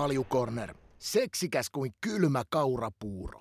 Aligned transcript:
Kaljukorner. 0.00 0.74
Seksikäs 0.98 1.70
kuin 1.70 1.94
kylmä 2.00 2.44
kaurapuuro. 2.50 3.40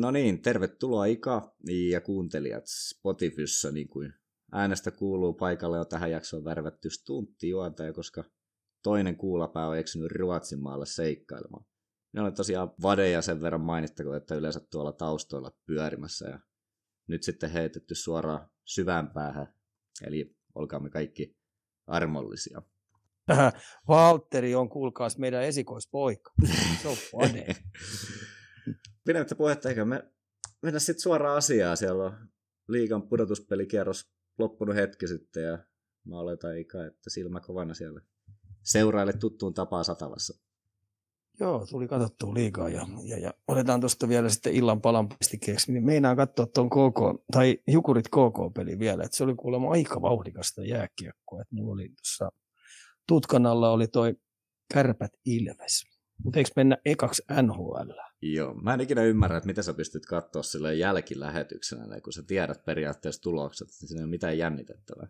No 0.00 0.10
niin, 0.10 0.42
tervetuloa 0.42 1.04
Ika 1.04 1.54
ja 1.90 2.00
kuuntelijat 2.00 2.64
Spotifyssa, 2.66 3.70
niin 3.72 3.88
kuin 3.88 4.12
äänestä 4.52 4.90
kuuluu 4.90 5.32
paikalle 5.32 5.76
jo 5.76 5.84
tähän 5.84 6.10
jaksoon 6.10 6.44
värvätty 6.44 6.90
stuntti 6.90 7.48
juontaja, 7.48 7.92
koska 7.92 8.24
toinen 8.82 9.16
kuulapää 9.16 9.68
on 9.68 9.78
eksynyt 9.78 10.12
Ruotsin 10.12 10.62
maalle 10.62 10.86
seikkailemaan. 10.86 11.64
Ne 12.12 12.22
on 12.22 12.34
tosiaan 12.34 12.70
vadeja 12.82 13.22
sen 13.22 13.40
verran 13.40 13.60
mainittako, 13.60 14.14
että 14.14 14.34
yleensä 14.34 14.60
tuolla 14.60 14.92
taustoilla 14.92 15.52
pyörimässä 15.66 16.28
ja 16.28 16.40
nyt 17.06 17.22
sitten 17.22 17.50
heitetty 17.50 17.94
suoraan 17.94 18.50
syvään 18.64 19.10
päähän, 19.10 19.54
eli 20.06 20.36
olkaamme 20.54 20.90
kaikki 20.90 21.36
armollisia. 21.86 22.62
Valtteri 23.88 24.54
on, 24.54 24.68
kuulkaas, 24.68 25.18
meidän 25.18 25.42
esikoispoika. 25.42 26.32
Se 26.82 26.88
on 26.88 26.96
vade. 26.96 27.46
Pidemmittä 29.04 29.34
puhetta, 29.34 29.68
eikä 29.68 29.84
me 29.84 30.02
mennä 30.62 30.78
sitten 30.78 31.02
suoraan 31.02 31.36
asiaan. 31.36 31.76
Siellä 31.76 32.04
on 32.04 32.28
liigan 32.68 33.08
pudotuspelikierros 33.08 34.10
loppunut 34.38 34.76
hetki 34.76 35.08
sitten 35.08 35.42
ja 35.42 35.58
mä 36.04 36.18
oletan 36.18 36.58
Ika, 36.58 36.86
että 36.86 37.10
silmä 37.10 37.40
kovana 37.40 37.74
siellä 37.74 38.00
seuraille 38.62 39.12
tuttuun 39.12 39.54
tapaan 39.54 39.84
satavassa. 39.84 40.47
Joo, 41.40 41.66
tuli 41.70 41.88
katsottua 41.88 42.34
liikaa 42.34 42.68
ja, 42.68 42.86
ja, 43.04 43.18
ja 43.18 43.34
otetaan 43.48 43.80
tuosta 43.80 44.08
vielä 44.08 44.28
sitten 44.28 44.52
illan 44.52 44.80
palan 44.80 45.08
pistikeeksi. 45.08 45.72
Niin 45.72 45.84
meinaan 45.84 46.16
katsoa 46.16 46.46
tuon 46.46 46.70
KK, 46.70 47.24
tai 47.32 47.58
Jukurit 47.66 48.08
KK-peli 48.08 48.78
vielä, 48.78 49.04
että 49.04 49.16
se 49.16 49.24
oli 49.24 49.34
kuulemma 49.34 49.70
aika 49.70 50.02
vauhdikasta 50.02 50.64
jääkiekkoa. 50.64 51.40
Että 51.40 51.54
mulla 51.54 51.72
oli 51.72 51.88
tuossa 51.88 52.32
tutkan 53.08 53.46
alla 53.46 53.70
oli 53.70 53.88
toi 53.88 54.14
Kärpät 54.74 55.12
Ilves. 55.24 55.84
Mutta 56.24 56.38
eikö 56.38 56.50
mennä 56.56 56.76
ekaksi 56.84 57.22
NHL? 57.42 57.90
Joo, 58.22 58.54
mä 58.54 58.74
en 58.74 58.80
ikinä 58.80 59.02
ymmärrä, 59.02 59.36
että 59.36 59.46
miten 59.46 59.64
sä 59.64 59.74
pystyt 59.74 60.06
katsoa 60.06 60.42
sille 60.42 60.74
jälkilähetyksenä, 60.74 62.00
kun 62.00 62.12
sä 62.12 62.22
tiedät 62.26 62.64
periaatteessa 62.64 63.22
tulokset, 63.22 63.68
että 63.68 63.86
siinä 63.86 64.00
ei 64.00 64.04
ole 64.04 64.10
mitään 64.10 64.38
jännitettävää. 64.38 65.08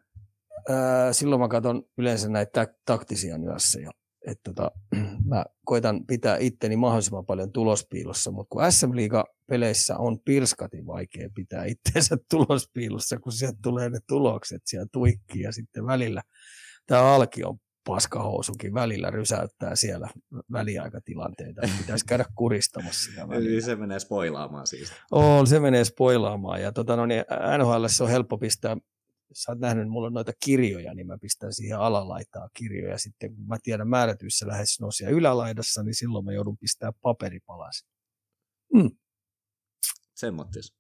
Öö, 0.71 1.13
silloin 1.13 1.41
mä 1.41 1.49
katson 1.49 1.83
yleensä 1.99 2.29
näitä 2.29 2.75
taktisia 2.85 3.39
nyansseja 3.39 3.91
että 4.27 4.53
tota, 4.55 4.71
mä 5.31 5.45
koitan 5.65 6.07
pitää 6.07 6.37
itteni 6.41 6.77
mahdollisimman 6.77 7.27
paljon 7.27 7.53
tulospiilossa, 7.53 8.31
mutta 8.31 8.49
kun 8.51 8.73
SM 8.73 8.97
Liiga-peleissä 8.97 9.97
on 9.97 10.19
pirskatin 10.25 10.87
vaikea 10.87 11.29
pitää 11.35 11.65
itseensä 11.65 12.17
tulospiilossa, 12.31 13.19
kun 13.19 13.33
sieltä 13.33 13.59
tulee 13.63 13.91
ne 13.91 13.99
tulokset 14.09 14.63
siellä 14.67 14.87
tuikkiin 14.93 15.43
ja 15.43 15.53
sitten 15.53 15.87
välillä 15.87 16.23
tämä 16.87 17.15
alki 17.15 17.45
on 17.45 17.59
paskahousukin 17.87 18.75
välillä 18.75 19.11
rysäyttää 19.11 19.77
siellä 19.77 20.09
väliaikatilanteita. 20.53 21.61
Pitäisi 21.79 22.07
käydä 22.07 22.25
kuristamassa 22.35 23.11
sitä 23.11 23.25
välillä. 23.29 23.51
Eli 23.51 23.63
se 23.63 23.77
menee 23.77 23.99
spoilaamaan 23.99 24.67
siis. 24.67 24.93
On, 25.11 25.47
se 25.47 25.61
menee 25.61 25.85
spoilaamaan. 25.85 26.63
Ja 26.63 26.73
tota, 26.73 26.97
no 26.97 27.07
niin, 27.07 27.25
NHL 27.59 27.85
on 28.03 28.09
helppo 28.09 28.39
pistää 28.39 28.77
sä 29.33 29.53
oot 29.53 29.59
nähnyt, 29.59 29.83
että 29.83 29.91
mulla 29.91 30.07
on 30.07 30.13
noita 30.13 30.33
kirjoja, 30.45 30.95
niin 30.95 31.07
mä 31.07 31.19
pistän 31.19 31.53
siihen 31.53 31.79
alalaitaa 31.79 32.49
kirjoja. 32.55 32.99
Sitten 32.99 33.37
kun 33.37 33.47
mä 33.47 33.57
tiedän 33.63 33.89
määrätyissä 33.89 34.47
lähes 34.47 34.81
nosia 34.81 35.11
ylälaidassa, 35.11 35.83
niin 35.83 35.95
silloin 35.95 36.25
mä 36.25 36.33
joudun 36.33 36.59
pistää 36.59 36.93
paperipalasin. 37.03 37.89
Mm. 38.75 38.91
Semmottis. 40.15 40.75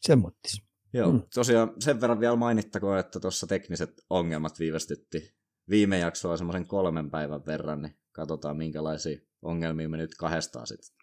Semmottis. 0.00 0.62
Joo, 0.92 1.12
mm. 1.12 1.22
tosiaan 1.34 1.72
sen 1.78 2.00
verran 2.00 2.20
vielä 2.20 2.36
mainittakoon, 2.36 2.98
että 2.98 3.20
tuossa 3.20 3.46
tekniset 3.46 4.04
ongelmat 4.10 4.58
viivästytti 4.58 5.34
viime 5.70 5.98
jaksoa 5.98 6.36
semmoisen 6.36 6.66
kolmen 6.66 7.10
päivän 7.10 7.46
verran, 7.46 7.82
niin 7.82 7.98
katsotaan 8.12 8.56
minkälaisia 8.56 9.18
ongelmia 9.42 9.88
me 9.88 9.96
nyt 9.96 10.14
kahdestaan 10.14 10.66
sitten 10.66 10.96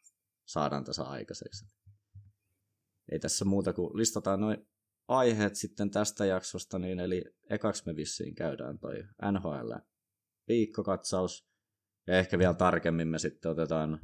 saadaan 0.46 0.84
tässä 0.84 1.04
aikaiseksi. 1.04 1.66
Ei 3.12 3.20
tässä 3.20 3.46
muuta 3.46 3.74
kuin 3.74 3.98
listataan 3.98 4.42
noin 4.42 4.68
aiheet 5.12 5.56
sitten 5.56 5.92
tästä 5.92 6.26
jaksosta, 6.26 6.80
niin 6.80 7.00
eli 7.00 7.24
ekaksi 7.50 7.84
me 7.86 7.96
vissiin 7.96 8.36
käydään 8.36 8.80
toi 8.80 9.04
NHL 9.32 9.72
viikkokatsaus, 10.48 11.48
ja 12.08 12.18
ehkä 12.18 12.40
vielä 12.40 12.54
tarkemmin 12.54 13.08
me 13.08 13.20
sitten 13.20 13.52
otetaan 13.52 14.00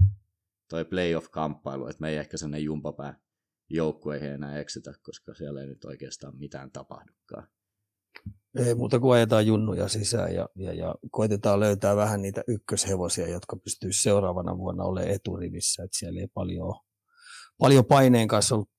toi 0.70 0.86
playoff-kamppailu, 0.86 1.88
että 1.88 2.02
me 2.02 2.10
ei 2.10 2.18
ehkä 2.18 2.38
sinne 2.38 2.60
jumpapää 2.60 3.20
joukkueihin 3.70 4.32
enää 4.32 4.60
eksitä, 4.60 4.94
koska 5.02 5.34
siellä 5.34 5.62
ei 5.62 5.68
nyt 5.68 5.86
oikeastaan 5.86 6.38
mitään 6.38 6.72
tapahdukaan. 6.72 7.48
Ei 8.66 8.76
muuta 8.76 9.00
kuin 9.00 9.16
ajetaan 9.16 9.48
junnuja 9.48 9.88
sisään 9.88 10.36
ja, 10.36 10.50
ja, 10.56 10.74
ja 10.74 10.96
koitetaan 11.12 11.60
löytää 11.60 11.96
vähän 11.96 12.22
niitä 12.22 12.44
ykköshevosia, 12.48 13.30
jotka 13.30 13.56
pystyy 13.56 13.94
seuraavana 13.94 14.58
vuonna 14.58 14.84
olemaan 14.84 15.12
eturivissä. 15.12 15.84
Että 15.84 15.98
siellä 15.98 16.22
ei 16.22 16.28
paljon, 16.28 16.74
paljon 17.58 17.86
paineen 17.86 18.28
kanssa 18.28 18.56
ollut 18.56 18.70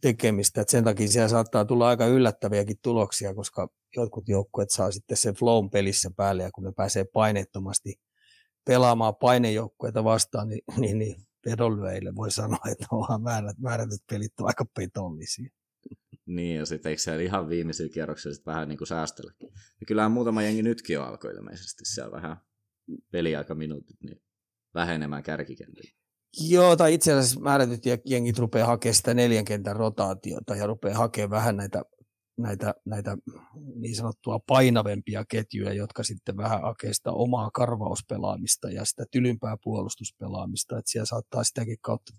tekemistä. 0.00 0.60
Et 0.60 0.68
sen 0.68 0.84
takia 0.84 1.08
siellä 1.08 1.28
saattaa 1.28 1.64
tulla 1.64 1.88
aika 1.88 2.06
yllättäviäkin 2.06 2.76
tuloksia, 2.82 3.34
koska 3.34 3.68
jotkut 3.96 4.28
joukkueet 4.28 4.70
saa 4.70 4.90
sitten 4.90 5.16
sen 5.16 5.34
flown 5.34 5.70
pelissä 5.70 6.10
päälle 6.16 6.42
ja 6.42 6.50
kun 6.50 6.64
ne 6.64 6.72
pääsee 6.76 7.04
painettomasti 7.04 7.94
pelaamaan 8.64 9.16
painejoukkueita 9.16 10.04
vastaan, 10.04 10.48
niin, 10.48 10.62
niin, 10.80 10.98
niin 10.98 11.16
pedonlyöjille 11.44 12.14
voi 12.14 12.30
sanoa, 12.30 12.60
että 12.72 12.86
onhan 12.90 13.22
määrät, 13.22 13.58
määrätyt 13.58 14.00
pelit 14.10 14.40
on 14.40 14.46
aika 14.46 14.64
petollisia. 14.76 15.50
Niin, 16.26 16.56
ja 16.56 16.66
sitten 16.66 16.90
eikö 16.90 17.02
siellä 17.02 17.22
ihan 17.22 17.48
viimeisillä 17.48 17.92
kierroksilla 17.92 18.34
sitten 18.34 18.54
vähän 18.54 18.68
niin 18.68 18.78
kuin 18.78 18.88
säästelläkin. 18.88 19.48
Ja 19.80 19.86
kyllähän 19.86 20.12
muutama 20.12 20.42
jengi 20.42 20.62
nytkin 20.62 20.94
jo 20.94 21.02
alkoi 21.02 21.34
ilmeisesti 21.34 21.84
siellä 21.84 22.12
vähän 22.12 22.36
peliaikaminuutit 23.10 23.96
niin 24.02 24.22
vähenemään 24.74 25.22
kärkikentillä. 25.22 25.90
Joo, 26.40 26.76
tai 26.76 26.94
itse 26.94 27.12
asiassa 27.12 27.40
määrätyt 27.40 27.82
jengit 28.04 28.38
rupeaa 28.38 28.66
hakemaan 28.66 28.94
sitä 28.94 29.14
neljän 29.14 29.44
kentän 29.44 29.76
rotaatiota 29.76 30.56
ja 30.56 30.66
rupeaa 30.66 30.98
hakemaan 30.98 31.30
vähän 31.30 31.56
näitä, 31.56 31.82
näitä, 32.38 32.74
näitä 32.84 33.16
niin 33.74 33.96
sanottua 33.96 34.40
painavempia 34.46 35.24
ketjuja, 35.28 35.72
jotka 35.72 36.02
sitten 36.02 36.36
vähän 36.36 36.62
hakee 36.62 36.92
sitä 36.92 37.10
omaa 37.12 37.50
karvauspelaamista 37.50 38.70
ja 38.70 38.84
sitä 38.84 39.04
tylympää 39.10 39.56
puolustuspelaamista. 39.62 40.78
Että 40.78 40.90
siellä 40.90 41.06
saattaa 41.06 41.44
sitäkin 41.44 41.76
kautta 41.80 42.12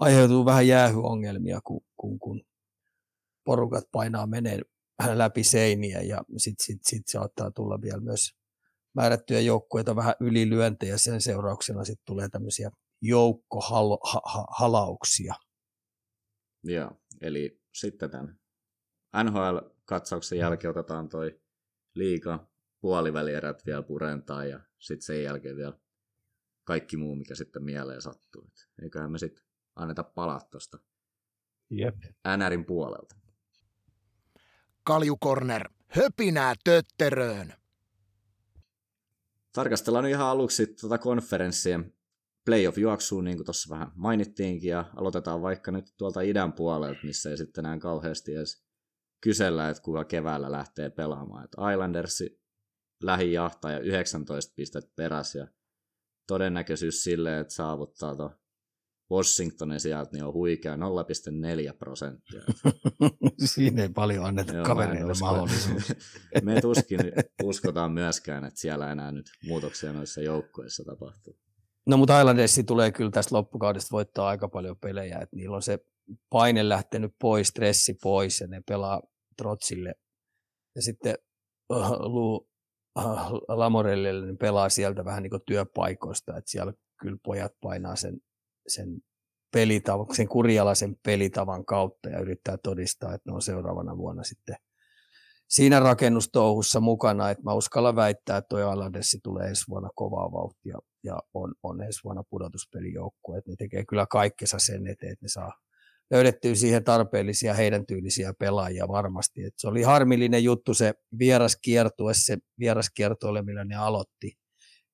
aiheutua 0.00 0.44
vähän 0.44 0.68
jäähyongelmia, 0.68 1.60
kun, 1.64 1.80
kun, 1.96 2.18
kun 2.18 2.42
porukat 3.44 3.84
painaa 3.92 4.26
menee 4.26 4.60
läpi 5.14 5.44
seiniä 5.44 6.00
ja 6.00 6.24
sitten 6.36 6.64
sit, 6.66 6.80
sit 6.86 7.08
saattaa 7.08 7.50
tulla 7.50 7.80
vielä 7.82 8.00
myös 8.00 8.30
määrättyjä 8.94 9.40
joukkueita 9.40 9.96
vähän 9.96 10.14
ylilyöntejä. 10.20 10.98
Sen 10.98 11.20
seurauksena 11.20 11.84
sitten 11.84 12.06
tulee 12.06 12.28
tämmöisiä 12.28 12.70
joukkohalauksia. 13.02 15.34
Joo, 16.64 17.00
eli 17.20 17.62
sitten 17.72 18.10
tämän 18.10 18.40
NHL-katsauksen 19.24 20.38
jälkeen 20.38 20.70
otetaan 20.70 21.08
toi 21.08 21.40
liika 21.94 22.48
puolivälierät 22.80 23.66
vielä 23.66 23.82
purentaa 23.82 24.44
ja 24.44 24.60
sitten 24.78 25.06
sen 25.06 25.22
jälkeen 25.22 25.56
vielä 25.56 25.78
kaikki 26.64 26.96
muu, 26.96 27.14
mikä 27.14 27.34
sitten 27.34 27.64
mieleen 27.64 28.02
sattuu. 28.02 28.44
Et 28.46 28.68
eiköhän 28.82 29.12
me 29.12 29.18
sitten 29.18 29.44
anneta 29.76 30.04
palaa 30.04 30.40
tuosta 30.40 30.78
Jep. 31.70 31.96
NRin 32.36 32.64
puolelta. 32.64 33.16
Kaljukorner, 34.82 35.70
höpinää 35.88 36.54
tötteröön. 36.64 37.54
Tarkastellaan 39.52 40.06
ihan 40.06 40.26
aluksi 40.26 40.66
tuota 40.66 40.98
konferenssia 40.98 41.80
playoff-juoksuun, 42.50 43.24
niin 43.24 43.36
kuin 43.36 43.44
tuossa 43.44 43.74
vähän 43.74 43.92
mainittiinkin, 43.94 44.70
ja 44.70 44.84
aloitetaan 44.96 45.42
vaikka 45.42 45.70
nyt 45.70 45.94
tuolta 45.98 46.20
idän 46.20 46.52
puolelta, 46.52 47.00
missä 47.02 47.30
ei 47.30 47.36
sitten 47.36 47.66
enää 47.66 47.78
kauheasti 47.78 48.34
edes 48.34 48.64
kysellä, 49.20 49.68
että 49.68 49.82
kuka 49.82 50.04
keväällä 50.04 50.52
lähtee 50.52 50.90
pelaamaan. 50.90 51.44
Että 51.44 51.72
Islandersi 51.72 52.40
lähijahtaja 53.02 53.78
19 53.78 54.52
pistettä 54.56 54.92
perässä, 54.96 55.38
ja 55.38 55.46
todennäköisyys 56.26 57.02
sille, 57.02 57.40
että 57.40 57.54
saavuttaa 57.54 58.16
tuon 58.16 58.30
Washingtonin 59.12 59.80
sieltä, 59.80 60.10
niin 60.12 60.24
on 60.24 60.32
huikea 60.32 60.76
0,4 60.76 60.80
prosenttia. 61.78 62.42
Siinä 63.54 63.82
ei 63.82 63.88
paljon 63.88 64.24
anneta 64.24 64.52
Joo, 64.52 64.64
kavereille 64.64 65.12
mahdollisuus. 65.20 65.92
Me 66.42 66.60
tuskin 66.60 67.00
uskotaan 67.42 67.92
myöskään, 67.92 68.44
että 68.44 68.60
siellä 68.60 68.92
enää 68.92 69.12
nyt 69.12 69.26
muutoksia 69.46 69.92
noissa 69.92 70.20
joukkoissa 70.20 70.84
tapahtuu. 70.84 71.38
No 71.86 71.96
mutta 71.96 72.20
Islandersi 72.20 72.64
tulee 72.64 72.92
kyllä 72.92 73.10
tästä 73.10 73.36
loppukaudesta 73.36 73.92
voittaa 73.92 74.28
aika 74.28 74.48
paljon 74.48 74.76
pelejä, 74.78 75.18
että 75.18 75.36
niillä 75.36 75.56
on 75.56 75.62
se 75.62 75.78
paine 76.30 76.68
lähtenyt 76.68 77.14
pois, 77.20 77.48
stressi 77.48 77.94
pois 78.02 78.40
ja 78.40 78.46
ne 78.46 78.62
pelaa 78.68 79.02
trotsille. 79.36 79.94
Ja 80.74 80.82
sitten 80.82 81.14
uh, 81.72 81.90
Lu 82.00 82.48
uh, 82.98 83.04
Lamorellille 83.48 84.26
niin 84.26 84.38
pelaa 84.38 84.68
sieltä 84.68 85.04
vähän 85.04 85.22
niin 85.22 85.30
kuin 85.30 85.42
työpaikoista, 85.46 86.36
että 86.36 86.50
siellä 86.50 86.72
kyllä 87.00 87.18
pojat 87.24 87.52
painaa 87.60 87.96
sen, 87.96 88.20
sen 88.68 89.00
pelitavan, 89.52 90.14
sen 90.14 90.28
kurjalaisen 90.28 90.96
pelitavan 91.04 91.64
kautta 91.64 92.08
ja 92.08 92.20
yrittää 92.20 92.56
todistaa, 92.62 93.14
että 93.14 93.30
ne 93.30 93.34
on 93.34 93.42
seuraavana 93.42 93.96
vuonna 93.96 94.24
sitten 94.24 94.56
siinä 95.50 95.80
rakennustouhussa 95.80 96.80
mukana, 96.80 97.30
että 97.30 97.44
mä 97.44 97.54
uskallan 97.54 97.96
väittää, 97.96 98.36
että 98.36 98.48
toi 98.48 98.62
Aladessi 98.62 99.18
tulee 99.22 99.48
ensi 99.48 99.64
vuonna 99.68 99.88
kovaa 99.94 100.32
vauhtia 100.32 100.78
ja 101.04 101.18
on, 101.34 101.54
on 101.62 101.82
ensi 101.82 102.00
vuonna 102.04 102.22
pudotuspelijoukkue, 102.30 103.38
että 103.38 103.50
ne 103.50 103.56
tekee 103.58 103.84
kyllä 103.84 104.06
kaikkensa 104.06 104.58
sen 104.58 104.86
eteen, 104.86 105.12
että 105.12 105.24
ne 105.24 105.28
saa 105.28 105.52
löydettyä 106.10 106.54
siihen 106.54 106.84
tarpeellisia 106.84 107.54
heidän 107.54 107.86
tyylisiä 107.86 108.34
pelaajia 108.38 108.88
varmasti. 108.88 109.44
Et 109.44 109.54
se 109.56 109.68
oli 109.68 109.82
harmillinen 109.82 110.44
juttu 110.44 110.74
se 110.74 110.94
vieraskiertue, 111.18 112.12
se 112.14 112.38
vieraskiertoille, 112.58 113.42
millä 113.42 113.64
ne 113.64 113.76
aloitti, 113.76 114.32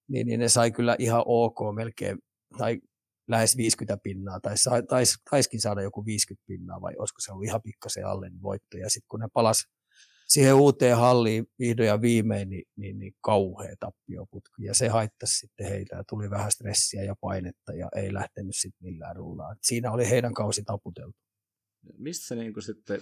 niin, 0.08 0.26
niin 0.26 0.40
ne 0.40 0.48
sai 0.48 0.70
kyllä 0.70 0.96
ihan 0.98 1.22
ok 1.26 1.58
melkein, 1.74 2.18
tai 2.58 2.80
lähes 3.28 3.56
50 3.56 3.98
pinnaa, 4.02 4.40
tai 4.40 4.54
tais, 4.88 5.16
taiskin 5.30 5.60
saada 5.60 5.82
joku 5.82 6.04
50 6.04 6.46
pinnaa, 6.46 6.80
vai 6.80 6.92
olisiko 6.98 7.20
se 7.20 7.32
ollut 7.32 7.44
ihan 7.44 7.62
pikkasen 7.62 8.06
alle 8.06 8.30
niin 8.30 8.42
voitto. 8.42 8.76
Ja 8.76 8.90
sitten 8.90 9.08
kun 9.08 9.20
ne 9.20 9.28
palas 9.32 9.64
siihen 10.36 10.54
uuteen 10.54 10.96
halliin 10.96 11.46
vihdoin 11.58 11.86
ja 11.86 12.00
viimein, 12.00 12.50
niin, 12.50 12.64
niin, 12.76 12.98
niin 12.98 13.14
kauhea 13.20 13.74
tappioputki. 13.80 14.64
Ja 14.64 14.74
se 14.74 14.88
haittasi 14.88 15.38
sitten 15.38 15.66
heitä 15.66 15.96
ja 15.96 16.04
tuli 16.08 16.30
vähän 16.30 16.52
stressiä 16.52 17.02
ja 17.02 17.14
painetta 17.20 17.72
ja 17.72 17.88
ei 17.96 18.14
lähtenyt 18.14 18.56
sitten 18.56 18.84
millään 18.86 19.16
rullaan. 19.16 19.56
Siinä 19.62 19.92
oli 19.92 20.10
heidän 20.10 20.34
kausi 20.34 20.62
taputeltu. 20.64 21.16
Mistä 21.98 22.26
se 22.26 22.34
niin 22.34 22.52
kuin 22.52 22.62
sitten 22.62 23.00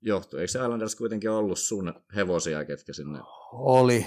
johtui? 0.00 0.40
Eikö 0.40 0.52
se 0.52 0.58
Islanders 0.58 0.94
kuitenkin 0.94 1.30
ollut 1.30 1.58
sun 1.58 1.94
hevosia, 2.16 2.64
ketkä 2.64 2.92
sinne? 2.92 3.18
Oli. 3.52 4.06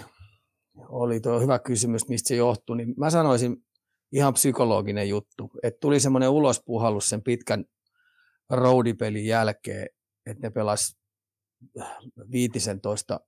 Oli 0.89 1.19
tuo 1.19 1.39
hyvä 1.39 1.59
kysymys, 1.59 2.07
mistä 2.07 2.27
se 2.27 2.35
johtui. 2.35 2.77
Niin 2.77 2.93
mä 2.97 3.09
sanoisin 3.09 3.57
ihan 4.11 4.33
psykologinen 4.33 5.09
juttu, 5.09 5.51
että 5.63 5.79
tuli 5.79 5.99
semmoinen 5.99 6.29
ulospuhallus 6.29 7.09
sen 7.09 7.23
pitkän 7.23 7.65
roadipelin 8.49 9.25
jälkeen, 9.25 9.89
että 10.25 10.47
ne 10.47 10.49
pelas 10.49 10.97
15 12.31 13.19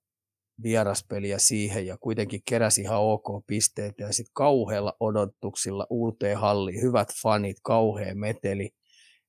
vieraspeliä 0.63 1.39
siihen 1.39 1.85
ja 1.85 1.97
kuitenkin 1.97 2.41
keräsi 2.49 2.81
ihan 2.81 2.99
ok 2.99 3.45
pisteitä 3.47 4.03
ja 4.03 4.13
sitten 4.13 4.33
kauhealla 4.33 4.93
odotuksilla 4.99 5.87
uuteen 5.89 6.37
halliin, 6.37 6.81
hyvät 6.81 7.09
fanit, 7.21 7.57
kauhea 7.63 8.15
meteli 8.15 8.69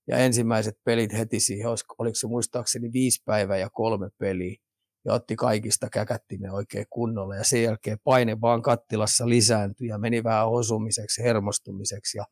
ja 0.08 0.16
ensimmäiset 0.18 0.74
pelit 0.84 1.12
heti 1.12 1.40
siihen, 1.40 1.68
oliko 1.98 2.14
se 2.14 2.26
muistaakseni 2.26 2.92
viisi 2.92 3.22
päivää 3.24 3.56
ja 3.56 3.70
kolme 3.72 4.08
peliä 4.18 4.56
ja 5.04 5.14
otti 5.14 5.36
kaikista 5.36 5.88
käkättimen 5.90 6.50
oikein 6.50 6.86
kunnolla 6.90 7.36
ja 7.36 7.44
sen 7.44 7.62
jälkeen 7.62 7.98
paine 8.04 8.40
vaan 8.40 8.62
kattilassa 8.62 9.28
lisääntyi 9.28 9.88
ja 9.88 9.98
meni 9.98 10.24
vähän 10.24 10.48
osumiseksi, 10.48 11.22
hermostumiseksi 11.22 12.18
ja 12.18 12.24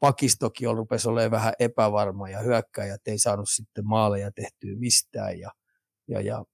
pakistokin 0.00 0.76
rupesi 0.76 1.08
olemaan 1.08 1.30
vähän 1.30 1.52
epävarma 1.58 2.28
ja 2.28 2.40
hyökkäjät 2.40 3.00
ei 3.06 3.18
saanut 3.18 3.48
sitten 3.48 3.86
maaleja 3.86 4.30
tehtyä 4.32 4.76
mistään 4.78 5.38
ja 5.38 5.50
ja, 6.08 6.20
ja 6.20 6.44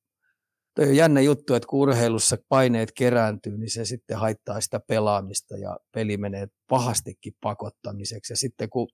toi 0.75 0.89
on 0.89 0.97
jännä 0.97 1.21
juttu, 1.21 1.55
että 1.55 1.67
kun 1.67 1.81
urheilussa 1.81 2.37
paineet 2.49 2.93
kerääntyy, 2.93 3.59
niin 3.59 3.71
se 3.71 3.85
sitten 3.85 4.19
haittaa 4.19 4.61
sitä 4.61 4.81
pelaamista 4.81 5.57
ja 5.57 5.79
peli 5.95 6.17
menee 6.17 6.47
pahastikin 6.69 7.33
pakottamiseksi. 7.41 8.33
Ja 8.33 8.37
sitten 8.37 8.71
kun 8.71 8.89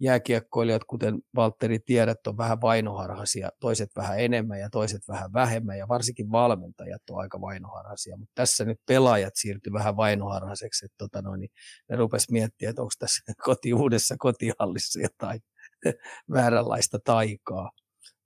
jääkiekkoilijat, 0.00 0.84
kuten 0.84 1.18
Valtteri 1.34 1.78
tiedät, 1.78 2.26
on 2.26 2.36
vähän 2.36 2.60
vainoharhaisia, 2.60 3.50
toiset 3.60 3.90
vähän 3.96 4.20
enemmän 4.20 4.60
ja 4.60 4.70
toiset 4.70 5.08
vähän 5.08 5.32
vähemmän 5.32 5.78
ja 5.78 5.88
varsinkin 5.88 6.30
valmentajat 6.30 7.02
on 7.10 7.20
aika 7.20 7.40
vainoharhaisia, 7.40 8.16
mutta 8.16 8.32
tässä 8.34 8.64
nyt 8.64 8.80
pelaajat 8.86 9.36
siirtyi 9.36 9.72
vähän 9.72 9.96
vainoharhaiseksi, 9.96 10.84
että 10.84 10.94
tota 10.98 11.22
noin, 11.22 11.40
niin 11.40 11.50
ne 11.90 11.96
rupes 11.96 12.30
miettimään, 12.30 12.70
että 12.70 12.82
onko 12.82 12.92
tässä 12.98 13.32
koti 13.44 13.74
uudessa 13.74 14.14
kotihallissa 14.18 15.00
jotain 15.00 15.40
vääränlaista 16.34 16.98
taikaa. 17.04 17.70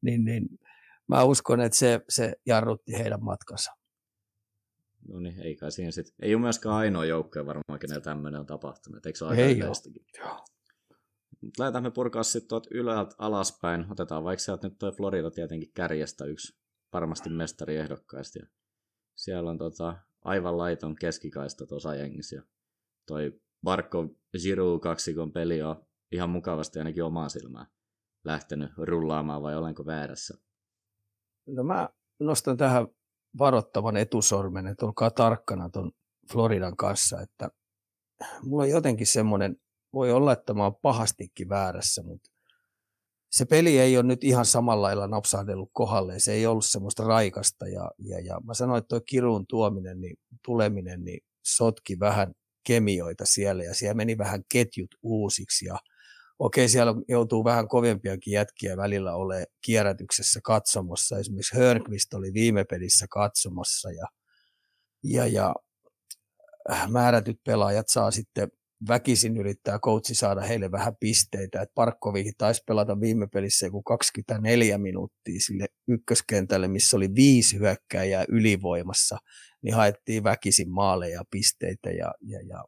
Niin, 0.03 0.25
niin 0.25 0.49
mä 1.09 1.25
uskon, 1.25 1.61
että 1.61 1.79
se, 1.79 2.01
se 2.09 2.33
jarrutti 2.47 2.93
heidän 2.99 3.25
matkansa. 3.25 3.71
No 5.09 5.21
niin, 5.21 5.41
ei 5.41 5.57
kai 5.57 5.73
siinä 5.73 5.91
sit. 5.91 6.15
Ei 6.23 6.35
ole 6.35 6.43
myöskään 6.43 6.75
ainoa 6.75 7.05
joukkoja 7.05 7.47
varmaan, 7.47 7.79
kenellä 7.81 8.01
tämmöinen 8.01 8.41
on 8.41 8.47
tapahtunut. 8.47 9.07
Eikö 9.07 9.19
se 9.19 9.25
ole 9.25 9.31
aika 9.31 9.65
yleistäkin? 9.65 10.07
Lähdetään 11.59 11.85
me 11.85 11.91
purkaa 11.91 12.23
sitten 12.23 12.49
tuot 12.49 12.67
ylältä 12.71 13.15
alaspäin. 13.19 13.93
Otetaan 13.93 14.25
vaikka 14.25 14.43
sieltä 14.43 14.69
nyt 14.69 14.79
toi 14.79 14.93
Florida 14.93 15.31
tietenkin 15.31 15.73
kärjestä 15.75 16.25
yksi 16.25 16.59
varmasti 16.93 17.31
mestariehdokkaista. 17.31 18.39
Ja 18.39 18.47
siellä 19.17 19.51
on 19.51 19.59
tota, 19.59 19.97
aivan 20.25 20.59
laiton 20.59 20.97
keskikaista 20.97 21.67
tuossa 21.67 21.95
jengissä. 21.95 22.37
Ja 22.37 22.43
toi 23.07 23.41
Barkov 23.65 24.09
Giroux 24.43 24.83
kaksikon 24.83 25.33
peli 25.33 25.63
on 25.63 25.87
ihan 26.13 26.31
mukavasti 26.31 26.79
ainakin 26.79 27.05
omaa 27.05 27.29
silmään 27.29 27.67
lähtenyt 28.25 28.71
rullaamaan 28.77 29.43
vai 29.43 29.57
olenko 29.57 29.87
väärässä? 29.87 30.39
No 31.47 31.65
mä 31.65 31.89
nostan 32.21 32.57
tähän 32.57 32.87
varoittavan 33.39 33.97
etusormen, 33.97 34.67
että 34.67 34.87
olkaa 34.87 35.11
tarkkana 35.11 35.69
tuon 35.69 35.93
Floridan 36.33 36.77
kanssa, 36.77 37.21
että 37.21 37.51
mulla 38.43 38.63
on 38.63 38.71
jotenkin 38.71 39.07
semmoinen, 39.07 39.57
voi 39.93 40.13
olla, 40.13 40.33
että 40.33 40.55
mä 40.55 40.63
oon 40.63 40.77
pahastikin 40.83 41.49
väärässä, 41.49 42.03
mutta 42.03 42.31
se 43.31 43.45
peli 43.45 43.79
ei 43.79 43.97
ole 43.97 44.07
nyt 44.07 44.25
ihan 44.25 44.45
samalla 44.45 44.83
lailla 44.83 45.07
napsahdellut 45.07 45.71
kohdalle, 45.73 46.19
se 46.19 46.33
ei 46.33 46.47
ollut 46.47 46.65
semmoista 46.65 47.05
raikasta 47.05 47.69
ja, 47.69 47.91
ja, 47.99 48.21
ja 48.21 48.41
mä 48.41 48.55
sanoin, 48.55 48.79
että 48.79 48.89
tuo 48.89 49.01
kirun 49.07 49.47
tuominen, 49.47 50.01
niin 50.01 50.17
tuleminen, 50.45 51.05
niin 51.05 51.21
sotki 51.45 52.01
vähän 52.01 52.33
kemioita 52.67 53.25
siellä 53.27 53.65
ja 53.65 53.75
siellä 53.75 53.95
meni 53.95 54.19
vähän 54.19 54.43
ketjut 54.53 54.91
uusiksi 55.03 55.67
ja 55.67 55.79
okei, 56.43 56.69
siellä 56.69 56.95
joutuu 57.09 57.45
vähän 57.45 57.69
kovempiakin 57.69 58.33
jätkiä 58.33 58.77
välillä 58.77 59.15
ole 59.15 59.47
kierrätyksessä 59.65 60.41
katsomossa. 60.45 61.19
Esimerkiksi 61.19 61.57
Hörnqvist 61.57 62.15
oli 62.15 62.33
viime 62.35 62.65
pelissä 62.65 63.07
katsomassa 63.11 63.91
ja, 63.91 64.07
ja, 65.05 65.27
ja 65.27 65.55
äh, 66.71 66.91
määrätyt 66.91 67.37
pelaajat 67.45 67.89
saa 67.89 68.11
sitten 68.11 68.49
väkisin 68.89 69.37
yrittää 69.37 69.79
coachi 69.79 70.15
saada 70.15 70.41
heille 70.41 70.71
vähän 70.71 70.97
pisteitä. 71.01 71.63
Et 71.63 71.69
Parkkovikin 71.75 72.35
taisi 72.39 72.63
pelata 72.67 73.01
viime 73.01 73.27
pelissä 73.33 73.67
joku 73.67 73.83
24 73.83 74.79
minuuttia 74.79 75.41
sille 75.41 75.67
ykköskentälle, 75.89 76.69
missä 76.69 76.97
oli 76.97 77.15
viisi 77.15 77.59
hyökkääjää 77.59 78.25
ylivoimassa, 78.29 79.19
niin 79.63 79.75
haettiin 79.75 80.25
väkisin 80.25 80.71
maaleja 80.71 81.15
ja 81.15 81.25
pisteitä 81.31 81.91
ja, 81.91 82.15
ja, 82.21 82.41
ja 82.49 82.65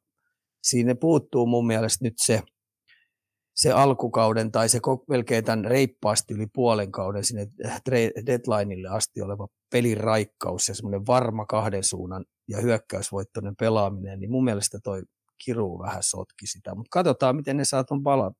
siinä 0.62 0.94
puuttuu 0.94 1.46
mun 1.46 1.66
mielestä 1.66 2.04
nyt 2.04 2.14
se 2.16 2.42
se 3.54 3.72
alkukauden 3.72 4.52
tai 4.52 4.68
se 4.68 4.80
melkein 5.08 5.44
tämän 5.44 5.64
reippaasti 5.64 6.34
yli 6.34 6.46
puolen 6.46 6.92
kauden 6.92 7.24
sinne 7.24 7.46
deadlineille 8.26 8.88
asti 8.88 9.22
oleva 9.22 9.48
pelin 9.72 9.96
raikkaus 9.96 10.68
ja 10.68 10.74
semmoinen 10.74 11.06
varma 11.06 11.46
kahden 11.46 11.84
suunnan 11.84 12.24
ja 12.48 12.60
hyökkäysvoittoinen 12.60 13.56
pelaaminen, 13.56 14.20
niin 14.20 14.30
mun 14.30 14.44
mielestä 14.44 14.78
toi 14.82 15.02
Kiru 15.44 15.78
vähän 15.78 16.02
sotki 16.02 16.46
sitä. 16.46 16.74
Mutta 16.74 16.88
katsotaan, 16.90 17.36
miten 17.36 17.56
ne 17.56 17.64
saa 17.64 17.84
pala, 18.04 18.32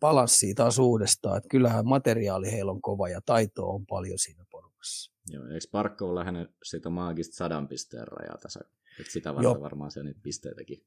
balanssia 0.00 0.54
taas 0.54 0.78
uudestaan. 0.78 1.38
Et 1.38 1.44
kyllähän 1.50 1.88
materiaali 1.88 2.52
heillä 2.52 2.72
on 2.72 2.82
kova 2.82 3.08
ja 3.08 3.20
taito 3.26 3.70
on 3.70 3.86
paljon 3.86 4.18
siinä 4.18 4.44
porukassa. 4.50 5.12
Joo, 5.28 5.46
eikö 5.46 5.66
Parkko 5.72 6.04
ole 6.04 6.20
lähenyt 6.20 6.50
sitä 6.64 6.90
maagista 6.90 7.36
sadan 7.36 7.68
pisteen 7.68 8.08
rajaa 8.08 8.38
tässä? 8.38 8.60
Et 9.00 9.10
sitä 9.10 9.34
varten 9.34 9.60
varmaan 9.60 9.90
se 9.90 10.02
niitä 10.02 10.20
pisteitäkin 10.22 10.86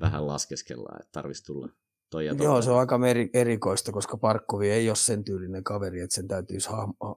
vähän 0.00 0.26
laskeskellaan, 0.26 1.00
että 1.00 1.12
tarvitsisi 1.12 1.46
tulla 1.46 1.68
toi 2.10 2.26
ja 2.26 2.34
toi. 2.34 2.46
Joo, 2.46 2.62
se 2.62 2.70
on 2.70 2.78
aika 2.78 3.00
erikoista, 3.34 3.92
koska 3.92 4.16
Parkkovi 4.16 4.70
ei 4.70 4.90
ole 4.90 4.96
sen 4.96 5.24
tyylinen 5.24 5.64
kaveri, 5.64 6.00
että 6.00 6.14
sen 6.14 6.28
täytyisi 6.28 6.68
ham- 6.68 7.16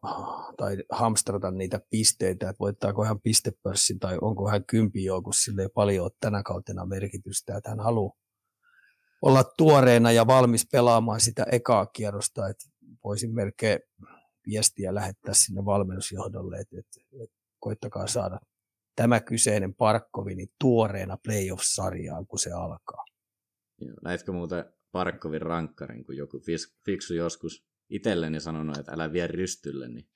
tai 0.57 0.77
hamstrata 0.91 1.51
niitä 1.51 1.81
pisteitä, 1.89 2.49
että 2.49 2.59
voittaako 2.59 3.05
hän 3.05 3.21
pistepörssin 3.21 3.99
tai 3.99 4.17
onko 4.21 4.49
hän 4.49 4.65
kympi 4.65 5.03
joukossa, 5.03 5.43
sille 5.43 5.61
ei 5.61 5.69
paljon 5.73 6.03
ole 6.03 6.11
tänä 6.19 6.43
kautena 6.43 6.85
merkitystä, 6.85 7.57
että 7.57 7.69
hän 7.69 7.79
haluaa 7.79 8.13
olla 9.21 9.43
tuoreena 9.57 10.11
ja 10.11 10.27
valmis 10.27 10.67
pelaamaan 10.71 11.19
sitä 11.19 11.45
ekaa 11.51 11.85
kierrosta, 11.85 12.47
että 12.47 12.65
voisin 13.03 13.35
melkein 13.35 13.79
viestiä 14.47 14.95
lähettää 14.95 15.33
sinne 15.33 15.65
valmennusjohdolle, 15.65 16.57
että, 16.57 16.75
että, 16.79 17.23
että 17.23 17.35
koittakaa 17.59 18.07
saada 18.07 18.39
tämä 18.99 19.19
kyseinen 19.19 19.75
Parkkovi 19.75 20.35
niin 20.35 20.49
tuoreena 20.59 21.17
playoff-sarjaan, 21.23 22.27
kun 22.27 22.39
se 22.39 22.51
alkaa. 22.51 23.05
Näitkö 24.03 24.31
muuten 24.31 24.65
Parkkovin 24.91 25.41
rankkarin, 25.41 26.05
kun 26.05 26.17
joku 26.17 26.41
fiksu 26.85 27.13
joskus 27.13 27.65
itselleni 27.89 28.39
sanonut, 28.39 28.77
että 28.77 28.91
älä 28.91 29.13
vie 29.13 29.27
rystylle, 29.27 29.89
niin 29.89 30.09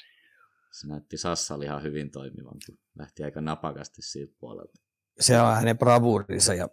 se 0.79 0.87
näytti 0.87 1.17
Sassali 1.17 1.65
ihan 1.65 1.83
hyvin 1.83 2.11
toimivan, 2.11 2.57
kun 2.65 2.77
lähti 2.99 3.23
aika 3.23 3.41
napakasti 3.41 4.01
siitä 4.01 4.33
puolelta. 4.39 4.73
Se 5.19 5.41
on 5.41 5.55
hänen 5.55 5.77
bravuurinsa 5.77 6.53
ja 6.53 6.67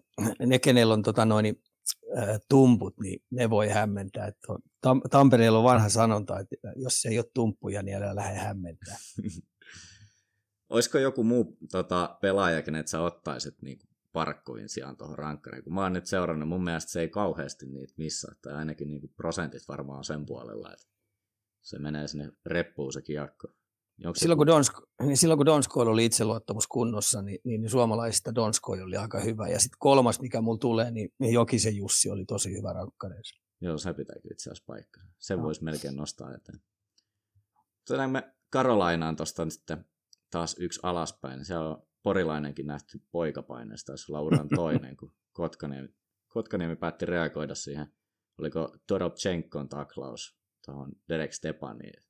ne, 0.47 0.59
kenellä 0.59 0.95
on 0.95 1.03
tota 1.03 1.25
noin, 1.25 1.63
äh, 2.19 2.41
tumput, 2.49 2.95
niin 3.01 3.23
ne 3.31 3.51
voi 3.51 3.69
hämmentää. 3.69 4.27
Että 4.27 4.49
Tampereella 5.11 5.59
on 5.59 5.65
vanha 5.65 5.89
sanonta, 5.89 6.41
että 6.41 6.57
jos 6.77 7.03
se 7.03 7.09
ei 7.09 7.19
ole 7.19 7.27
tumppuja, 7.35 7.83
niin 7.83 7.97
älä 7.97 8.15
lähde 8.15 8.39
hämmentää. 8.39 8.97
Olisiko 10.71 10.99
joku 10.99 11.25
muu 11.25 11.59
tota, 11.71 12.19
pelaaja, 12.21 12.63
kenet 12.63 12.89
sä 12.89 13.01
ottaisit 13.01 13.63
niin 13.63 13.79
Parkkovin 14.13 14.69
sijaan 14.69 14.97
tuohon 14.97 15.19
rankkariin. 15.19 15.65
Kun 15.65 15.75
mä 15.75 15.83
oon 15.83 15.93
nyt 15.93 16.07
seurannut, 16.07 16.49
mun 16.49 16.65
mielestä 16.65 16.91
se 16.91 17.01
ei 17.01 17.09
kauheasti 17.09 17.67
niitä 17.67 17.95
missaa, 17.97 18.35
tai 18.43 18.55
ainakin 18.55 18.91
niinku 18.91 19.09
prosentit 19.09 19.69
varmaan 19.69 19.99
on 19.99 20.05
sen 20.05 20.27
puolella, 20.27 20.73
että 20.73 20.87
se 21.63 21.79
menee 21.79 22.09
sinne 22.09 22.33
reppuun 22.47 22.93
se 22.93 23.03
kiekko. 23.03 23.49
Silloin, 24.15 24.39
kun 24.39 24.47
Donsko, 24.47 24.87
niin 25.03 25.17
silloin 25.17 25.39
kun 25.39 25.47
Donskoil 25.47 25.89
oli 25.89 26.05
itseluottamus 26.05 26.67
kunnossa, 26.67 27.23
niin, 27.23 27.39
niin, 27.45 27.61
niin 27.61 27.71
suomalaisista 27.71 28.35
Donskoil 28.35 28.83
oli 28.83 28.97
aika 28.97 29.21
hyvä. 29.21 29.49
Ja 29.49 29.59
sitten 29.59 29.79
kolmas, 29.79 30.21
mikä 30.21 30.41
mulla 30.41 30.59
tulee, 30.59 30.91
niin, 30.91 31.13
niin 31.19 31.33
Jokisen 31.33 31.77
Jussi 31.77 32.11
oli 32.11 32.25
tosi 32.25 32.57
hyvä 32.57 32.73
rankkareissa. 32.73 33.41
Joo, 33.61 33.79
se 33.79 33.95
pitääkin 33.95 34.33
itse 34.33 34.51
asiassa 34.51 34.65
paikka. 34.67 35.01
Sen 35.19 35.39
no. 35.39 35.45
voisi 35.45 35.65
melkein 35.65 35.97
nostaa 35.97 36.35
eteen. 36.35 36.61
Tuotaan 37.87 38.11
me 38.11 38.33
Karolainaan 38.51 39.17
tuosta 39.17 39.51
sitten 39.51 39.85
taas 40.31 40.57
yksi 40.59 40.81
alaspäin. 40.83 41.45
Siellä 41.45 41.69
on 41.69 41.83
porilainenkin 42.03 42.67
nähty 42.67 43.01
poikapaineesta, 43.11 43.87
taisi 43.87 44.13
olla 44.13 44.23
uran 44.23 44.49
toinen, 44.57 44.97
kun 44.97 45.13
Kotkaniemi, 45.33 45.89
Kotkaniemi 46.29 46.77
päätti 46.77 47.07
reagoida 47.07 47.55
siihen. 47.55 47.87
Oliko 48.39 48.77
Dorobchenkon 48.89 49.69
taklaus 49.69 50.39
tuohon 50.67 50.93
Derek 51.09 51.33
Stepaniin, 51.33 52.03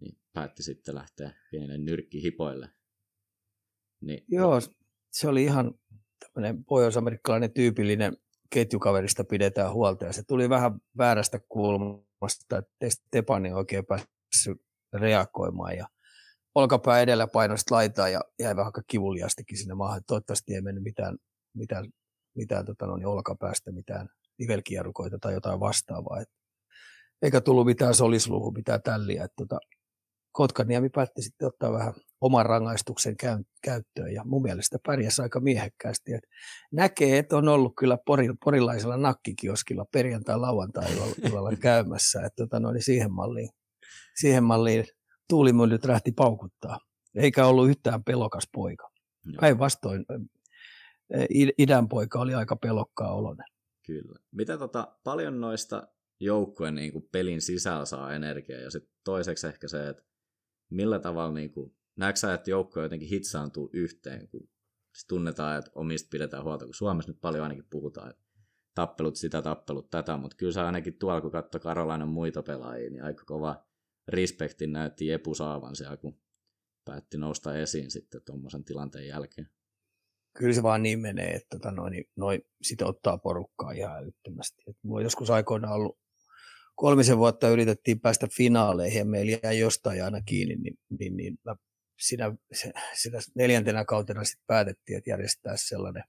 niin 0.00 0.18
päätti 0.32 0.62
sitten 0.62 0.94
lähteä 0.94 1.34
pienelle 1.50 1.78
nyrkkihipoille. 1.78 2.70
Niin, 4.00 4.24
Joo, 4.28 4.60
se 5.10 5.28
oli 5.28 5.44
ihan 5.44 5.74
tämmöinen 6.18 6.64
pohjois-amerikkalainen 6.64 7.52
tyypillinen 7.52 8.16
ketjukaverista 8.50 9.24
pidetään 9.24 9.72
huolta, 9.72 10.04
ja 10.04 10.12
se 10.12 10.22
tuli 10.22 10.48
vähän 10.48 10.80
väärästä 10.98 11.40
kulmasta, 11.48 12.58
että 12.58 12.88
Stepani 12.88 13.52
oikein 13.52 13.86
päässyt 13.86 14.66
reagoimaan, 14.92 15.76
ja 15.76 15.88
olkapää 16.54 17.00
edellä 17.00 17.26
painoista 17.26 17.74
laitaa 17.74 18.08
ja 18.08 18.20
jäi 18.38 18.56
vähän 18.56 18.72
kivuliastikin 18.86 19.58
sinne 19.58 19.74
maahan. 19.74 20.02
Toivottavasti 20.06 20.54
ei 20.54 20.60
mennyt 20.60 20.84
mitään, 20.84 21.16
mitään, 21.54 21.84
mitään 22.36 22.64
tota 22.64 22.86
no, 22.86 22.96
niin 22.96 23.06
olkapäästä, 23.06 23.72
mitään 23.72 24.08
nivelkierukoita 24.38 25.18
tai 25.20 25.32
jotain 25.32 25.60
vastaavaa. 25.60 26.20
Et, 26.20 26.28
eikä 27.22 27.40
tullut 27.40 27.66
mitään 27.66 27.94
solisluuhun, 27.94 28.54
mitään 28.54 28.82
tälliä. 28.82 29.24
Et, 29.24 29.32
tota, 29.36 29.58
Kotkaniemi 30.32 30.88
päätti 30.88 31.22
sitten 31.22 31.48
ottaa 31.48 31.72
vähän 31.72 31.94
oman 32.20 32.46
rangaistuksen 32.46 33.16
käyttöön 33.62 34.12
ja 34.12 34.22
mun 34.24 34.42
mielestä 34.42 34.78
pärjäsi 34.86 35.22
aika 35.22 35.40
miehekkäästi. 35.40 36.14
Et 36.14 36.24
näkee, 36.72 37.18
että 37.18 37.36
on 37.36 37.48
ollut 37.48 37.72
kyllä 37.78 37.98
pori, 38.06 38.28
porilaisella 38.44 38.96
nakkikioskilla 38.96 39.84
perjantai 39.92 40.38
lauantai 40.38 40.92
illalla 41.22 41.50
käymässä, 41.62 42.18
että 42.26 42.42
tota, 42.42 42.60
no, 42.60 42.72
niin 42.72 42.82
siihen 42.82 43.12
malliin, 43.12 43.48
siihen 44.20 44.44
malliin 44.44 44.84
tuulimyllyt 45.28 45.84
rähti 45.84 46.12
paukuttaa. 46.12 46.78
Eikä 47.14 47.46
ollut 47.46 47.68
yhtään 47.68 48.04
pelokas 48.04 48.48
poika. 48.52 48.90
Päinvastoin 49.40 50.06
idän 51.58 51.88
poika 51.88 52.20
oli 52.20 52.34
aika 52.34 52.56
pelokkaa 52.56 53.14
oloinen. 53.14 53.46
Kyllä. 53.86 54.18
Mitä 54.32 54.58
tota, 54.58 54.96
paljon 55.04 55.40
noista 55.40 55.88
joukkueen 56.20 56.74
niin 56.74 56.92
kuin 56.92 57.08
pelin 57.12 57.40
sisällä 57.40 57.84
saa 57.84 58.14
energiaa 58.14 58.60
ja 58.60 58.70
sitten 58.70 58.94
toiseksi 59.04 59.46
ehkä 59.46 59.68
se, 59.68 59.88
että 59.88 60.02
millä 60.70 60.98
tavalla 60.98 61.34
niin 61.34 61.50
kuin, 61.52 61.76
näetkö 61.96 62.20
sä, 62.20 62.34
että 62.34 62.50
joukkue 62.50 62.82
jotenkin 62.82 63.08
hitsaantuu 63.08 63.70
yhteen, 63.72 64.28
kun 64.28 64.48
tunnetaan, 65.08 65.58
että 65.58 65.70
omista 65.74 66.08
pidetään 66.10 66.44
huolta, 66.44 66.64
kun 66.64 66.74
Suomessa 66.74 67.10
nyt 67.10 67.20
paljon 67.20 67.42
ainakin 67.42 67.66
puhutaan, 67.70 68.10
että 68.10 68.24
tappelut 68.74 69.16
sitä, 69.16 69.42
tappelut 69.42 69.90
tätä, 69.90 70.16
mutta 70.16 70.36
kyllä 70.36 70.52
se 70.52 70.60
ainakin 70.60 70.98
tuolla, 70.98 71.20
kun 71.20 71.30
katsoo 71.30 71.60
Karolainen 71.60 72.08
muita 72.08 72.42
pelaajia, 72.42 72.90
niin 72.90 73.04
aika 73.04 73.24
kova 73.24 73.64
respektin 74.08 74.72
näytti 74.72 75.12
Epu 75.12 75.34
saavan 75.34 75.76
siellä, 75.76 75.96
kun 75.96 76.20
päätti 76.84 77.18
nousta 77.18 77.58
esiin 77.58 77.90
sitten 77.90 78.20
tuommoisen 78.26 78.64
tilanteen 78.64 79.06
jälkeen. 79.06 79.48
Kyllä 80.38 80.54
se 80.54 80.62
vaan 80.62 80.82
niin 80.82 81.00
menee, 81.00 81.30
että 81.30 81.56
tota 81.56 81.70
noin, 81.70 81.90
niin 81.90 82.04
noin 82.16 82.42
sitä 82.62 82.86
ottaa 82.86 83.18
porukkaa 83.18 83.72
ihan 83.72 83.96
älyttömästi. 83.96 84.62
Et 84.66 84.76
mulla 84.82 85.02
joskus 85.02 85.30
aikoina 85.30 85.70
ollut 85.70 85.98
kolmisen 86.74 87.18
vuotta 87.18 87.48
yritettiin 87.48 88.00
päästä 88.00 88.28
finaaleihin 88.36 88.98
ja 88.98 89.04
meillä 89.04 89.38
jäi 89.42 89.58
jostain 89.58 90.04
aina 90.04 90.20
kiinni, 90.20 90.54
niin, 90.54 90.78
niin, 90.98 91.16
niin 91.16 91.38
mä 91.44 91.56
siinä, 92.00 92.36
siinä 92.94 93.18
neljäntenä 93.34 93.84
kautena 93.84 94.24
sitten 94.24 94.44
päätettiin, 94.46 94.98
että 94.98 95.10
järjestää 95.10 95.56
sellainen, 95.56 96.02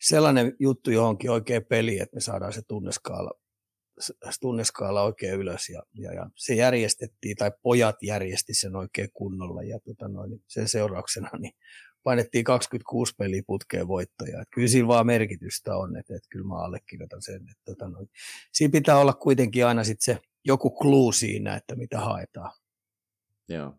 sellainen 0.00 0.56
juttu 0.58 0.90
johonkin 0.90 1.30
oikein 1.30 1.64
peli, 1.64 1.98
että 1.98 2.16
me 2.16 2.20
saadaan 2.20 2.52
se 2.52 2.62
tunneskaala 2.62 3.30
tunneskaala 4.40 5.02
oikein 5.02 5.34
ylös 5.34 5.68
ja, 5.68 5.82
ja, 5.94 6.14
ja, 6.14 6.30
se 6.36 6.54
järjestettiin, 6.54 7.36
tai 7.36 7.50
pojat 7.62 7.96
järjesti 8.02 8.54
sen 8.54 8.76
oikein 8.76 9.08
kunnolla 9.12 9.62
ja 9.62 9.78
tota 9.80 10.08
noin, 10.08 10.30
niin 10.30 10.42
sen 10.48 10.68
seurauksena 10.68 11.30
niin 11.38 11.52
painettiin 12.04 12.44
26 12.44 13.14
peliä 13.18 13.42
putkeen 13.46 13.88
voittoja. 13.88 14.40
Et 14.40 14.48
kyllä 14.54 14.68
siinä 14.68 14.88
vaan 14.88 15.06
merkitystä 15.06 15.76
on, 15.76 15.96
että, 15.96 16.16
että 16.16 16.28
kyllä 16.30 16.46
mä 16.46 16.64
allekirjoitan 16.64 17.22
sen. 17.22 17.36
Että, 17.50 17.62
tota 17.64 17.88
noin. 17.88 18.10
Siinä 18.52 18.72
pitää 18.72 18.98
olla 18.98 19.12
kuitenkin 19.12 19.66
aina 19.66 19.84
sit 19.84 20.00
se 20.00 20.18
joku 20.44 20.78
clue 20.82 21.12
siinä, 21.12 21.56
että 21.56 21.76
mitä 21.76 22.00
haetaan. 22.00 22.52
Joo. 23.48 23.78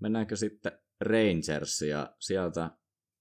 Mennäänkö 0.00 0.36
sitten 0.36 0.72
Rangersia? 1.00 2.14
Sieltä 2.20 2.70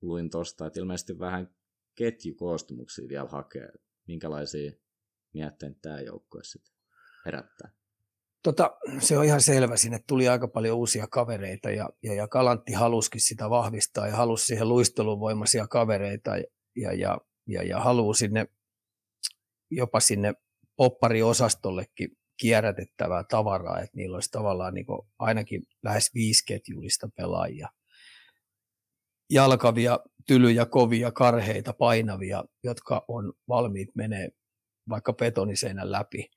luin 0.01 0.29
tuosta, 0.29 0.67
että 0.67 0.79
ilmeisesti 0.79 1.19
vähän 1.19 1.55
ketjukoostumuksia 1.95 3.07
vielä 3.07 3.27
hakee. 3.27 3.69
Minkälaisia 4.07 4.71
mietteen 5.33 5.75
tämä 5.81 6.01
joukkue 6.01 6.43
sitten 6.43 6.73
herättää? 7.25 7.71
Tota, 8.43 8.77
se 8.99 9.17
on 9.17 9.25
ihan 9.25 9.41
selvä. 9.41 9.77
Sinne 9.77 9.99
tuli 10.07 10.27
aika 10.27 10.47
paljon 10.47 10.77
uusia 10.77 11.07
kavereita 11.07 11.71
ja, 11.71 11.89
ja, 12.03 12.13
ja 12.13 12.27
Kalantti 12.27 12.73
halusikin 12.73 13.21
sitä 13.21 13.49
vahvistaa 13.49 14.07
ja 14.07 14.15
halusi 14.15 14.45
siihen 14.45 14.69
luisteluvoimaisia 14.69 15.67
kavereita 15.67 16.37
ja, 16.37 16.43
ja, 16.75 16.93
ja, 16.93 17.17
ja, 17.47 17.63
ja 17.63 17.79
haluaa 17.79 18.13
sinne 18.13 18.47
jopa 19.71 19.99
sinne 19.99 20.33
poppariosastollekin 20.75 22.09
kierrätettävää 22.37 23.23
tavaraa, 23.23 23.79
että 23.79 23.97
niillä 23.97 24.15
olisi 24.15 24.31
tavallaan 24.31 24.73
niin 24.73 24.85
ainakin 25.19 25.63
lähes 25.83 26.11
viisketjullista 26.13 27.09
pelaajia. 27.17 27.69
Jalkavia, 29.29 29.99
tylyjä, 30.27 30.65
kovia, 30.65 31.11
karheita, 31.11 31.73
painavia, 31.73 32.43
jotka 32.63 33.05
on 33.07 33.33
valmiit 33.47 33.89
menee 33.95 34.29
vaikka 34.89 35.13
betoniseinän 35.13 35.91
läpi. 35.91 36.29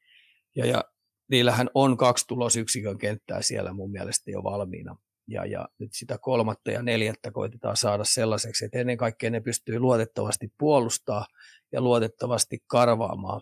Ja, 0.57 0.67
ja 0.67 0.85
niillähän 1.31 1.71
on 1.75 1.97
kaksi 1.97 2.25
tulosyksikön 2.29 2.99
kenttää 2.99 3.43
siellä 3.43 3.73
mun 3.73 3.91
mielestä 3.91 4.31
jo 4.31 4.43
valmiina. 4.43 4.97
Ja, 5.29 5.45
ja 5.45 5.69
nyt 5.79 5.91
sitä 5.93 6.19
kolmatta 6.19 6.71
ja 6.71 6.83
neljättä 6.83 7.31
koitetaan 7.31 7.77
saada 7.77 8.05
sellaiseksi, 8.05 8.65
että 8.65 8.79
ennen 8.79 8.97
kaikkea 8.97 9.31
ne 9.31 9.41
pystyy 9.41 9.79
luotettavasti 9.79 10.49
puolustaa 10.59 11.27
ja 11.73 11.81
luotettavasti 11.81 12.59
karvaamaan 12.67 13.41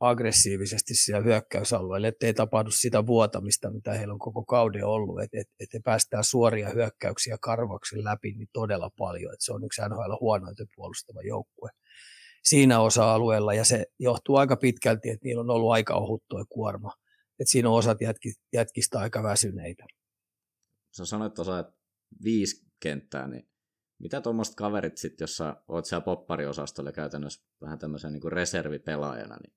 aggressiivisesti 0.00 0.94
siellä 0.94 1.24
hyökkäysalueella, 1.24 2.08
ettei 2.08 2.34
tapahdu 2.34 2.70
sitä 2.70 3.06
vuotamista, 3.06 3.70
mitä 3.70 3.92
heillä 3.92 4.12
on 4.12 4.18
koko 4.18 4.44
kauden 4.44 4.86
ollut, 4.86 5.22
että 5.22 5.40
et, 5.40 5.48
et 5.60 5.82
päästään 5.84 6.24
suoria 6.24 6.68
hyökkäyksiä 6.68 7.36
karvauksen 7.40 8.04
läpi 8.04 8.32
niin 8.32 8.48
todella 8.52 8.90
paljon, 8.98 9.32
että 9.32 9.44
se 9.44 9.52
on 9.52 9.64
yksi 9.64 9.82
NHL 9.82 10.16
huonoiten 10.20 10.66
puolustava 10.76 11.22
joukkue 11.22 11.70
siinä 12.44 12.80
osa-alueella, 12.80 13.54
ja 13.54 13.64
se 13.64 13.86
johtuu 13.98 14.36
aika 14.36 14.56
pitkälti, 14.56 15.10
että 15.10 15.24
niillä 15.24 15.40
on 15.40 15.50
ollut 15.50 15.72
aika 15.72 15.94
ohut 15.94 16.24
tuo 16.28 16.44
kuorma. 16.48 16.92
Että 17.38 17.50
siinä 17.50 17.68
on 17.68 17.74
osat 17.74 18.00
jätki, 18.00 18.32
jätkistä 18.52 18.98
aika 18.98 19.22
väsyneitä. 19.22 19.84
Sä 20.96 21.04
sanoit 21.04 21.34
tuossa, 21.34 21.58
että 21.58 21.72
viisi 22.24 22.66
kenttää, 22.80 23.28
niin 23.28 23.48
mitä 23.98 24.20
tuommoista 24.20 24.54
kaverit 24.54 24.96
sitten, 24.96 25.22
jos 25.22 25.36
sä 25.36 25.56
oot 25.68 25.84
siellä 25.84 26.04
poppariosastolla 26.04 26.92
käytännössä 26.92 27.44
vähän 27.60 27.78
tämmöisen 27.78 28.12
niin 28.12 28.32
reservipelaajana, 28.32 29.36
niin 29.36 29.54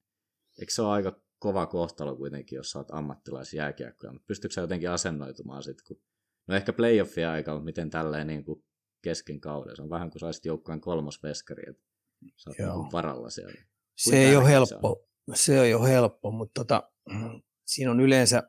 eikö 0.60 0.74
se 0.74 0.82
ole 0.82 0.92
aika 0.92 1.22
kova 1.40 1.66
kohtalo 1.66 2.16
kuitenkin, 2.16 2.56
jos 2.56 2.72
sä 2.72 2.80
oot 2.80 2.92
ammattilaisjääkiekkoja, 2.92 4.14
mutta 4.14 4.28
pystyykö 4.28 4.54
sä 4.54 4.62
jotenkin 4.62 4.90
asennoitumaan 4.90 5.64
sitten, 5.64 5.86
kun 5.88 6.02
no 6.48 6.56
ehkä 6.56 6.74
playoffia 6.74 7.32
aika, 7.32 7.52
mutta 7.52 7.66
miten 7.66 7.90
tälleen 7.90 8.28
niin 8.28 8.46
kuin 8.46 8.64
kesken 9.02 9.40
kauden, 9.42 9.76
se 9.76 9.82
on 9.82 9.90
vähän 9.90 10.10
kuin 10.10 10.20
saisit 10.20 10.46
joukkueen 10.46 10.82
kolmas 10.82 11.24
veskari, 11.24 11.64
että 11.70 11.84
Sä 12.38 12.50
oot 12.50 12.60
Joo. 12.60 12.82
Niin 12.82 12.92
varalla 12.92 13.30
siellä. 13.30 13.54
se 13.98 14.18
ei 14.18 14.36
ole 14.36 14.50
helppo, 14.50 15.06
se, 15.36 15.44
se 15.44 15.62
ei 15.62 15.74
ole 15.74 15.90
helppo, 15.90 16.32
mutta 16.32 16.64
tota, 16.64 16.92
siinä 17.66 17.92
on 17.92 18.02
yleensä 18.02 18.44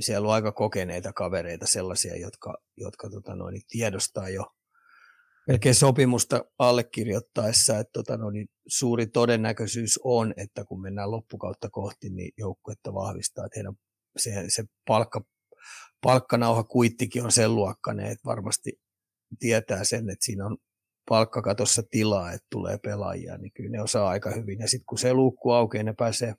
siellä 0.00 0.28
on 0.28 0.34
aika 0.34 0.52
kokeneita 0.52 1.12
kavereita, 1.12 1.66
sellaisia, 1.66 2.16
jotka, 2.16 2.54
jotka 2.76 3.10
tota 3.10 3.34
noin, 3.34 3.60
tiedostaa 3.68 4.28
jo 4.28 4.44
melkein 5.48 5.74
sopimusta 5.74 6.44
allekirjoittaessa, 6.58 7.78
että 7.78 7.90
tota 7.92 8.16
noin, 8.16 8.46
suuri 8.66 9.06
todennäköisyys 9.06 10.00
on, 10.04 10.34
että 10.36 10.64
kun 10.64 10.82
mennään 10.82 11.10
loppukautta 11.10 11.70
kohti, 11.70 12.10
niin 12.10 12.32
joukkuetta 12.38 12.94
vahvistaa, 12.94 13.46
että 13.46 13.58
heidän 13.58 13.74
se, 14.16 14.44
se 14.48 14.64
palkka, 14.86 15.24
palkkanauha 16.02 16.64
kuittikin 16.64 17.24
on 17.24 17.32
sen 17.32 17.54
luokkainen, 17.54 18.06
että 18.06 18.24
varmasti 18.24 18.72
tietää 19.38 19.84
sen, 19.84 20.10
että 20.10 20.24
siinä 20.24 20.46
on 20.46 20.56
palkkakatossa 21.08 21.82
tilaa, 21.90 22.32
että 22.32 22.46
tulee 22.50 22.78
pelaajia, 22.78 23.38
niin 23.38 23.52
kyllä 23.52 23.70
ne 23.70 23.82
osaa 23.82 24.08
aika 24.08 24.30
hyvin. 24.30 24.58
Ja 24.58 24.68
sitten 24.68 24.86
kun 24.86 24.98
se 24.98 25.12
luukku 25.12 25.50
aukeaa, 25.50 25.84
ne 25.84 25.94
pääsee 25.98 26.34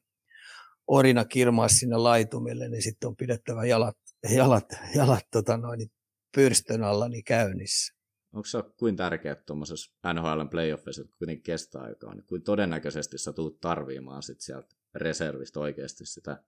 orina 0.88 1.26
kirmaa 1.26 1.68
sinne 1.68 1.98
laitumille, 1.98 2.70
niin 2.70 2.82
sitten 2.82 3.08
on 3.08 3.16
pidettävä 3.16 3.66
jalat, 3.66 3.98
jalat, 4.36 4.66
jalat 4.96 5.26
tota 5.32 5.58
noin, 5.58 5.92
pyrstön 6.36 6.84
alla 6.84 7.10
niin 7.10 7.24
käynnissä. 7.24 7.94
onko 8.34 8.46
se 8.46 8.58
kuin 8.78 8.96
tärkeää 8.96 9.36
tuommoisessa 9.36 9.94
NHL 10.14 10.42
playoffissa, 10.52 11.02
että 11.02 11.16
kuitenkin 11.18 11.44
kestää 11.44 11.82
aikaa, 11.82 12.16
niin 12.16 12.26
kuin 12.26 12.44
todennäköisesti 12.44 13.18
sä 13.18 13.34
tulet 13.34 13.60
tarviimaan 13.60 14.24
sit 14.24 14.42
sieltä 14.42 14.76
reservistä 14.96 15.60
oikeasti 15.60 16.06
sitä 16.06 16.44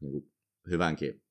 niin 0.00 0.12
kuin 0.12 0.32
hyvänkin 0.70 1.22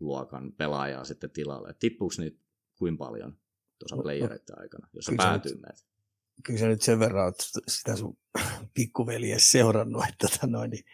luokan 0.00 0.52
pelaajaa 0.52 1.04
sitten 1.04 1.30
tilalle. 1.30 1.74
Tippuuko 1.78 2.14
niitä 2.18 2.38
kuin 2.78 2.98
paljon 2.98 3.38
tuossa 3.78 3.96
playereiden 4.02 4.58
aikana, 4.58 4.88
jos 4.92 5.04
sä 5.04 5.12
päätyy 5.16 5.54
meitä? 5.54 5.82
Kyllä 6.44 6.58
sä 6.58 6.68
nyt 6.68 6.82
sen 6.82 6.98
verran 6.98 7.24
oot 7.24 7.34
sitä 7.68 7.96
sun 7.96 8.18
pikkuveljes 8.74 9.52
seurannut, 9.52 10.04
että 10.08 10.28
tota 10.28 10.46
noin, 10.46 10.70
niin 10.70 10.84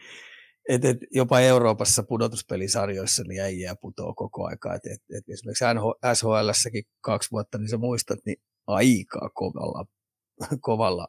et, 0.69 0.85
et 0.85 0.99
jopa 1.11 1.41
Euroopassa 1.41 2.03
pudotuspelisarjoissa 2.03 3.23
niin 3.23 3.43
äijää 3.43 3.77
putoo 3.77 4.15
koko 4.15 4.47
aika. 4.47 4.75
Et, 4.75 4.87
et, 4.87 5.03
et 5.17 5.29
esimerkiksi 5.29 5.65
SHL-säkin 6.15 6.85
kaksi 7.01 7.31
vuotta, 7.31 7.59
niin 7.59 7.69
sä 7.69 7.79
muistat, 7.79 8.19
niin 8.27 8.37
aika 8.67 9.31
kovalla, 9.35 9.87
kovalla 10.61 11.09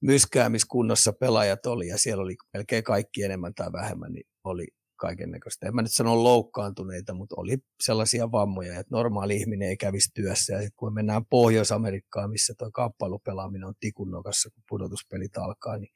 myskäämiskunnossa 0.00 1.12
pelaajat 1.12 1.66
oli, 1.66 1.88
ja 1.88 1.98
siellä 1.98 2.22
oli 2.22 2.36
melkein 2.52 2.84
kaikki 2.84 3.22
enemmän 3.22 3.54
tai 3.54 3.72
vähemmän, 3.72 4.12
niin 4.12 4.26
oli 4.44 4.66
kaiken 4.98 5.30
näköistä. 5.30 5.66
En 5.66 5.74
mä 5.74 5.82
nyt 5.82 5.92
sano 5.92 6.24
loukkaantuneita, 6.24 7.14
mutta 7.14 7.34
oli 7.38 7.58
sellaisia 7.82 8.32
vammoja, 8.32 8.80
että 8.80 8.96
normaali 8.96 9.36
ihminen 9.36 9.68
ei 9.68 9.76
kävisi 9.76 10.10
työssä. 10.14 10.52
Ja 10.52 10.58
sitten 10.58 10.76
kun 10.76 10.92
me 10.92 10.94
mennään 10.94 11.26
Pohjois-Amerikkaan, 11.26 12.30
missä 12.30 12.54
tuo 12.58 12.70
kappalupelaaminen 12.70 13.68
on 13.68 13.74
tikunnokassa, 13.80 14.50
kun 14.50 14.62
pudotuspelit 14.68 15.36
alkaa, 15.36 15.78
niin 15.78 15.92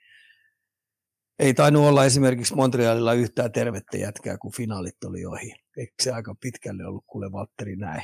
ei 1.38 1.54
tainnut 1.54 1.85
olla 1.85 2.04
esimerkiksi 2.04 2.54
Montrealilla 2.54 3.12
yhtään 3.12 3.52
tervettä 3.52 3.97
jätkää, 3.97 4.38
kun 4.38 4.52
finaalit 4.56 5.04
oli 5.04 5.26
ohi. 5.26 5.54
Eikö 5.76 5.92
se 6.02 6.12
aika 6.12 6.35
pitkälle 6.40 6.87
ollut 6.87 7.04
kuule 7.06 7.32
Valtteri 7.32 7.76
näin? 7.76 8.02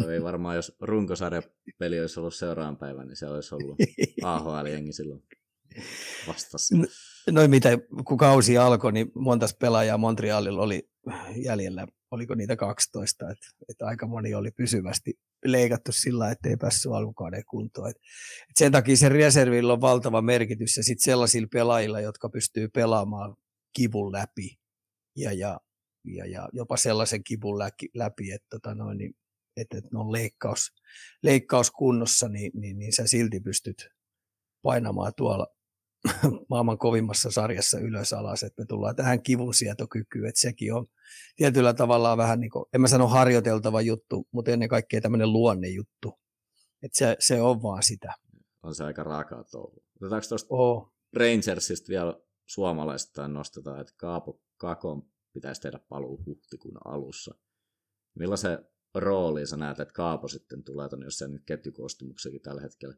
No 0.00 0.10
ei 0.10 0.22
varmaan, 0.22 0.56
jos 0.56 0.76
runkosarjapeli 0.80 2.00
olisi 2.00 2.20
ollut 2.20 2.34
seuraavan 2.34 2.76
päivän, 2.76 3.06
niin 3.06 3.16
se 3.16 3.26
olisi 3.26 3.54
ollut 3.54 3.78
AHL-jengi 4.24 4.92
silloin 4.92 5.22
vastassa. 6.26 6.76
No, 7.28 7.32
noin 7.32 7.50
mitä, 7.50 7.68
kun 8.04 8.18
kausi 8.18 8.58
alkoi, 8.58 8.92
niin 8.92 9.12
montas 9.14 9.56
pelaajaa 9.60 9.98
Montrealilla 9.98 10.62
oli 10.62 10.88
jäljellä, 11.36 11.86
oliko 12.10 12.34
niitä 12.34 12.56
12, 12.56 13.30
että, 13.30 13.46
että 13.68 13.86
aika 13.86 14.06
moni 14.06 14.34
oli 14.34 14.50
pysyvästi 14.50 15.14
leikattu 15.44 15.92
sillä, 15.92 16.30
että 16.30 16.48
ei 16.48 16.56
päässyt 16.56 16.92
alkukauden 16.92 17.44
kuntoon. 17.50 17.90
Et, 17.90 17.96
et 18.50 18.56
sen 18.56 18.72
takia 18.72 18.96
se 18.96 19.08
reservillä 19.08 19.72
on 19.72 19.80
valtava 19.80 20.22
merkitys 20.22 20.76
ja 20.76 20.82
sitten 20.82 21.04
sellaisilla 21.04 21.48
pelaajilla, 21.52 22.00
jotka 22.00 22.28
pystyy 22.28 22.68
pelaamaan 22.68 23.36
kivun 23.72 24.12
läpi 24.12 24.58
ja, 25.16 25.32
ja, 25.32 25.60
ja, 26.04 26.26
ja 26.26 26.48
jopa 26.52 26.76
sellaisen 26.76 27.24
kivun 27.24 27.58
läpi, 27.94 28.32
että, 28.32 28.46
tota 28.50 28.74
noin, 28.74 28.98
niin, 28.98 29.14
että, 29.56 29.78
että 29.78 29.90
ne 29.92 29.98
on 29.98 30.12
leikkaus, 30.12 30.72
leikkaus 31.22 31.70
kunnossa, 31.70 32.28
niin, 32.28 32.50
niin, 32.54 32.78
niin 32.78 32.92
sä 32.92 33.06
silti 33.06 33.40
pystyt 33.40 33.88
painamaan 34.62 35.12
tuolla 35.16 35.57
maailman 36.50 36.78
kovimmassa 36.78 37.30
sarjassa 37.30 37.78
ylös 37.78 38.12
alas, 38.12 38.42
että 38.42 38.62
me 38.62 38.66
tullaan 38.66 38.96
tähän 38.96 39.22
kivunsietokykyyn, 39.22 40.28
että 40.28 40.40
sekin 40.40 40.74
on 40.74 40.86
tietyllä 41.36 41.74
tavalla 41.74 42.16
vähän 42.16 42.40
niin 42.40 42.50
kuin, 42.50 42.64
en 42.74 42.80
mä 42.80 42.88
sano 42.88 43.08
harjoiteltava 43.08 43.80
juttu, 43.80 44.28
mutta 44.32 44.50
ennen 44.50 44.68
kaikkea 44.68 45.00
tämmöinen 45.00 45.32
luonnejuttu, 45.32 46.18
että 46.82 46.98
se, 46.98 47.16
se 47.18 47.40
on 47.40 47.62
vaan 47.62 47.82
sitä. 47.82 48.14
On 48.62 48.74
se 48.74 48.84
aika 48.84 49.02
raakaa 49.02 49.44
touhu. 49.44 49.84
Otetaanko 50.00 50.28
tuosta 50.28 50.54
oh. 50.54 50.94
Rangersista 51.16 51.88
vielä 51.88 52.20
suomalaista 52.46 53.28
nostetaan, 53.28 53.80
että 53.80 53.92
Kaapo 53.96 54.40
Kakon 54.56 55.02
pitäisi 55.32 55.60
tehdä 55.60 55.78
paluu 55.88 56.22
huhtikuun 56.26 56.78
alussa. 56.84 57.34
Millaisen 58.18 58.58
rooliin 58.94 59.46
sä 59.46 59.56
näet, 59.56 59.80
että 59.80 59.94
Kaapo 59.94 60.28
sitten 60.28 60.64
tulee 60.64 60.88
tuonne, 60.88 61.06
jos 61.06 61.18
se 61.18 61.28
nyt 61.28 61.42
ketjukoostumuksekin 61.46 62.42
tällä 62.42 62.60
hetkellä 62.60 62.94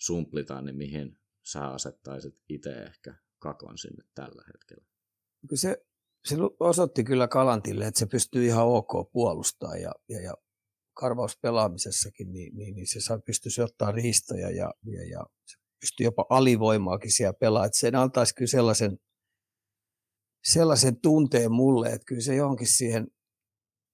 sumplitaan, 0.00 0.64
niin 0.64 0.76
mihin 0.76 1.21
sä 1.42 1.66
asettaisit 1.66 2.34
itse 2.48 2.70
ehkä 2.70 3.14
kakon 3.38 3.78
sinne 3.78 4.04
tällä 4.14 4.42
hetkellä? 4.46 4.84
Se, 5.54 5.84
se 6.24 6.36
osoitti 6.60 7.04
kyllä 7.04 7.28
Kalantille, 7.28 7.86
että 7.86 7.98
se 7.98 8.06
pystyy 8.06 8.46
ihan 8.46 8.66
ok 8.66 9.12
puolustamaan 9.12 9.80
ja, 9.80 9.92
ja, 10.08 10.20
ja 10.20 10.34
karvauspelaamisessakin, 10.94 12.32
niin, 12.32 12.56
niin, 12.56 12.74
niin 12.74 12.86
se 12.86 13.00
saa, 13.00 13.18
pystyisi 13.18 13.62
ottaa 13.62 13.92
riistoja 13.92 14.50
ja, 14.50 14.70
ja, 14.84 15.08
ja 15.10 15.26
se 15.46 15.58
pystyy 15.80 16.04
jopa 16.04 16.26
alivoimaakin 16.28 17.12
siellä 17.12 17.32
pelaa. 17.40 17.66
Että 17.66 17.78
sen 17.78 17.94
antaisi 17.94 18.34
kyllä 18.34 18.48
sellaisen, 18.50 18.98
sellaisen 20.44 21.00
tunteen 21.00 21.52
mulle, 21.52 21.88
että 21.88 22.04
kyllä 22.06 22.20
se 22.20 22.34
johonkin 22.34 22.76
siihen, 22.76 23.06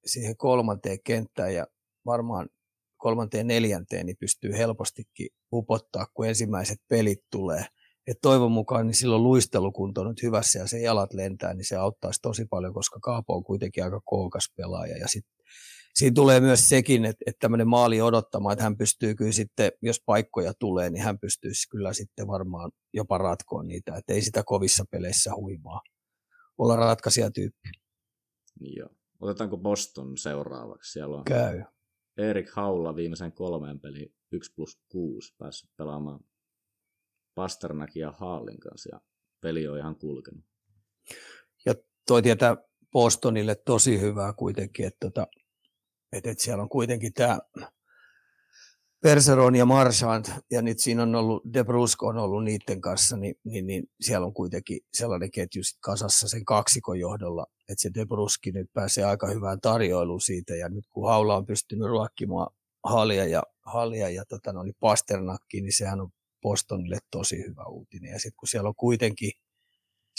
siihen 0.07 0.37
kolmanteen 0.37 0.99
kenttään 1.05 1.55
ja 1.55 1.67
varmaan 2.07 2.49
kolmanteen 2.99 3.47
neljänteen 3.47 4.07
niin 4.07 4.17
pystyy 4.21 4.53
helpostikin 4.53 5.29
upottaa, 5.53 6.07
kun 6.15 6.27
ensimmäiset 6.27 6.79
pelit 6.89 7.21
tulee. 7.31 7.65
Et 8.07 8.19
toivon 8.23 8.53
mukaan 8.53 8.87
niin 8.87 8.95
silloin 8.95 9.23
luistelukunto 9.23 10.01
on 10.01 10.09
nyt 10.09 10.23
hyvässä 10.23 10.59
ja 10.59 10.67
se 10.67 10.81
jalat 10.81 11.15
lentää, 11.15 11.55
niin 11.55 11.65
se 11.65 11.77
auttaisi 11.77 12.21
tosi 12.23 12.45
paljon, 12.45 12.75
koska 12.75 13.01
Kaapo 13.01 13.35
on 13.35 13.45
kuitenkin 13.45 13.85
aika 13.85 14.01
kookas 14.05 14.53
pelaaja. 14.57 14.97
Ja 14.97 15.09
sit, 15.09 15.25
siinä 15.95 16.15
tulee 16.15 16.41
myös 16.41 16.69
sekin, 16.69 17.05
että, 17.05 17.25
että 17.27 17.39
tämmöinen 17.41 17.69
maali 17.69 18.01
odottamaan, 18.01 18.53
että 18.53 18.63
hän 18.63 18.77
pystyy 18.77 19.15
kyllä 19.15 19.33
sitten, 19.33 19.73
jos 19.83 20.03
paikkoja 20.07 20.53
tulee, 20.55 20.91
niin 20.91 21.03
hän 21.03 21.19
pystyisi 21.19 21.69
kyllä 21.69 21.93
sitten 21.93 22.27
varmaan 22.27 22.71
jopa 22.95 23.19
ratkoon 23.19 23.67
niitä, 23.67 23.97
että 23.97 24.13
ei 24.13 24.23
sitä 24.23 24.43
kovissa 24.47 24.85
peleissä 24.91 25.31
huimaa 25.37 25.81
olla 26.59 26.77
ratkaisijatyyppi. 26.77 27.69
Joo. 28.61 28.89
Otetaanko 29.21 29.57
Boston 29.57 30.19
seuraavaksi? 30.19 30.93
Siellä 30.93 31.17
on 31.17 31.25
Käy. 31.25 31.63
Erik 32.19 32.51
Haula 32.51 32.97
viimeisen 32.97 33.33
kolmeen 33.33 33.81
peli 33.81 34.13
1 34.33 34.53
plus 34.55 34.79
6 34.89 35.35
päässyt 35.39 35.71
pelaamaan 35.77 36.21
Pasternakin 37.35 38.01
ja 38.01 38.13
Haalin 38.13 38.61
kanssa 38.61 38.89
ja 38.93 39.01
peli 39.41 39.69
on 39.69 39.79
ihan 39.79 39.97
kulkenut. 39.97 40.45
Ja 41.67 41.75
toi 42.07 42.23
tietää 42.23 42.57
Bostonille 42.93 43.55
tosi 43.55 44.01
hyvää 44.01 44.33
kuitenkin, 44.33 44.87
että, 44.87 44.99
tota, 45.01 45.27
että, 46.13 46.31
että 46.31 46.45
siellä 46.45 46.63
on 46.63 46.69
kuitenkin 46.69 47.13
tämä 47.13 47.39
Perseron 49.03 49.55
ja 49.55 49.65
Marchand, 49.65 50.25
ja 50.51 50.63
nyt 50.63 50.79
siinä 50.79 51.03
on 51.03 51.15
ollut, 51.15 51.43
De 51.53 51.65
Brusco 51.65 52.07
on 52.07 52.19
ollut 52.19 52.45
niiden 52.45 52.81
kanssa, 52.81 53.17
niin, 53.17 53.35
niin, 53.45 53.67
niin 53.67 53.85
siellä 54.01 54.27
on 54.27 54.35
kuitenkin 54.35 54.81
sellainen 54.95 55.31
ketju 55.31 55.63
kasassa 55.81 56.29
sen 56.29 56.45
kaksikon 56.45 56.99
johdolla, 56.99 57.47
että 57.69 57.83
se 57.83 57.91
De 57.95 58.07
Bruski 58.07 58.53
nyt 58.53 58.71
pääsee 58.73 59.05
aika 59.05 59.27
hyvään 59.27 59.61
tarjoiluun 59.61 60.21
siitä, 60.21 60.57
ja 60.57 60.69
nyt 60.69 60.85
kun 60.91 61.09
Haula 61.09 61.37
on 61.37 61.47
pystynyt 61.47 61.89
ruokkimaan 61.89 62.49
Halia 62.85 63.25
ja, 63.25 63.43
Halia 63.67 64.11
ja 64.11 64.25
tota, 64.25 64.53
no, 64.53 64.63
niin 64.63 64.75
Pasternakki, 64.81 65.61
niin 65.61 65.77
sehän 65.77 66.01
on 66.01 66.11
Bostonille 66.43 66.99
tosi 67.11 67.37
hyvä 67.37 67.65
uutinen. 67.65 68.13
Ja 68.13 68.19
sitten 68.19 68.37
kun 68.37 68.49
siellä 68.49 68.69
on 68.69 68.75
kuitenkin 68.77 69.31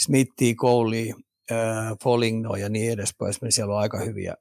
Smithi, 0.02 0.54
Cowley, 0.54 1.08
äh, 1.52 1.58
Foligno 2.02 2.56
ja 2.56 2.68
niin 2.68 2.92
edespäin, 2.92 3.34
niin 3.42 3.52
siellä 3.52 3.74
on 3.74 3.80
aika 3.80 3.98
hyviä 3.98 4.34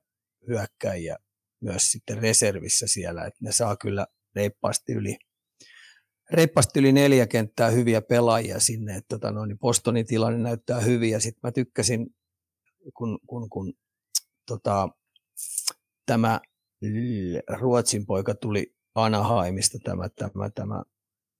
hyökkäjiä 0.47 1.17
myös 1.61 1.91
sitten 1.91 2.17
reservissä 2.17 2.87
siellä, 2.87 3.25
että 3.25 3.39
ne 3.41 3.51
saa 3.51 3.77
kyllä 3.77 4.07
reippaasti 4.35 4.93
yli, 4.93 5.17
reippaasti 6.31 6.79
yli 6.79 6.91
neljä 6.91 7.27
kenttää 7.27 7.69
hyviä 7.69 8.01
pelaajia 8.01 8.59
sinne, 8.59 8.95
että 8.95 9.15
tota 9.15 9.31
no, 9.31 9.45
niin 9.45 9.59
Bostonin 9.59 10.05
tilanne 10.05 10.39
näyttää 10.39 10.79
hyvin. 10.79 11.11
Ja 11.11 11.19
sitten 11.19 11.39
mä 11.43 11.51
tykkäsin, 11.51 12.15
kun, 12.93 13.19
kun, 13.27 13.49
kun 13.49 13.73
tota, 14.45 14.89
tämä 16.05 16.39
Ruotsin 17.59 18.05
poika 18.05 18.35
tuli 18.35 18.75
Anaheimista, 18.95 19.77
tämä, 19.83 20.09
tämä, 20.09 20.49
tämä 20.49 20.83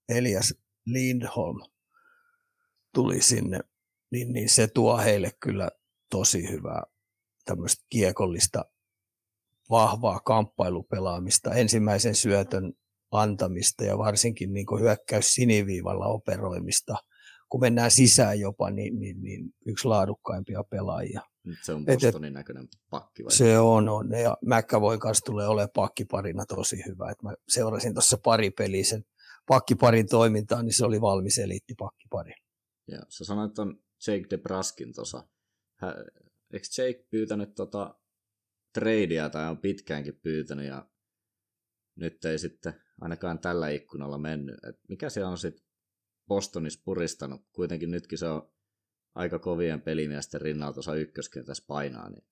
Elias 0.09 0.55
Lindholm 0.85 1.61
tuli 2.93 3.21
sinne, 3.21 3.59
niin, 4.11 4.33
niin 4.33 4.49
se 4.49 4.67
tuo 4.67 4.97
heille 4.97 5.31
kyllä 5.39 5.69
tosi 6.09 6.49
hyvää 6.49 6.83
tämmöistä 7.45 7.85
kiekollista 7.89 8.65
vahvaa 9.69 10.19
kamppailupelaamista, 10.19 11.53
ensimmäisen 11.53 12.15
syötön 12.15 12.73
antamista 13.11 13.83
ja 13.83 13.97
varsinkin 13.97 14.53
niin 14.53 14.65
hyökkäys 14.79 15.33
siniviivalla 15.33 16.05
operoimista. 16.05 16.95
Kun 17.49 17.61
mennään 17.61 17.91
sisään 17.91 18.39
jopa, 18.39 18.69
niin, 18.69 18.99
niin, 18.99 19.21
niin 19.21 19.53
yksi 19.65 19.87
laadukkaimpia 19.87 20.63
pelaajia. 20.63 21.21
Se 21.61 21.73
on 21.73 21.85
Bostonin 21.85 22.33
näköinen 22.33 22.67
pakki 22.89 23.23
vai? 23.23 23.31
Se 23.31 23.59
on, 23.59 23.89
on. 23.89 24.11
Ja 24.11 24.37
McAvoy 24.45 24.97
kanssa 24.97 25.25
tulee 25.25 25.47
olemaan 25.47 25.69
pakkiparina 25.75 26.45
tosi 26.45 26.77
hyvä. 26.87 27.11
Et 27.11 27.21
mä 27.23 27.33
seurasin 27.47 27.93
tuossa 27.93 28.17
pari 28.23 28.51
peliä 28.51 28.83
sen 28.83 29.03
pakkiparin 29.47 30.07
toimintaa, 30.07 30.63
niin 30.63 30.73
se 30.73 30.85
oli 30.85 31.01
valmis 31.01 31.37
eliitti 31.37 31.73
pakkipari. 31.79 32.33
Ja 32.87 32.99
sä 33.09 33.25
sanoit 33.25 33.59
on 33.59 33.79
Jake 34.07 34.25
DeBraskin 34.29 34.93
tuossa. 34.93 35.27
Eikö 36.53 36.67
Jake 36.77 37.05
pyytänyt 37.09 37.55
tota 37.55 37.95
tradea 38.73 39.29
tai 39.29 39.49
on 39.49 39.57
pitkäänkin 39.57 40.19
pyytänyt 40.23 40.65
ja 40.65 40.89
nyt 41.95 42.25
ei 42.25 42.39
sitten 42.39 42.73
ainakaan 43.01 43.39
tällä 43.39 43.69
ikkunalla 43.69 44.17
mennyt. 44.17 44.55
Et 44.63 44.79
mikä 44.89 45.09
se 45.09 45.25
on 45.25 45.37
sitten 45.37 45.65
Bostonissa 46.27 46.81
puristanut? 46.85 47.41
Kuitenkin 47.51 47.91
nytkin 47.91 48.17
se 48.17 48.27
on 48.27 48.51
aika 49.15 49.39
kovien 49.39 49.81
pelimiesten 49.81 50.41
rinnalta 50.41 50.79
osa 50.79 50.95
ykköskentässä 50.95 51.63
painaa, 51.67 52.09
niin 52.09 52.23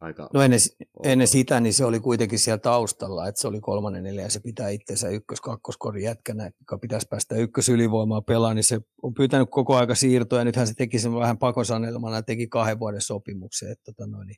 aika... 0.00 0.30
No 0.34 0.42
ennen, 0.42 0.60
ennen 1.04 1.28
sitä 1.28 1.60
niin 1.60 1.74
se 1.74 1.84
oli 1.84 2.00
kuitenkin 2.00 2.38
siellä 2.38 2.58
taustalla, 2.58 3.28
että 3.28 3.40
se 3.40 3.48
oli 3.48 3.60
kolmannen 3.60 4.02
neljä 4.04 4.22
ja 4.22 4.30
se 4.30 4.40
pitää 4.40 4.68
itsensä 4.68 5.08
ykkös 5.08 5.40
kakkoskorin 5.40 6.04
jätkänä, 6.04 6.50
joka 6.60 6.78
pitäisi 6.78 7.06
päästä 7.10 7.34
ykkösylivoimaa 7.34 8.22
pelaamaan, 8.22 8.56
niin 8.56 8.64
se 8.64 8.80
on 9.02 9.14
pyytänyt 9.14 9.48
koko 9.50 9.76
aika 9.76 9.94
siirtoja. 9.94 10.44
Nythän 10.44 10.66
se 10.66 10.74
teki 10.74 10.98
sen 10.98 11.14
vähän 11.14 11.38
pakosanelmana 11.38 12.16
ja 12.16 12.22
teki 12.22 12.48
kahden 12.48 12.78
vuoden 12.78 13.00
sopimuksen. 13.00 13.72
Että 13.72 13.84
tota 13.92 14.06
noin, 14.06 14.26
niin 14.26 14.36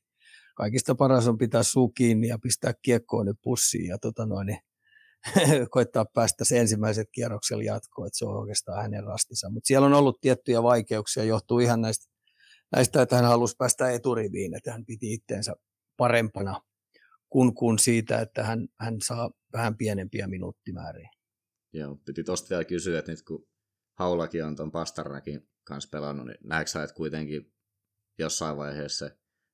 kaikista 0.58 0.94
paras 0.94 1.28
on 1.28 1.38
pitää 1.38 1.62
suu 1.62 1.88
kiinni 1.88 2.28
ja 2.28 2.38
pistää 2.38 2.72
kiekkoon 2.82 3.26
nyt 3.26 3.36
pussiin 3.42 3.86
ja 3.86 3.98
tota 3.98 4.26
noin, 4.26 4.46
niin 4.46 4.58
koittaa 5.70 6.04
päästä 6.14 6.44
se 6.44 6.58
ensimmäiset 6.58 7.08
kierroksella 7.12 7.62
jatkoon, 7.62 8.06
että 8.06 8.18
se 8.18 8.24
on 8.24 8.36
oikeastaan 8.36 8.82
hänen 8.82 9.04
rastinsa. 9.04 9.50
Mutta 9.50 9.66
siellä 9.66 9.86
on 9.86 9.94
ollut 9.94 10.20
tiettyjä 10.20 10.62
vaikeuksia, 10.62 11.24
johtuu 11.24 11.58
ihan 11.58 11.80
näistä, 11.80 12.06
näistä, 12.76 13.02
että 13.02 13.16
hän 13.16 13.24
halusi 13.24 13.54
päästä 13.58 13.90
eturiviin, 13.90 14.54
että 14.56 14.72
hän 14.72 14.84
piti 14.84 15.12
itteensä 15.12 15.54
parempana 15.96 16.60
kuin, 17.28 17.54
kuin 17.54 17.78
siitä, 17.78 18.20
että 18.20 18.44
hän, 18.44 18.68
hän 18.80 18.96
saa 19.04 19.30
vähän 19.52 19.76
pienempiä 19.76 20.26
minuuttimääriä. 20.26 21.10
Joo, 21.72 21.96
piti 22.04 22.24
tosta 22.24 22.48
vielä 22.50 22.64
kysyä, 22.64 22.98
että 22.98 23.12
nyt 23.12 23.22
kun 23.22 23.46
Haulakin 23.98 24.44
on 24.44 24.56
tuon 24.56 24.72
Pastarnakin 24.72 25.48
kanssa 25.64 25.88
pelannut, 25.92 26.26
niin 26.26 26.38
näetkö 26.44 26.70
sä, 26.70 26.82
että 26.82 26.94
kuitenkin 26.94 27.52
jossain 28.18 28.56
vaiheessa 28.56 29.10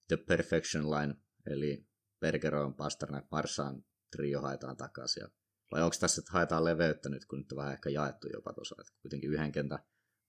The 0.08 0.16
Perfection 0.16 0.90
Line, 0.90 1.14
eli 1.46 1.86
Bergeron, 2.20 2.74
Pasternak, 2.74 3.24
Marsaan 3.30 3.84
trio 4.16 4.40
haetaan 4.40 4.76
takaisin. 4.76 5.28
Vai 5.72 5.82
onko 5.82 5.96
tässä, 6.00 6.20
että 6.20 6.32
haetaan 6.32 6.64
leveyttä 6.64 7.08
nyt, 7.08 7.26
kun 7.26 7.38
nyt 7.38 7.52
on 7.52 7.56
vähän 7.56 7.72
ehkä 7.72 7.90
jaettu 7.90 8.28
jopa 8.32 8.52
tuossa, 8.52 8.76
että 8.80 8.92
kuitenkin 9.02 9.30
yhden 9.30 9.52
kentän 9.52 9.78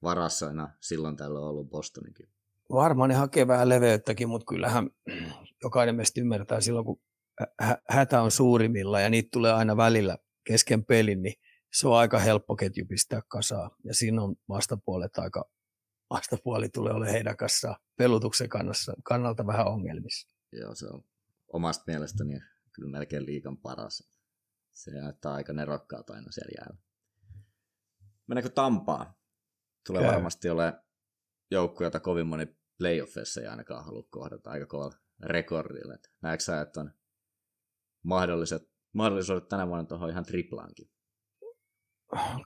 varassa 0.04 0.48
aina 0.48 0.70
silloin 0.82 1.18
tällä 1.18 1.40
on 1.40 1.48
ollut 1.48 1.70
Bostoninkin. 1.70 2.30
Varmaan 2.72 3.10
ne 3.10 3.16
hakee 3.16 3.48
vähän 3.48 3.70
leveyttäkin, 3.70 4.30
mutta 4.30 4.46
kyllähän 4.46 4.90
jokainen 5.64 5.96
meistä 5.96 6.22
ymmärtää 6.22 6.62
silloin, 6.62 6.86
kun 6.86 7.02
hätä 7.90 8.22
on 8.22 8.32
suurimmilla 8.32 9.00
ja 9.00 9.10
niitä 9.10 9.30
tulee 9.32 9.54
aina 9.54 9.78
välillä 9.78 10.18
kesken 10.44 10.86
pelin, 10.86 11.22
niin 11.22 11.34
se 11.74 11.88
on 11.88 11.98
aika 11.98 12.20
helppo 12.20 12.56
ketju 12.56 12.86
pistää 12.86 13.22
kasaan. 13.28 13.72
Ja 13.84 13.94
siinä 13.94 14.24
on 14.24 14.36
vastapuolet 14.50 15.18
aika, 15.18 15.50
vastapuoli 16.16 16.70
tulee 16.70 16.94
olemaan 16.94 17.14
heidän 17.14 17.38
kanssaan 17.38 17.76
pelutuksen 17.98 18.50
kannassa, 18.50 18.94
kannalta 19.04 19.48
vähän 19.48 19.68
ongelmissa. 19.68 20.30
Joo, 20.52 20.76
se 20.76 20.88
on 20.88 21.04
omasta 21.54 21.84
mielestäni 21.88 22.40
kyllä 22.72 22.92
melkein 22.92 23.26
liikan 23.26 23.58
paras. 23.58 24.10
Se 24.74 24.92
näyttää 24.92 25.34
aika 25.34 25.54
nerokkaalta 25.54 26.14
aina 26.14 26.32
siellä 26.32 26.52
jäällä. 26.58 26.82
Mennäänkö 28.28 28.50
Tampaa? 28.50 29.14
Tulee 29.88 30.02
Käy. 30.02 30.12
varmasti 30.12 30.50
ole 30.50 30.74
joukku, 31.52 31.84
jota 31.84 32.00
kovin 32.00 32.28
moni 32.28 32.56
playoffissa 32.78 33.42
ei 33.42 33.48
ainakaan 33.48 33.86
halua 33.86 34.08
kohdata 34.10 34.50
aika 34.50 34.66
kovalla 34.66 34.98
rekordilla. 35.24 35.96
Näetkö 36.22 36.44
sä, 36.44 36.62
että 36.62 36.80
on 36.80 36.92
mahdolliset, 38.04 38.70
mahdollisuudet 38.94 39.48
tänä 39.48 39.68
vuonna 39.68 39.86
tuohon 39.86 40.10
ihan 40.10 40.26
triplaankin? 40.26 40.90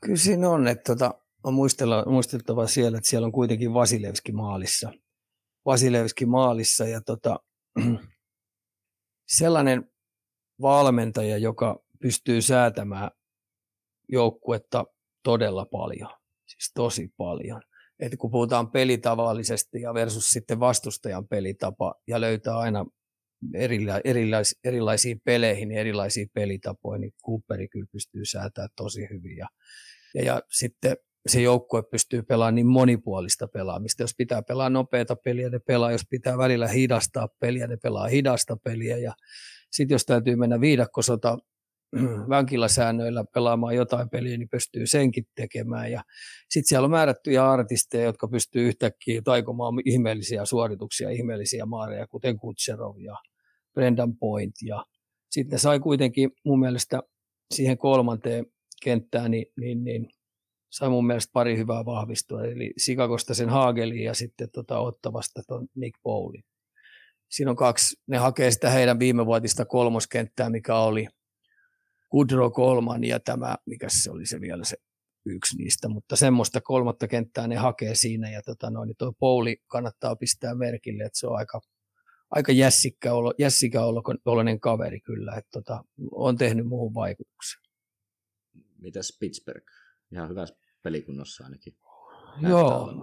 Kyllä 0.02 0.18
siinä 0.18 0.50
on, 0.50 0.68
että 0.68 0.96
tota, 0.96 1.22
on 1.44 1.54
muisteltava 2.08 2.68
siellä, 2.68 2.98
että 2.98 3.10
siellä 3.10 3.26
on 3.26 3.32
kuitenkin 3.32 3.74
Vasilevski 3.74 4.32
maalissa. 4.32 4.92
Vasilevski 5.66 6.26
maalissa 6.26 6.88
ja 6.88 7.02
tota, 7.02 7.40
sellainen 9.38 9.92
valmentaja, 10.62 11.38
joka 11.38 11.84
pystyy 12.02 12.42
säätämään 12.42 13.12
joukkuetta 14.10 14.86
todella 15.24 15.66
paljon, 15.66 16.10
siis 16.46 16.72
tosi 16.74 17.14
paljon. 17.18 17.62
Että 18.00 18.18
kun 18.18 18.32
puhutaan 18.32 18.72
pelitavallisesti 18.72 19.82
ja 19.82 19.94
versus 19.94 20.30
sitten 20.30 20.60
vastustajan 20.60 21.28
pelitapa 21.28 21.96
ja 22.08 22.22
löytää 22.22 22.58
aina 22.58 22.86
erila- 23.54 24.02
erilais- 24.04 24.60
erilaisiin 24.64 25.22
peleihin 25.24 25.72
erilaisia 25.72 26.26
pelitapoja, 26.34 27.00
niin 27.00 27.14
Cooperi 27.26 27.68
kyllä 27.68 27.88
pystyy 27.92 28.26
säätämään 28.26 28.70
tosi 28.76 29.08
hyvin. 29.10 29.38
Ja, 29.38 29.48
ja, 30.14 30.24
ja 30.24 30.42
sitten 30.52 30.98
se 31.28 31.42
joukkue 31.42 31.84
pystyy 31.92 32.24
pelaamaan 32.24 32.56
niin 32.56 32.68
monipuolista 32.68 33.48
pelaamista. 33.48 34.04
Jos 34.04 34.16
pitää 34.18 34.42
pelaa 34.42 34.70
nopeata 34.70 35.16
peliä, 35.16 35.50
ne 35.50 35.60
pelaa. 35.60 35.92
Jos 35.92 36.06
pitää 36.10 36.38
välillä 36.38 36.68
hidastaa 36.68 37.28
peliä, 37.40 37.68
ne 37.68 37.78
pelaa 37.78 38.08
hidasta 38.08 38.58
peliä. 38.64 38.98
Ja 38.98 39.14
sitten 39.72 39.96
jos 39.96 40.06
täytyy 40.06 40.36
mennä 40.36 40.62
viidakkosota 40.62 41.38
vankilasäännöillä 42.30 43.24
pelaamaan 43.34 43.76
jotain 43.76 44.10
peliä, 44.10 44.38
niin 44.38 44.50
pystyy 44.50 44.88
senkin 44.88 45.24
tekemään. 45.36 45.92
Ja 45.92 46.04
sitten 46.50 46.70
siellä 46.70 46.86
on 46.86 46.92
määrättyjä 46.92 47.52
artisteja, 47.52 48.04
jotka 48.04 48.28
pystyy 48.28 48.68
yhtäkkiä 48.68 49.22
taikomaan 49.22 49.74
ihmeellisiä 49.86 50.46
suorituksia, 50.46 51.10
ihmeellisiä 51.10 51.66
maareja, 51.66 52.08
kuten 52.08 52.38
Kutserov 52.38 52.98
ja 52.98 53.16
Brendan 53.74 54.18
Point. 54.18 54.54
Ja 54.62 54.86
sitten 55.30 55.52
ne 55.56 55.58
sai 55.58 55.80
kuitenkin 55.80 56.32
mun 56.46 56.60
mielestä 56.60 57.02
siihen 57.54 57.78
kolmanteen 57.78 58.46
kenttään, 58.84 59.32
niin, 59.32 59.46
niin, 59.58 59.84
niin 59.84 60.08
sai 60.70 60.90
mun 60.90 61.08
mielestä 61.08 61.32
pari 61.34 61.58
hyvää 61.58 61.86
vahvistua, 61.86 62.46
eli 62.46 62.74
Sikakosta 62.78 63.34
sen 63.34 63.50
Haageliin 63.50 64.04
ja 64.04 64.14
sitten 64.14 64.50
tota 64.52 64.80
Ottavasta 64.80 65.42
ton 65.48 65.68
Nick 65.76 66.02
Bowlin. 66.04 66.44
Siinä 67.30 67.52
on 67.52 67.58
kaksi, 67.58 68.02
ne 68.08 68.18
hakee 68.18 68.52
sitä 68.52 68.70
heidän 68.70 69.00
viimevuotista 69.00 69.66
kolmoskenttää, 69.66 70.50
mikä 70.50 70.76
oli 70.76 71.08
Kudro 72.10 72.52
kolman 72.52 73.04
ja 73.04 73.20
tämä, 73.20 73.56
mikä 73.66 73.88
se 73.90 74.12
oli 74.12 74.26
se 74.26 74.42
vielä 74.42 74.64
se 74.64 74.78
yksi 75.26 75.58
niistä, 75.58 75.90
mutta 75.90 76.16
semmoista 76.16 76.62
kolmatta 76.62 77.08
kenttää 77.08 77.48
ne 77.48 77.56
hakee 77.56 77.96
siinä 77.96 78.32
ja 78.32 78.42
tota 78.42 78.70
noin, 78.70 78.88
niin 78.88 78.96
tuo 78.98 79.14
Pouli 79.20 79.58
kannattaa 79.68 80.16
pistää 80.16 80.56
merkille, 80.56 81.04
että 81.04 81.20
se 81.20 81.28
on 81.28 81.38
aika, 81.38 81.62
aika 82.32 82.52
jässikkä 82.52 83.14
olo, 83.14 83.34
jässikä 83.40 83.82
oloinen 84.26 84.60
kaveri 84.60 85.00
kyllä, 85.00 85.36
että 85.38 85.50
tota, 85.52 85.84
on 86.12 86.38
tehnyt 86.38 86.68
muuhun 86.68 86.94
vaikutuksen. 86.94 87.62
Mitäs 88.78 89.18
Pittsburgh? 89.20 89.79
Ihan 90.12 90.30
hyvässä 90.30 90.56
pelikunnossa 90.84 91.44
ainakin. 91.44 91.74
Joo, 92.42 92.94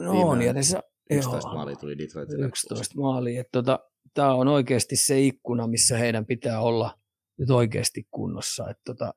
no 0.00 0.12
on, 0.12 0.42
ja 0.42 0.52
ne 0.52 0.62
sa- 0.62 0.82
11 1.10 1.48
joo, 1.48 1.54
maalia 1.54 1.76
tuli 1.76 1.98
Detroitille. 1.98 2.46
11 2.46 2.94
maalia. 3.00 3.44
Tota, 3.52 3.78
Tämä 4.14 4.34
on 4.34 4.48
oikeasti 4.48 4.96
se 4.96 5.20
ikkuna, 5.20 5.66
missä 5.66 5.98
heidän 5.98 6.26
pitää 6.26 6.60
olla 6.60 6.98
nyt 7.38 7.50
oikeasti 7.50 8.08
kunnossa. 8.10 8.70
Että 8.70 8.82
tota, 8.84 9.14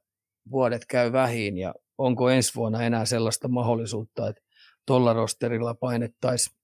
vuodet 0.52 0.86
käy 0.86 1.12
vähin 1.12 1.58
ja 1.58 1.74
onko 1.98 2.30
ensi 2.30 2.56
vuonna 2.56 2.84
enää 2.84 3.06
sellaista 3.06 3.48
mahdollisuutta, 3.48 4.30
että 4.30 4.42
tuolla 4.88 5.14
rosterilla 5.14 5.74
painettaisiin 5.74 6.58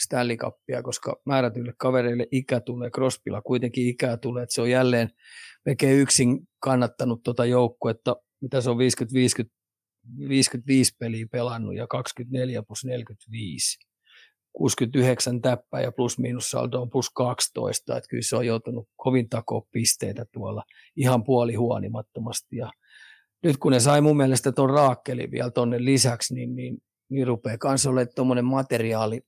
Stanley 0.00 0.36
Cupia, 0.36 0.82
koska 0.82 1.20
määrätyille 1.26 1.74
kavereille 1.78 2.26
ikä 2.30 2.60
tulee, 2.60 2.90
Crosbylla 2.90 3.42
kuitenkin 3.42 3.88
ikää 3.88 4.16
tulee, 4.16 4.42
että 4.42 4.54
se 4.54 4.60
on 4.60 4.70
jälleen 4.70 5.10
melkein 5.64 5.98
yksin 5.98 6.48
kannattanut 6.58 7.22
tuota 7.22 7.44
joukkuetta, 7.44 8.16
mitä 8.40 8.60
se 8.60 8.70
on 8.70 8.76
50-50 8.76 8.80
55 10.28 10.96
peliä 10.98 11.26
pelannut 11.32 11.74
ja 11.74 11.86
24 11.86 12.62
plus 12.62 12.84
45. 12.84 13.78
69 14.52 15.42
täppää 15.42 15.80
ja 15.80 15.92
plus 15.92 16.18
miinus 16.18 16.50
saldo 16.50 16.82
on 16.82 16.90
plus 16.90 17.10
12, 17.10 17.96
että 17.96 18.08
kyllä 18.08 18.22
se 18.22 18.36
on 18.36 18.46
joutunut 18.46 18.88
kovin 18.96 19.28
takoa 19.28 19.62
pisteitä 19.72 20.26
tuolla 20.32 20.62
ihan 20.96 21.24
puoli 21.24 21.54
huonimattomasti. 21.54 22.56
Ja 22.56 22.70
nyt 23.42 23.56
kun 23.56 23.72
ne 23.72 23.80
sai 23.80 24.00
mun 24.00 24.16
mielestä 24.16 24.52
tuon 24.52 24.70
raakkeli 24.70 25.30
vielä 25.30 25.50
tuonne 25.50 25.84
lisäksi, 25.84 26.34
niin, 26.34 26.56
niin, 26.56 26.78
niin 27.10 27.26
rupeaa 27.26 27.58
kanssa 27.58 27.90
olemaan 27.90 28.14
tuommoinen 28.14 28.44
materiaali, 28.44 29.20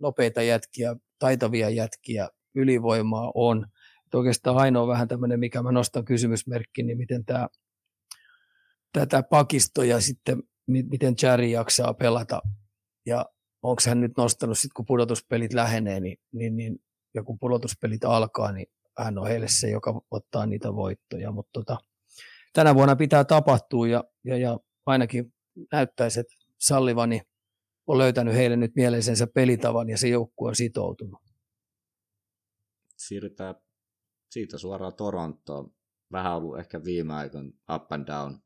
nopeita 0.00 0.42
jätkiä, 0.42 0.96
taitavia 1.18 1.70
jätkiä, 1.70 2.28
ylivoimaa 2.54 3.32
on. 3.34 3.66
Että 4.04 4.18
oikeastaan 4.18 4.56
ainoa 4.56 4.86
vähän 4.86 5.08
tämmöinen, 5.08 5.40
mikä 5.40 5.62
mä 5.62 5.72
nostan 5.72 6.04
kysymysmerkki, 6.04 6.82
niin 6.82 6.98
miten 6.98 7.24
tämä 7.24 7.48
tätä 8.92 9.22
pakistoja 9.22 10.00
sitten, 10.00 10.42
miten 10.66 11.14
Jerry 11.22 11.46
jaksaa 11.46 11.94
pelata 11.94 12.42
ja 13.06 13.26
onko 13.62 13.82
hän 13.88 14.00
nyt 14.00 14.12
nostanut 14.16 14.58
sitten 14.58 14.74
kun 14.76 14.86
pudotuspelit 14.86 15.52
lähenee, 15.52 16.00
niin, 16.00 16.18
niin, 16.32 16.56
niin, 16.56 16.78
ja 17.14 17.22
kun 17.22 17.38
pudotuspelit 17.38 18.04
alkaa, 18.04 18.52
niin 18.52 18.66
hän 18.98 19.18
on 19.18 19.26
heille 19.26 19.48
se, 19.48 19.70
joka 19.70 20.02
ottaa 20.10 20.46
niitä 20.46 20.74
voittoja, 20.74 21.32
mutta 21.32 21.50
tota, 21.52 21.78
tänä 22.52 22.74
vuonna 22.74 22.96
pitää 22.96 23.24
tapahtua 23.24 23.88
ja, 23.88 24.04
ja, 24.24 24.36
ja 24.36 24.58
ainakin 24.86 25.34
näyttäisi, 25.72 26.20
että 26.20 26.34
Sallivani 26.60 27.20
on 27.86 27.98
löytänyt 27.98 28.34
heille 28.34 28.56
nyt 28.56 28.72
mieleisensä 28.76 29.26
pelitavan 29.26 29.88
ja 29.88 29.98
se 29.98 30.08
joukkue 30.08 30.48
on 30.48 30.56
sitoutunut. 30.56 31.20
Siirrytään 32.96 33.54
siitä 34.30 34.58
suoraan 34.58 34.94
Torontoon. 34.94 35.70
Vähän 36.12 36.36
ollut 36.36 36.58
ehkä 36.58 36.84
viime 36.84 37.14
aikoina 37.14 37.50
up 37.74 37.92
and 37.92 38.06
down 38.06 38.38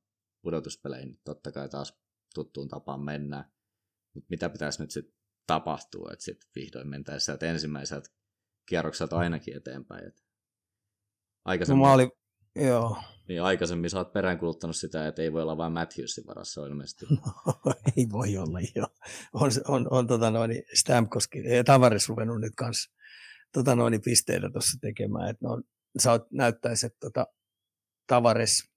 pudotuspeleihin. 0.47 1.21
Totta 1.25 1.53
kai 1.53 1.69
taas 1.69 1.99
tuttuun 2.35 2.69
tapaan 2.69 3.01
mennään. 3.01 3.45
Mutta 4.15 4.27
mitä 4.31 4.49
pitäisi 4.49 4.83
nyt 4.83 4.91
sitten 4.91 5.15
tapahtua, 5.47 6.11
että 6.13 6.25
sitten 6.25 6.49
vihdoin 6.55 6.89
mentäisiin 6.89 7.25
sieltä 7.25 7.47
ensimmäiseltä 7.47 8.09
kierrokselta 8.69 9.19
ainakin 9.19 9.57
eteenpäin. 9.57 10.07
Et 10.07 10.25
aikaisemmin, 11.45 11.83
no, 11.83 11.93
oli, 11.93 12.11
joo. 12.57 12.97
Niin 13.29 13.43
aikaisemmin 13.43 13.91
sä 13.91 13.99
oot 13.99 14.13
peräänkuluttanut 14.13 14.77
sitä, 14.77 15.09
että 15.09 15.23
ei 15.23 15.33
voi 15.33 15.43
olla 15.43 15.57
vain 15.57 15.73
Matthewsin 15.73 16.27
varassa 16.27 16.67
ilmeisesti. 16.67 17.07
No, 17.11 17.55
ei 17.97 18.07
voi 18.13 18.37
olla, 18.37 18.59
joo. 18.75 18.89
On, 19.33 19.51
on, 19.69 19.87
on 19.91 20.07
tota 20.07 20.31
noin, 20.31 20.63
Stamkoski, 20.75 21.39
ja 21.39 21.65
Tavares 21.65 22.09
ruvennut 22.09 22.41
nyt 22.41 22.55
kanssa 22.57 22.93
tota 23.53 23.75
noin 23.75 24.03
pisteitä 24.05 24.51
tuossa 24.51 24.79
tekemään. 24.81 25.31
Että 25.31 25.47
no, 25.47 25.63
sä 25.99 26.21
näyttäisi, 26.33 26.87
että 26.87 26.99
tota, 27.01 27.27
Tavares 28.07 28.76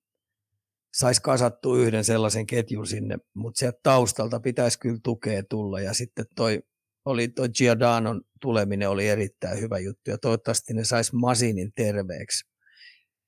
saisi 0.94 1.22
kasattua 1.22 1.78
yhden 1.78 2.04
sellaisen 2.04 2.48
ketjun 2.48 2.88
sinne, 2.88 3.18
mutta 3.36 3.60
sieltä 3.60 3.80
taustalta 3.84 4.40
pitäisi 4.40 4.80
kyllä 4.80 5.00
tukea 5.04 5.44
tulla. 5.50 5.80
Ja 5.80 5.94
sitten 5.94 6.26
toi, 6.36 6.60
oli 7.06 7.28
toi 7.28 7.50
Giordanon 7.50 8.22
tuleminen 8.42 8.90
oli 8.90 9.08
erittäin 9.08 9.60
hyvä 9.60 9.80
juttu 9.80 10.10
ja 10.10 10.18
toivottavasti 10.18 10.74
ne 10.74 10.84
saisi 10.84 11.16
Masinin 11.16 11.72
terveeksi. 11.76 12.50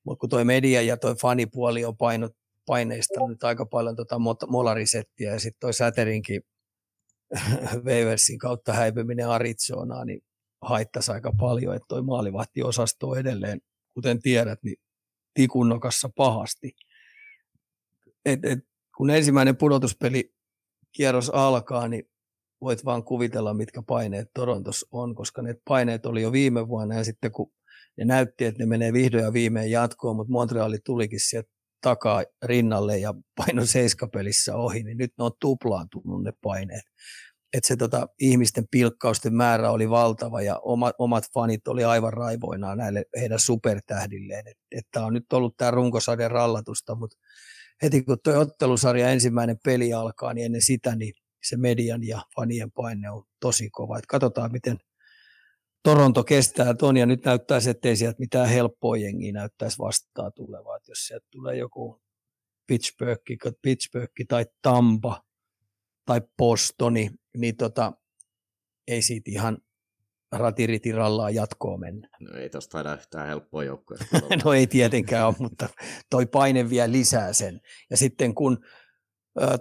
Mutta 0.06 0.20
kun 0.20 0.30
toi 0.30 0.46
media 0.46 0.82
ja 0.82 0.98
toi 0.98 1.16
fanipuoli 1.16 1.86
on 1.86 1.98
painot, 1.98 2.32
paineista 2.66 3.28
nyt 3.28 3.44
aika 3.44 3.66
paljon 3.66 3.96
tota 3.96 4.16
molarisettiä 4.48 5.32
ja 5.32 5.40
sitten 5.40 5.60
toi 5.60 5.74
Säterinkin 5.74 6.42
Waversin 7.86 8.40
kautta 8.40 8.74
häipyminen 8.74 9.28
Arizonaan, 9.28 10.08
niin 10.08 10.22
haittaisi 10.62 11.12
aika 11.12 11.32
paljon, 11.40 11.76
että 11.76 11.86
toi 11.88 12.02
maalivahtiosasto 12.02 13.10
on 13.10 13.20
edelleen, 13.20 13.62
kuten 13.94 14.22
tiedät, 14.22 14.60
niin 14.64 14.76
tikunnokassa 15.34 16.10
pahasti. 16.16 16.72
Et, 18.26 18.46
et, 18.46 18.60
kun 18.98 19.10
ensimmäinen 19.10 19.58
pudotuspeli 19.58 20.34
kierros 20.92 21.30
alkaa, 21.30 21.88
niin 21.88 22.04
voit 22.62 22.86
vaan 22.86 23.04
kuvitella, 23.04 23.54
mitkä 23.54 23.82
paineet 23.88 24.28
Torontos 24.34 24.86
on, 24.92 25.16
koska 25.16 25.42
ne 25.42 25.56
paineet 25.68 26.06
oli 26.06 26.22
jo 26.22 26.32
viime 26.32 26.68
vuonna 26.68 26.96
ja 26.96 27.04
sitten 27.04 27.32
kun 27.32 27.52
ne 27.98 28.06
näytti, 28.06 28.46
että 28.46 28.60
ne 28.60 28.66
menee 28.66 28.94
vihdoin 28.94 29.24
ja 29.24 29.34
viimein 29.34 29.72
jatkoon, 29.72 30.16
mutta 30.16 30.32
Montreali 30.32 30.78
tulikin 30.86 31.20
sieltä 31.20 31.50
takaa 31.82 32.24
rinnalle 32.44 32.98
ja 32.98 33.14
paino 33.38 33.66
seiskapelissä 33.66 34.56
ohi, 34.56 34.84
niin 34.84 34.98
nyt 34.98 35.12
ne 35.18 35.24
on 35.24 35.32
tuplaantunut 35.40 36.24
ne 36.24 36.32
paineet. 36.42 36.84
Että 37.54 37.68
se 37.68 37.76
tota, 37.76 38.08
ihmisten 38.20 38.68
pilkkausten 38.72 39.34
määrä 39.34 39.72
oli 39.72 39.90
valtava 39.90 40.42
ja 40.42 40.60
oma, 40.60 40.92
omat 40.98 41.24
fanit 41.34 41.68
oli 41.68 41.84
aivan 41.84 42.14
raivoinaan 42.14 42.78
näille 42.78 43.06
heidän 43.20 43.40
supertähdilleen. 43.40 44.48
Että 44.48 44.64
et 44.72 45.04
on 45.04 45.14
nyt 45.14 45.34
ollut 45.34 45.58
tämä 45.58 45.72
runkosarjan 45.72 46.32
rallatusta, 46.32 46.96
mutta 46.96 47.18
heti 47.82 48.04
kun 48.04 48.18
tuo 48.24 48.40
ottelusarja 48.40 49.10
ensimmäinen 49.10 49.58
peli 49.64 49.94
alkaa, 49.94 50.34
niin 50.34 50.46
ennen 50.46 50.62
sitä 50.62 50.96
niin 50.96 51.14
se 51.44 51.58
median 51.58 52.04
ja 52.04 52.22
fanien 52.36 52.72
paine 52.72 53.10
on 53.10 53.24
tosi 53.40 53.70
kova. 53.70 53.98
Et 53.98 54.06
katsotaan, 54.06 54.52
miten 54.52 54.78
Toronto 55.84 56.24
kestää 56.24 56.74
ton 56.74 56.98
ja 56.98 57.06
nyt 57.06 57.26
näyttää 57.26 57.60
se, 57.60 57.70
ettei 57.70 57.96
sieltä 57.96 58.20
mitään 58.20 58.50
helppoa 58.50 58.98
jengiä 58.98 59.32
näyttäisi 59.34 59.78
vastaan 59.78 60.32
tulevaa. 60.36 60.78
Et 60.78 60.88
jos 60.88 61.08
sieltä 61.08 61.28
tulee 61.32 61.56
joku 61.56 62.02
Pittsburgh, 62.68 63.22
Pittsburgh 63.62 64.14
tai 64.28 64.46
Tampa 64.62 65.24
tai 66.06 66.22
Postoni, 66.38 67.10
niin 67.38 67.56
tota, 67.58 67.94
ei 68.88 69.02
siitä 69.02 69.32
ihan 69.32 69.58
ratiritirallaan 70.32 71.36
jatkoa 71.36 71.78
mennä. 71.78 72.08
No 72.20 72.40
ei 72.40 72.50
tosta 72.50 72.72
taida 72.72 72.94
yhtään 72.94 73.28
helppoa 73.28 73.64
joukkoa. 73.64 73.98
no 74.46 74.54
ei 74.54 74.68
tietenkään 74.68 75.28
ole, 75.28 75.36
mutta 75.40 75.70
toi 76.10 76.26
paine 76.26 76.70
vielä 76.70 76.92
lisää 76.92 77.34
sen. 77.34 77.62
Ja 77.90 77.98
sitten 77.98 78.36
kun 78.36 78.58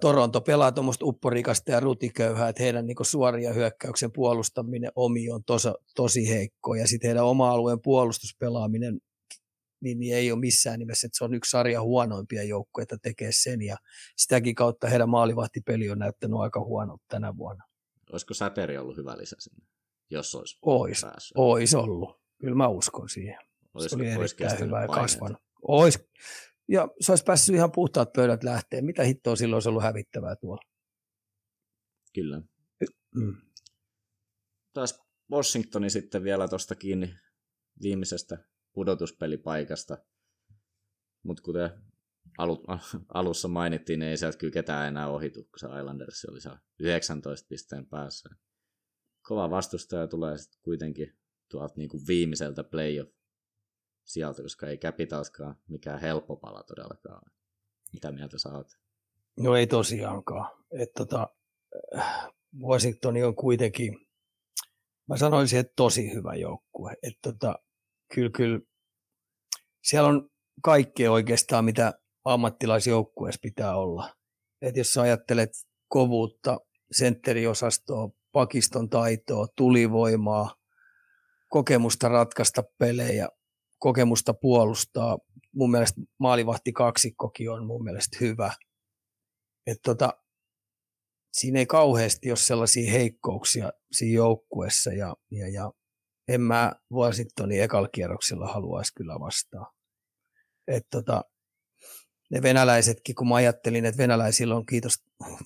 Toronto 0.01 0.41
pelaa 0.41 0.73
tuommoista 0.73 1.05
upporikasta 1.05 1.71
ja 1.71 1.81
rutiköyhää, 1.81 2.49
että 2.49 2.63
heidän 2.63 2.87
niin 2.87 2.97
suoria 3.03 3.53
hyökkäyksen 3.53 4.13
puolustaminen 4.13 4.93
omi 4.95 5.31
on 5.31 5.45
tosi, 5.45 5.69
tosi 5.97 6.31
heikko 6.31 6.75
ja 6.75 6.89
sitten 6.89 7.09
heidän 7.09 7.25
oma-alueen 7.25 7.81
puolustuspelaaminen 7.83 9.01
niin, 9.81 9.99
niin 9.99 10.17
ei 10.17 10.33
ole 10.33 10.41
missään 10.41 10.79
nimessä, 10.79 11.07
että 11.07 11.19
se 11.19 11.25
on 11.25 11.35
yksi 11.35 11.51
sarja 11.51 11.83
huonoimpia 11.83 12.43
joukkoja, 12.43 12.83
että 12.83 12.99
tekee 13.03 13.31
sen 13.33 13.63
ja 13.63 13.77
sitäkin 14.17 14.55
kautta 14.55 14.89
heidän 14.89 15.09
maalivahtipeli 15.09 15.91
on 15.91 15.99
näyttänyt 15.99 16.41
aika 16.41 16.61
huonolta 16.61 17.05
tänä 17.09 17.37
vuonna. 17.37 17.65
Olisiko 18.13 18.35
Säteri 18.35 18.79
ollut 18.79 18.97
hyvä 18.97 19.19
lisä 19.19 19.37
sinne, 19.39 19.65
jos 20.11 20.35
olisi 20.35 20.59
Ois, 20.63 21.01
päässyt? 21.03 21.33
Ois 21.37 21.75
ollut, 21.75 22.21
kyllä 22.41 22.55
mä 22.55 22.69
uskon 22.69 23.09
siihen. 23.09 23.39
Olisiko, 23.75 23.89
se 23.89 23.97
oli 23.97 24.09
erittäin 24.09 24.61
hyvä 24.61 24.83
ja 24.83 24.89
kasvanut. 24.89 25.39
Ois, 25.63 25.99
ja 26.69 26.89
se 27.01 27.13
olisi 27.13 27.25
päässyt 27.25 27.55
ihan 27.55 27.73
puhtaat 27.73 28.13
pöydät 28.13 28.45
lähteen. 28.45 28.85
Mitä 28.85 29.05
hittoa 29.05 29.37
silloin 29.37 29.57
olisi 29.57 29.69
ollut 29.69 29.83
hävittävää 29.83 30.37
tuolla? 30.37 30.63
Kyllä. 32.15 32.43
Mm. 33.15 33.37
Taas 34.73 35.03
Washingtoni 35.33 35.91
sitten 35.91 36.25
vielä 36.25 36.49
tuosta 36.49 36.75
kiinni 36.75 37.15
viimeisestä 37.83 38.39
pudotuspelipaikasta. 38.73 39.99
Mutta 41.23 41.43
kuten 41.43 41.71
alu, 42.39 42.65
alussa 43.15 43.49
mainittiin, 43.49 43.99
niin 43.99 44.11
ei 44.11 44.17
sieltä 44.17 44.39
kyllä 44.39 44.53
ketään 44.53 44.89
enää 44.89 45.09
ohitu, 45.09 45.43
kun 45.45 45.59
se 45.59 45.67
Islanders 45.67 46.25
oli 46.25 46.41
siellä 46.41 46.61
19 46.81 47.47
pisteen 47.49 47.87
päässä. 47.87 48.29
Kova 49.31 49.51
vastustaja 49.51 50.07
tulee 50.07 50.39
sitten 50.39 50.61
kuitenkin 50.63 51.19
tuolta 51.51 51.75
niinku 51.77 52.01
viimeiseltä 52.09 52.65
playoff 52.65 53.13
sieltä, 54.05 54.43
koska 54.43 54.67
ei 54.67 54.79
Capitalskaan 54.79 55.57
mikään 55.69 56.01
helppo 56.01 56.37
pala 56.37 56.63
todellakaan. 56.63 57.33
Mitä 57.93 58.13
mieltä 58.13 58.39
sä 58.39 58.49
oot? 58.49 58.67
No 59.39 59.57
ei 59.57 59.67
tosiaankaan. 59.67 60.65
Et 60.71 60.93
tota, 60.97 61.29
Washington 62.63 63.15
on 63.25 63.37
kuitenkin, 63.37 64.07
mä 65.09 65.17
sanoisin, 65.17 65.61
että 65.61 65.73
tosi 65.77 66.15
hyvä 66.15 66.35
joukkue. 66.35 66.97
Et 67.03 67.19
tota, 67.23 67.59
kyllä, 68.15 68.31
kyllä, 68.37 68.61
siellä 69.85 70.09
on 70.09 70.31
kaikkea 70.63 71.13
oikeastaan, 71.13 71.65
mitä 71.65 71.93
ammattilaisjoukkueessa 72.25 73.41
pitää 73.43 73.77
olla. 73.77 74.17
Et 74.63 74.77
jos 74.77 74.93
sä 74.93 75.03
ajattelet 75.03 75.51
kovuutta, 75.89 76.59
sentteriosastoa, 76.93 78.20
pakiston 78.33 78.89
taitoa, 78.89 79.47
tulivoimaa, 79.57 80.55
kokemusta 81.49 82.09
ratkaista 82.09 82.63
pelejä, 82.79 83.29
kokemusta 83.79 84.35
puolustaa. 84.35 85.19
Mun 85.55 85.71
mielestä 85.71 86.01
maalivahti 86.19 86.73
kaksikkokin 86.73 87.51
on 87.51 87.67
mun 87.67 87.85
mielestä 87.85 88.17
hyvä. 88.21 88.53
Et 89.67 89.79
tota, 89.85 90.13
siinä 91.33 91.59
ei 91.59 91.67
kauheasti 91.67 92.31
ole 92.31 92.37
sellaisia 92.37 92.93
heikkouksia 92.93 93.73
siinä 93.93 94.15
joukkuessa 94.15 94.93
ja, 94.93 95.17
ja, 95.31 95.49
ja 95.49 95.73
en 96.29 96.41
mä 96.41 96.73
Washingtonin 96.93 97.63
ekalla 97.63 97.89
kierroksella 97.89 98.47
haluaisi 98.47 98.95
kyllä 98.95 99.21
vastaa. 99.21 99.73
Et 100.69 100.87
tota, 100.91 101.25
ne 102.31 102.43
venäläisetkin, 102.43 103.15
kun 103.15 103.29
mä 103.29 103.35
ajattelin, 103.35 103.85
että 103.87 104.03
venäläisillä 104.03 104.57
on 104.57 104.67
kiitos, 104.67 104.95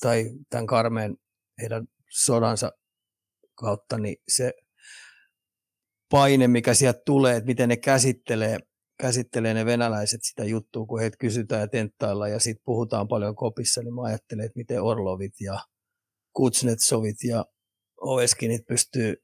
tai 0.00 0.30
tämän 0.50 0.66
Karmeen 0.66 1.16
heidän 1.60 1.86
sodansa 2.14 2.72
kautta, 3.54 3.98
niin 3.98 4.16
se 4.28 4.52
paine, 6.10 6.48
mikä 6.48 6.74
sieltä 6.74 7.02
tulee, 7.06 7.36
että 7.36 7.46
miten 7.46 7.68
ne 7.68 7.76
käsittelee, 7.76 8.58
käsittelee 9.00 9.54
ne 9.54 9.64
venäläiset 9.64 10.20
sitä 10.22 10.44
juttua, 10.44 10.86
kun 10.86 11.00
heitä 11.00 11.16
kysytään 11.16 11.60
ja 11.60 11.68
tenttailla 11.68 12.28
ja 12.28 12.38
sitten 12.38 12.64
puhutaan 12.64 13.08
paljon 13.08 13.36
kopissa, 13.36 13.82
niin 13.82 13.94
mä 13.94 14.02
ajattelen, 14.02 14.44
että 14.44 14.58
miten 14.58 14.82
Orlovit 14.82 15.40
ja 15.40 15.60
Kutsnetsovit 16.32 17.16
ja 17.24 17.44
Oveskinit 18.00 18.66
pystyy 18.66 19.14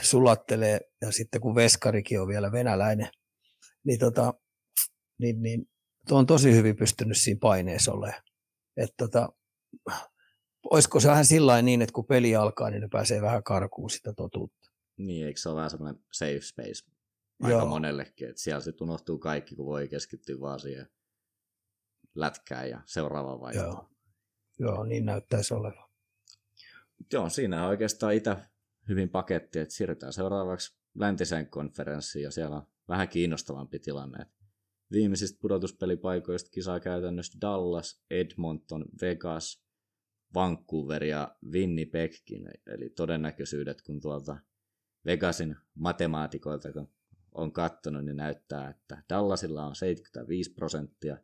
sulattelee 0.00 0.80
ja 1.00 1.12
sitten 1.12 1.40
kun 1.40 1.54
Veskarikin 1.54 2.20
on 2.20 2.28
vielä 2.28 2.52
venäläinen, 2.52 3.08
niin, 3.84 3.98
tota, 3.98 4.34
niin, 5.18 5.42
niin 5.42 5.70
on 6.10 6.26
tosi 6.26 6.52
hyvin 6.52 6.76
pystynyt 6.76 7.18
siinä 7.18 7.38
paineessa 7.40 7.92
olemaan. 7.92 8.22
Että 8.76 8.94
tota, 8.98 9.28
olisiko 10.70 11.00
se 11.00 11.08
vähän 11.08 11.26
sillä 11.26 11.62
niin, 11.62 11.82
että 11.82 11.92
kun 11.92 12.06
peli 12.06 12.36
alkaa, 12.36 12.70
niin 12.70 12.80
ne 12.82 12.88
pääsee 12.92 13.22
vähän 13.22 13.42
karkuun 13.42 13.90
sitä 13.90 14.12
totuutta. 14.12 14.70
Niin, 14.96 15.26
eikö 15.26 15.40
se 15.40 15.48
ole 15.48 15.56
vähän 15.56 15.70
semmoinen 15.70 16.02
safe 16.12 16.40
space 16.40 16.92
aika 17.42 17.58
Joo. 17.58 17.66
monellekin, 17.66 18.28
että 18.28 18.42
siellä 18.42 18.60
sitten 18.60 18.84
unohtuu 18.84 19.18
kaikki, 19.18 19.56
kun 19.56 19.66
voi 19.66 19.88
keskittyä 19.88 20.40
vaan 20.40 20.60
siihen 20.60 20.88
lätkään 22.14 22.70
ja 22.70 22.80
seuraavaan 22.86 23.40
vaihtoon. 23.40 23.66
Joo. 23.68 23.88
Joo, 24.58 24.84
niin 24.84 25.04
näyttäisi 25.04 25.54
olevan. 25.54 25.88
Joo, 27.12 27.28
siinä 27.28 27.62
on 27.62 27.68
oikeastaan 27.68 28.14
Itä 28.14 28.48
hyvin 28.88 29.08
paketti, 29.08 29.58
että 29.58 29.74
siirrytään 29.74 30.12
seuraavaksi 30.12 30.76
läntiseen 30.94 31.46
konferenssiin 31.46 32.22
ja 32.22 32.30
siellä 32.30 32.56
on 32.56 32.66
vähän 32.88 33.08
kiinnostavampi 33.08 33.78
tilanne. 33.78 34.26
Viimeisistä 34.92 35.38
pudotuspelipaikoista 35.40 36.50
kisaa 36.50 36.80
käytännössä 36.80 37.38
Dallas, 37.40 38.02
Edmonton, 38.10 38.84
Vegas, 39.00 39.62
Vancouver 40.34 41.04
ja 41.04 41.36
Winnipegkin, 41.50 42.48
eli 42.66 42.90
todennäköisyydet, 42.90 43.82
kun 43.82 44.00
tuolta 44.00 44.36
Vegasin 45.06 45.56
matemaatikoilta, 45.74 46.72
kun 46.72 46.88
on 47.32 47.52
katsonut, 47.52 48.04
niin 48.04 48.16
näyttää, 48.16 48.70
että 48.70 49.02
Dallasilla 49.08 49.66
on 49.66 49.76
75 49.76 50.52
prosenttia, 50.54 51.16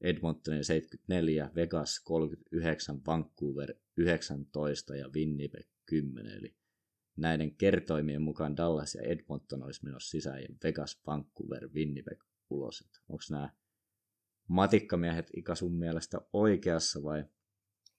Edmontonin 0.00 0.64
74, 0.64 1.50
Vegas 1.54 2.00
39, 2.04 3.00
Vancouver 3.06 3.74
19 3.96 4.96
ja 4.96 5.08
Winnipeg 5.08 5.66
10. 5.86 6.32
Eli 6.32 6.56
näiden 7.16 7.56
kertoimien 7.56 8.22
mukaan 8.22 8.56
Dallas 8.56 8.94
ja 8.94 9.02
Edmonton 9.02 9.62
olisi 9.62 9.84
menossa 9.84 10.10
sisään 10.10 10.42
ja 10.42 10.48
Vegas, 10.64 11.00
Vancouver, 11.06 11.68
Winnipeg 11.68 12.18
ulos. 12.50 12.84
Onko 13.08 13.22
nämä 13.30 13.50
matikkamiehet 14.48 15.30
Ika 15.36 15.54
sun 15.54 15.74
mielestä 15.74 16.20
oikeassa 16.32 17.02
vai? 17.02 17.24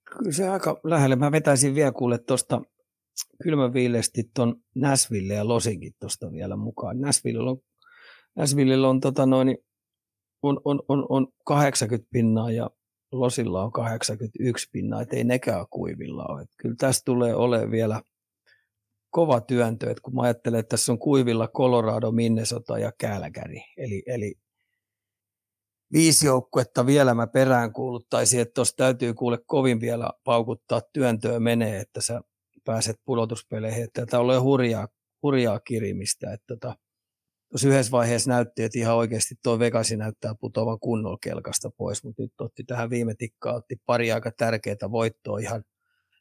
Kyllä 0.09 0.31
se 0.31 0.49
aika 0.49 0.79
lähelle. 0.83 1.15
Mä 1.15 1.31
vetäisin 1.31 1.75
vielä 1.75 1.91
kuule 1.91 2.17
tuosta 2.17 2.61
kylmäviileesti 3.43 4.23
tuon 4.35 4.55
Näsville 4.75 5.33
ja 5.33 5.47
Losinkin 5.47 5.93
tuosta 5.99 6.31
vielä 6.31 6.55
mukaan. 6.55 7.01
Näsville 7.01 7.49
on, 7.49 7.57
Näsville 8.35 8.87
on, 8.87 8.99
tota 8.99 9.25
noin, 9.25 9.57
on, 10.43 10.61
on, 10.65 10.79
on, 10.87 11.05
on 11.09 11.27
80 11.45 12.09
pinnaa 12.11 12.51
ja 12.51 12.69
Losilla 13.11 13.63
on 13.63 13.71
81 13.71 14.69
pinnaa, 14.71 15.01
että 15.01 15.15
ei 15.15 15.23
nekään 15.23 15.65
kuivilla 15.69 16.25
ole. 16.29 16.41
Että 16.41 16.55
kyllä 16.57 16.75
tästä 16.77 17.05
tulee 17.05 17.35
olemaan 17.35 17.71
vielä 17.71 18.01
kova 19.09 19.41
työntö, 19.41 19.91
että 19.91 20.01
kun 20.01 20.15
mä 20.15 20.21
ajattelen, 20.21 20.59
että 20.59 20.69
tässä 20.69 20.91
on 20.91 20.99
kuivilla 20.99 21.47
Colorado, 21.47 22.11
Minnesota 22.11 22.79
ja 22.79 22.91
Calgary, 23.03 23.57
eli, 23.77 24.03
eli 24.05 24.35
viisi 25.93 26.25
joukkuetta 26.25 26.85
vielä 26.85 27.13
mä 27.13 27.27
perään 27.27 27.73
kuuluttaisin, 27.73 28.39
että 28.39 28.53
tuossa 28.53 28.75
täytyy 28.75 29.13
kuule 29.13 29.37
kovin 29.45 29.79
vielä 29.79 30.09
paukuttaa 30.23 30.81
työntöä 30.93 31.39
menee, 31.39 31.79
että 31.79 32.01
sä 32.01 32.21
pääset 32.65 32.95
pudotuspeleihin. 33.05 33.83
Että 33.83 34.05
tämä 34.05 34.23
on 34.23 34.43
hurjaa, 34.43 34.87
hurjaa 35.23 35.59
kirimistä. 35.59 36.33
Että 36.33 36.45
tota, 36.47 36.75
tuossa 37.49 37.67
yhdessä 37.67 37.91
vaiheessa 37.91 38.29
näytti, 38.29 38.63
että 38.63 38.79
ihan 38.79 38.95
oikeasti 38.95 39.35
tuo 39.43 39.59
Vegasi 39.59 39.97
näyttää 39.97 40.35
putoavan 40.39 40.79
kunnolla 40.79 41.17
kelkasta 41.23 41.69
pois, 41.77 42.03
mutta 42.03 42.21
nyt 42.21 42.33
otti 42.41 42.63
tähän 42.63 42.89
viime 42.89 43.15
tikkaan, 43.15 43.55
otti 43.55 43.75
pari 43.85 44.11
aika 44.11 44.31
tärkeää 44.37 44.91
voittoa 44.91 45.39
ihan 45.39 45.63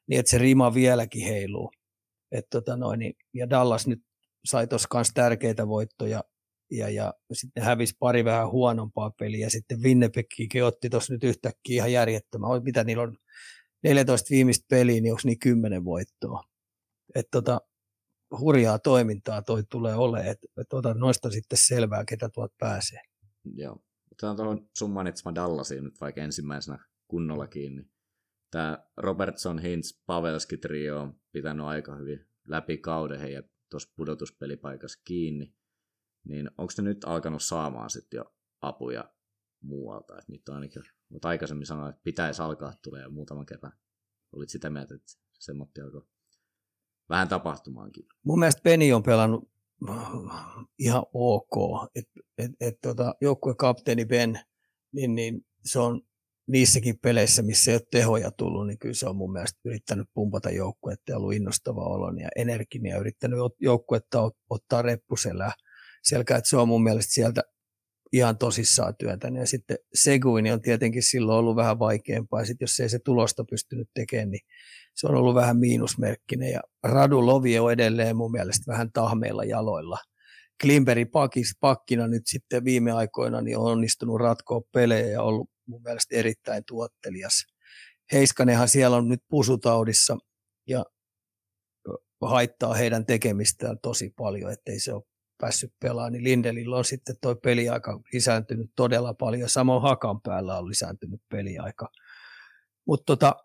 niin, 0.06 0.20
että 0.20 0.30
se 0.30 0.38
rima 0.38 0.74
vieläkin 0.74 1.26
heiluu. 1.26 1.70
Et 2.32 2.46
tota 2.50 2.76
noin, 2.76 3.14
ja 3.34 3.50
Dallas 3.50 3.86
nyt 3.86 4.00
sai 4.44 4.66
tuossa 4.66 4.88
myös 4.94 5.10
tärkeitä 5.14 5.68
voittoja 5.68 6.24
ja, 6.70 6.88
ja 6.88 7.14
sitten 7.32 7.62
hävisi 7.62 7.96
pari 7.98 8.24
vähän 8.24 8.50
huonompaa 8.50 9.10
peliä. 9.10 9.50
Sitten 9.50 9.82
Winnipegkin 9.82 10.64
otti 10.64 10.90
tuossa 10.90 11.12
nyt 11.12 11.24
yhtäkkiä 11.24 11.76
ihan 11.76 11.92
järjettömän. 11.92 12.64
Mitä 12.64 12.84
niillä 12.84 13.02
on 13.02 13.16
14 13.82 14.26
viimeistä 14.30 14.66
peliä, 14.70 15.00
niin 15.00 15.12
onko 15.12 15.22
niin 15.24 15.38
10 15.38 15.84
voittoa. 15.84 16.44
Että 17.14 17.30
tota, 17.30 17.60
hurjaa 18.38 18.78
toimintaa 18.78 19.42
toi 19.42 19.62
tulee 19.70 19.94
olemaan, 19.94 20.30
että 20.30 20.46
et 20.60 20.98
noista 20.98 21.30
sitten 21.30 21.58
selvää, 21.58 22.04
ketä 22.04 22.28
tuot 22.28 22.52
pääsee. 22.58 23.00
Joo. 23.54 23.76
Otetaan 24.12 24.36
tuohon 24.36 24.68
sun 24.78 24.90
mainitsema 24.90 25.34
Dallasiin 25.34 25.84
nyt 25.84 26.00
vaikka 26.00 26.20
ensimmäisenä 26.20 26.78
kunnolla 27.08 27.46
kiinni. 27.46 27.82
Tämä 28.50 28.78
Robertson, 28.96 29.58
Hintz, 29.58 29.92
Pavelski 30.06 30.56
trio 30.56 31.00
on 31.00 31.20
pitänyt 31.32 31.66
aika 31.66 31.96
hyvin 31.96 32.26
läpi 32.48 32.78
kauden 32.78 33.20
heidän 33.20 33.44
tuossa 33.70 33.92
pudotuspelipaikassa 33.96 35.02
kiinni. 35.04 35.54
Niin 36.24 36.50
onko 36.58 36.72
ne 36.78 36.84
nyt 36.84 37.04
alkanut 37.04 37.42
saamaan 37.42 37.90
sitten 37.90 38.18
jo 38.18 38.34
apuja 38.60 39.14
muualta? 39.60 40.18
Et 40.18 40.28
niitä 40.28 40.52
on 40.52 40.56
ainakin, 40.56 40.82
mutta 41.08 41.28
aikaisemmin 41.28 41.66
sanoin, 41.66 41.90
että 41.90 42.02
pitäisi 42.04 42.42
alkaa 42.42 42.72
tulee 42.82 43.08
muutaman 43.08 43.46
kerran. 43.46 43.72
Olit 44.32 44.48
sitä 44.48 44.70
mieltä, 44.70 44.94
että 44.94 45.12
se 45.38 45.52
alkoi 45.84 46.06
vähän 47.08 47.28
tapahtumaankin. 47.28 48.06
Mun 48.22 48.38
mielestä 48.38 48.62
Peni 48.62 48.92
on 48.92 49.02
pelannut 49.02 49.50
ihan 50.78 51.02
ok. 51.14 51.88
Et, 51.94 52.08
et, 52.38 52.50
et, 52.60 52.80
tota, 52.82 53.14
kapteeni 53.56 54.04
Ben, 54.04 54.40
niin, 54.92 55.14
niin 55.14 55.46
se 55.64 55.78
on 55.78 56.02
niissäkin 56.46 56.98
peleissä, 56.98 57.42
missä 57.42 57.70
ei 57.70 57.74
ole 57.74 57.86
tehoja 57.90 58.30
tullut, 58.30 58.66
niin 58.66 58.78
kyllä 58.78 58.94
se 58.94 59.08
on 59.08 59.16
mun 59.16 59.32
mielestä 59.32 59.60
yrittänyt 59.64 60.08
pumpata 60.14 60.50
joukkuetta 60.50 61.12
ja 61.12 61.16
ollut 61.16 61.32
innostava 61.32 61.84
olon 61.84 62.18
ja 62.18 62.28
energinen 62.36 62.90
ja 62.90 62.98
yrittänyt 62.98 63.38
joukkuetta 63.60 64.30
ottaa 64.50 64.82
reppuselää 64.82 65.52
selkä, 66.02 66.36
että 66.36 66.50
se 66.50 66.56
on 66.56 66.68
mun 66.68 66.82
mielestä 66.82 67.12
sieltä 67.12 67.42
ihan 68.12 68.38
tosissaan 68.38 68.94
työtä. 68.96 69.28
Ja 69.28 69.46
sitten 69.46 69.78
Seguin 69.94 70.52
on 70.52 70.60
tietenkin 70.60 71.02
silloin 71.02 71.38
ollut 71.38 71.56
vähän 71.56 71.78
vaikeampaa. 71.78 72.44
Sitten 72.44 72.64
jos 72.64 72.80
ei 72.80 72.88
se 72.88 72.98
tulosta 72.98 73.44
pystynyt 73.50 73.88
tekemään, 73.94 74.30
niin 74.30 74.40
se 74.94 75.06
on 75.06 75.14
ollut 75.14 75.34
vähän 75.34 75.56
miinusmerkkinen. 75.56 76.52
Ja 76.52 76.60
Radu 76.84 77.26
Lovi 77.26 77.58
on 77.58 77.72
edelleen 77.72 78.16
mun 78.16 78.30
mielestä 78.30 78.72
vähän 78.72 78.92
tahmeilla 78.92 79.44
jaloilla. 79.44 79.98
Klimperi 80.62 81.04
pakis, 81.04 81.56
pakkina 81.60 82.06
nyt 82.06 82.22
sitten 82.26 82.64
viime 82.64 82.92
aikoina 82.92 83.40
niin 83.40 83.58
on 83.58 83.64
onnistunut 83.64 84.20
ratkoa 84.20 84.60
pelejä 84.72 85.06
ja 85.06 85.22
ollut 85.22 85.50
mun 85.66 85.82
mielestä 85.82 86.16
erittäin 86.16 86.62
tuottelias. 86.66 87.46
Heiskanenhan 88.12 88.68
siellä 88.68 88.96
on 88.96 89.08
nyt 89.08 89.20
pusutaudissa 89.28 90.18
ja 90.66 90.84
haittaa 92.20 92.74
heidän 92.74 93.06
tekemistään 93.06 93.78
tosi 93.82 94.10
paljon, 94.16 94.52
ettei 94.52 94.80
se 94.80 94.92
ole 94.92 95.02
päässyt 95.40 95.72
pelaamaan, 95.80 96.12
niin 96.12 96.24
Lindelillä 96.24 96.76
on 96.76 96.84
sitten 96.84 97.16
tuo 97.20 97.34
peliaika 97.34 98.00
lisääntynyt 98.12 98.70
todella 98.76 99.14
paljon. 99.14 99.48
Samoin 99.48 99.82
Hakan 99.82 100.20
päällä 100.20 100.58
on 100.58 100.68
lisääntynyt 100.68 101.20
peliaika. 101.28 101.88
Mutta 102.86 103.04
tota, 103.06 103.36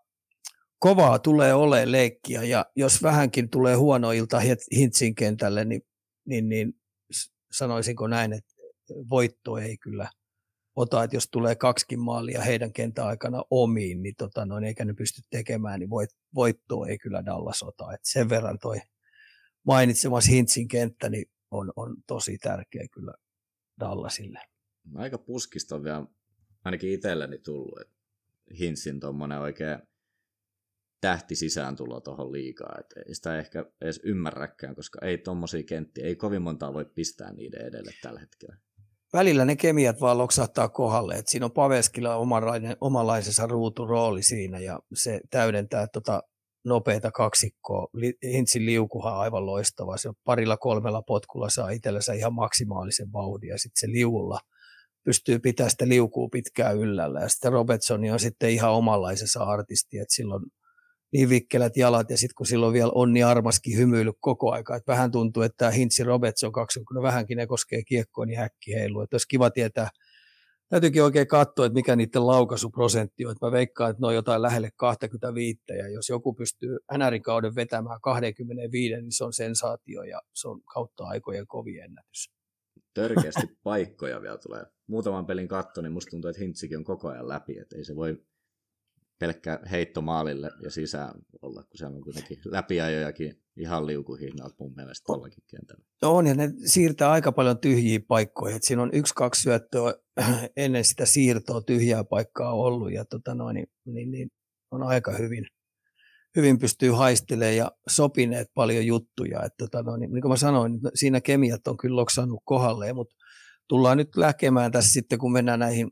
kovaa 0.78 1.18
tulee 1.18 1.54
olemaan 1.54 1.92
leikkiä 1.92 2.42
ja 2.42 2.64
jos 2.76 3.02
vähänkin 3.02 3.50
tulee 3.50 3.74
huono 3.74 4.12
ilta 4.12 4.40
Hintsin 4.76 5.14
kentälle, 5.14 5.64
niin, 5.64 5.82
niin, 6.24 6.48
niin 6.48 6.72
sanoisinko 7.52 8.06
näin, 8.06 8.32
että 8.32 8.54
voitto 9.10 9.58
ei 9.58 9.76
kyllä 9.76 10.10
ota, 10.76 11.04
että 11.04 11.16
jos 11.16 11.28
tulee 11.30 11.54
kaksikin 11.54 12.00
maalia 12.00 12.42
heidän 12.42 12.72
kentän 12.72 13.06
aikana 13.06 13.42
omiin, 13.50 14.02
niin 14.02 14.14
tota, 14.18 14.46
noin, 14.46 14.64
eikä 14.64 14.84
ne 14.84 14.94
pysty 14.94 15.22
tekemään, 15.30 15.80
niin 15.80 15.90
voit, 15.90 16.10
voittoa 16.34 16.86
ei 16.86 16.98
kyllä 16.98 17.24
Dallas 17.24 17.62
ota. 17.62 17.94
Et 17.94 18.00
sen 18.02 18.28
verran 18.28 18.58
toi 18.58 18.76
mainitsemas 19.66 20.28
Hintsin 20.28 20.68
kenttä, 20.68 21.08
niin 21.08 21.24
on, 21.50 21.72
on 21.76 21.96
tosi 22.06 22.38
tärkeä 22.38 22.86
kyllä 22.94 23.14
Dallasille. 23.80 24.40
Aika 24.94 25.18
puskista 25.18 25.74
on 25.74 25.84
vielä 25.84 26.06
ainakin 26.64 26.92
itselleni 26.92 27.38
tullut, 27.38 27.80
että 27.80 27.94
Hinsin 28.58 29.00
tuommoinen 29.00 29.38
oikein 29.38 29.78
tähti 31.00 31.34
tulo 31.76 32.00
tuohon 32.00 32.32
liikaa. 32.32 32.76
että 32.80 33.00
ei 33.06 33.14
sitä 33.14 33.38
ehkä 33.38 33.64
edes 33.80 34.00
ymmärräkään, 34.04 34.74
koska 34.74 34.98
ei 35.02 35.18
tuommoisia 35.18 35.62
kenttiä, 35.62 36.04
ei 36.04 36.16
kovin 36.16 36.42
montaa 36.42 36.72
voi 36.72 36.84
pistää 36.84 37.32
niiden 37.32 37.66
edelle 37.66 37.92
tällä 38.02 38.20
hetkellä. 38.20 38.56
Välillä 39.12 39.44
ne 39.44 39.56
kemiat 39.56 40.00
vaan 40.00 40.18
loksahtaa 40.18 40.68
kohdalle. 40.68 41.14
että 41.14 41.30
siinä 41.30 41.46
on 41.46 41.52
Paveskilla 41.52 42.16
omanlaisensa 42.80 43.46
ruuturooli 43.46 44.22
siinä 44.22 44.58
ja 44.58 44.80
se 44.94 45.20
täydentää 45.30 45.86
tota 45.86 46.22
nopeita 46.66 47.10
kaksikkoa. 47.10 47.88
Hintsin 48.24 48.66
liukuhan 48.66 49.16
aivan 49.16 49.46
loistava. 49.46 49.96
Se 49.96 50.10
parilla 50.24 50.56
kolmella 50.56 51.02
potkulla 51.02 51.50
saa 51.50 51.70
itsellensä 51.70 52.12
ihan 52.12 52.34
maksimaalisen 52.34 53.12
vauhdin 53.12 53.50
ja 53.50 53.58
sitten 53.58 53.80
se 53.80 53.92
liulla 53.92 54.40
pystyy 55.04 55.38
pitämään 55.38 55.70
sitä 55.70 55.88
liukua 55.88 56.28
pitkään 56.32 56.76
yllällä. 56.76 57.20
Ja 57.20 57.28
sitten 57.28 57.52
Robertsoni 57.52 58.10
on 58.10 58.20
sitten 58.20 58.50
ihan 58.50 58.72
omanlaisensa 58.72 59.44
artisti, 59.44 59.98
että 59.98 60.14
silloin 60.14 60.42
niin 61.12 61.28
vikkelät 61.28 61.76
jalat 61.76 62.10
ja 62.10 62.18
sitten 62.18 62.34
kun 62.36 62.46
silloin 62.46 62.72
vielä 62.72 62.92
Onni 62.94 63.22
Armaskin 63.22 63.78
hymyily 63.78 64.12
koko 64.20 64.52
aika, 64.52 64.76
että 64.76 64.92
vähän 64.92 65.10
tuntuu, 65.10 65.42
että 65.42 65.56
tämä 65.56 65.70
Hintsi 65.70 66.04
Robertson 66.04 66.52
kaksi, 66.52 66.84
kun 66.84 66.94
ne 66.96 67.02
vähänkin 67.02 67.36
ne 67.36 67.46
koskee 67.46 67.82
kiekkoa, 67.82 68.26
niin 68.26 68.38
häkki 68.38 68.74
heiluu. 68.74 69.02
Että 69.02 69.14
olisi 69.14 69.28
kiva 69.28 69.50
tietää, 69.50 69.88
täytyykin 70.68 71.02
oikein 71.02 71.26
katsoa, 71.26 71.66
että 71.66 71.74
mikä 71.74 71.96
niiden 71.96 72.26
laukaisuprosentti 72.26 73.26
on. 73.26 73.32
Että 73.32 73.46
mä 73.46 73.52
veikkaan, 73.52 73.90
että 73.90 74.00
ne 74.00 74.06
on 74.06 74.14
jotain 74.14 74.42
lähelle 74.42 74.70
25, 74.76 75.60
ja 75.68 75.88
jos 75.88 76.08
joku 76.08 76.34
pystyy 76.34 76.78
NRin 76.98 77.22
kauden 77.22 77.54
vetämään 77.54 78.00
25, 78.00 78.94
niin 78.94 79.12
se 79.12 79.24
on 79.24 79.32
sensaatio, 79.32 80.02
ja 80.02 80.20
se 80.34 80.48
on 80.48 80.60
kautta 80.74 81.04
aikojen 81.04 81.46
kovin 81.46 81.82
ennätys. 81.82 82.30
Törkeästi 82.94 83.46
paikkoja 83.62 84.22
vielä 84.22 84.38
tulee. 84.38 84.64
Muutaman 84.86 85.26
pelin 85.26 85.48
katto, 85.48 85.82
niin 85.82 85.92
musta 85.92 86.10
tuntuu, 86.10 86.30
että 86.30 86.42
Hintsikin 86.42 86.78
on 86.78 86.84
koko 86.84 87.08
ajan 87.08 87.28
läpi, 87.28 87.58
että 87.58 87.76
ei 87.76 87.84
se 87.84 87.96
voi 87.96 88.22
pelkkä 89.18 89.60
heitto 89.70 90.02
maalille 90.02 90.50
ja 90.62 90.70
sisään 90.70 91.14
olla, 91.42 91.62
kun 91.62 91.78
siellä 91.78 91.96
on 91.96 92.02
kuitenkin 92.02 92.38
läpiajojakin 92.56 93.42
ihan 93.56 93.86
liukuhinnalta 93.86 94.54
mun 94.58 94.74
mielestä 94.76 95.06
tuollakin 95.06 95.44
kentällä. 95.50 95.84
No 96.02 96.16
on, 96.16 96.26
ja 96.26 96.34
ne 96.34 96.52
siirtää 96.64 97.10
aika 97.10 97.32
paljon 97.32 97.58
tyhjiä 97.58 98.00
paikkoja. 98.08 98.56
Et 98.56 98.62
siinä 98.62 98.82
on 98.82 98.90
yksi, 98.92 99.14
kaksi 99.14 99.42
syöttöä 99.42 99.94
ennen 100.56 100.84
sitä 100.84 101.06
siirtoa 101.06 101.62
tyhjää 101.62 102.04
paikkaa 102.04 102.52
ollut, 102.52 102.92
ja 102.92 103.04
tota 103.04 103.34
noin, 103.34 103.54
niin, 103.54 103.68
niin, 103.84 104.10
niin, 104.10 104.28
on 104.70 104.82
aika 104.82 105.12
hyvin, 105.12 105.46
hyvin 106.36 106.58
pystyy 106.58 106.90
haistelemaan 106.90 107.56
ja 107.56 107.72
sopineet 107.88 108.48
paljon 108.54 108.86
juttuja. 108.86 109.42
Et 109.42 109.52
tota 109.58 109.82
noin, 109.82 110.00
niin, 110.00 110.12
niin 110.12 110.22
kuin 110.22 110.32
mä 110.32 110.36
sanoin, 110.36 110.72
niin 110.72 110.80
siinä 110.94 111.20
kemiat 111.20 111.68
on 111.68 111.76
kyllä 111.76 111.96
loksannut 111.96 112.40
kohdalleen, 112.44 112.96
mutta 112.96 113.16
tullaan 113.68 113.98
nyt 113.98 114.16
läkemään 114.16 114.72
tässä 114.72 114.92
sitten, 114.92 115.18
kun 115.18 115.32
mennään 115.32 115.58
näihin, 115.58 115.90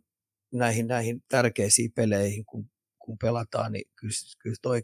näihin, 0.52 0.86
näihin 0.86 1.22
tärkeisiin 1.28 1.92
peleihin, 1.92 2.44
kun 2.44 2.70
kun 3.04 3.18
pelataan, 3.18 3.72
niin 3.72 3.90
kyllä, 3.96 4.12
kyllä 4.38 4.56
toi 4.62 4.82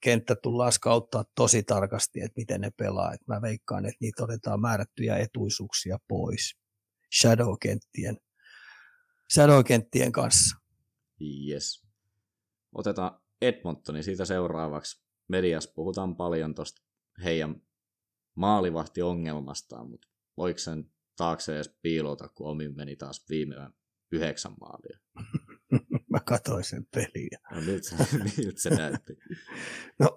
kenttä 0.00 0.36
tullaan 0.42 0.72
skauttaa 0.72 1.24
tosi 1.34 1.62
tarkasti, 1.62 2.20
että 2.20 2.40
miten 2.40 2.60
ne 2.60 2.70
pelaa. 2.70 3.12
Et 3.12 3.26
mä 3.26 3.42
veikkaan, 3.42 3.86
että 3.86 3.98
niitä 4.00 4.24
otetaan 4.24 4.60
määrättyjä 4.60 5.16
etuisuuksia 5.16 5.98
pois 6.08 6.56
shadow-kenttien, 7.20 8.16
shadow-kenttien 9.34 10.12
kanssa. 10.12 10.56
Yes. 11.48 11.84
Otetaan 12.72 13.20
Edmontoni 13.42 14.02
siitä 14.02 14.24
seuraavaksi. 14.24 15.04
Mediassa 15.28 15.72
puhutaan 15.74 16.16
paljon 16.16 16.54
tuosta 16.54 16.82
heidän 17.24 17.62
maalivahtiongelmastaan, 18.34 19.90
mutta 19.90 20.08
voiko 20.36 20.58
sen 20.58 20.92
taakse 21.16 21.54
edes 21.54 21.70
piilota, 21.82 22.28
kun 22.28 22.50
omin 22.50 22.76
meni 22.76 22.96
taas 22.96 23.24
viime 23.28 23.54
yhdeksän 24.12 24.54
maalia? 24.60 24.98
Mä 26.14 26.20
katsoin 26.24 26.64
sen 26.64 26.86
peliä. 26.94 27.38
No 27.54 27.60
nyt 27.60 27.84
se, 27.84 27.96
nyt 28.44 28.58
se 28.58 28.70
näytti. 28.70 29.16
No, 30.00 30.16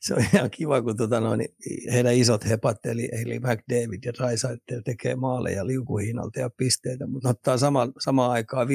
se 0.00 0.14
on 0.14 0.24
ihan 0.34 0.50
kiva, 0.50 0.82
kun 0.82 0.96
tota 0.96 1.20
noin, 1.20 1.48
heidän 1.92 2.14
isot 2.14 2.44
hepat, 2.44 2.86
eli, 2.86 3.08
eli 3.12 3.38
McDavid 3.38 4.04
ja 4.04 4.12
Drysaitel 4.12 4.80
tekee 4.84 5.16
maaleja 5.16 5.66
liukuhiinalta 5.66 6.40
ja 6.40 6.50
pisteitä, 6.50 7.06
mutta 7.06 7.28
ottaa 7.28 7.58
sama, 7.58 7.88
samaan 7.98 8.30
aikaan 8.30 8.68
5-5 8.68 8.70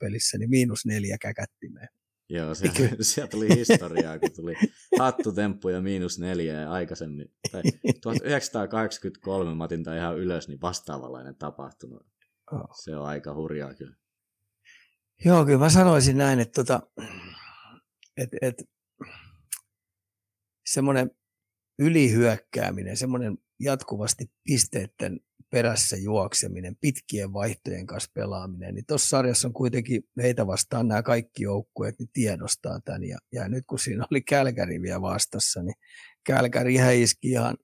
pelissä, 0.00 0.38
niin 0.38 0.50
miinus 0.50 0.86
neljä 0.86 1.18
käkättimeen. 1.18 1.88
Joo, 2.28 2.54
sieltä, 2.54 2.96
sieltä 3.00 3.30
tuli 3.30 3.48
historiaa, 3.56 4.18
kun 4.18 4.32
tuli 4.36 4.54
hattutemppu 4.98 5.68
ja 5.68 5.80
miinus 5.80 6.18
neljä 6.18 6.60
ja 6.60 6.70
aikaisemmin. 6.70 7.28
Tai 7.52 7.62
1983 8.00 9.54
mä 9.54 9.64
otin 9.64 9.84
ihan 9.96 10.18
ylös, 10.18 10.48
niin 10.48 10.60
vastaavanlainen 10.60 11.36
tapahtunut. 11.36 12.06
Oh. 12.52 12.68
Se 12.82 12.96
on 12.96 13.06
aika 13.06 13.34
hurjaa 13.34 13.74
kyllä. 13.74 13.96
Joo, 15.24 15.44
kyllä 15.44 15.58
mä 15.58 15.70
sanoisin 15.70 16.18
näin, 16.18 16.40
että 16.40 16.64
tota, 16.64 16.80
et, 18.16 18.28
et, 18.42 18.62
semmoinen 20.66 21.10
ylihyökkääminen, 21.78 22.96
semmoinen 22.96 23.38
jatkuvasti 23.60 24.30
pisteiden 24.44 25.20
perässä 25.50 25.96
juokseminen, 25.96 26.76
pitkien 26.80 27.32
vaihtojen 27.32 27.86
kanssa 27.86 28.10
pelaaminen, 28.14 28.74
niin 28.74 28.86
tuossa 28.86 29.08
sarjassa 29.08 29.48
on 29.48 29.54
kuitenkin 29.54 30.02
heitä 30.22 30.46
vastaan 30.46 30.88
nämä 30.88 31.02
kaikki 31.02 31.42
joukkueet, 31.42 31.98
niin 31.98 32.10
tiedostaa 32.12 32.80
tämän. 32.84 33.04
Ja, 33.04 33.18
ja 33.32 33.48
nyt 33.48 33.64
kun 33.66 33.78
siinä 33.78 34.06
oli 34.10 34.20
Kälkäri 34.20 34.82
vielä 34.82 35.02
vastassa, 35.02 35.62
niin 35.62 35.74
Kälkäri 36.24 37.02
iski 37.02 37.30
ihan 37.30 37.56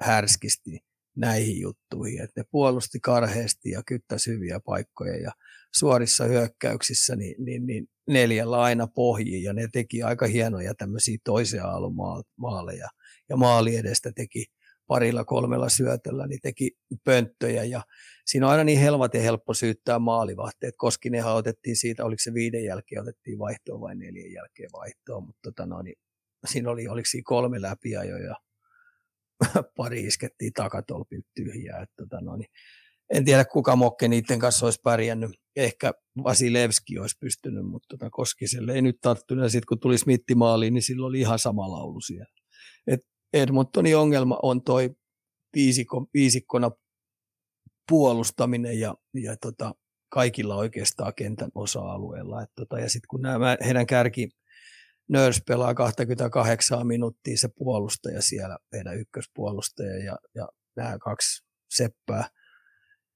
härskisti 0.00 0.80
näihin 1.16 1.60
juttuihin, 1.60 2.22
että 2.22 2.40
ne 2.40 2.44
puolusti 2.50 3.00
karheasti 3.00 3.70
ja 3.70 3.82
kyttäisi 3.86 4.30
hyviä 4.30 4.60
paikkoja. 4.64 5.16
Ja 5.16 5.32
suorissa 5.74 6.24
hyökkäyksissä 6.24 7.16
niin, 7.16 7.44
niin, 7.44 7.66
niin 7.66 7.86
neljällä 8.08 8.62
aina 8.62 8.86
pohjiin 8.86 9.42
ja 9.42 9.52
ne 9.52 9.68
teki 9.72 10.02
aika 10.02 10.26
hienoja 10.26 10.74
tämmöisiä 10.74 11.18
aallon 11.64 12.24
maaleja. 12.36 12.88
Ja 13.28 13.36
maali 13.36 13.76
edestä 13.76 14.12
teki 14.16 14.44
parilla 14.86 15.24
kolmella 15.24 15.68
syötöllä, 15.68 16.26
niin 16.26 16.40
teki 16.42 16.70
pönttöjä. 17.04 17.64
Ja 17.64 17.82
siinä 18.26 18.46
on 18.46 18.52
aina 18.52 18.64
niin 18.64 18.80
helvat 18.80 19.14
ja 19.14 19.20
helppo 19.20 19.54
syyttää 19.54 19.98
maalivahteet. 19.98 20.74
Koskinenhan 20.78 21.36
otettiin 21.36 21.76
siitä, 21.76 22.04
oliko 22.04 22.18
se 22.22 22.34
viiden 22.34 22.64
jälkeen 22.64 23.02
otettiin 23.02 23.38
vaihtoon 23.38 23.80
vai 23.80 23.94
neljän 23.94 24.32
jälkeen 24.32 24.70
vaihtoon, 24.72 25.26
mutta 25.26 25.40
tota 25.42 25.66
no, 25.66 25.82
niin 25.82 25.96
siinä 26.46 26.70
oli, 26.70 26.88
oliko 26.88 27.06
siinä 27.06 27.24
kolme 27.26 27.62
läpiajoja 27.62 28.34
pari 29.76 30.04
iskettiin 30.04 30.52
takatolpilta 30.52 31.28
tyhjää. 31.34 31.82
Että 31.82 31.94
tota 31.96 32.20
no, 32.20 32.36
niin 32.36 32.50
en 33.14 33.24
tiedä 33.24 33.44
kuka 33.44 33.76
Mokke 33.76 34.08
niiden 34.08 34.38
kanssa 34.38 34.66
olisi 34.66 34.80
pärjännyt. 34.84 35.30
Ehkä 35.56 35.92
Vasilevski 36.24 36.98
olisi 36.98 37.16
pystynyt, 37.20 37.66
mutta 37.66 37.86
tota 37.96 38.10
Koskiselle 38.10 38.72
ei 38.72 38.82
nyt 38.82 39.00
tarttunut. 39.00 39.52
Sitten 39.52 39.66
kun 39.68 39.80
tuli 39.80 39.98
Smitti 39.98 40.34
maaliin, 40.34 40.74
niin 40.74 40.82
silloin 40.82 41.08
oli 41.08 41.20
ihan 41.20 41.38
sama 41.38 41.70
laulu 41.70 42.00
siellä. 42.00 42.34
Et 42.86 43.00
Edmontonin 43.32 43.96
ongelma 43.96 44.38
on 44.42 44.62
toi 44.62 44.90
viisikko, 45.56 46.06
viisikkona 46.14 46.70
puolustaminen 47.88 48.80
ja, 48.80 48.94
ja 49.14 49.36
tota, 49.36 49.74
kaikilla 50.08 50.56
oikeastaan 50.56 51.12
kentän 51.14 51.50
osa-alueella. 51.54 52.42
Et 52.42 52.50
tota, 52.54 52.78
ja 52.78 52.88
sitten 52.88 53.08
kun 53.08 53.22
nämä, 53.22 53.56
heidän 53.64 53.86
kärki 53.86 54.28
Nörs 55.08 55.42
pelaa 55.46 55.74
28 55.74 56.86
minuuttia 56.86 57.36
se 57.36 57.48
puolustaja 57.48 58.22
siellä, 58.22 58.58
heidän 58.72 58.98
ykköspuolustaja 58.98 60.04
ja, 60.04 60.18
ja 60.34 60.48
nämä 60.76 60.98
kaksi 60.98 61.44
seppää, 61.70 62.28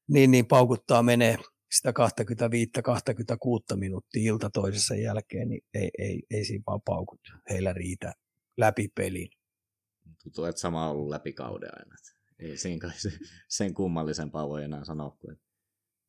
niin, 0.08 0.30
niin 0.30 0.46
paukuttaa 0.46 1.02
menee 1.02 1.38
sitä 1.72 1.92
25-26 3.74 3.76
minuuttia 3.76 4.32
ilta 4.32 4.50
toisessa 4.50 4.94
jälkeen, 4.94 5.48
niin 5.48 5.60
ei, 5.74 5.90
ei, 5.98 6.22
ei 6.30 6.44
siinä 6.44 6.64
vaan 6.66 6.80
paukut 6.84 7.20
heillä 7.50 7.72
riitä 7.72 8.12
läpi 8.56 8.88
pelin 8.94 9.28
tuntuu, 10.22 10.44
että 10.44 10.60
sama 10.60 10.84
on 10.84 10.90
ollut 10.90 11.08
läpi 11.08 11.32
kauden 11.32 11.70
aina. 11.72 11.94
Ei 12.38 12.56
siinä 12.56 12.80
kai 12.80 12.98
se, 12.98 13.12
sen 13.48 13.74
kummallisempaa 13.74 14.48
voi 14.48 14.64
enää 14.64 14.84
sanoa, 14.84 15.10
kuin 15.10 15.40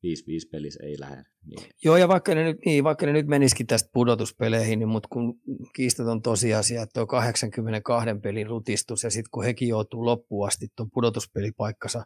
5-5 0.06 0.50
pelissä 0.52 0.80
ei 0.82 1.00
lähde. 1.00 1.24
Niin. 1.46 1.70
Joo, 1.84 1.96
ja 1.96 2.08
vaikka 2.08 2.34
ne, 2.34 2.44
nyt, 2.44 2.56
niin, 2.66 2.84
vaikka 2.84 3.06
ne 3.06 3.12
nyt 3.12 3.26
menisikin 3.26 3.66
tästä 3.66 3.90
pudotuspeleihin, 3.92 4.78
niin, 4.78 4.88
mutta 4.88 5.08
kun 5.12 5.40
kiistaton 5.74 6.22
tosiasia, 6.22 6.82
että 6.82 6.92
tuo 6.94 7.06
82 7.06 8.08
pelin 8.22 8.46
rutistus, 8.46 9.04
ja 9.04 9.10
sitten 9.10 9.30
kun 9.30 9.44
hekin 9.44 9.68
joutuu 9.68 10.04
loppuun 10.04 10.48
asti 10.48 10.68
tuon 10.76 10.90
pudotuspelipaikkansa 10.90 12.04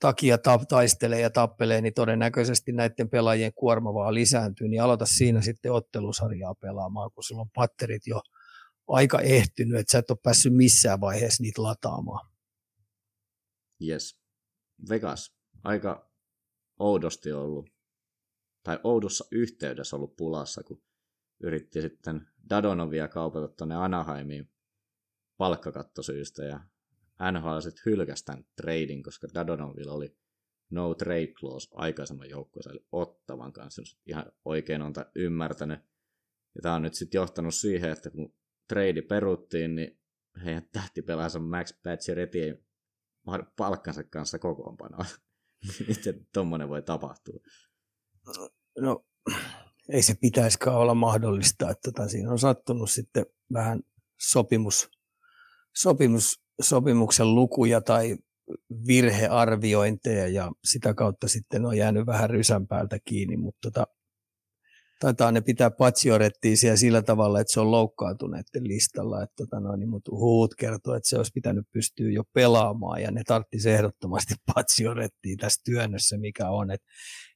takia 0.00 0.38
ta- 0.38 0.64
taistelee 0.68 1.20
ja 1.20 1.30
tappelee, 1.30 1.80
niin 1.80 1.94
todennäköisesti 1.94 2.72
näiden 2.72 3.10
pelaajien 3.10 3.52
kuorma 3.54 3.94
vaan 3.94 4.14
lisääntyy, 4.14 4.68
niin 4.68 4.82
aloita 4.82 5.06
siinä 5.06 5.40
sitten 5.40 5.72
ottelusarjaa 5.72 6.54
pelaamaan, 6.54 7.10
kun 7.14 7.24
sulla 7.24 7.42
on 7.42 7.50
patterit 7.54 8.06
jo– 8.06 8.20
aika 8.88 9.20
ehtynyt, 9.20 9.80
että 9.80 9.92
sä 9.92 9.98
et 9.98 10.10
ole 10.10 10.18
päässyt 10.22 10.54
missään 10.54 11.00
vaiheessa 11.00 11.42
niitä 11.42 11.62
lataamaan. 11.62 12.28
Yes. 13.82 14.18
Vegas, 14.88 15.32
aika 15.64 16.10
oudosti 16.78 17.32
ollut, 17.32 17.70
tai 18.62 18.78
oudossa 18.84 19.24
yhteydessä 19.32 19.96
ollut 19.96 20.16
pulassa, 20.16 20.62
kun 20.62 20.82
yritti 21.40 21.82
sitten 21.82 22.26
Dadonovia 22.50 23.08
kaupata 23.08 23.48
tuonne 23.48 23.74
Anaheimiin 23.74 24.50
palkkakattosyistä 25.36 26.44
ja 26.44 26.60
NHL 27.32 27.60
sitten 27.60 27.82
hylkäsi 27.86 28.24
tämän 28.24 28.44
trading, 28.56 29.04
koska 29.04 29.28
Dadonovilla 29.34 29.92
oli 29.92 30.16
no 30.70 30.94
trade 30.94 31.26
clause 31.26 31.70
aikaisemman 31.74 32.30
joukkueensa, 32.30 32.70
eli 32.70 32.86
Ottavan 32.92 33.52
kanssa, 33.52 33.82
jos 33.82 33.98
ihan 34.06 34.32
oikein 34.44 34.82
on 34.82 34.92
ymmärtänyt. 35.14 35.80
Ja 36.54 36.62
tämä 36.62 36.74
on 36.74 36.82
nyt 36.82 36.94
sitten 36.94 37.18
johtanut 37.18 37.54
siihen, 37.54 37.90
että 37.90 38.10
kun 38.10 38.34
trade 38.68 39.02
peruttiin, 39.02 39.74
niin 39.74 40.00
heidän 40.44 40.68
tähtipelaajansa 40.72 41.38
Max 41.38 41.82
Pacioretty 41.82 42.42
ei 42.42 42.54
palkkansa 43.56 44.04
kanssa 44.04 44.38
kokoonpanoa. 44.38 45.04
Miten 45.88 46.26
tuommoinen 46.32 46.68
voi 46.68 46.82
tapahtua? 46.82 47.40
No, 48.78 49.04
ei 49.88 50.02
se 50.02 50.14
pitäisikään 50.20 50.76
olla 50.76 50.94
mahdollista, 50.94 51.70
että 51.70 51.90
tota, 51.90 52.08
siinä 52.08 52.30
on 52.30 52.38
sattunut 52.38 52.90
sitten 52.90 53.26
vähän 53.52 53.80
sopimus, 54.20 54.88
sopimus, 55.76 56.40
sopimuksen 56.62 57.34
lukuja 57.34 57.80
tai 57.80 58.16
virhearviointeja 58.86 60.28
ja 60.28 60.52
sitä 60.64 60.94
kautta 60.94 61.28
sitten 61.28 61.66
on 61.66 61.76
jäänyt 61.76 62.06
vähän 62.06 62.30
rysän 62.30 62.66
päältä 62.66 62.98
kiinni, 63.04 63.36
mutta 63.36 63.58
tota, 63.62 63.86
taitaa 65.04 65.32
ne 65.32 65.40
pitää 65.40 65.70
patsiorettiin 65.70 66.56
siellä 66.56 66.76
sillä 66.76 67.02
tavalla, 67.02 67.40
että 67.40 67.52
se 67.52 67.60
on 67.60 67.70
loukkaantuneiden 67.70 68.68
listalla, 68.68 69.22
että 69.22 69.34
tota 69.36 69.60
noin, 69.60 69.80
niin, 69.80 69.90
mutta 69.90 70.10
huut 70.10 70.54
kertoo, 70.54 70.94
että 70.94 71.08
se 71.08 71.16
olisi 71.16 71.32
pitänyt 71.34 71.64
pystyä 71.72 72.10
jo 72.10 72.22
pelaamaan 72.32 73.02
ja 73.02 73.10
ne 73.10 73.22
tarvitsisi 73.26 73.70
ehdottomasti 73.70 74.34
patsiorettiin 74.54 75.38
tässä 75.38 75.62
työnnössä, 75.64 76.18
mikä 76.18 76.48
on, 76.48 76.70
että 76.70 76.86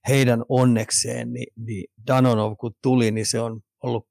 heidän 0.09 0.45
onnekseen, 0.49 1.33
niin, 1.33 1.53
niin 1.57 1.85
Danonov 2.07 2.57
kun 2.61 2.73
tuli, 2.83 3.11
niin 3.11 3.27
se 3.27 3.41
on 3.41 3.61
ollut 3.83 4.09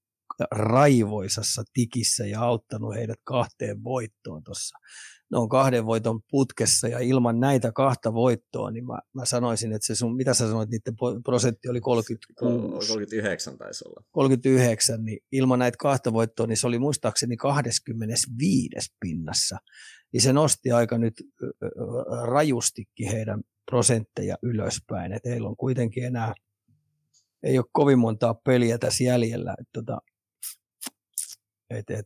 raivoisassa 0.52 1.64
tikissä 1.74 2.26
ja 2.26 2.42
auttanut 2.42 2.96
heidät 2.96 3.20
kahteen 3.24 3.84
voittoon 3.84 4.44
tuossa 4.44 4.78
ne 5.32 5.38
on 5.38 5.50
kahden 5.50 5.86
voiton 5.86 6.22
putkessa 6.32 6.88
ja 6.88 7.00
ilman 7.00 7.40
näitä 7.40 7.72
kahta 7.72 8.14
voittoa, 8.14 8.72
niin 8.72 8.86
mä, 8.86 9.00
mä 9.14 9.26
sanoisin, 9.26 9.74
että 9.74 9.86
se 9.88 9.96
sun, 9.96 10.16
mitä 10.16 10.34
sä 10.34 10.48
sanoit, 10.48 10.70
niiden 10.70 10.96
prosentti 11.24 11.70
oli 11.70 11.82
36. 11.82 12.92
39 12.92 13.58
taisi 13.58 13.84
olla. 13.88 14.04
39, 14.12 15.04
niin 15.04 15.20
ilman 15.32 15.60
näitä 15.60 15.76
kahta 15.80 16.14
voittoa, 16.14 16.48
niin 16.48 16.58
se 16.58 16.68
oli 16.68 16.80
muistaakseni 16.80 17.38
25 17.38 18.96
pinnassa. 19.00 19.58
Niin 20.14 20.22
se 20.22 20.34
nosti 20.34 20.72
aika 20.72 20.98
nyt 20.98 21.14
rajustikin 22.24 23.12
heidän 23.12 23.42
prosentteja 23.72 24.38
ylöspäin, 24.44 25.14
että 25.14 25.30
heillä 25.30 25.50
on 25.50 25.58
kuitenkin 25.58 26.04
enää, 26.04 26.34
ei 27.44 27.58
ole 27.58 27.66
kovin 27.72 28.00
montaa 28.00 28.34
peliä 28.34 28.78
tässä 28.78 29.04
jäljellä, 29.04 29.56
että 29.60 29.72
tota, 29.74 29.98
et, 31.70 31.90
et, 31.90 32.06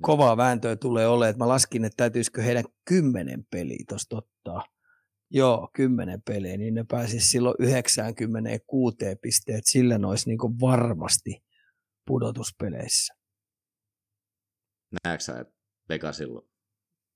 kovaa 0.00 0.36
vääntöä 0.36 0.76
tulee 0.76 1.08
olemaan, 1.08 1.30
että 1.30 1.44
mä 1.44 1.48
laskin, 1.48 1.84
että 1.84 1.96
täytyisikö 1.96 2.42
heidän 2.42 2.64
kymmenen 2.84 3.46
peliä 3.50 3.84
tuosta 3.88 4.16
ottaa. 4.16 4.66
Joo, 5.30 5.70
kymmenen 5.74 6.22
peliä, 6.22 6.56
niin 6.56 6.74
ne 6.74 6.84
pääsisi 6.88 7.28
silloin 7.28 7.54
96 7.58 8.96
pisteet, 9.22 9.66
sillä 9.66 9.98
ne 9.98 10.06
olisi 10.06 10.28
niin 10.28 10.60
varmasti 10.60 11.44
pudotuspeleissä. 12.06 13.14
Näetkö 15.04 15.24
sä, 15.24 15.40
että 15.40 15.54
Vegasilla 15.88 16.42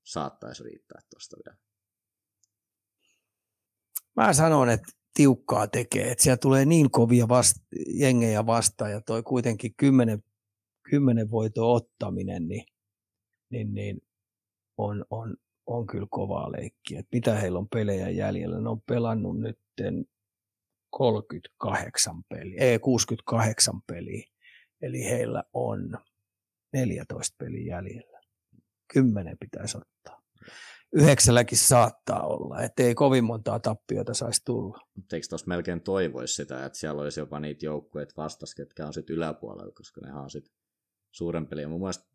saattaisi 0.05 0.63
riittää 0.63 1.01
tuosta 1.09 1.37
vielä? 1.45 1.57
Mä 4.15 4.33
sanon, 4.33 4.69
että 4.69 4.87
tiukkaa 5.13 5.67
tekee, 5.67 6.11
että 6.11 6.23
siellä 6.23 6.37
tulee 6.37 6.65
niin 6.65 6.91
kovia 6.91 7.27
vasta, 7.27 7.59
jengejä 7.87 8.45
vastaan 8.45 8.91
ja 8.91 9.01
toi 9.01 9.23
kuitenkin 9.23 9.75
kymmenen, 9.77 10.23
kymmenen 10.89 11.31
voito 11.31 11.73
ottaminen, 11.73 12.47
niin 12.47 12.63
niin, 13.49 13.73
niin 13.73 14.01
on, 14.77 15.05
on, 15.09 15.35
on 15.65 15.87
kyllä 15.87 16.07
kovaa 16.09 16.51
leikkiä. 16.51 16.99
Et 16.99 17.07
mitä 17.11 17.35
heillä 17.35 17.59
on 17.59 17.69
pelejä 17.69 18.09
jäljellä? 18.09 18.61
Ne 18.61 18.69
on 18.69 18.81
pelannut 18.81 19.39
nyt 19.39 19.59
38 20.89 22.23
peliä, 22.29 22.61
ei 22.61 22.79
68 22.79 23.81
peliä. 23.87 24.23
Eli 24.81 25.03
heillä 25.03 25.43
on 25.53 25.97
14 26.73 27.35
peliä 27.39 27.75
jäljellä. 27.75 28.19
Kymmenen 28.93 29.37
pitäisi 29.39 29.77
ottaa. 29.77 30.21
Yhdeksälläkin 30.93 31.57
saattaa 31.57 32.27
olla, 32.27 32.61
että 32.61 32.83
ei 32.83 32.95
kovin 32.95 33.23
montaa 33.23 33.59
tappiota 33.59 34.13
saisi 34.13 34.41
tulla. 34.45 34.79
Eikö 35.13 35.27
tuossa 35.29 35.47
melkein 35.47 35.81
toivoisi 35.81 36.33
sitä, 36.33 36.65
että 36.65 36.79
siellä 36.79 37.01
olisi 37.01 37.19
jopa 37.19 37.39
niitä 37.39 37.65
joukkueita 37.65 38.13
vastas, 38.17 38.55
ketkä 38.55 38.87
on 38.87 38.93
sitten 38.93 39.15
yläpuolella, 39.15 39.71
koska 39.71 40.01
ne 40.01 40.13
on 40.13 40.29
sitten 40.29 40.53
suuren 41.17 41.47
peliä. 41.47 41.67
Mun 41.67 41.79
mielestä 41.79 42.05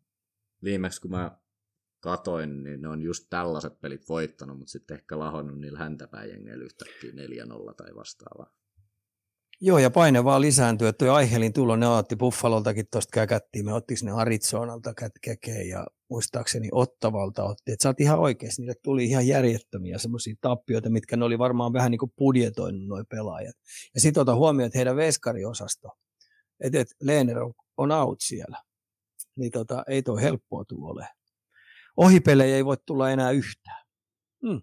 viimeksi 0.63 1.01
kun 1.01 1.11
mä 1.11 1.37
katoin, 1.99 2.63
niin 2.63 2.81
ne 2.81 2.87
on 2.87 3.01
just 3.01 3.27
tällaiset 3.29 3.81
pelit 3.81 4.09
voittanut, 4.09 4.57
mutta 4.57 4.71
sitten 4.71 4.95
ehkä 4.95 5.19
lahonnut 5.19 5.59
niillä 5.59 5.79
häntäpäijängeillä 5.79 6.65
yhtäkkiä 6.65 7.11
4-0 7.11 7.73
tai 7.73 7.95
vastaavaa. 7.95 8.53
Joo, 9.61 9.77
ja 9.77 9.89
paine 9.89 10.23
vaan 10.23 10.41
lisääntyy, 10.41 10.87
että 10.87 11.05
tuo 11.05 11.17
tulo, 11.53 11.75
ne 11.75 11.87
otti 11.87 12.15
Buffaloltakin 12.15 12.85
tuosta 12.91 13.11
käkättiin, 13.13 13.65
me 13.65 13.73
ottiko 13.73 13.99
ne 14.03 14.11
Arizonalta 14.11 14.93
kätkekeen 14.93 15.69
ja 15.69 15.87
muistaakseni 16.09 16.69
Ottavalta 16.71 17.43
otti, 17.43 17.71
että 17.71 17.83
sä 17.83 17.89
oot 17.89 17.99
ihan 17.99 18.19
oikeasti, 18.19 18.61
niille 18.61 18.75
tuli 18.83 19.05
ihan 19.05 19.27
järjettömiä 19.27 19.97
semmoisia 19.97 20.35
tappioita, 20.41 20.89
mitkä 20.89 21.17
ne 21.17 21.25
oli 21.25 21.39
varmaan 21.39 21.73
vähän 21.73 21.91
niin 21.91 21.99
kuin 21.99 22.13
budjetoinut 22.17 22.87
noin 22.87 23.05
pelaajat. 23.09 23.55
Ja 23.95 24.01
sitten 24.01 24.21
ota 24.21 24.35
huomioon, 24.35 24.67
että 24.67 24.79
heidän 24.79 24.95
veskariosasto, 24.95 25.89
että 26.63 26.79
et 26.79 26.87
Leener 27.01 27.39
on, 27.39 27.53
on 27.77 27.91
out 27.91 28.21
siellä, 28.21 28.57
niin 29.35 29.51
tota, 29.51 29.83
ei 29.87 30.03
toi 30.03 30.21
helppoa 30.21 30.65
tuo 30.65 30.91
ole. 30.91 31.07
Ohipelejä 31.97 32.55
ei 32.55 32.65
voi 32.65 32.77
tulla 32.85 33.11
enää 33.11 33.31
yhtään. 33.31 33.85
Hmm. 34.47 34.61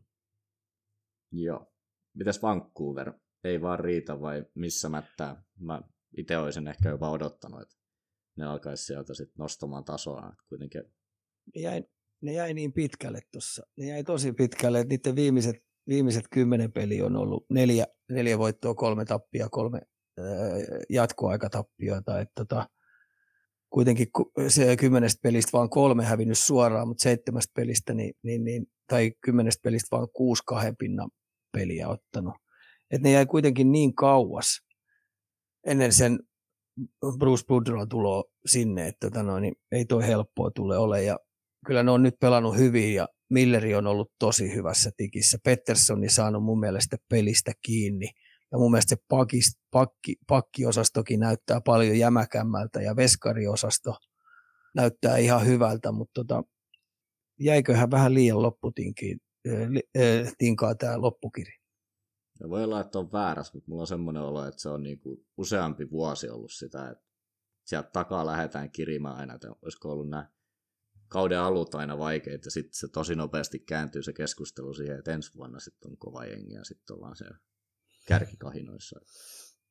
Joo. 1.32 1.72
Mitäs 2.14 2.42
Vancouver? 2.42 3.12
Ei 3.44 3.62
vaan 3.62 3.78
riitä 3.80 4.20
vai 4.20 4.44
missä 4.54 4.88
mättää? 4.88 5.42
Mä 5.58 5.80
itse 6.16 6.38
olisin 6.38 6.68
ehkä 6.68 6.88
jopa 6.88 7.10
odottanut, 7.10 7.62
että 7.62 7.76
ne 8.38 8.44
alkaisi 8.44 8.84
sieltä 8.84 9.14
sitten 9.14 9.34
nostamaan 9.38 9.84
tasoa. 9.84 10.32
Kuitenkin... 10.48 10.82
Ne 11.54 11.60
jäi, 11.60 11.84
ne 12.20 12.32
jäi 12.32 12.54
niin 12.54 12.72
pitkälle 12.72 13.20
tuossa. 13.32 13.66
Ne 13.76 13.86
jäi 13.86 14.04
tosi 14.04 14.32
pitkälle, 14.32 14.80
että 14.80 14.94
niiden 14.94 15.16
viimeiset, 15.16 15.56
viimeiset 15.88 16.24
kymmenen 16.30 16.72
peli 16.72 17.02
on 17.02 17.16
ollut 17.16 17.46
neljä, 17.50 17.86
neljä 18.08 18.38
voittoa, 18.38 18.74
kolme 18.74 19.04
tappia, 19.04 19.48
kolme 19.48 19.80
äh, 20.18 20.24
jatkoaikatappioita. 20.90 22.20
Että 22.20 22.32
tota, 22.34 22.68
kuitenkin 23.70 24.06
se 24.48 24.76
kymmenestä 24.76 25.20
pelistä 25.22 25.52
vaan 25.52 25.70
kolme 25.70 26.04
hävinnyt 26.04 26.38
suoraan, 26.38 26.88
mutta 26.88 27.02
seitsemästä 27.02 27.52
pelistä 27.56 27.94
niin, 27.94 28.14
niin, 28.22 28.44
niin, 28.44 28.66
tai 28.86 29.12
kymmenestä 29.20 29.60
pelistä 29.62 29.96
vaan 29.96 30.08
kuusi 30.12 30.42
kahden 30.46 30.76
pinnan 30.76 31.10
peliä 31.52 31.88
ottanut. 31.88 32.34
Et 32.90 33.02
ne 33.02 33.10
jäi 33.10 33.26
kuitenkin 33.26 33.72
niin 33.72 33.94
kauas 33.94 34.60
ennen 35.66 35.92
sen 35.92 36.18
Bruce 37.18 37.44
Boudreau 37.46 37.86
tuloa 37.86 38.24
sinne, 38.46 38.86
että 38.86 39.10
tota 39.10 39.22
noin, 39.22 39.42
niin 39.42 39.54
ei 39.72 39.84
toi 39.84 40.06
helppoa 40.06 40.50
tule 40.50 40.78
ole. 40.78 41.02
Ja 41.02 41.18
kyllä 41.66 41.82
ne 41.82 41.90
on 41.90 42.02
nyt 42.02 42.14
pelannut 42.20 42.56
hyvin 42.56 42.94
ja 42.94 43.08
Milleri 43.30 43.74
on 43.74 43.86
ollut 43.86 44.12
tosi 44.18 44.54
hyvässä 44.54 44.90
tikissä. 44.96 45.38
Petterssoni 45.44 46.08
saanut 46.08 46.44
mun 46.44 46.60
mielestä 46.60 46.96
pelistä 47.08 47.52
kiinni– 47.62 48.10
ja 48.52 48.58
mun 48.58 48.70
mielestä 48.70 48.96
se 48.96 49.02
pakist, 49.08 49.60
pakki, 49.70 50.16
pakkiosastokin 50.26 51.20
näyttää 51.20 51.60
paljon 51.60 51.98
jämäkämmältä 51.98 52.82
ja 52.82 52.96
veskariosasto 52.96 53.94
näyttää 54.74 55.16
ihan 55.16 55.46
hyvältä, 55.46 55.92
mutta 55.92 56.12
tota, 56.14 56.42
jäiköhän 57.40 57.90
vähän 57.90 58.14
liian 58.14 58.42
lopputinkiin 58.42 59.20
tinkaa 60.38 60.74
tämä 60.74 61.00
loppukiri. 61.00 61.52
Ja 62.40 62.48
voi 62.48 62.64
olla, 62.64 62.80
että 62.80 62.98
on 62.98 63.12
väärässä, 63.12 63.52
mutta 63.54 63.68
mulla 63.68 63.82
on 63.82 63.86
semmoinen 63.86 64.22
olo, 64.22 64.46
että 64.46 64.60
se 64.60 64.68
on 64.68 64.82
niinku 64.82 65.24
useampi 65.36 65.90
vuosi 65.90 66.30
ollut 66.30 66.52
sitä, 66.52 66.90
että 66.90 67.04
sieltä 67.64 67.90
takaa 67.92 68.26
lähdetään 68.26 68.70
kirimään 68.70 69.16
aina, 69.16 69.34
että 69.34 69.48
olisiko 69.62 69.92
ollut 69.92 70.08
nämä 70.08 70.30
kauden 71.08 71.40
alut 71.40 71.74
aina 71.74 71.98
vaikeita, 71.98 72.46
ja 72.46 72.50
sitten 72.50 72.74
se 72.74 72.88
tosi 72.88 73.14
nopeasti 73.14 73.58
kääntyy 73.58 74.02
se 74.02 74.12
keskustelu 74.12 74.74
siihen, 74.74 74.98
että 74.98 75.12
ensi 75.12 75.34
vuonna 75.34 75.60
sitten 75.60 75.90
on 75.90 75.98
kova 75.98 76.24
jengi, 76.24 76.54
ja 76.54 76.64
sitten 76.64 76.96
ollaan 76.96 77.16
siellä 77.16 77.38
kärkikahinoissa. 78.06 79.00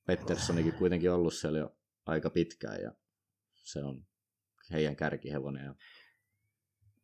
Petterssonikin 0.08 0.74
kuitenkin 0.74 1.12
ollut 1.12 1.34
siellä 1.34 1.60
jo 1.60 1.78
aika 2.06 2.30
pitkään 2.30 2.82
ja 2.82 2.92
se 3.64 3.84
on 3.84 4.06
heidän 4.72 4.96
kärkihevonen. 4.96 5.66
Ja... 5.66 5.76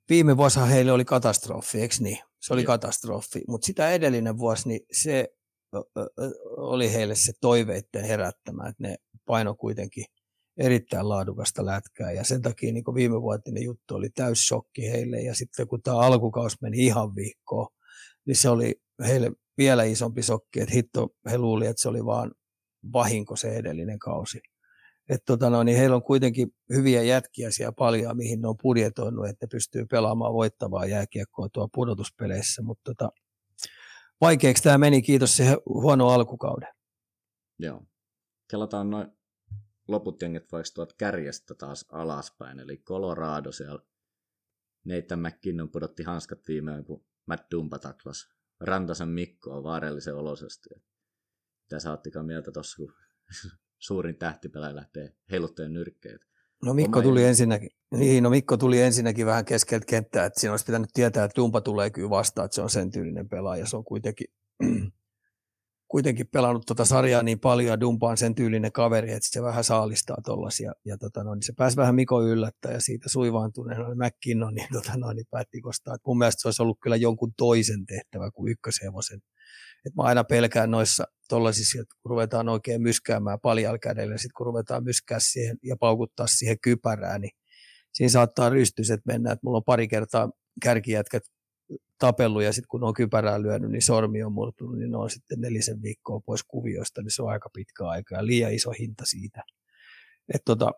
Viime 0.09 0.37
vuosi 0.37 0.59
heille 0.69 0.91
oli 0.91 1.05
katastrofi, 1.05 1.81
eikö 1.81 1.95
niin? 1.99 2.19
Se 2.39 2.53
oli 2.53 2.61
Joo. 2.61 2.67
katastrofi, 2.67 3.41
mutta 3.47 3.65
sitä 3.65 3.91
edellinen 3.91 4.37
vuosi, 4.37 4.67
niin 4.67 4.81
se 4.91 5.27
oli 6.57 6.93
heille 6.93 7.15
se 7.15 7.33
toiveiden 7.41 8.03
herättämä, 8.03 8.69
että 8.69 8.83
ne 8.83 8.95
paino 9.25 9.55
kuitenkin 9.55 10.05
erittäin 10.57 11.09
laadukasta 11.09 11.65
lätkää 11.65 12.11
ja 12.11 12.23
sen 12.23 12.41
takia 12.41 12.73
niin 12.73 12.83
viime 12.95 13.21
vuotinen 13.21 13.63
juttu 13.63 13.95
oli 13.95 14.09
täyssokki 14.09 14.91
heille 14.91 15.21
ja 15.21 15.35
sitten 15.35 15.67
kun 15.67 15.81
tämä 15.81 15.97
alkukaus 15.97 16.61
meni 16.61 16.85
ihan 16.85 17.15
viikkoon, 17.15 17.67
niin 18.25 18.35
se 18.35 18.49
oli 18.49 18.81
heille 19.07 19.31
vielä 19.57 19.83
isompi 19.83 20.21
sokki, 20.21 20.61
että 20.61 20.73
hitto, 20.73 21.07
he 21.31 21.37
luuli, 21.37 21.67
että 21.67 21.81
se 21.81 21.89
oli 21.89 22.05
vaan 22.05 22.31
vahinko 22.93 23.35
se 23.35 23.55
edellinen 23.55 23.99
kausi. 23.99 24.41
Et 25.09 25.25
tota 25.25 25.49
no, 25.49 25.63
niin 25.63 25.77
heillä 25.77 25.95
on 25.95 26.03
kuitenkin 26.03 26.47
hyviä 26.69 27.03
jätkiä 27.03 27.51
siellä 27.51 27.71
paljon, 27.71 28.17
mihin 28.17 28.41
ne 28.41 28.47
on 28.47 28.57
budjetoinut, 28.63 29.27
että 29.27 29.45
ne 29.45 29.47
pystyy 29.51 29.85
pelaamaan 29.85 30.33
voittavaa 30.33 30.85
jääkiekkoa 30.85 31.49
tuo 31.49 31.67
pudotuspeleissä, 31.73 32.61
mutta 32.61 32.93
tota, 32.93 33.11
vaikeaksi 34.21 34.63
tämä 34.63 34.77
meni, 34.77 35.01
kiitos 35.01 35.37
se 35.37 35.57
huono 35.65 36.07
alkukauden. 36.07 36.69
Joo. 37.59 37.85
Kelataan 38.49 38.89
noin 38.89 39.07
loput 39.87 40.21
jengit 40.21 40.51
vaikka 40.51 40.85
kärjestä 40.97 41.55
taas 41.55 41.85
alaspäin, 41.91 42.59
eli 42.59 42.77
Colorado 42.77 43.51
siellä 43.51 43.79
Nathan 44.85 45.19
McKinnon 45.19 45.69
pudotti 45.69 46.03
hanskat 46.03 46.39
viimein, 46.47 46.85
kun 46.85 47.05
Matt 47.25 47.51
Dumba 47.51 47.79
taklas 47.79 48.34
Rantasen 48.59 49.09
Mikko 49.09 49.51
on 49.51 49.63
vaarallisen 49.63 50.15
olosesti. 50.15 50.69
Mitä 51.63 51.79
sä 51.79 51.91
oottikaan 51.91 52.25
mieltä 52.25 52.51
tuossa, 52.51 52.77
kun 52.77 52.93
suurin 53.87 54.15
tähtipelä 54.15 54.75
lähtee 54.75 55.15
heilutteen 55.31 55.73
nyrkkeet? 55.73 56.21
No 56.63 56.73
Mikko 56.73 57.01
tuli 57.01 57.23
ensinnäkin, 57.23 57.69
niin, 57.91 58.23
no 58.23 58.29
Mikko 58.29 58.57
tuli 58.57 58.81
ensinnäkin 58.81 59.25
vähän 59.25 59.45
keskeltä 59.45 59.85
kenttää, 59.85 60.25
että 60.25 60.39
siinä 60.39 60.53
olisi 60.53 60.65
pitänyt 60.65 60.89
tietää, 60.93 61.25
että 61.25 61.35
Tumpa 61.35 61.61
tulee 61.61 61.89
kyllä 61.89 62.09
vastaan, 62.09 62.45
että 62.45 62.55
se 62.55 62.61
on 62.61 62.69
sen 62.69 62.91
tyylinen 62.91 63.29
pelaaja. 63.29 63.65
Se 63.65 63.77
on 63.77 63.83
kuitenkin, 63.83 64.27
kuitenkin 65.95 66.27
pelannut 66.27 66.65
tuota 66.65 66.85
sarjaa 66.85 67.23
niin 67.23 67.39
paljon 67.39 67.69
ja 67.69 67.79
Dumpa 67.79 68.09
on 68.09 68.17
sen 68.17 68.35
tyylinen 68.35 68.71
kaveri, 68.71 69.11
että 69.11 69.29
se 69.31 69.41
vähän 69.41 69.63
saalistaa 69.63 70.17
tollasia. 70.25 70.71
Ja 70.85 70.97
tota 70.97 71.23
no, 71.23 71.35
niin 71.35 71.43
se 71.43 71.53
pääsi 71.57 71.77
vähän 71.77 71.95
Mikko 71.95 72.23
yllättää 72.23 72.71
ja 72.71 72.81
siitä 72.81 73.09
suivaantuneena 73.09 73.85
McKinnon 73.89 74.53
niin, 74.53 74.67
tota 74.73 74.97
no, 74.97 75.13
niin 75.13 75.25
päätti 75.31 75.61
kostaa. 75.61 75.95
Että 75.95 76.07
mun 76.07 76.17
mielestä 76.17 76.41
se 76.41 76.47
olisi 76.47 76.61
ollut 76.61 76.77
kyllä 76.83 76.95
jonkun 76.95 77.33
toisen 77.37 77.85
tehtävä 77.85 78.31
kuin 78.31 78.51
ykköshevosen. 78.51 79.19
Et 79.85 79.95
mä 79.95 80.03
aina 80.03 80.23
pelkään 80.23 80.71
noissa 80.71 81.03
tollasissa, 81.29 81.81
että 81.81 81.95
kun 82.01 82.09
ruvetaan 82.09 82.49
oikein 82.49 82.81
myskäämään 82.81 83.39
paljalkädellä, 83.39 84.17
sitten 84.17 84.33
kun 84.37 84.45
ruvetaan 84.45 84.83
myskää 84.83 85.19
siihen 85.19 85.57
ja 85.63 85.75
paukuttaa 85.79 86.27
siihen 86.27 86.57
kypärään, 86.61 87.21
niin 87.21 87.31
siinä 87.93 88.09
saattaa 88.09 88.49
rystyset 88.49 89.01
mennä. 89.05 89.31
Et 89.31 89.43
mulla 89.43 89.57
on 89.57 89.63
pari 89.63 89.87
kertaa 89.87 90.29
kärkijätkät 90.61 91.23
tapellut 91.99 92.43
ja 92.43 92.53
sitten 92.53 92.67
kun 92.67 92.83
on 92.83 92.93
kypärää 92.93 93.41
lyönyt, 93.41 93.71
niin 93.71 93.81
sormi 93.81 94.23
on 94.23 94.33
murtunut, 94.33 94.77
niin 94.77 94.91
ne 94.91 94.97
on 94.97 95.09
sitten 95.09 95.41
nelisen 95.41 95.81
viikkoa 95.81 96.19
pois 96.25 96.43
kuvioista, 96.43 97.01
niin 97.01 97.11
se 97.11 97.23
on 97.23 97.29
aika 97.29 97.49
pitkä 97.53 97.87
aika 97.87 98.15
ja 98.15 98.25
liian 98.25 98.53
iso 98.53 98.71
hinta 98.79 99.05
siitä. 99.05 99.43
Et 100.33 100.41
tota, 100.45 100.71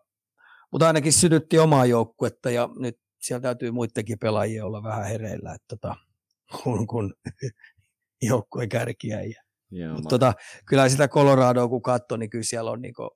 mutta 0.72 0.86
ainakin 0.86 1.12
sytytti 1.12 1.58
omaa 1.58 1.86
joukkuetta 1.86 2.50
ja 2.50 2.68
nyt 2.78 2.98
siellä 3.18 3.42
täytyy 3.42 3.70
muidenkin 3.70 4.18
pelaajia 4.18 4.66
olla 4.66 4.82
vähän 4.82 5.04
hereillä, 5.04 5.54
että 5.54 5.66
tota, 5.68 5.96
kun, 6.62 6.86
kun 6.86 7.14
joukkueen 8.30 8.68
kärkiä. 8.68 9.22
Ja, 9.22 9.42
Joo, 9.70 9.94
mutta 9.94 10.08
tota, 10.08 10.34
kyllä 10.66 10.88
sitä 10.88 11.08
Coloradoa 11.08 11.68
kun 11.68 11.82
katsoo, 11.82 12.16
niin 12.16 12.30
kyllä 12.30 12.44
siellä 12.44 12.70
on 12.70 12.82
niinku 12.82 13.10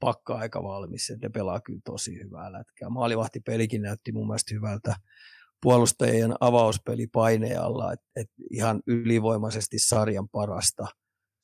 pakka 0.00 0.34
aika 0.34 0.62
valmis, 0.62 1.10
että 1.10 1.26
ne 1.26 1.30
pelaa 1.30 1.60
kyllä 1.60 1.80
tosi 1.84 2.18
hyvää 2.24 2.52
lätkää. 2.52 2.88
Maalivahtipelikin 2.88 3.82
näytti 3.82 4.12
mun 4.12 4.26
mielestä 4.26 4.54
hyvältä 4.54 4.94
puolustajien 5.62 6.34
avauspeli 6.40 7.06
painealla, 7.06 7.92
että 7.92 8.06
et 8.16 8.30
ihan 8.50 8.82
ylivoimaisesti 8.86 9.78
sarjan 9.78 10.28
parasta. 10.28 10.86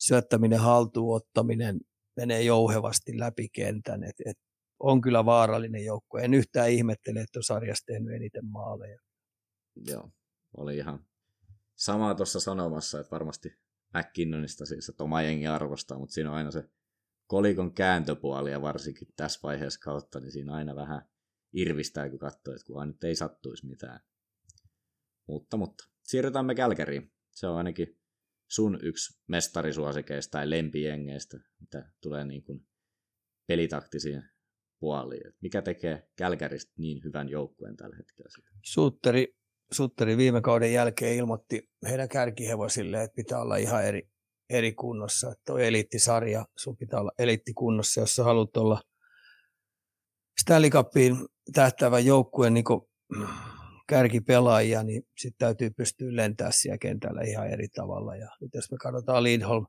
Syöttäminen, 0.00 0.60
haltuunottaminen 0.60 1.80
menee 2.16 2.42
jouhevasti 2.42 3.18
läpi 3.18 3.48
kentän, 3.48 4.04
et, 4.04 4.14
et 4.26 4.36
on 4.80 5.00
kyllä 5.00 5.24
vaarallinen 5.24 5.84
joukko. 5.84 6.18
En 6.18 6.34
yhtään 6.34 6.70
ihmettele, 6.70 7.20
että 7.20 7.38
on 7.38 7.42
sarjassa 7.42 7.86
tehnyt 7.86 8.14
eniten 8.14 8.46
maaleja. 8.46 8.98
Joo, 9.86 10.10
oli 10.56 10.76
ihan 10.76 11.06
samaa 11.74 12.14
tuossa 12.14 12.40
sanomassa, 12.40 13.00
että 13.00 13.10
varmasti 13.10 13.52
McKinnonista 13.94 14.66
siis, 14.66 14.88
että 14.88 15.04
oma 15.04 15.22
jengi 15.22 15.46
arvostaa, 15.46 15.98
mutta 15.98 16.12
siinä 16.12 16.30
on 16.30 16.36
aina 16.36 16.50
se 16.50 16.64
kolikon 17.26 17.74
kääntöpuoli 17.74 18.50
ja 18.50 18.62
varsinkin 18.62 19.08
tässä 19.16 19.40
vaiheessa 19.42 19.80
kautta, 19.80 20.20
niin 20.20 20.32
siinä 20.32 20.54
aina 20.54 20.76
vähän 20.76 21.08
irvistää, 21.56 22.10
kun 22.10 22.18
katsoo, 22.18 22.54
että 22.54 22.66
kukaan 22.66 22.88
nyt 22.88 23.04
ei 23.04 23.16
sattuisi 23.16 23.66
mitään. 23.66 24.00
Mutta, 25.28 25.56
mutta 25.56 25.84
siirrytään 26.02 26.46
me 26.46 26.54
Kälkäriin. 26.54 27.12
Se 27.30 27.46
on 27.46 27.56
ainakin 27.56 27.98
sun 28.50 28.78
yksi 28.82 29.22
mestarisuosikeista 29.28 30.30
tai 30.30 30.50
lempijengeistä, 30.50 31.38
mitä 31.60 31.92
tulee 32.02 32.24
niin 32.24 32.42
kuin 32.42 32.66
pelitaktisiin 33.46 34.22
puoliin. 34.80 35.32
Mikä 35.40 35.62
tekee 35.62 36.08
Kälkäristä 36.16 36.72
niin 36.78 37.04
hyvän 37.04 37.28
joukkueen 37.28 37.76
tällä 37.76 37.96
hetkellä? 37.96 38.28
Sutteri, 38.64 39.36
Sutteri 39.72 40.16
viime 40.16 40.40
kauden 40.40 40.72
jälkeen 40.72 41.16
ilmoitti 41.16 41.70
heidän 41.88 42.08
kärkihevosille, 42.08 43.02
että 43.02 43.14
pitää 43.16 43.40
olla 43.40 43.56
ihan 43.56 43.84
eri, 43.84 44.10
eri 44.50 44.72
kunnossa. 44.72 45.34
Tuo 45.46 45.58
eliittisarja, 45.58 46.46
sun 46.56 46.76
pitää 46.76 47.00
olla 47.00 47.12
eliittikunnossa, 47.18 48.00
jos 48.00 48.16
sä 48.16 48.24
haluat 48.24 48.56
olla 48.56 48.82
Stanley 50.40 50.70
Cupiin 50.70 51.16
tähtävän 51.52 52.06
joukkueen 52.06 52.54
niin 52.54 52.64
kärkipelaajia, 53.88 54.82
niin 54.82 55.02
sitten 55.18 55.38
täytyy 55.38 55.70
pystyä 55.70 56.16
lentämään 56.16 56.52
siellä 56.52 56.78
kentällä 56.78 57.22
ihan 57.22 57.48
eri 57.48 57.68
tavalla. 57.68 58.16
Ja 58.16 58.28
nyt 58.40 58.50
jos 58.54 58.70
me 58.70 58.76
katsotaan 58.76 59.22
Lindholm, 59.22 59.66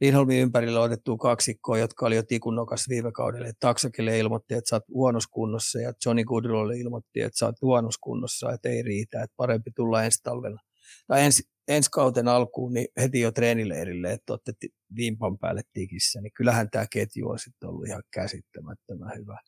Lindholmin 0.00 0.40
ympärillä 0.40 0.80
otettu 0.80 1.16
kaksikkoa, 1.16 1.78
jotka 1.78 2.06
oli 2.06 2.16
jo 2.16 2.22
tikunnokas 2.22 2.88
viime 2.88 3.12
kaudella. 3.12 3.46
Taksakille 3.60 4.18
ilmoitti, 4.18 4.54
että 4.54 4.68
sä 4.68 4.76
oot 4.76 4.88
huonossa 4.88 5.28
kunnossa 5.32 5.80
ja 5.80 5.92
Johnny 6.06 6.24
Goodrolle 6.24 6.78
ilmoitti, 6.78 7.20
että 7.20 7.38
sä 7.38 7.46
oot 7.46 7.62
huonossa 7.62 7.98
kunnossa, 8.02 8.52
että 8.52 8.68
ei 8.68 8.82
riitä, 8.82 9.22
että 9.22 9.34
parempi 9.36 9.70
tulla 9.76 10.04
ensi 10.04 10.20
talvella. 10.22 10.60
Tai 11.06 11.24
ensi, 11.24 11.42
ensi 11.68 11.90
kauten 11.90 12.28
alkuun 12.28 12.72
niin 12.72 12.88
heti 13.00 13.20
jo 13.20 13.32
treenileirille, 13.32 14.12
että 14.12 14.32
olette 14.32 14.52
vimpan 14.96 15.38
päälle 15.38 15.62
tikissä, 15.72 16.20
niin 16.20 16.32
kyllähän 16.36 16.70
tämä 16.70 16.86
ketju 16.92 17.28
on 17.28 17.38
sitten 17.38 17.68
ollut 17.68 17.86
ihan 17.86 18.02
käsittämättömän 18.14 19.12
hyvä. 19.18 19.38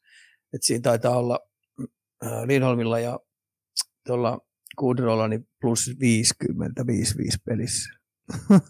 Et 0.54 0.62
siinä 0.62 0.82
taitaa 0.82 1.16
olla 1.16 1.40
äh, 2.24 2.42
Lindholmilla 2.46 3.00
ja 3.00 3.20
tuolla 4.06 4.38
Goodrolla 4.78 5.28
niin 5.28 5.48
plus 5.60 5.90
50, 6.00 6.82
5-5 6.82 6.84
pelissä. 7.44 7.90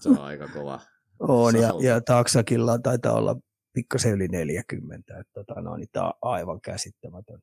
Se 0.00 0.08
on 0.08 0.18
aika 0.18 0.48
kova 0.48 0.80
on, 1.18 1.56
ja, 1.56 1.72
ja 1.82 2.00
Taksakilla 2.00 2.78
taitaa 2.78 3.12
olla 3.12 3.36
pikkasen 3.72 4.12
yli 4.12 4.28
40, 4.28 5.18
että 5.20 5.32
tota, 5.32 5.60
no, 5.60 5.76
niin 5.76 5.88
tämä 5.92 6.06
on 6.06 6.12
aivan 6.22 6.60
käsittämätön. 6.60 7.40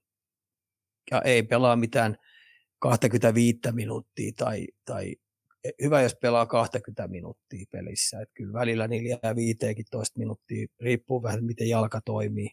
Ja 1.11 1.21
ei 1.21 1.43
pelaa 1.43 1.75
mitään 1.75 2.15
25 2.79 3.59
minuuttia 3.71 4.31
tai, 4.37 4.67
tai 4.85 5.15
hyvä, 5.83 6.01
jos 6.01 6.15
pelaa 6.21 6.45
20 6.45 7.07
minuuttia 7.07 7.65
pelissä. 7.71 8.21
Että 8.21 8.33
kyllä 8.33 8.53
välillä 8.53 8.87
niillä 8.87 9.19
jää 9.23 9.35
15 9.35 10.19
minuuttia, 10.19 10.67
riippuu 10.79 11.23
vähän 11.23 11.43
miten 11.43 11.69
jalka 11.69 12.01
toimii. 12.05 12.49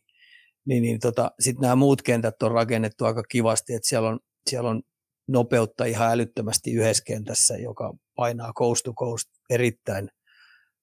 Niin, 0.67 0.83
niin 0.83 1.01
tota, 1.01 1.31
sitten 1.41 1.63
nämä 1.63 1.77
muut 1.77 2.03
kentät 2.03 2.43
on 2.43 2.51
rakennettu 2.51 3.05
aika 3.05 3.23
kivasti, 3.23 3.75
että 3.75 3.89
siellä 3.89 4.09
on, 4.09 4.19
siellä 4.51 4.71
on 4.71 4.83
nopeutta 5.29 5.85
ihan 5.85 6.13
älyttömästi 6.13 6.73
yhdessä 6.73 7.05
kentässä, 7.07 7.57
joka 7.57 7.95
painaa 8.17 8.53
coast 8.53 8.83
to 8.85 8.95
coast 8.95 9.29
erittäin 9.51 10.09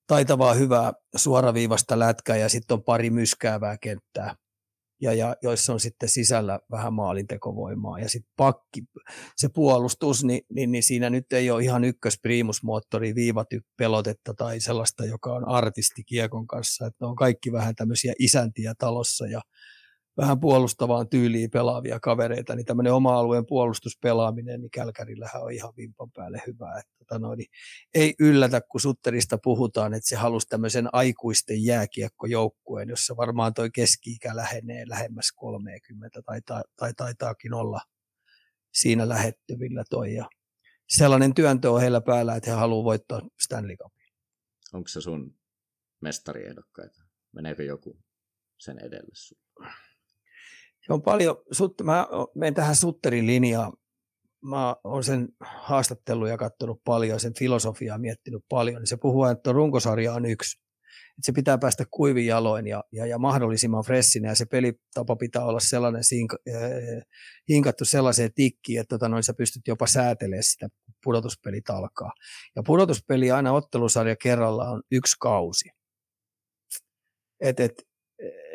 taitavaa, 0.07 0.53
hyvää 0.53 0.93
suoraviivasta 1.15 1.99
lätkää 1.99 2.37
ja 2.37 2.49
sitten 2.49 2.75
on 2.75 2.83
pari 2.83 3.09
myskäävää 3.09 3.77
kenttää, 3.81 4.35
ja, 5.03 5.13
ja 5.13 5.35
joissa 5.41 5.73
on 5.73 5.79
sitten 5.79 6.09
sisällä 6.09 6.59
vähän 6.71 6.93
maalintekovoimaa. 6.93 7.99
Ja 7.99 8.09
sitten 8.09 8.33
pakki, 8.37 8.83
se 9.35 9.49
puolustus, 9.49 10.23
niin, 10.23 10.41
niin, 10.53 10.71
niin, 10.71 10.83
siinä 10.83 11.09
nyt 11.09 11.33
ei 11.33 11.51
ole 11.51 11.63
ihan 11.63 11.83
ykköspriimusmoottori 11.83 13.13
pelotetta 13.77 14.33
tai 14.33 14.59
sellaista, 14.59 15.05
joka 15.05 15.33
on 15.33 15.47
artisti 15.47 16.03
kiekon 16.03 16.47
kanssa. 16.47 16.85
Että 16.85 17.07
on 17.07 17.15
kaikki 17.15 17.51
vähän 17.51 17.75
tämmöisiä 17.75 18.13
isäntiä 18.19 18.73
talossa 18.79 19.27
ja 19.27 19.41
vähän 20.17 20.39
puolustavaan 20.39 21.09
tyyliin 21.09 21.51
pelaavia 21.51 21.99
kavereita, 21.99 22.55
niin 22.55 22.65
tämmöinen 22.65 22.93
oma-alueen 22.93 23.45
puolustuspelaaminen, 23.45 24.61
niin 24.61 24.71
Kälkärillähän 24.71 25.43
on 25.43 25.51
ihan 25.51 25.73
vimpan 25.77 26.11
päälle 26.11 26.41
hyvä. 26.47 26.79
Että, 27.01 27.19
noin, 27.19 27.37
niin 27.37 27.49
ei 27.93 28.15
yllätä, 28.19 28.61
kun 28.61 28.81
Sutterista 28.81 29.37
puhutaan, 29.43 29.93
että 29.93 30.09
se 30.09 30.15
halusi 30.15 30.47
tämmöisen 30.47 30.89
aikuisten 30.93 31.63
jääkiekkojoukkueen, 31.63 32.89
jossa 32.89 33.17
varmaan 33.17 33.53
toi 33.53 33.71
keski-ikä 33.71 34.35
lähenee 34.35 34.83
lähemmäs 34.87 35.31
30 35.35 36.21
tai, 36.21 36.41
tai, 36.41 36.61
tai 36.75 36.93
taitaakin 36.93 37.53
olla 37.53 37.81
siinä 38.73 39.09
lähettyvillä 39.09 39.83
toi. 39.89 40.13
Ja 40.13 40.29
sellainen 40.89 41.33
työntö 41.33 41.71
on 41.71 41.81
heillä 41.81 42.01
päällä, 42.01 42.35
että 42.35 42.49
he 42.49 42.55
haluavat 42.55 42.85
voittaa 42.85 43.21
Stanley 43.43 43.75
Cupin. 43.75 44.13
Onko 44.73 44.87
se 44.87 45.01
sun 45.01 45.35
mestariehdokkaita? 46.01 47.03
Meneekö 47.31 47.63
joku 47.63 47.99
sen 48.59 48.79
edelle? 48.79 49.13
On 50.89 51.01
paljon, 51.01 51.35
sut, 51.51 51.73
mä 51.83 52.07
menen 52.35 52.53
tähän 52.53 52.75
Sutterin 52.75 53.27
linjaan. 53.27 53.73
Mä 54.41 54.75
olen 54.83 55.03
sen 55.03 55.27
haastattelun 55.39 56.29
ja 56.29 56.37
katsonut 56.37 56.81
paljon, 56.83 57.19
sen 57.19 57.33
filosofiaa 57.39 57.97
miettinyt 57.97 58.45
paljon. 58.49 58.81
Niin 58.81 58.87
se 58.87 58.97
puhuu, 58.97 59.23
että 59.23 59.51
runkosarja 59.51 60.13
on 60.13 60.25
yksi. 60.25 60.63
Että 61.17 61.25
se 61.25 61.31
pitää 61.31 61.57
päästä 61.57 61.85
kuivin 61.91 62.25
jaloin 62.25 62.67
ja, 62.67 62.83
ja, 62.91 63.05
ja 63.05 63.17
mahdollisimman 63.17 63.83
freshinä 63.83 64.29
ja 64.29 64.35
se 64.35 64.45
pelitapa 64.45 65.15
pitää 65.15 65.45
olla 65.45 65.59
sellainen 65.59 66.03
äh, 66.49 67.03
hinkattu 67.49 67.85
sellaiseen 67.85 68.33
tikkiin, 68.35 68.79
että 68.79 68.95
tota, 68.95 69.09
noin 69.09 69.23
sä 69.23 69.33
pystyt 69.33 69.67
jopa 69.67 69.87
säätelemään 69.87 70.43
sitä 70.43 70.69
pudotuspelit 71.03 71.69
alkaa. 71.69 72.11
Ja 72.55 72.63
pudotuspeli 72.65 73.31
aina 73.31 73.51
ottelusarja 73.51 74.15
kerralla 74.15 74.69
on 74.69 74.81
yksi 74.91 75.15
kausi. 75.19 75.69
Et, 77.41 77.59
et, 77.59 77.73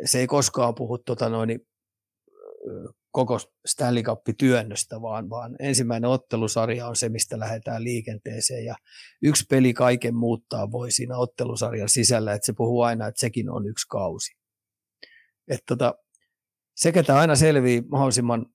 se 0.04 0.18
ei 0.18 0.26
koskaan 0.26 0.74
puhu 0.74 0.98
tota 0.98 1.28
noin, 1.28 1.60
koko 3.10 3.38
Stanley 3.66 4.02
Cup-työnnöstä, 4.02 5.02
vaan, 5.02 5.30
vaan 5.30 5.56
ensimmäinen 5.58 6.10
ottelusarja 6.10 6.88
on 6.88 6.96
se, 6.96 7.08
mistä 7.08 7.38
lähdetään 7.38 7.84
liikenteeseen 7.84 8.64
ja 8.64 8.74
yksi 9.22 9.44
peli 9.50 9.74
kaiken 9.74 10.14
muuttaa 10.14 10.72
voi 10.72 10.90
siinä 10.90 11.16
ottelusarjan 11.16 11.88
sisällä, 11.88 12.32
että 12.32 12.46
se 12.46 12.52
puhuu 12.52 12.82
aina, 12.82 13.06
että 13.06 13.20
sekin 13.20 13.50
on 13.50 13.68
yksi 13.68 13.86
kausi. 13.88 14.32
Että 15.48 15.64
tota, 15.66 15.94
se, 16.76 16.92
ketä 16.92 17.18
aina 17.18 17.36
selvii 17.36 17.82
mahdollisimman 17.90 18.46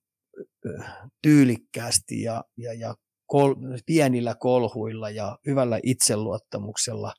tyylikkäästi 1.22 2.22
ja, 2.22 2.44
ja, 2.56 2.74
ja 2.74 2.94
kol, 3.26 3.54
pienillä 3.86 4.34
kolhuilla 4.34 5.10
ja 5.10 5.38
hyvällä 5.46 5.80
itseluottamuksella 5.82 7.12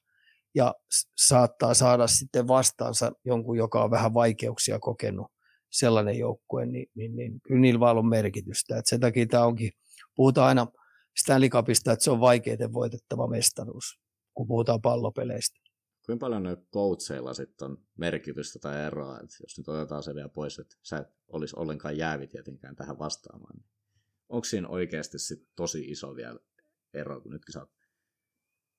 ja 0.55 0.75
saattaa 1.17 1.73
saada 1.73 2.07
sitten 2.07 2.47
vastaansa 2.47 3.11
jonkun, 3.25 3.57
joka 3.57 3.83
on 3.83 3.91
vähän 3.91 4.13
vaikeuksia 4.13 4.79
kokenut, 4.79 5.27
sellainen 5.79 6.17
joukkue, 6.17 6.65
niin, 6.65 6.87
niin, 6.95 7.15
niin 7.15 7.41
kyllä 7.41 7.61
niillä 7.61 7.79
vaan 7.79 7.97
on 7.97 8.09
merkitystä. 8.09 8.77
Et 8.77 8.85
sen 8.85 8.99
takia 8.99 9.25
tämä 9.25 9.45
onkin, 9.45 9.71
puhutaan 10.15 10.47
aina 10.47 10.67
Stanley 11.17 11.49
Cupista, 11.49 11.91
että 11.91 12.03
se 12.03 12.11
on 12.11 12.19
vaikeiten 12.19 12.73
voitettava 12.73 13.27
mestaruus, 13.27 13.99
kun 14.33 14.47
puhutaan 14.47 14.81
pallopeleistä. 14.81 15.59
Kuinka 16.05 16.25
paljon 16.25 16.43
noilla 16.43 16.63
coacheilla 16.73 17.33
sitten 17.33 17.65
on 17.65 17.77
merkitystä 17.97 18.59
tai 18.59 18.85
eroa, 18.85 19.15
että 19.15 19.35
jos 19.43 19.57
nyt 19.57 19.67
otetaan 19.67 20.03
se 20.03 20.15
vielä 20.15 20.29
pois, 20.29 20.59
että 20.59 20.75
sä 20.83 20.97
et 20.97 21.07
olisi 21.27 21.55
ollenkaan 21.57 21.97
jäävi 21.97 22.27
tietenkään 22.27 22.75
tähän 22.75 22.99
vastaamaan, 22.99 23.55
niin 23.57 23.69
onko 24.29 24.45
siinä 24.45 24.67
oikeasti 24.67 25.19
sit 25.19 25.39
tosi 25.55 25.91
iso 25.91 26.15
vielä 26.15 26.39
ero, 26.93 27.21
kun 27.21 27.31
nytkin 27.31 27.53
sä 27.53 27.59
oot 27.59 27.71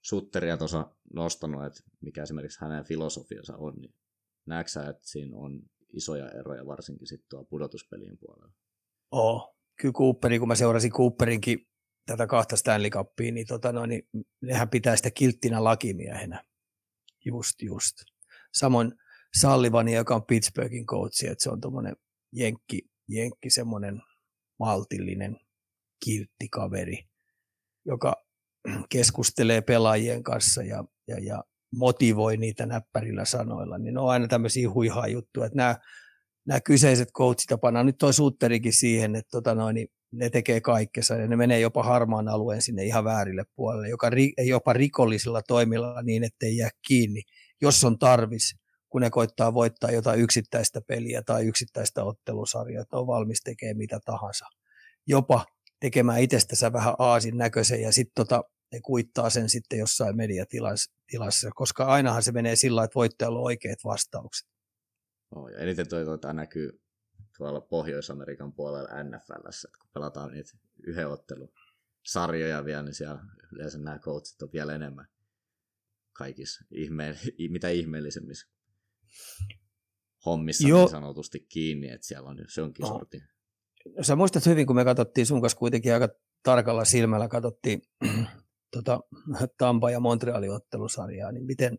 Sutteria 0.02 0.56
tuossa 0.56 0.94
nostanut, 1.14 1.64
että 1.64 1.80
mikä 2.00 2.22
esimerkiksi 2.22 2.60
hänen 2.60 2.84
filosofiansa 2.84 3.56
on, 3.56 3.74
niin 3.76 3.94
näetkö 4.46 4.70
sä, 4.70 4.88
että 4.88 5.08
siinä 5.08 5.36
on 5.36 5.62
isoja 5.96 6.30
eroja 6.30 6.66
varsinkin 6.66 7.06
sitten 7.06 7.28
tuolla 7.28 7.46
pudotuspelien 7.50 8.18
puolella. 8.18 8.52
Oo, 9.10 9.56
kyllä 9.80 9.92
Cooperi, 9.92 10.38
kun 10.38 10.48
mä 10.48 10.54
seurasin 10.54 10.90
Cooperinkin 10.90 11.68
tätä 12.06 12.26
kahta 12.26 12.56
Stanley 12.56 12.90
Cupia, 12.90 13.32
niin, 13.32 13.46
tota 13.46 13.72
noin, 13.72 13.88
niin 13.88 14.08
nehän 14.42 14.70
pitää 14.70 14.96
sitä 14.96 15.10
kilttinä 15.10 15.64
lakimiehenä. 15.64 16.44
Just, 17.24 17.62
just. 17.62 17.94
Samoin 18.54 18.92
Sallivani, 19.40 19.94
joka 19.94 20.14
on 20.14 20.26
Pittsburghin 20.26 20.86
coachi, 20.86 21.26
että 21.26 21.42
se 21.42 21.50
on 21.50 21.60
tuommoinen 21.60 21.96
jenkki, 22.32 22.82
jenkki 23.08 23.50
semmoinen 23.50 24.02
maltillinen, 24.58 25.36
kiltti 26.04 26.48
kaveri, 26.50 27.08
joka 27.84 28.26
keskustelee 28.88 29.60
pelaajien 29.60 30.22
kanssa 30.22 30.62
ja, 30.62 30.84
ja, 31.08 31.18
ja 31.18 31.44
motivoi 31.76 32.36
niitä 32.36 32.66
näppärillä 32.66 33.24
sanoilla, 33.24 33.78
niin 33.78 33.94
ne 33.94 34.00
on 34.00 34.10
aina 34.10 34.28
tämmöisiä 34.28 34.70
huihaa 34.70 35.06
juttuja, 35.06 35.46
että 35.46 35.56
nämä, 35.56 35.76
nämä 36.46 36.60
kyseiset 36.60 37.08
coachit 37.12 37.50
ja 37.50 37.82
nyt 37.82 37.98
toi 37.98 38.14
suutterikin 38.14 38.72
siihen, 38.72 39.16
että 39.16 39.30
tota 39.30 39.54
noin, 39.54 39.74
niin 39.74 39.88
ne 40.12 40.30
tekee 40.30 40.60
kaikkensa 40.60 41.14
ja 41.14 41.26
ne 41.26 41.36
menee 41.36 41.60
jopa 41.60 41.82
harmaan 41.82 42.28
alueen 42.28 42.62
sinne 42.62 42.84
ihan 42.84 43.04
väärille 43.04 43.44
puolelle, 43.56 43.88
joka 43.88 44.10
ri, 44.10 44.32
jopa 44.38 44.72
rikollisilla 44.72 45.42
toimilla 45.42 46.02
niin, 46.02 46.24
ettei 46.24 46.56
jää 46.56 46.70
kiinni, 46.88 47.22
jos 47.62 47.84
on 47.84 47.98
tarvis, 47.98 48.56
kun 48.88 49.00
ne 49.00 49.10
koittaa 49.10 49.54
voittaa 49.54 49.90
jotain 49.90 50.20
yksittäistä 50.20 50.80
peliä 50.80 51.22
tai 51.22 51.46
yksittäistä 51.46 52.04
ottelusarjaa, 52.04 52.82
että 52.82 52.96
on 52.96 53.06
valmis 53.06 53.40
tekemään 53.44 53.76
mitä 53.76 54.00
tahansa. 54.04 54.46
Jopa 55.06 55.44
tekemään 55.80 56.20
itsestänsä 56.20 56.72
vähän 56.72 56.94
aasin 56.98 57.36
näköisen 57.36 57.82
ja 57.82 57.92
sitten 57.92 58.12
tota, 58.14 58.44
ne 58.72 58.80
kuittaa 58.80 59.30
sen 59.30 59.48
sitten 59.48 59.78
jossain 59.78 60.16
mediatilassa, 61.06 61.50
koska 61.54 61.84
ainahan 61.84 62.22
se 62.22 62.32
menee 62.32 62.56
sillä 62.56 62.84
että 62.84 62.94
voittajalla 62.94 63.38
on 63.38 63.44
oikeat 63.44 63.78
vastaukset. 63.84 64.48
Oh, 65.34 65.48
ja 65.48 65.58
eniten 65.58 65.88
toi, 65.88 66.04
toi 66.04 66.34
näkyy 66.34 66.80
tuolla 67.36 67.60
Pohjois-Amerikan 67.60 68.52
puolella 68.52 68.88
NFLssä, 69.04 69.68
että 69.68 69.78
kun 69.80 69.90
pelataan 69.94 70.32
niitä 70.32 70.52
yhden 70.86 71.08
ottelun 71.08 71.52
sarjoja 72.06 72.64
vielä, 72.64 72.82
niin 72.82 72.94
siellä 72.94 73.22
yleensä 73.52 73.78
nämä 73.78 73.98
coachit 73.98 74.42
on 74.42 74.48
vielä 74.52 74.74
enemmän 74.74 75.06
kaikissa 76.12 76.64
ihme- 76.70 77.18
mitä 77.50 77.68
ihmeellisemmissä 77.68 78.48
hommissa 80.26 80.68
Joo. 80.68 80.80
niin 80.80 80.90
sanotusti 80.90 81.40
kiinni, 81.48 81.90
että 81.90 82.06
siellä 82.06 82.28
on 82.28 82.38
se 82.48 82.62
onkin 82.62 82.82
No. 82.82 82.88
sorti. 82.88 83.22
No, 83.96 84.02
sä 84.02 84.16
muistat 84.16 84.46
hyvin, 84.46 84.66
kun 84.66 84.76
me 84.76 84.84
katsottiin 84.84 85.26
sun 85.26 85.40
kanssa 85.40 85.58
kuitenkin 85.58 85.94
aika 85.94 86.08
tarkalla 86.42 86.84
silmällä, 86.84 87.28
katsottiin 87.28 87.82
tota, 88.70 89.00
Tampa 89.58 89.90
ja 89.90 90.00
Montrealin 90.00 90.52
ottelusarjaa, 90.52 91.32
niin 91.32 91.44
miten, 91.44 91.78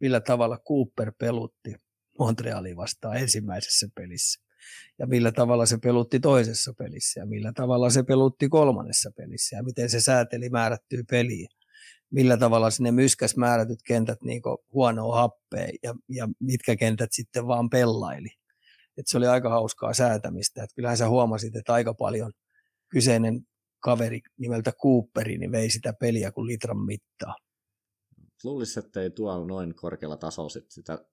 millä 0.00 0.20
tavalla 0.20 0.58
Cooper 0.68 1.12
pelutti 1.18 1.74
Montrealin 2.18 2.76
vastaan 2.76 3.16
ensimmäisessä 3.16 3.88
pelissä 3.94 4.42
ja 4.98 5.06
millä 5.06 5.32
tavalla 5.32 5.66
se 5.66 5.78
pelutti 5.78 6.20
toisessa 6.20 6.74
pelissä 6.78 7.20
ja 7.20 7.26
millä 7.26 7.52
tavalla 7.52 7.90
se 7.90 8.02
pelutti 8.02 8.48
kolmannessa 8.48 9.10
pelissä 9.16 9.56
ja 9.56 9.62
miten 9.62 9.90
se 9.90 10.00
sääteli 10.00 10.50
määrättyä 10.50 11.02
peliä. 11.10 11.48
Millä 12.10 12.36
tavalla 12.36 12.70
sinne 12.70 12.92
myskäs 12.92 13.36
määrätyt 13.36 13.78
kentät 13.86 14.22
niin 14.22 14.42
huonoa 14.72 15.16
happea 15.16 15.68
ja, 15.82 15.94
ja 16.08 16.28
mitkä 16.40 16.76
kentät 16.76 17.12
sitten 17.12 17.46
vaan 17.46 17.70
pellaili. 17.70 18.28
Et 18.96 19.06
se 19.06 19.18
oli 19.18 19.26
aika 19.26 19.50
hauskaa 19.50 19.94
säätämistä. 19.94 20.62
Et 20.62 20.70
kyllähän 20.74 20.96
sä 20.96 21.08
huomasit, 21.08 21.56
että 21.56 21.72
aika 21.72 21.94
paljon 21.94 22.32
kyseinen 22.88 23.46
kaveri 23.82 24.20
nimeltä 24.36 24.72
Cooperi 24.72 25.38
niin 25.38 25.52
vei 25.52 25.70
sitä 25.70 25.92
peliä 25.92 26.32
kuin 26.32 26.46
litran 26.46 26.84
mittaa. 26.84 27.36
Luulisi, 28.44 28.78
että 28.78 29.02
ei 29.02 29.10
tuolla 29.10 29.46
noin 29.46 29.74
korkealla 29.74 30.16
tasolla 30.16 30.48
sit 30.48 30.70
sitä 30.70 31.04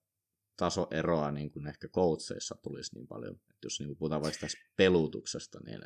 tasoeroa 0.58 1.32
niin 1.32 1.52
kuin 1.52 1.68
ehkä 1.68 1.88
coacheissa 1.88 2.56
tulisi 2.64 2.96
niin 2.96 3.08
paljon. 3.08 3.36
Että 3.36 3.66
jos 3.66 3.80
niin 3.80 3.98
puhutaan 3.98 4.22
vaikka 4.22 4.40
tästä 4.40 4.60
pelutuksesta, 4.76 5.60
niin 5.66 5.82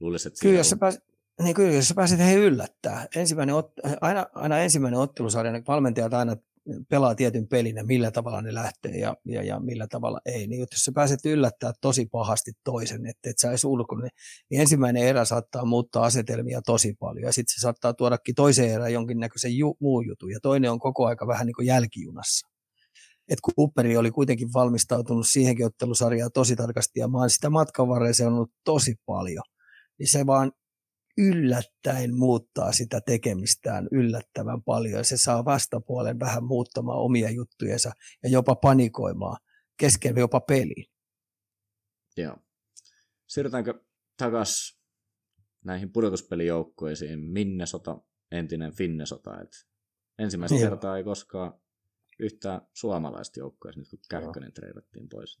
luulisi, 0.00 0.28
että 0.28 0.40
Kyllä, 0.42 0.62
siinä 0.64 0.88
jos 0.88 0.94
sä, 0.94 1.02
niin 1.42 1.54
kyllä, 1.54 1.72
jos 1.72 1.88
sä 1.88 1.94
pääset 1.94 2.18
hei 2.18 2.36
yllättää. 2.36 3.06
Ensimmäinen 3.16 3.54
ot, 3.54 3.72
aina, 4.00 4.26
aina 4.34 4.58
ensimmäinen 4.58 5.00
ottelusarja, 5.00 5.52
ne 5.52 5.62
valmentajat 5.68 6.14
aina 6.14 6.36
pelaa 6.88 7.14
tietyn 7.14 7.48
pelin 7.48 7.76
ja 7.76 7.84
millä 7.84 8.10
tavalla 8.10 8.42
ne 8.42 8.54
lähtee 8.54 8.98
ja, 8.98 9.16
ja, 9.24 9.42
ja 9.42 9.60
millä 9.60 9.86
tavalla 9.90 10.20
ei. 10.26 10.46
Niin 10.46 10.60
jos 10.60 10.68
sä 10.84 10.92
pääset 10.94 11.24
yllättää 11.24 11.72
tosi 11.80 12.06
pahasti 12.06 12.52
toisen, 12.64 13.06
että 13.06 13.30
et 13.30 13.38
sä 13.38 13.48
edes 13.48 13.64
ulkone, 13.64 14.08
niin 14.50 14.60
ensimmäinen 14.60 15.02
erä 15.02 15.24
saattaa 15.24 15.64
muuttaa 15.64 16.04
asetelmia 16.04 16.62
tosi 16.62 16.94
paljon 17.00 17.26
ja 17.26 17.32
sitten 17.32 17.54
se 17.54 17.60
saattaa 17.60 17.94
tuodakin 17.94 18.34
toiseen 18.34 18.74
erään 18.74 18.92
jonkinnäköisen 18.92 19.56
ju, 19.56 19.76
muu 19.80 20.00
jutun 20.00 20.30
ja 20.30 20.38
toinen 20.42 20.70
on 20.70 20.78
koko 20.78 21.06
aika 21.06 21.26
vähän 21.26 21.46
niin 21.46 21.54
kuin 21.54 21.66
jälkijunassa. 21.66 22.48
Et 23.28 23.38
Cooperi 23.42 23.96
oli 23.96 24.10
kuitenkin 24.10 24.52
valmistautunut 24.54 25.28
siihenkin 25.28 25.66
ottelusarjaan 25.66 26.30
tosi 26.34 26.56
tarkasti 26.56 27.00
ja 27.00 27.08
mä 27.08 27.18
oon 27.18 27.30
sitä 27.30 27.50
matkan 27.50 27.88
varrella 27.88 28.12
seurannut 28.12 28.52
tosi 28.64 28.94
paljon. 29.06 29.44
Niin 29.98 30.10
se 30.10 30.26
vaan 30.26 30.52
yllättäen 31.18 32.16
muuttaa 32.16 32.72
sitä 32.72 33.00
tekemistään 33.00 33.88
yllättävän 33.92 34.62
paljon 34.62 35.04
se 35.04 35.16
saa 35.16 35.44
vastapuolen 35.44 36.20
vähän 36.20 36.44
muuttamaan 36.44 36.98
omia 36.98 37.30
juttujensa 37.30 37.92
ja 38.22 38.28
jopa 38.28 38.54
panikoimaan 38.54 39.36
kesken 39.76 40.16
jopa 40.16 40.40
peliin. 40.40 40.86
Joo. 42.16 42.36
Siirrytäänkö 43.26 43.84
takas 44.16 44.78
näihin 45.64 45.92
pudotuspelijoukkueisiin 45.92 47.20
Minnesota, 47.20 48.00
entinen 48.30 48.72
Finnesota. 48.72 49.40
Et 49.40 49.52
ensimmäistä 50.18 50.58
Joo. 50.58 50.70
kertaa 50.70 50.96
ei 50.96 51.04
koskaan 51.04 51.60
yhtään 52.18 52.60
suomalaista 52.72 53.40
joukkueessa, 53.40 53.80
nyt 53.80 53.90
kun 53.90 53.98
Kähkönen 54.10 54.52
treidattiin 54.52 55.08
pois. 55.08 55.40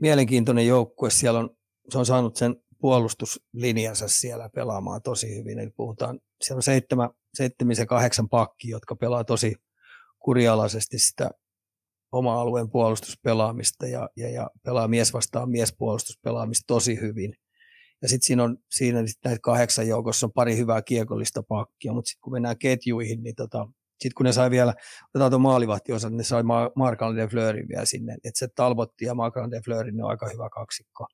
Mielenkiintoinen 0.00 0.66
joukkue. 0.66 1.10
Siellä 1.10 1.40
on, 1.40 1.56
se 1.88 1.98
on 1.98 2.06
saanut 2.06 2.36
sen 2.36 2.56
puolustuslinjansa 2.80 4.08
siellä 4.08 4.48
pelaamaan 4.54 5.02
tosi 5.02 5.36
hyvin. 5.36 5.58
Eli 5.58 5.70
puhutaan, 5.70 6.20
siellä 6.42 6.58
on 6.58 6.62
seitsemän, 6.62 7.10
seitsemisen 7.34 7.86
kahdeksan 7.86 8.28
pakki, 8.28 8.68
jotka 8.68 8.96
pelaa 8.96 9.24
tosi 9.24 9.54
kurialaisesti 10.18 10.98
sitä 10.98 11.30
oma 12.12 12.40
alueen 12.40 12.70
puolustuspelaamista 12.70 13.86
ja, 13.86 14.08
ja, 14.16 14.30
ja 14.30 14.50
pelaa 14.62 14.88
mies 14.88 15.12
vastaan 15.12 15.50
miespuolustuspelaamista 15.50 16.64
tosi 16.66 17.00
hyvin. 17.00 17.34
Ja 18.02 18.08
sitten 18.08 18.26
siinä 18.26 18.44
on 18.44 18.58
siinä 18.70 19.06
sit 19.06 19.18
näitä 19.24 19.40
kahdeksan 19.42 19.88
joukossa 19.88 20.26
on 20.26 20.32
pari 20.32 20.56
hyvää 20.56 20.82
kiekollista 20.82 21.42
pakkia, 21.42 21.92
mutta 21.92 22.08
sitten 22.08 22.20
kun 22.20 22.32
mennään 22.32 22.58
ketjuihin, 22.58 23.22
niin 23.22 23.34
tota, 23.34 23.68
sitten 23.90 24.14
kun 24.16 24.26
ne 24.26 24.32
sai 24.32 24.50
vielä, 24.50 24.74
otetaan 25.14 25.30
tuon 25.30 25.40
maalivahtiosan, 25.40 26.12
niin 26.12 26.18
ne 26.18 26.24
sai 26.24 26.42
Markan 26.76 27.16
de 27.16 27.28
Fleurin 27.28 27.68
vielä 27.68 27.84
sinne. 27.84 28.14
Että 28.14 28.38
se 28.38 28.48
Talbotti 28.54 29.04
ja 29.04 29.14
Markan 29.14 29.50
de 29.50 29.60
Fleurin 29.64 29.96
ne 29.96 30.04
on 30.04 30.10
aika 30.10 30.28
hyvä 30.32 30.48
kaksikko. 30.48 31.06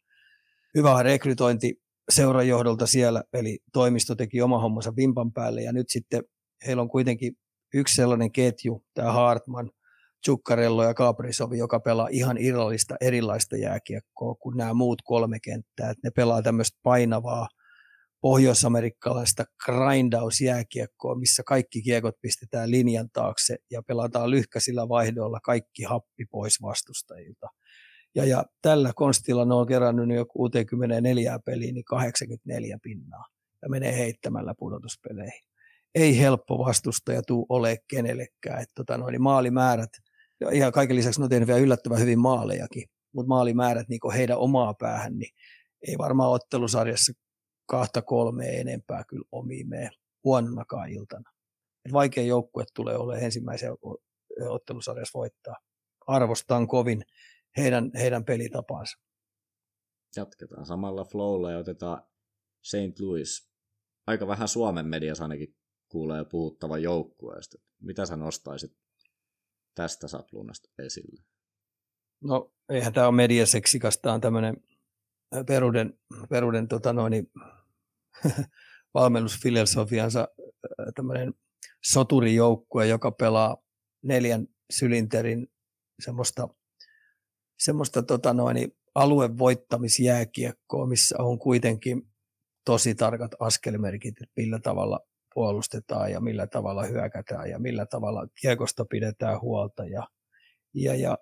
Hyvä 0.76 1.02
rekrytointi 1.02 1.82
seuran 2.10 2.48
johdolta 2.48 2.86
siellä, 2.86 3.22
eli 3.32 3.58
toimisto 3.72 4.14
teki 4.14 4.42
oma 4.42 4.60
hommansa 4.60 4.96
vimpan 4.96 5.32
päälle, 5.32 5.62
ja 5.62 5.72
nyt 5.72 5.86
sitten 5.88 6.22
heillä 6.66 6.82
on 6.82 6.88
kuitenkin 6.88 7.32
yksi 7.74 7.94
sellainen 7.94 8.32
ketju, 8.32 8.84
tämä 8.94 9.12
Hartman, 9.12 9.70
Zuccarello 10.26 10.84
ja 10.84 10.94
Caprisovi, 10.94 11.58
joka 11.58 11.80
pelaa 11.80 12.08
ihan 12.10 12.38
irrallista 12.38 12.96
erilaista 13.00 13.56
jääkiekkoa 13.56 14.34
kuin 14.34 14.56
nämä 14.56 14.74
muut 14.74 15.02
kolme 15.04 15.40
kenttää. 15.40 15.90
Et 15.90 15.98
ne 16.04 16.10
pelaa 16.10 16.42
tämmöistä 16.42 16.78
painavaa 16.82 17.48
pohjoisamerikkalaista 18.20 19.44
grindausjääkiekkoa, 19.64 21.14
missä 21.14 21.42
kaikki 21.46 21.82
kiekot 21.82 22.14
pistetään 22.20 22.70
linjan 22.70 23.08
taakse 23.12 23.56
ja 23.70 23.82
pelataan 23.82 24.30
lyhkäisillä 24.30 24.88
vaihdoilla 24.88 25.40
kaikki 25.40 25.82
happi 25.82 26.24
pois 26.30 26.62
vastustajilta. 26.62 27.46
Ja, 28.14 28.24
ja 28.24 28.44
tällä 28.62 28.92
konstilla 28.96 29.44
ne 29.44 29.54
on 29.54 29.66
kerännyt 29.66 30.16
jo 30.16 30.26
64 30.26 31.38
peliä, 31.44 31.72
niin 31.72 31.84
84 31.84 32.78
pinnaa 32.82 33.24
ja 33.62 33.68
menee 33.68 33.98
heittämällä 33.98 34.54
pudotuspeleihin. 34.58 35.40
Ei 35.94 36.18
helppo 36.18 36.58
vastustaja 36.58 37.22
tuu 37.22 37.46
ole 37.48 37.78
kenellekään. 37.88 38.62
että 38.62 38.72
tota 38.74 38.98
noin, 38.98 39.22
maalimäärät, 39.22 39.90
ja 40.40 40.72
kaiken 40.72 40.96
lisäksi 40.96 41.20
ne 41.20 41.24
on 41.24 41.30
tehnyt 41.30 41.48
vielä 41.48 41.60
yllättävän 41.60 42.00
hyvin 42.00 42.18
maalejakin, 42.18 42.84
mutta 43.14 43.28
maalimäärät 43.28 43.88
niin 43.88 44.00
heidän 44.14 44.38
omaa 44.38 44.74
päähän, 44.74 45.18
niin 45.18 45.30
ei 45.88 45.98
varmaan 45.98 46.30
ottelusarjassa 46.30 47.12
kahta 47.66 48.02
kolmea 48.02 48.52
enempää 48.52 49.04
kyllä 49.08 49.24
omiin 49.32 49.68
mene 49.68 49.90
huononakaan 50.24 50.88
iltana. 50.88 51.30
Et 51.84 51.92
vaikea 51.92 52.24
joukkue 52.24 52.64
tulee 52.74 52.96
olemaan 52.96 53.24
ensimmäisen 53.24 53.72
ottelusarjassa 54.48 55.18
voittaa. 55.18 55.56
Arvostan 56.06 56.66
kovin 56.66 57.02
heidän, 57.56 57.90
heidän 57.94 58.24
pelitapansa. 58.24 58.98
Jatketaan 60.16 60.66
samalla 60.66 61.04
flowlla 61.04 61.50
ja 61.50 61.58
otetaan 61.58 62.02
St. 62.62 63.00
Louis. 63.00 63.52
Aika 64.06 64.26
vähän 64.26 64.48
Suomen 64.48 64.86
mediassa 64.86 65.24
ainakin 65.24 65.56
kuulee 65.88 66.24
puhuttavan 66.24 66.82
joukkueesta. 66.82 67.58
Mitä 67.80 68.06
sä 68.06 68.16
nostaisit 68.16 68.72
tästä 69.74 70.08
sapluunasta 70.08 70.68
esille? 70.78 71.22
No 72.24 72.54
eihän 72.68 72.92
tämä 72.92 73.06
ole 73.06 73.16
mediaseksikas, 73.16 73.98
tämä 73.98 74.14
on 74.14 74.20
tämmöinen 74.20 74.56
Peruden, 75.46 75.98
Peruden 76.28 76.68
tota 76.68 76.92
noin, 76.92 77.32
valmennusfilosofiansa 78.94 80.28
tämmöinen 80.94 81.34
soturijoukkue, 81.84 82.86
joka 82.86 83.10
pelaa 83.10 83.56
neljän 84.02 84.46
sylinterin 84.70 85.48
semmoista, 86.04 86.48
semmoista 87.64 88.02
tota 88.02 88.32
noin, 88.32 88.76
aluevoittamisjääkiekkoa, 88.94 90.86
missä 90.86 91.16
on 91.18 91.38
kuitenkin 91.38 92.02
tosi 92.64 92.94
tarkat 92.94 93.30
askelmerkit, 93.40 94.22
että 94.22 94.32
millä 94.36 94.58
tavalla 94.58 95.00
puolustetaan 95.34 96.12
ja 96.12 96.20
millä 96.20 96.46
tavalla 96.46 96.82
hyökätään 96.82 97.50
ja 97.50 97.58
millä 97.58 97.86
tavalla 97.86 98.26
kiekosta 98.40 98.84
pidetään 98.84 99.40
huolta. 99.40 99.84
Ja, 99.84 100.08
ja, 100.74 100.94
ja 100.94 101.18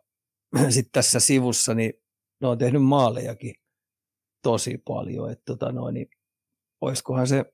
sitten 0.75 0.93
tässä 0.93 1.21
sivussa 1.21 1.75
niin 1.75 1.93
ne 2.41 2.49
on 2.49 2.59
tehnyt 2.59 2.83
maalejakin 2.83 3.55
tosi 4.43 4.79
paljon. 4.87 5.31
Että 5.31 5.45
tota 5.47 5.73
noin, 5.73 5.95
niin 5.95 6.09
olisikohan 6.81 7.27
se 7.27 7.45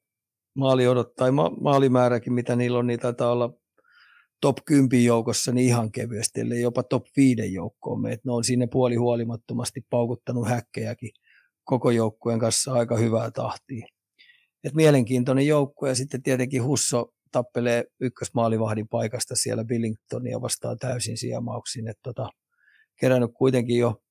maali 0.56 0.88
odottaa, 0.88 1.32
ma- 1.32 1.56
maalimääräkin, 1.60 2.32
mitä 2.32 2.56
niillä 2.56 2.78
on, 2.78 2.86
niin 2.86 3.00
taitaa 3.00 3.32
olla 3.32 3.54
top 4.40 4.56
10 4.64 5.04
joukossa 5.04 5.52
niin 5.52 5.68
ihan 5.68 5.92
kevyesti, 5.92 6.40
eli 6.40 6.60
jopa 6.60 6.82
top 6.82 7.06
5 7.16 7.54
joukkoon. 7.54 8.00
Me, 8.00 8.18
ne 8.24 8.32
on 8.32 8.44
sinne 8.44 8.66
puoli 8.66 8.94
huolimattomasti 8.94 9.80
paukuttanut 9.90 10.48
häkkejäkin 10.48 11.10
koko 11.64 11.90
joukkueen 11.90 12.38
kanssa 12.38 12.72
aika 12.72 12.96
hyvää 12.96 13.30
tahtia. 13.30 13.86
Et 14.64 14.74
mielenkiintoinen 14.74 15.46
joukkue 15.46 15.88
ja 15.88 15.94
sitten 15.94 16.22
tietenkin 16.22 16.64
Husso 16.64 17.12
tappelee 17.32 17.84
ykkösmaalivahdin 18.00 18.88
paikasta 18.88 19.36
siellä 19.36 19.64
Billingtonia 19.64 20.40
vastaan 20.40 20.78
täysin 20.78 21.18
sijamauksiin. 21.18 21.92
tota, 22.02 22.28
kerännyt 23.00 23.30
kuitenkin 23.34 23.78
jo 23.78 24.02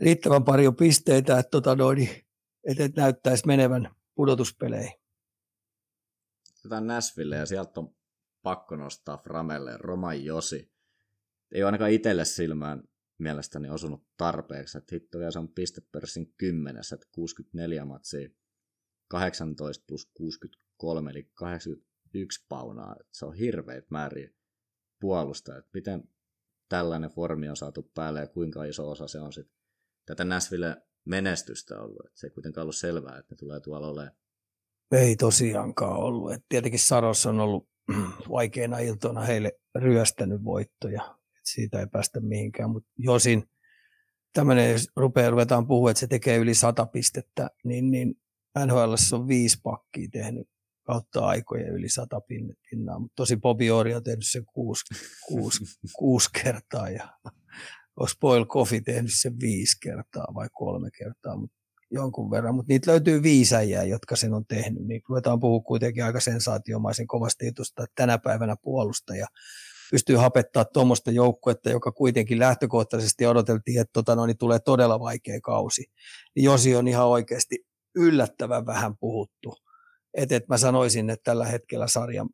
riittävän 0.00 0.44
paljon 0.44 0.76
pisteitä, 0.76 1.38
että, 1.38 1.50
tota 1.50 1.74
noin, 1.74 2.08
että 2.68 2.84
et 2.84 2.96
näyttäisi 2.96 3.46
menevän 3.46 3.94
pudotuspeleihin. 4.14 4.92
Otetaan 6.60 6.86
Nashville 6.86 7.36
ja 7.36 7.46
sieltä 7.46 7.80
on 7.80 7.97
pakko 8.48 8.76
nostaa 8.76 9.16
Framelle 9.16 9.76
Roman 9.76 10.24
Josi. 10.24 10.72
Ei 11.52 11.62
ole 11.62 11.66
ainakaan 11.66 11.90
itselle 11.90 12.24
silmään 12.24 12.82
mielestäni 13.18 13.70
osunut 13.70 14.06
tarpeeksi, 14.16 14.78
että 14.78 14.94
hitto 14.94 15.18
vielä 15.18 15.30
se 15.30 15.38
on 15.38 15.48
pistepörssin 15.48 16.34
kymmenessä, 16.36 16.94
että 16.94 17.06
64 17.12 17.84
matsia, 17.84 18.28
18 19.08 19.84
plus 19.88 20.10
63, 20.14 21.10
eli 21.10 21.30
81 21.34 22.46
paunaa. 22.48 22.96
Että 23.00 23.18
se 23.18 23.26
on 23.26 23.34
hirveät 23.34 23.90
määriä 23.90 24.30
puolustaa. 25.00 25.56
Että 25.56 25.70
miten 25.74 26.04
tällainen 26.68 27.10
formi 27.10 27.48
on 27.48 27.56
saatu 27.56 27.90
päälle 27.94 28.20
ja 28.20 28.28
kuinka 28.28 28.64
iso 28.64 28.90
osa 28.90 29.08
se 29.08 29.20
on 29.20 29.32
sitten 29.32 29.58
tätä 30.06 30.24
Näsville 30.24 30.82
menestystä 31.04 31.80
ollut. 31.80 32.06
Et 32.06 32.16
se 32.16 32.26
ei 32.26 32.30
kuitenkaan 32.30 32.62
ollut 32.62 32.76
selvää, 32.76 33.18
että 33.18 33.34
ne 33.34 33.36
tulee 33.36 33.60
tuolla 33.60 33.88
olemaan. 33.88 34.16
Ei 34.92 35.16
tosiaankaan 35.16 35.96
ollut. 35.96 36.32
Et 36.32 36.44
tietenkin 36.48 36.80
Saros 36.80 37.26
on 37.26 37.40
ollut 37.40 37.68
vaikeina 38.30 38.78
iltoina 38.78 39.20
heille 39.20 39.52
ryöstänyt 39.74 40.44
voittoja. 40.44 41.02
Et 41.38 41.44
siitä 41.44 41.80
ei 41.80 41.86
päästä 41.86 42.20
mihinkään, 42.20 42.70
mutta 42.70 42.90
Josin 42.98 43.44
tämmöinen, 44.32 44.72
jos 44.72 44.88
rupeaa, 44.96 45.30
ruvetaan 45.30 45.66
puhua, 45.66 45.90
että 45.90 46.00
se 46.00 46.06
tekee 46.06 46.36
yli 46.36 46.54
sata 46.54 46.86
pistettä, 46.86 47.50
niin, 47.64 47.90
niin 47.90 48.14
NHL 48.66 48.94
on 49.12 49.28
viisi 49.28 49.60
pakkia 49.62 50.08
tehnyt 50.12 50.48
kautta 50.82 51.26
aikoja 51.26 51.72
yli 51.72 51.88
sata 51.88 52.20
pinnaa, 52.70 52.98
mutta 52.98 53.14
tosi 53.16 53.36
Bobby 53.36 53.70
Ori 53.70 53.94
on 53.94 54.02
tehnyt 54.02 54.26
sen 54.26 54.44
kuusi, 54.44 54.84
kuusi, 55.26 55.64
kuusi 55.98 56.28
kertaa 56.42 56.90
ja 56.90 57.08
olisi 57.96 58.16
Boyle 58.20 58.46
Coffee 58.46 58.80
tehnyt 58.80 59.10
sen 59.14 59.40
viisi 59.40 59.76
kertaa 59.82 60.26
vai 60.34 60.48
kolme 60.52 60.90
kertaa, 60.98 61.36
mutta 61.36 61.57
jonkun 61.90 62.30
verran, 62.30 62.54
mutta 62.54 62.72
niitä 62.72 62.90
löytyy 62.90 63.22
viisäjiä, 63.22 63.82
jotka 63.82 64.16
sen 64.16 64.34
on 64.34 64.46
tehnyt, 64.46 64.86
niin 64.86 65.02
ruvetaan 65.08 65.40
puhua 65.40 65.60
kuitenkin 65.60 66.04
aika 66.04 66.20
sensaatiomaisen 66.20 67.06
kovasti 67.06 67.46
jutusta, 67.46 67.82
että 67.82 67.94
tänä 67.94 68.18
päivänä 68.18 68.56
puolustaja 68.62 69.26
pystyy 69.90 70.16
hapettaa 70.16 70.64
tuommoista 70.64 71.10
joukkuetta, 71.10 71.70
joka 71.70 71.92
kuitenkin 71.92 72.38
lähtökohtaisesti 72.38 73.26
odoteltiin, 73.26 73.80
että 73.80 73.92
tota, 73.92 74.16
no, 74.16 74.26
niin 74.26 74.38
tulee 74.38 74.58
todella 74.58 75.00
vaikea 75.00 75.40
kausi. 75.40 75.84
Niin 76.36 76.44
Josi 76.44 76.76
on 76.76 76.88
ihan 76.88 77.06
oikeasti 77.06 77.66
yllättävän 77.94 78.66
vähän 78.66 78.96
puhuttu. 79.00 79.54
Et, 80.14 80.32
et 80.32 80.48
mä 80.48 80.58
sanoisin, 80.58 81.10
että 81.10 81.24
tällä 81.24 81.46
hetkellä 81.46 81.86
sarjan 81.88 82.28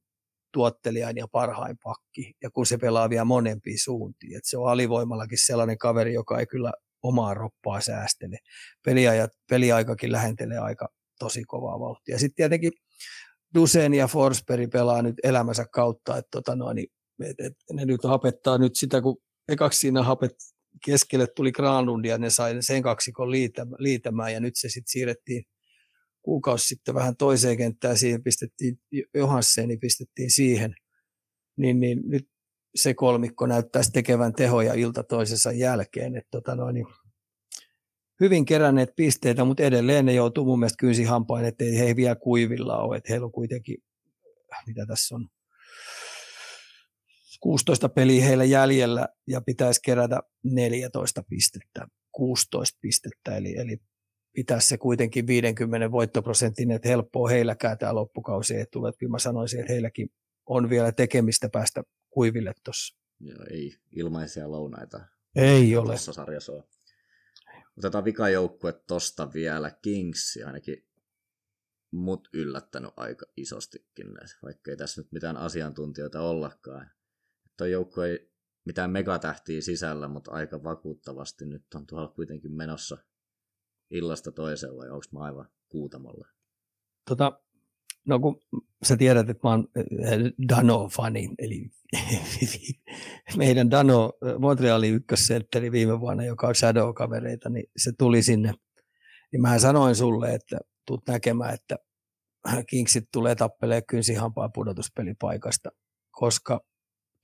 tuottelijain 0.52 1.16
ja 1.16 1.28
parhain 1.32 1.76
pakki, 1.82 2.32
ja 2.42 2.50
kun 2.50 2.66
se 2.66 2.78
pelaa 2.78 3.10
vielä 3.10 3.24
monempiin 3.24 3.78
suuntiin. 3.78 4.36
Et 4.36 4.44
se 4.44 4.58
on 4.58 4.70
alivoimallakin 4.70 5.38
sellainen 5.46 5.78
kaveri, 5.78 6.14
joka 6.14 6.38
ei 6.38 6.46
kyllä 6.46 6.72
omaa 7.04 7.34
roppaa 7.34 7.80
säästele. 7.80 8.38
Peliajat, 8.84 9.30
peliaikakin 9.50 10.12
lähentelee 10.12 10.58
aika 10.58 10.88
tosi 11.18 11.44
kovaa 11.44 11.80
vauhtia. 11.80 12.18
Sitten 12.18 12.36
tietenkin 12.36 12.72
Dusen 13.54 13.94
ja 13.94 14.08
Forsberg 14.08 14.70
pelaa 14.72 15.02
nyt 15.02 15.14
elämänsä 15.22 15.64
kautta, 15.72 16.16
että 16.16 16.28
tota 16.30 16.56
noin, 16.56 16.78
et, 16.78 17.40
et, 17.40 17.52
ne 17.72 17.84
nyt 17.84 18.04
hapettaa 18.04 18.58
nyt 18.58 18.76
sitä, 18.76 19.02
kun 19.02 19.16
ekaksi 19.48 19.78
siinä 19.78 20.02
hapet 20.02 20.32
keskelle 20.84 21.26
tuli 21.26 21.52
Granlund 21.52 22.04
ja 22.04 22.18
ne 22.18 22.30
sai 22.30 22.56
sen 22.60 22.82
kaksikon 22.82 23.30
liitämään 23.78 24.32
ja 24.32 24.40
nyt 24.40 24.54
se 24.56 24.68
sitten 24.68 24.92
siirrettiin 24.92 25.44
kuukausi 26.22 26.66
sitten 26.66 26.94
vähän 26.94 27.16
toiseen 27.16 27.56
kenttään, 27.56 27.98
siihen 27.98 28.22
pistettiin 28.22 28.78
Johansseni, 29.14 29.76
pistettiin 29.76 30.30
siihen, 30.30 30.74
niin, 31.56 31.80
niin 31.80 32.02
nyt 32.06 32.28
se 32.74 32.94
kolmikko 32.94 33.46
näyttäisi 33.46 33.92
tekevän 33.92 34.32
tehoja 34.32 34.74
ilta 34.74 35.02
toisensa 35.02 35.52
jälkeen. 35.52 36.16
Että 36.16 36.30
tota 36.30 36.54
noin, 36.54 36.74
niin 36.74 36.86
hyvin 38.20 38.44
keränneet 38.44 38.90
pisteitä, 38.96 39.44
mutta 39.44 39.62
edelleen 39.62 40.06
ne 40.06 40.12
joutuu 40.12 40.44
mun 40.44 40.58
mielestä 40.58 40.80
kynsi 40.80 41.04
hampain, 41.04 41.44
että 41.44 41.64
he 41.64 41.84
ei 41.84 41.96
vielä 41.96 42.16
kuivilla 42.16 42.78
ole. 42.78 42.96
Että 42.96 43.12
heillä 43.12 43.24
on 43.24 43.32
kuitenkin, 43.32 43.76
mitä 44.66 44.86
tässä 44.86 45.14
on, 45.14 45.28
16 47.40 47.88
peliä 47.88 48.24
heillä 48.24 48.44
jäljellä 48.44 49.08
ja 49.26 49.40
pitäisi 49.40 49.80
kerätä 49.84 50.20
14 50.44 51.22
pistettä, 51.28 51.86
16 52.12 52.78
pistettä, 52.80 53.36
eli, 53.36 53.56
eli 53.56 53.78
pitäisi 54.32 54.68
se 54.68 54.78
kuitenkin 54.78 55.26
50 55.26 55.90
voittoprosentin, 55.90 56.70
että 56.70 56.88
helppoa 56.88 57.28
heilläkään 57.28 57.78
tämä 57.78 57.94
loppukausi 57.94 58.54
ei 58.54 58.66
tule. 58.72 58.92
Kyllä 58.98 59.10
mä 59.10 59.18
sanoisin, 59.18 59.60
että 59.60 59.72
heilläkin 59.72 60.08
on 60.46 60.70
vielä 60.70 60.92
tekemistä 60.92 61.48
päästä 61.48 61.82
kuiville 62.14 62.52
tuossa. 62.64 62.96
Joo, 63.20 63.44
ei 63.50 63.76
ilmaisia 63.92 64.50
lounaita. 64.50 65.00
Ei 65.36 65.76
ole. 65.76 65.86
Tuossa 65.86 66.12
sarjassa 66.12 66.52
on. 66.52 66.64
Otetaan 67.78 68.04
vikajoukkue 68.04 68.72
tuosta 68.72 69.32
vielä. 69.32 69.70
Kings 69.82 70.38
ainakin 70.46 70.86
mut 71.90 72.28
yllättänyt 72.32 72.90
aika 72.96 73.26
isostikin, 73.36 74.06
vaikka 74.42 74.70
ei 74.70 74.76
tässä 74.76 75.00
nyt 75.00 75.12
mitään 75.12 75.36
asiantuntijoita 75.36 76.20
ollakaan. 76.20 76.90
Tuo 77.56 77.66
joukkue 77.66 78.08
ei 78.08 78.32
mitään 78.64 78.90
megatähtiä 78.90 79.60
sisällä, 79.60 80.08
mutta 80.08 80.30
aika 80.30 80.64
vakuuttavasti 80.64 81.46
nyt 81.46 81.64
on 81.74 81.86
tuolla 81.86 82.08
kuitenkin 82.08 82.52
menossa 82.52 82.98
illasta 83.90 84.32
toiseen 84.32 84.76
vai 84.76 84.90
onko 84.90 85.04
mä 85.12 85.20
aivan 85.20 85.48
kuutamolla? 85.68 86.28
Tota, 87.08 87.40
no 88.06 88.20
kun 88.20 88.40
sä 88.82 88.96
tiedät, 88.96 89.30
että 89.30 89.48
mä 89.48 89.50
oon 89.50 89.68
eh, 89.76 90.18
Dano-fani, 90.48 91.30
eli 91.38 91.70
meidän 93.36 93.70
Dano, 93.70 94.12
Montrealin 94.38 94.94
ykkössentteri 94.94 95.72
viime 95.72 96.00
vuonna, 96.00 96.24
joka 96.24 96.46
on 96.46 96.54
Shadow-kavereita, 96.54 97.48
niin 97.48 97.66
se 97.76 97.92
tuli 97.98 98.22
sinne. 98.22 98.54
Niin 99.32 99.42
mä 99.42 99.58
sanoin 99.58 99.94
sulle, 99.94 100.34
että 100.34 100.58
tuut 100.86 101.02
näkemään, 101.08 101.54
että 101.54 101.76
Kingsit 102.70 103.04
tulee 103.12 103.34
tappelee 103.34 103.82
kynsihampaa 103.82 104.48
pudotuspelipaikasta, 104.48 105.70
koska 106.10 106.60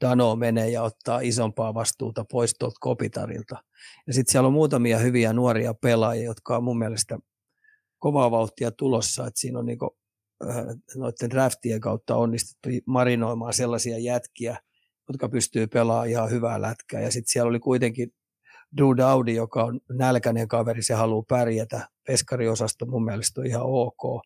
Dano 0.00 0.36
menee 0.36 0.70
ja 0.70 0.82
ottaa 0.82 1.20
isompaa 1.20 1.74
vastuuta 1.74 2.24
pois 2.30 2.54
tuolta 2.58 2.76
Kopitarilta. 2.80 3.56
Ja 4.06 4.12
sitten 4.12 4.32
siellä 4.32 4.46
on 4.46 4.52
muutamia 4.52 4.98
hyviä 4.98 5.32
nuoria 5.32 5.74
pelaajia, 5.74 6.24
jotka 6.24 6.56
on 6.56 6.64
mun 6.64 6.78
mielestä 6.78 7.18
kovaa 7.98 8.30
vauhtia 8.30 8.70
tulossa, 8.70 9.26
että 9.26 9.40
siinä 9.40 9.58
on 9.58 9.66
niinku, 9.66 9.86
äh, 9.86 9.99
noiden 10.96 11.30
draftien 11.30 11.80
kautta 11.80 12.16
onnistuttu 12.16 12.68
marinoimaan 12.86 13.52
sellaisia 13.52 13.98
jätkiä, 13.98 14.58
jotka 15.08 15.28
pystyy 15.28 15.66
pelaamaan 15.66 16.08
ihan 16.08 16.30
hyvää 16.30 16.60
lätkää. 16.60 17.00
Ja 17.00 17.10
sitten 17.10 17.32
siellä 17.32 17.48
oli 17.48 17.60
kuitenkin 17.60 18.12
Drew 18.76 18.96
Dowdy, 18.96 19.32
joka 19.32 19.64
on 19.64 19.80
nälkäinen 19.92 20.48
kaveri, 20.48 20.82
se 20.82 20.94
haluaa 20.94 21.24
pärjätä. 21.28 21.88
Peskariosasto 22.06 22.86
mun 22.86 23.04
mielestä 23.04 23.40
on 23.40 23.46
ihan 23.46 23.62
ok 23.64 24.22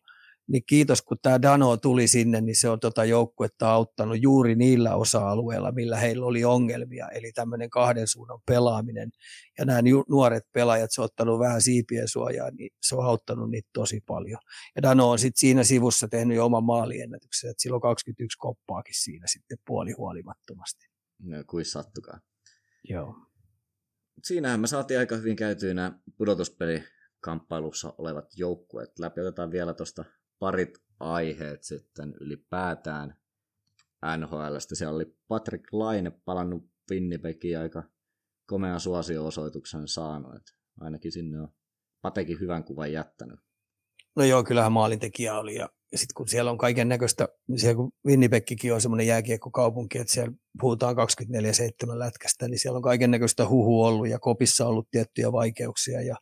niin 0.47 0.63
kiitos 0.65 1.01
kun 1.01 1.17
tämä 1.21 1.41
Dano 1.41 1.77
tuli 1.77 2.07
sinne, 2.07 2.41
niin 2.41 2.55
se 2.55 2.69
on 2.69 2.79
tota 2.79 3.05
joukkuetta 3.05 3.71
auttanut 3.71 4.21
juuri 4.21 4.55
niillä 4.55 4.95
osa-alueilla, 4.95 5.71
millä 5.71 5.97
heillä 5.97 6.25
oli 6.25 6.43
ongelmia, 6.43 7.07
eli 7.07 7.31
tämmöinen 7.31 7.69
kahden 7.69 8.07
suunnan 8.07 8.39
pelaaminen, 8.45 9.11
ja 9.57 9.65
nämä 9.65 9.79
nuoret 10.09 10.43
pelaajat, 10.53 10.91
se 10.91 11.01
on 11.01 11.05
ottanut 11.05 11.39
vähän 11.39 11.61
siipien 11.61 12.07
suojaa, 12.07 12.51
niin 12.51 12.69
se 12.81 12.95
on 12.95 13.05
auttanut 13.05 13.49
niitä 13.49 13.69
tosi 13.73 14.01
paljon. 14.07 14.39
Ja 14.75 14.81
Dano 14.81 15.09
on 15.09 15.19
sitten 15.19 15.39
siinä 15.39 15.63
sivussa 15.63 16.07
tehnyt 16.07 16.37
jo 16.37 16.45
oman 16.45 16.63
maaliennätyksen, 16.63 17.49
että 17.49 17.61
sillä 17.61 17.75
on 17.75 17.81
21 17.81 18.37
koppaakin 18.37 18.95
siinä 19.03 19.27
sitten 19.27 19.57
puolihuolimattomasti. 19.67 20.85
No, 21.19 21.43
kuin 21.47 21.65
sattukaan. 21.65 22.21
Joo. 22.89 23.15
Siinähän 24.23 24.59
me 24.59 24.67
saatiin 24.67 24.99
aika 24.99 25.15
hyvin 25.15 25.35
käytyä 25.35 25.73
nämä 25.73 25.99
pudotuspeli 26.17 26.83
kamppailussa 27.19 27.93
olevat 27.97 28.25
joukkueet 28.35 28.99
läpi. 28.99 29.21
Otetaan 29.21 29.51
vielä 29.51 29.73
tuosta 29.73 30.05
parit 30.39 30.77
aiheet 30.99 31.63
sitten 31.63 32.13
ylipäätään 32.19 33.15
NHLstä. 34.17 34.75
Siellä 34.75 34.95
oli 34.95 35.15
Patrick 35.27 35.73
Laine 35.73 36.11
palannut 36.25 36.69
Winnipegin 36.91 37.59
aika 37.59 37.83
komean 38.45 38.79
suosio-osoituksen 38.79 39.87
saanut. 39.87 40.35
Että 40.35 40.51
ainakin 40.79 41.11
sinne 41.11 41.41
on 41.41 41.47
Patekin 42.01 42.39
hyvän 42.39 42.63
kuvan 42.63 42.91
jättänyt. 42.91 43.39
No 44.15 44.23
joo, 44.23 44.43
kyllähän 44.43 44.71
maalintekijä 44.71 45.39
oli. 45.39 45.55
Ja, 45.55 45.69
ja 45.91 45.97
sitten 45.97 46.13
kun 46.15 46.27
siellä 46.27 46.51
on 46.51 46.57
kaiken 46.57 46.89
näköistä, 46.89 47.27
niin 47.47 47.59
siellä 47.59 47.75
kun 47.75 47.91
Winnipegkin 48.05 48.73
on 48.73 48.81
semmoinen 48.81 49.07
jääkiekkokaupunki, 49.07 49.97
että 49.97 50.13
siellä 50.13 50.33
puhutaan 50.59 50.95
24-7 50.95 51.99
lätkästä, 51.99 52.47
niin 52.47 52.59
siellä 52.59 52.77
on 52.77 52.83
kaiken 52.83 53.11
näköistä 53.11 53.47
huhu 53.47 53.83
ollut 53.83 54.07
ja 54.07 54.19
kopissa 54.19 54.67
ollut 54.67 54.87
tiettyjä 54.91 55.31
vaikeuksia. 55.31 56.01
Ja 56.01 56.15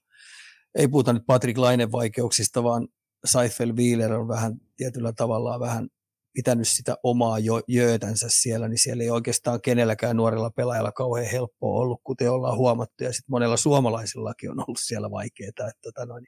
ei 0.76 0.88
puhuta 0.88 1.14
nyt 1.14 1.24
Patrick 1.28 1.57
Lainen 1.57 1.91
vaikeuksista, 1.91 2.64
vaan 2.64 2.88
Seifel 3.26 3.76
Wheeler 3.76 4.13
on 4.13 4.28
vähän 4.28 4.53
tietyllä 4.76 5.13
tavalla 5.13 5.59
vähän 5.59 5.88
pitänyt 6.34 6.67
sitä 6.67 6.95
omaa 7.03 7.39
jo, 7.39 7.61
jöötänsä 7.67 8.28
siellä, 8.30 8.67
niin 8.67 8.78
siellä 8.78 9.03
ei 9.03 9.09
oikeastaan 9.09 9.61
kenelläkään 9.61 10.17
nuorella 10.17 10.49
pelaajalla 10.49 10.91
kauhean 10.91 11.32
helppoa 11.32 11.80
ollut, 11.82 12.01
kuten 12.03 12.32
ollaan 12.32 12.57
huomattu, 12.57 13.03
ja 13.03 13.13
sitten 13.13 13.32
monella 13.32 13.57
suomalaisillakin 13.57 14.51
on 14.51 14.59
ollut 14.59 14.80
siellä 14.82 15.11
vaikeaa. 15.11 15.49
Että, 15.49 15.71
tota 15.82 16.05
noin, 16.05 16.26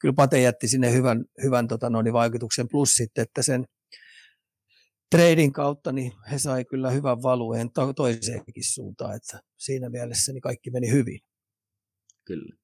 kyllä 0.00 0.14
Pate 0.16 0.40
jätti 0.40 0.68
sinne 0.68 0.92
hyvän, 0.92 1.24
hyvän 1.42 1.68
tota 1.68 1.90
noin, 1.90 2.12
vaikutuksen, 2.12 2.68
plus 2.68 2.92
sitten, 2.92 3.22
että 3.22 3.42
sen 3.42 3.64
trading 5.10 5.52
kautta 5.52 5.92
niin 5.92 6.12
he 6.30 6.38
sai 6.38 6.64
kyllä 6.64 6.90
hyvän 6.90 7.22
valueen 7.22 7.72
to- 7.72 7.92
toiseenkin 7.92 8.64
suuntaan, 8.64 9.16
että 9.16 9.40
siinä 9.56 9.88
mielessä 9.90 10.32
niin 10.32 10.40
kaikki 10.40 10.70
meni 10.70 10.90
hyvin. 10.90 11.20
Kyllä. 12.24 12.56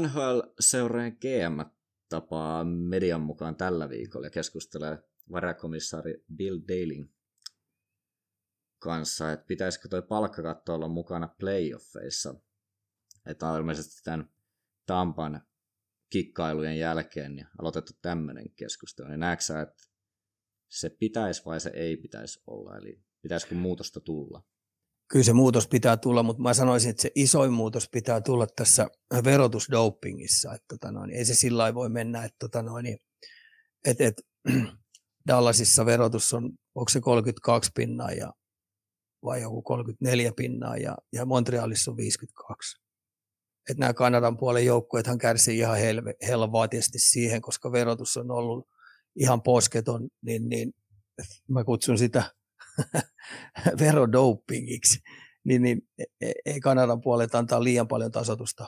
NHL-seurojen 0.00 1.16
GM 1.20 1.79
tapaa 2.10 2.64
median 2.64 3.20
mukaan 3.20 3.56
tällä 3.56 3.88
viikolla 3.88 4.26
ja 4.26 4.30
keskustelee 4.30 4.98
varakomissaari 5.32 6.24
Bill 6.36 6.60
Daling 6.68 7.10
kanssa, 8.78 9.32
että 9.32 9.46
pitäisikö 9.46 9.88
toi 9.88 10.02
palkkakatto 10.02 10.74
olla 10.74 10.88
mukana 10.88 11.28
playoffeissa. 11.38 12.34
Että 13.26 13.48
on 13.48 13.58
ilmeisesti 13.58 14.04
tämän 14.04 14.30
Tampan 14.86 15.42
kikkailujen 16.10 16.78
jälkeen 16.78 17.36
niin 17.36 17.46
aloitettu 17.58 17.92
tämmöinen 18.02 18.50
keskustelu. 18.50 19.08
Niin 19.08 19.20
näetkö 19.20 19.44
sä, 19.44 19.60
että 19.60 19.82
se 20.68 20.90
pitäisi 20.90 21.44
vai 21.44 21.60
se 21.60 21.70
ei 21.74 21.96
pitäisi 21.96 22.42
olla? 22.46 22.76
Eli 22.76 23.02
pitäisikö 23.22 23.54
muutosta 23.54 24.00
tulla? 24.00 24.42
Kyllä 25.10 25.24
se 25.24 25.32
muutos 25.32 25.68
pitää 25.68 25.96
tulla, 25.96 26.22
mutta 26.22 26.42
mä 26.42 26.54
sanoisin, 26.54 26.90
että 26.90 27.02
se 27.02 27.10
isoin 27.14 27.52
muutos 27.52 27.88
pitää 27.88 28.20
tulla 28.20 28.46
tässä 28.56 28.88
verotusdopingissa. 29.24 30.54
Että 30.54 30.66
tota 30.68 30.92
noin, 30.92 31.10
ei 31.10 31.24
se 31.24 31.34
sillä 31.34 31.74
voi 31.74 31.88
mennä, 31.88 32.24
että 32.24 32.36
tota 32.38 32.62
noin, 32.62 32.86
et, 33.84 34.00
et, 34.00 34.22
Dallasissa 35.28 35.86
verotus 35.86 36.34
on, 36.34 36.44
onko 36.74 36.88
se 36.88 37.00
32 37.00 37.70
pinnaa 37.74 38.12
ja, 38.12 38.32
vai 39.24 39.42
joku 39.42 39.62
34 39.62 40.32
pinnaa 40.36 40.76
ja, 40.76 40.96
ja 41.12 41.26
Montrealissa 41.26 41.90
on 41.90 41.96
52. 41.96 42.80
Et 43.70 43.78
nämä 43.78 43.94
Kanadan 43.94 44.36
puolen 44.36 44.66
joukkueethan 44.66 45.18
kärsii 45.18 45.58
ihan 45.58 45.78
helve, 45.78 46.14
helvaatiesti 46.26 46.98
siihen, 46.98 47.40
koska 47.40 47.72
verotus 47.72 48.16
on 48.16 48.30
ollut 48.30 48.68
ihan 49.16 49.42
posketon, 49.42 50.08
niin, 50.22 50.48
niin 50.48 50.72
mä 51.48 51.64
kutsun 51.64 51.98
sitä 51.98 52.39
verodopingiksi, 53.80 54.98
niin, 55.44 55.62
niin 55.62 55.82
e, 55.98 56.04
e, 56.20 56.32
ei 56.46 56.60
Kanadan 56.60 57.00
puolelta 57.00 57.38
antaa 57.38 57.64
liian 57.64 57.88
paljon 57.88 58.10
tasotusta, 58.10 58.66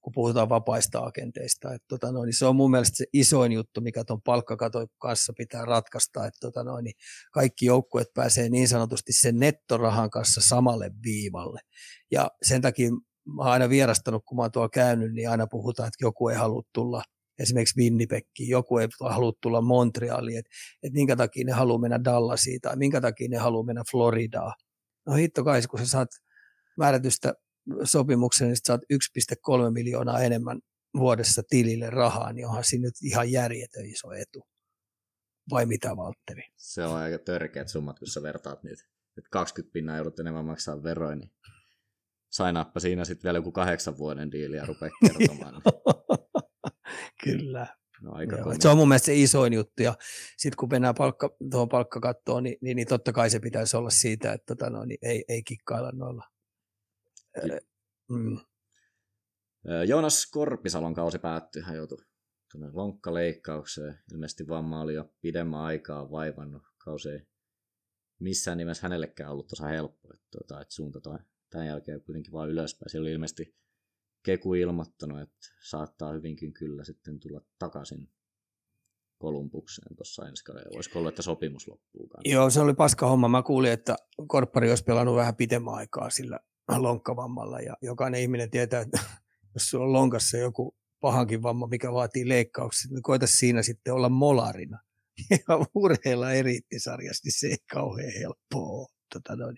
kun 0.00 0.12
puhutaan 0.14 0.48
vapaista 0.48 1.00
agenteista. 1.00 1.74
Et, 1.74 1.82
tota 1.88 2.12
noin, 2.12 2.26
niin 2.26 2.38
se 2.38 2.46
on 2.46 2.56
mun 2.56 2.70
mielestä 2.70 2.96
se 2.96 3.04
isoin 3.12 3.52
juttu, 3.52 3.80
mikä 3.80 4.04
tuon 4.04 4.22
palkkakaton 4.22 4.86
kanssa 4.98 5.32
pitää 5.36 5.64
ratkaista, 5.64 6.26
että 6.26 6.38
tota 6.40 6.64
noin, 6.64 6.84
niin 6.84 6.94
kaikki 7.32 7.66
joukkueet 7.66 8.08
pääsee 8.14 8.48
niin 8.48 8.68
sanotusti 8.68 9.12
sen 9.12 9.38
nettorahan 9.38 10.10
kanssa 10.10 10.40
samalle 10.40 10.90
viivalle. 11.02 11.60
Ja 12.10 12.30
sen 12.42 12.62
takia 12.62 12.90
mä 13.36 13.42
oon 13.42 13.52
aina 13.52 13.68
vierastanut, 13.68 14.22
kun 14.26 14.36
mä 14.36 14.42
oon 14.42 14.52
tuolla 14.52 14.68
käynyt, 14.68 15.12
niin 15.12 15.30
aina 15.30 15.46
puhutaan, 15.46 15.86
että 15.86 16.04
joku 16.04 16.28
ei 16.28 16.36
halua 16.36 16.62
tulla 16.74 17.02
esimerkiksi 17.38 17.80
Winnipegkiin, 17.80 18.48
joku 18.48 18.78
ei 18.78 18.88
halua 19.00 19.32
tulla 19.42 19.60
Montrealiin, 19.60 20.38
että, 20.38 20.50
että 20.82 20.94
minkä 20.94 21.16
takia 21.16 21.44
ne 21.44 21.52
haluaa 21.52 21.78
mennä 21.78 22.04
Dallasiin 22.04 22.60
tai 22.60 22.76
minkä 22.76 23.00
takia 23.00 23.28
ne 23.28 23.36
haluaa 23.36 23.64
mennä 23.64 23.82
Floridaan. 23.90 24.52
No 25.06 25.14
hitto 25.14 25.44
kai, 25.44 25.62
kun 25.70 25.78
sä 25.78 25.86
saat 25.86 26.08
määrätystä 26.78 27.34
sopimuksen, 27.84 28.46
niin 28.46 28.56
saat 28.64 28.80
1,3 28.92 29.70
miljoonaa 29.72 30.20
enemmän 30.20 30.60
vuodessa 30.98 31.42
tilille 31.50 31.90
rahaa, 31.90 32.32
niin 32.32 32.46
onhan 32.46 32.64
siinä 32.64 32.86
nyt 32.86 32.94
ihan 33.02 33.32
järjetön 33.32 33.86
iso 33.86 34.12
etu. 34.12 34.42
Vai 35.50 35.66
mitä, 35.66 35.96
Valtteri? 35.96 36.42
Se 36.56 36.84
on 36.84 36.96
aika 36.96 37.18
törkeät 37.18 37.68
summat, 37.68 37.98
kun 37.98 38.08
sä 38.08 38.22
vertaat 38.22 38.62
niitä. 38.62 38.82
Että 39.18 39.28
20 39.30 39.72
pinnaa 39.72 39.96
joudut 39.96 40.20
enemmän 40.20 40.44
maksaa 40.44 40.82
veroin, 40.82 41.18
niin 41.18 41.30
sainaappa 42.30 42.80
siinä 42.80 43.04
sitten 43.04 43.28
vielä 43.28 43.38
joku 43.38 43.52
kahdeksan 43.52 43.98
vuoden 43.98 44.32
diili 44.32 44.56
ja 44.56 44.66
rupea 44.66 44.90
kertomaan. 45.00 45.62
Kyllä. 47.24 47.66
No, 48.02 48.12
aika 48.12 48.36
Joo, 48.36 48.54
se 48.60 48.68
on 48.68 48.76
mun 48.76 48.88
mielestä 48.88 49.06
se 49.06 49.14
isoin 49.14 49.52
juttu, 49.52 49.82
ja 49.82 49.94
sitten 50.36 50.56
kun 50.56 50.68
mennään 50.72 50.94
palkka, 50.94 51.36
tuohon 51.50 51.68
palkkakattoon, 51.68 52.42
niin, 52.42 52.58
niin, 52.60 52.76
niin, 52.76 52.88
totta 52.88 53.12
kai 53.12 53.30
se 53.30 53.40
pitäisi 53.40 53.76
olla 53.76 53.90
siitä, 53.90 54.32
että 54.32 54.54
tota, 54.54 54.70
no, 54.70 54.84
niin 54.84 54.98
ei, 55.02 55.24
ei 55.28 55.42
kikkailla 55.42 55.90
noilla. 55.92 56.24
Mm. 58.08 58.38
Joonas 59.86 60.26
Korpisalon 60.26 60.94
kausi 60.94 61.18
päättyi, 61.18 61.62
hän 61.62 61.76
joutui 61.76 61.98
lonkkaleikkaukseen. 62.72 63.98
Ilmeisesti 64.12 64.48
vamma 64.48 64.80
oli 64.80 64.94
jo 64.94 65.14
pidemmän 65.20 65.60
aikaa 65.60 66.10
vaivannut. 66.10 66.62
Kausi 66.78 67.08
ei 67.08 67.20
missään 68.18 68.58
nimessä 68.58 68.82
hänellekään 68.82 69.32
ollut 69.32 69.48
tosi 69.48 69.62
helppo, 69.62 70.08
että, 70.14 70.26
tuota, 70.30 70.60
että 70.60 70.74
suunta 70.74 71.00
toi 71.00 71.18
tämän 71.50 71.66
jälkeen 71.66 72.02
kuitenkin 72.02 72.32
vaan 72.32 72.50
ylöspäin. 72.50 72.90
Siellä 72.90 73.04
oli 73.04 73.12
ilmeisesti 73.12 73.56
Keku 74.26 74.54
ilmoittanut, 74.54 75.20
että 75.20 75.36
saattaa 75.68 76.12
hyvinkin 76.12 76.52
kyllä 76.52 76.84
sitten 76.84 77.20
tulla 77.20 77.40
takaisin 77.58 78.08
Kolumbukseen 79.18 79.96
tuossa 79.96 80.28
ensi 80.28 80.44
kaudella. 80.44 80.74
Voisiko 80.74 80.98
olla, 80.98 81.08
että 81.08 81.22
sopimus 81.22 81.68
loppuu 81.68 82.08
kanssa? 82.08 82.32
Joo, 82.32 82.50
se 82.50 82.60
oli 82.60 82.74
paska 82.74 83.08
homma. 83.08 83.28
Mä 83.28 83.42
kuulin, 83.42 83.72
että 83.72 83.96
Korppari 84.28 84.70
olisi 84.70 84.84
pelannut 84.84 85.16
vähän 85.16 85.36
pitemmän 85.36 85.74
aikaa 85.74 86.10
sillä 86.10 86.40
lonkkavammalla 86.76 87.60
ja 87.60 87.76
jokainen 87.82 88.20
ihminen 88.20 88.50
tietää, 88.50 88.80
että 88.80 89.00
jos 89.54 89.70
sulla 89.70 89.86
on 89.86 89.92
lonkassa 89.92 90.36
joku 90.36 90.76
pahankin 91.00 91.42
vamma, 91.42 91.66
mikä 91.66 91.92
vaatii 91.92 92.28
leikkauksia, 92.28 92.90
niin 92.92 93.02
koita 93.02 93.26
siinä 93.26 93.62
sitten 93.62 93.94
olla 93.94 94.08
molarina. 94.08 94.78
Ja 95.30 95.66
urheilla 95.74 96.32
eriittisarjasti 96.32 97.26
niin 97.26 97.40
se 97.40 97.46
ei 97.46 97.56
kauhean 97.72 98.12
helppoa 98.20 98.86
tota 99.12 99.36
noin. 99.36 99.56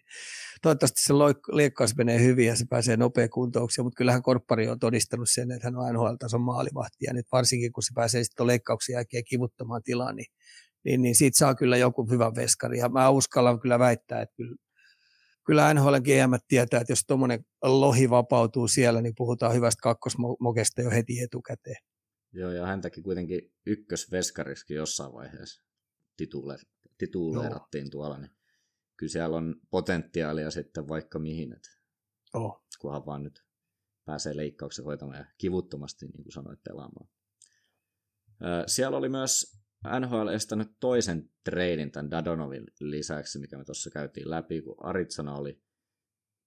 Toivottavasti 0.63 1.03
se 1.03 1.15
liekkaus 1.53 1.97
menee 1.97 2.21
hyvin 2.21 2.47
ja 2.47 2.57
se 2.57 2.65
pääsee 2.71 2.97
nopea 2.97 3.29
kuntoukseen, 3.29 3.87
mutta 3.87 3.97
kyllähän 3.97 4.23
Korppari 4.23 4.69
on 4.69 4.79
todistanut 4.79 5.29
sen, 5.31 5.51
että 5.51 5.67
hän 5.67 5.77
on 5.77 5.95
NHL-tason 5.95 6.41
maalivahti 6.41 7.05
ja 7.05 7.13
nyt 7.13 7.27
varsinkin 7.33 7.73
kun 7.73 7.83
se 7.83 7.93
pääsee 7.95 8.25
sitten 8.25 8.47
leikkauksen 8.47 8.93
jälkeen 8.93 9.25
kivuttamaan 9.25 9.83
tilaan, 9.83 10.17
niin, 10.17 10.33
niin, 10.85 11.03
niin 11.03 11.15
siitä 11.15 11.39
saa 11.39 11.55
kyllä 11.55 11.77
joku 11.77 12.11
hyvä 12.11 12.33
veskari 12.35 12.79
ja 12.79 12.89
mä 12.89 13.11
uskallan 13.11 13.61
kyllä 13.61 13.79
väittää, 13.79 14.23
että 14.23 14.35
kyllä 14.37 14.57
kyllä 15.49 15.75
NHL 15.75 15.95
GM 15.95 16.35
tietää, 16.49 16.81
että 16.81 16.93
jos 16.93 17.05
tuommoinen 17.07 17.45
lohi 17.63 18.11
vapautuu 18.11 18.69
siellä, 18.69 19.03
niin 19.03 19.15
puhutaan 19.17 19.55
hyvästä 19.55 19.81
kakkosmokesta 19.83 20.83
jo 20.83 20.91
heti 20.91 21.21
etukäteen. 21.21 21.77
Joo, 22.33 22.51
ja 22.51 22.67
häntäkin 22.67 23.03
kuitenkin 23.03 23.53
ykkösveskariskin 23.67 24.77
jossain 24.77 25.13
vaiheessa 25.13 25.63
tituleerattiin 26.99 27.91
tuolla, 27.91 28.19
niin 28.19 28.31
kyllä 28.99 29.11
siellä 29.11 29.37
on 29.37 29.55
potentiaalia 29.71 30.51
sitten 30.51 30.89
vaikka 30.89 31.19
mihin, 31.19 31.53
että 31.53 31.71
oh. 32.35 32.67
kunhan 32.81 33.07
vaan 33.07 33.23
nyt 33.23 33.45
pääsee 34.05 34.37
leikkauksen 34.37 34.85
hoitamaan 34.85 35.19
ja 35.19 35.27
kivuttomasti, 35.39 36.07
niin 36.07 36.23
kuin 36.23 36.33
sanoit, 36.33 36.63
pelaamaan. 36.63 37.09
Siellä 38.67 38.97
oli 38.97 39.09
myös 39.09 39.59
NHL 40.01 40.29
estänyt 40.29 40.69
toisen 40.81 41.31
treidin 41.45 41.91
tämän 41.91 42.11
Dadonovin 42.11 42.67
lisäksi, 42.81 43.39
mikä 43.39 43.59
me 43.59 43.65
tuossa 43.65 43.91
käytiin 43.91 44.31
läpi, 44.31 44.63
kun 44.63 44.77
Aritsona 44.87 45.37
oli 45.37 45.63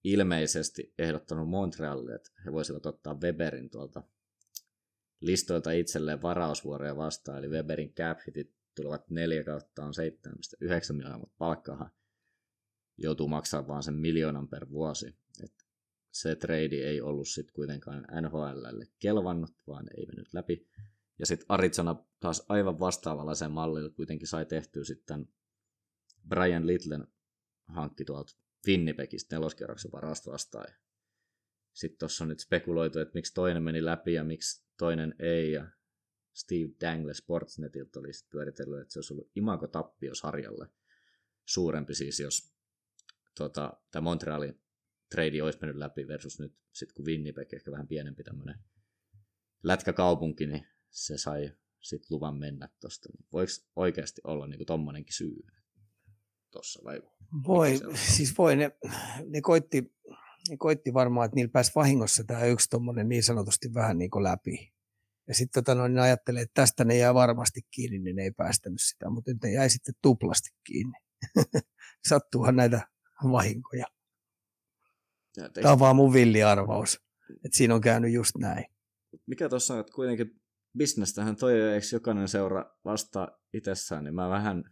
ilmeisesti 0.03 0.93
ehdottanut 0.97 1.49
Montrealille, 1.49 2.15
että 2.15 2.31
he 2.45 2.51
voisivat 2.51 2.85
ottaa 2.85 3.19
Weberin 3.23 3.69
tuolta 3.69 4.03
listoilta 5.21 5.71
itselleen 5.71 6.21
varausvuoroja 6.21 6.97
vastaan, 6.97 7.37
eli 7.37 7.49
Weberin 7.49 7.93
cap 7.93 8.19
hitit 8.27 8.55
tulevat 8.75 9.09
4 9.09 9.43
kautta 9.43 9.85
on 9.85 9.93
7,9 10.63 10.93
miljoonaa, 10.93 11.19
mutta 11.19 11.35
palkkaahan 11.37 11.91
joutuu 13.03 13.27
maksamaan 13.27 13.67
vaan 13.67 13.83
sen 13.83 13.93
miljoonan 13.93 14.47
per 14.47 14.69
vuosi. 14.69 15.15
Et 15.43 15.53
se 16.11 16.35
trade 16.35 16.75
ei 16.75 17.01
ollut 17.01 17.27
sitten 17.27 17.53
kuitenkaan 17.53 18.07
NHLlle 18.21 18.87
kelvannut, 18.99 19.51
vaan 19.67 19.85
ei 19.97 20.05
mennyt 20.05 20.33
läpi. 20.33 20.67
Ja 21.19 21.25
sitten 21.25 21.45
Arizona 21.49 21.95
taas 22.19 22.45
aivan 22.49 22.79
vastaavallaisen 22.79 23.51
mallilla 23.51 23.89
kuitenkin 23.89 24.27
sai 24.27 24.45
tehtyä 24.45 24.83
sitten 24.83 25.27
Brian 26.29 26.67
Littlen 26.67 27.07
hankki 27.67 28.05
tuolta 28.05 28.33
Winnipegistä 28.67 29.35
neloskerroksen 29.35 29.91
varasta 29.91 30.31
vastaan. 30.31 30.73
Sitten 31.73 31.99
tuossa 31.99 32.23
on 32.23 32.27
nyt 32.27 32.39
spekuloitu, 32.39 32.99
että 32.99 33.13
miksi 33.13 33.33
toinen 33.33 33.63
meni 33.63 33.85
läpi 33.85 34.13
ja 34.13 34.23
miksi 34.23 34.65
toinen 34.77 35.15
ei. 35.19 35.51
Ja 35.51 35.67
Steve 36.33 36.71
Dangle 36.81 37.13
Sportsnetilta 37.13 37.99
oli 37.99 38.11
pyöritellyt, 38.29 38.81
että 38.81 38.93
se 38.93 38.99
olisi 38.99 39.13
ollut 39.13 39.31
imago 39.35 39.67
tappio 39.67 40.15
sarjalle. 40.15 40.67
Suurempi 41.45 41.95
siis, 41.95 42.19
jos 42.19 42.53
tota, 43.37 43.73
tämä 43.91 44.03
Montrealin 44.03 44.61
trade 45.11 45.43
olisi 45.43 45.59
mennyt 45.61 45.77
läpi 45.77 46.07
versus 46.07 46.39
nyt 46.39 46.55
sitten 46.73 46.95
kun 46.95 47.05
Winnipeg, 47.05 47.53
ehkä 47.53 47.71
vähän 47.71 47.87
pienempi 47.87 48.23
tämmöinen 48.23 48.59
lätkäkaupunki, 49.63 50.47
niin 50.47 50.67
se 50.89 51.17
sai 51.17 51.51
sitten 51.79 52.07
luvan 52.09 52.37
mennä 52.37 52.69
tuosta. 52.79 53.09
Voiko 53.33 53.51
oikeasti 53.75 54.21
olla 54.23 54.47
niin 54.47 54.65
tommonenkin 54.65 55.13
syy 55.13 55.35
tuossa 56.51 56.81
vai? 56.83 57.01
Voi, 57.47 57.79
siis 57.95 58.37
voi. 58.37 58.55
Ne, 58.55 58.71
ne, 59.27 59.41
koitti, 59.41 59.93
ne 60.49 60.57
koitti 60.57 60.93
varmaan, 60.93 61.25
että 61.25 61.35
niillä 61.35 61.51
pääsi 61.51 61.71
vahingossa 61.75 62.23
tämä 62.23 62.45
yksi 62.45 62.69
tuommoinen 62.69 63.09
niin 63.09 63.23
sanotusti 63.23 63.73
vähän 63.73 63.97
niin 63.97 64.11
kuin 64.11 64.23
läpi. 64.23 64.73
Ja 65.27 65.35
sitten 65.35 65.63
tota, 65.63 65.75
no, 65.75 65.87
ne 65.87 66.01
ajattelee, 66.01 66.41
että 66.41 66.61
tästä 66.61 66.83
ne 66.85 66.97
jää 66.97 67.13
varmasti 67.13 67.61
kiinni, 67.71 67.99
niin 67.99 68.15
ne 68.15 68.23
ei 68.23 68.31
päästänyt 68.31 68.81
sitä, 68.81 69.09
mutta 69.09 69.31
nyt 69.31 69.43
ne 69.43 69.51
jäi 69.51 69.69
sitten 69.69 69.95
tuplasti 70.01 70.49
kiinni. 70.63 70.93
Sattuuhan 72.09 72.55
näitä 72.55 72.87
vahinkoja. 73.23 73.85
Tämä 75.53 75.71
on 75.71 75.79
vaan 75.79 75.95
mun 75.95 76.13
villiarvaus, 76.13 76.99
että 77.45 77.57
siinä 77.57 77.75
on 77.75 77.81
käynyt 77.81 78.13
just 78.13 78.37
näin. 78.37 78.65
Mikä 79.27 79.49
tuossa 79.49 79.73
on, 79.73 79.79
että 79.79 79.93
kuitenkin 79.95 80.41
bisnestähän 80.77 81.35
toi 81.35 81.61
eikö 81.61 81.85
jokainen 81.93 82.27
seura 82.27 82.75
vasta 82.85 83.39
itsessään, 83.53 84.03
niin 84.03 84.15
mä 84.15 84.29
vähän, 84.29 84.63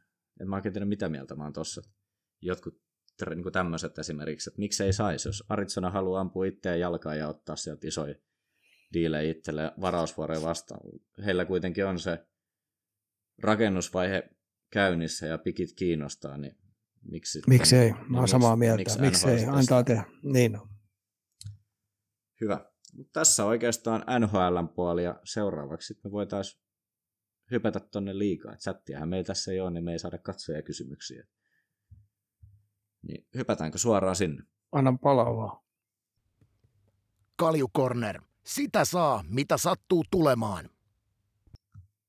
en 0.41 0.49
mä 0.49 0.55
oikein 0.55 0.73
tiedä 0.73 0.85
mitä 0.85 1.09
mieltä 1.09 1.35
mä 1.35 1.43
oon 1.43 1.53
tossa. 1.53 1.81
Jotkut 2.41 2.81
niin 3.29 3.51
tämmöiset 3.51 3.99
esimerkiksi, 3.99 4.49
että 4.49 4.59
miksei 4.59 4.93
saisi, 4.93 5.27
jos 5.27 5.43
Aritsona 5.49 5.91
haluaa 5.91 6.21
ampua 6.21 6.45
itseään 6.45 6.79
jalkaan 6.79 7.17
ja 7.17 7.27
ottaa 7.27 7.55
sieltä 7.55 7.87
isoja 7.87 8.15
diilejä 8.93 9.31
itselle 9.31 9.71
varausvuoroja 9.81 10.41
vastaan. 10.41 10.79
Heillä 11.25 11.45
kuitenkin 11.45 11.85
on 11.85 11.99
se 11.99 12.27
rakennusvaihe 13.43 14.29
käynnissä 14.71 15.25
ja 15.25 15.37
pikit 15.37 15.69
kiinnostaa, 15.73 16.37
niin 16.37 16.57
miksi... 17.01 17.41
Miksi 17.47 17.75
ei? 17.75 17.93
Mä 18.09 18.17
oon 18.17 18.27
samaa 18.27 18.55
mieltä. 18.55 18.77
Miksi, 18.77 19.01
miksi 19.01 19.29
ei? 19.29 19.45
Antaa 19.45 19.83
tehdä. 19.83 20.03
Niin 20.23 20.59
on. 20.59 20.69
Hyvä. 22.41 22.65
Tässä 23.13 23.45
oikeastaan 23.45 24.05
NHLn 24.19 24.69
puoli 24.75 25.03
ja 25.03 25.19
seuraavaksi 25.23 25.99
me 26.03 26.11
voitaisiin 26.11 26.63
hypätä 27.51 27.79
tonne 27.79 28.17
liikaa. 28.17 28.55
Chattiahan 28.55 29.09
meillä 29.09 29.27
tässä 29.27 29.51
ei 29.51 29.59
ole, 29.59 29.71
niin 29.71 29.83
me 29.83 29.91
ei 29.91 29.99
saada 29.99 30.17
katsoja 30.17 30.61
kysymyksiä. 30.61 31.27
Niin 33.01 33.27
hypätäänkö 33.35 33.77
suoraan 33.77 34.15
sinne? 34.15 34.43
annan 34.71 34.99
palaa 34.99 35.35
vaan. 35.35 35.63
Kalju 37.35 37.67
Corner. 37.77 38.21
Sitä 38.45 38.85
saa, 38.85 39.23
mitä 39.27 39.57
sattuu 39.57 40.03
tulemaan. 40.11 40.69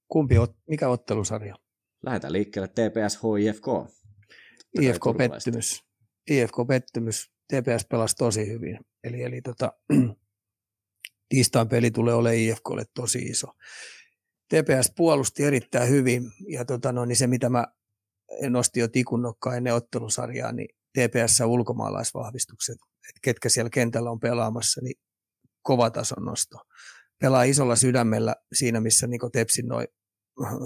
Kumpi, 0.09 0.38
ot, 0.38 0.57
mikä 0.68 0.88
ottelusarja? 0.88 1.57
Lähdetään 2.03 2.32
liikkeelle 2.32 2.68
TPS 2.68 3.18
HIFK. 3.22 3.66
IFK-pettymys. 4.80 5.84
IFK-pettymys. 6.30 7.30
TPS 7.48 7.86
pelasi 7.90 8.16
tosi 8.16 8.46
hyvin. 8.46 8.78
Eli, 9.04 9.22
eli 9.22 9.42
tota, 9.42 9.72
tiistain 11.28 11.68
peli 11.68 11.90
tulee 11.90 12.14
olemaan 12.14 12.38
IFKlle 12.38 12.84
tosi 12.94 13.18
iso. 13.18 13.46
TPS 14.48 14.92
puolusti 14.96 15.44
erittäin 15.44 15.88
hyvin 15.88 16.22
ja 16.48 16.64
tota, 16.64 16.92
no, 16.92 17.04
niin 17.04 17.16
se 17.16 17.26
mitä 17.26 17.50
mä 17.50 17.66
nostin 18.48 18.80
jo 18.80 18.88
tikunnokkaan 18.88 19.56
ennen 19.56 19.74
ottelusarjaa, 19.74 20.52
niin 20.52 20.68
TPS 20.92 21.40
ulkomaalaisvahvistukset, 21.46 22.76
että 23.08 23.20
ketkä 23.22 23.48
siellä 23.48 23.70
kentällä 23.70 24.11
on 24.11 24.20
pelaamassa, 24.20 24.80
niin 24.80 24.94
kova 25.62 25.90
tason 25.90 26.24
nosto. 26.24 26.58
Pelaa 27.20 27.42
isolla 27.42 27.76
sydämellä 27.76 28.36
siinä, 28.52 28.80
missä 28.80 29.06
niin 29.06 29.20
Tepsin, 29.32 29.68
noi, 29.68 29.88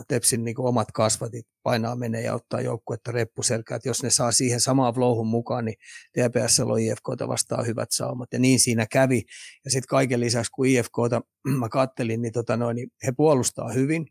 Tepsin 0.08 0.44
niin 0.44 0.60
omat 0.60 0.92
kasvatit 0.92 1.46
painaa 1.62 1.96
menee 1.96 2.22
ja 2.22 2.34
ottaa 2.34 2.60
joukkuetta 2.60 3.12
reppuselkää. 3.12 3.78
Jos 3.84 4.02
ne 4.02 4.10
saa 4.10 4.32
siihen 4.32 4.60
samaan 4.60 4.94
flowhun 4.94 5.26
mukaan, 5.26 5.64
niin 5.64 5.76
TPS 6.12 6.60
on 6.60 6.80
IFKta 6.80 7.28
vastaan 7.28 7.66
hyvät 7.66 7.88
saumat. 7.90 8.28
Ja 8.32 8.38
niin 8.38 8.60
siinä 8.60 8.86
kävi. 8.92 9.22
Ja 9.64 9.70
sitten 9.70 9.88
kaiken 9.88 10.20
lisäksi, 10.20 10.52
kun 10.54 10.66
IFKta 10.66 11.22
mä 11.60 11.68
kattelin, 11.68 12.22
niin, 12.22 12.32
tota 12.32 12.56
noin, 12.56 12.74
niin 12.74 12.90
he 13.06 13.12
puolustaa 13.16 13.72
hyvin. 13.72 14.06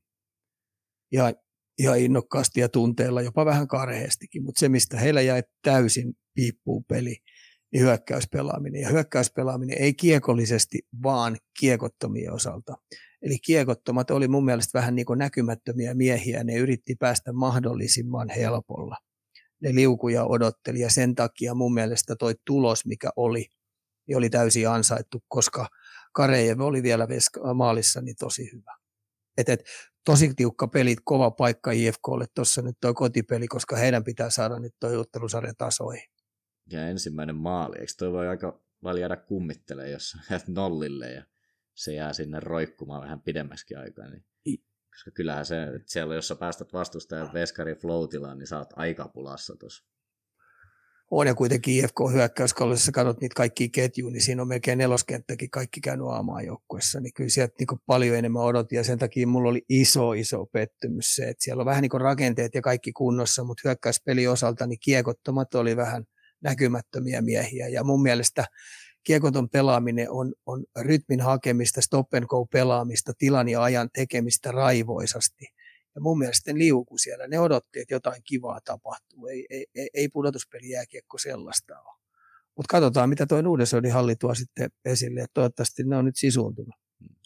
Ja 1.11 1.33
ihan 1.79 1.99
innokkaasti 1.99 2.59
ja 2.59 2.69
tunteella, 2.69 3.21
jopa 3.21 3.45
vähän 3.45 3.67
karheestikin, 3.67 4.43
mutta 4.43 4.59
se, 4.59 4.69
mistä 4.69 4.97
heillä 4.97 5.21
jäi 5.21 5.43
täysin 5.61 6.13
piippuun 6.33 6.85
peli, 6.85 7.17
niin 7.73 7.83
hyökkäyspelaaminen. 7.83 8.81
Ja 8.81 8.89
hyökkäyspelaaminen 8.89 9.77
ei 9.81 9.93
kiekollisesti, 9.93 10.79
vaan 11.03 11.37
kiekottomien 11.59 12.33
osalta. 12.33 12.75
Eli 13.23 13.39
kiekottomat 13.39 14.11
oli 14.11 14.27
mun 14.27 14.45
mielestä 14.45 14.79
vähän 14.79 14.95
niin 14.95 15.05
kuin 15.05 15.19
näkymättömiä 15.19 15.93
miehiä, 15.93 16.43
ne 16.43 16.55
yritti 16.55 16.95
päästä 16.99 17.33
mahdollisimman 17.33 18.29
helpolla. 18.29 18.97
Ne 19.61 19.75
liukuja 19.75 20.25
odotteli 20.25 20.79
ja 20.79 20.89
sen 20.89 21.15
takia 21.15 21.53
mun 21.53 21.73
mielestä 21.73 22.15
toi 22.15 22.33
tulos, 22.45 22.85
mikä 22.85 23.09
oli, 23.15 23.45
niin 24.07 24.17
oli 24.17 24.29
täysin 24.29 24.69
ansaittu, 24.69 25.23
koska 25.27 25.67
Karejev 26.13 26.59
oli 26.59 26.83
vielä 26.83 27.07
maalissa 27.53 28.01
niin 28.01 28.15
tosi 28.19 28.49
hyvä. 28.53 28.77
Et, 29.37 29.49
et, 29.49 29.63
tosi 30.05 30.33
tiukka 30.35 30.67
peli, 30.67 30.95
kova 31.03 31.31
paikka 31.31 31.71
IFKlle 31.71 32.25
tuossa 32.35 32.61
nyt 32.61 32.77
tuo 32.81 32.93
kotipeli, 32.93 33.47
koska 33.47 33.75
heidän 33.75 34.03
pitää 34.03 34.29
saada 34.29 34.59
nyt 34.59 34.75
tuo 34.79 34.99
ottelusarja 34.99 35.53
tasoihin. 35.57 36.09
Ja 36.71 36.87
ensimmäinen 36.87 37.35
maali, 37.35 37.79
eikö 37.79 37.91
toi 37.97 38.11
voi 38.11 38.27
aika 38.27 38.63
paljon 38.83 38.99
jäädä 38.99 39.15
kummittelemaan, 39.15 39.91
jos 39.91 40.17
jäät 40.29 40.47
nollille 40.47 41.11
ja 41.11 41.23
se 41.75 41.93
jää 41.93 42.13
sinne 42.13 42.39
roikkumaan 42.39 43.01
vähän 43.01 43.21
pidemmäksi 43.21 43.75
aikaa. 43.75 44.05
Niin, 44.09 44.63
koska 44.89 45.11
kyllähän 45.11 45.45
se, 45.45 45.63
että 45.63 45.91
siellä 45.91 46.15
jos 46.15 46.27
sä 46.27 46.35
päästät 46.35 46.73
vastustajan 46.73 47.33
veskari 47.33 47.75
floatilaan, 47.75 48.37
niin 48.37 48.47
sä 48.47 48.57
oot 48.57 48.73
aika 48.75 49.07
pulassa 49.07 49.55
tuossa 49.59 49.93
on 51.11 51.27
ja 51.27 51.35
kuitenkin 51.35 51.73
IFK 51.73 51.99
hyökkäyskaudessa 52.13 52.91
katsot 52.91 53.21
niitä 53.21 53.35
kaikkia 53.35 53.67
ketjuja, 53.71 54.11
niin 54.11 54.21
siinä 54.21 54.41
on 54.41 54.47
melkein 54.47 54.77
neloskenttäkin 54.77 55.49
kaikki 55.49 55.81
käynyt 55.81 56.07
aamaan 56.07 56.45
joukkuessa, 56.45 56.99
niin 56.99 57.13
kyllä 57.13 57.29
sieltä 57.29 57.53
niin 57.59 57.79
paljon 57.85 58.17
enemmän 58.17 58.41
odotin 58.41 58.77
ja 58.77 58.83
sen 58.83 58.99
takia 58.99 59.27
mulla 59.27 59.49
oli 59.49 59.61
iso 59.69 60.13
iso 60.13 60.45
pettymys 60.45 61.15
se, 61.15 61.23
että 61.23 61.43
siellä 61.43 61.61
on 61.61 61.65
vähän 61.65 61.81
niin 61.81 62.01
rakenteet 62.01 62.55
ja 62.55 62.61
kaikki 62.61 62.91
kunnossa, 62.91 63.43
mutta 63.43 63.61
hyökkäyspeli 63.65 64.27
osalta 64.27 64.67
niin 64.67 64.79
kiekottomat 64.83 65.55
oli 65.55 65.77
vähän 65.77 66.03
näkymättömiä 66.43 67.21
miehiä 67.21 67.67
ja 67.67 67.83
mun 67.83 68.01
mielestä 68.01 68.45
kiekoton 69.03 69.49
pelaaminen 69.49 70.11
on, 70.11 70.33
on 70.45 70.63
rytmin 70.79 71.21
hakemista, 71.21 71.81
stop 71.81 72.13
and 72.13 72.25
go 72.25 72.45
pelaamista, 72.45 73.13
tilan 73.17 73.49
ja 73.49 73.63
ajan 73.63 73.89
tekemistä 73.93 74.51
raivoisasti 74.51 75.45
ja 75.95 76.01
mun 76.01 76.17
mielestä 76.17 76.53
ne 76.53 76.59
liuku 76.59 76.97
siellä. 76.97 77.27
Ne 77.27 77.39
odotti, 77.39 77.79
että 77.79 77.93
jotain 77.93 78.21
kivaa 78.23 78.59
tapahtuu. 78.65 79.27
Ei, 79.27 79.45
ei, 79.49 79.65
ei, 79.75 79.89
ei 79.93 80.09
pudotuspeli 80.09 80.69
jääkiekko 80.69 81.17
sellaista 81.17 81.79
ole. 81.79 81.99
Mutta 82.55 82.71
katsotaan, 82.71 83.09
mitä 83.09 83.25
tuo 83.25 83.41
Nuudesodin 83.41 83.93
halli 83.93 84.15
tuo 84.15 84.35
sitten 84.35 84.69
esille. 84.85 85.21
Et 85.21 85.31
toivottavasti 85.33 85.83
ne 85.83 85.97
on 85.97 86.05
nyt 86.05 86.15
sisuuntunut. 86.15 86.75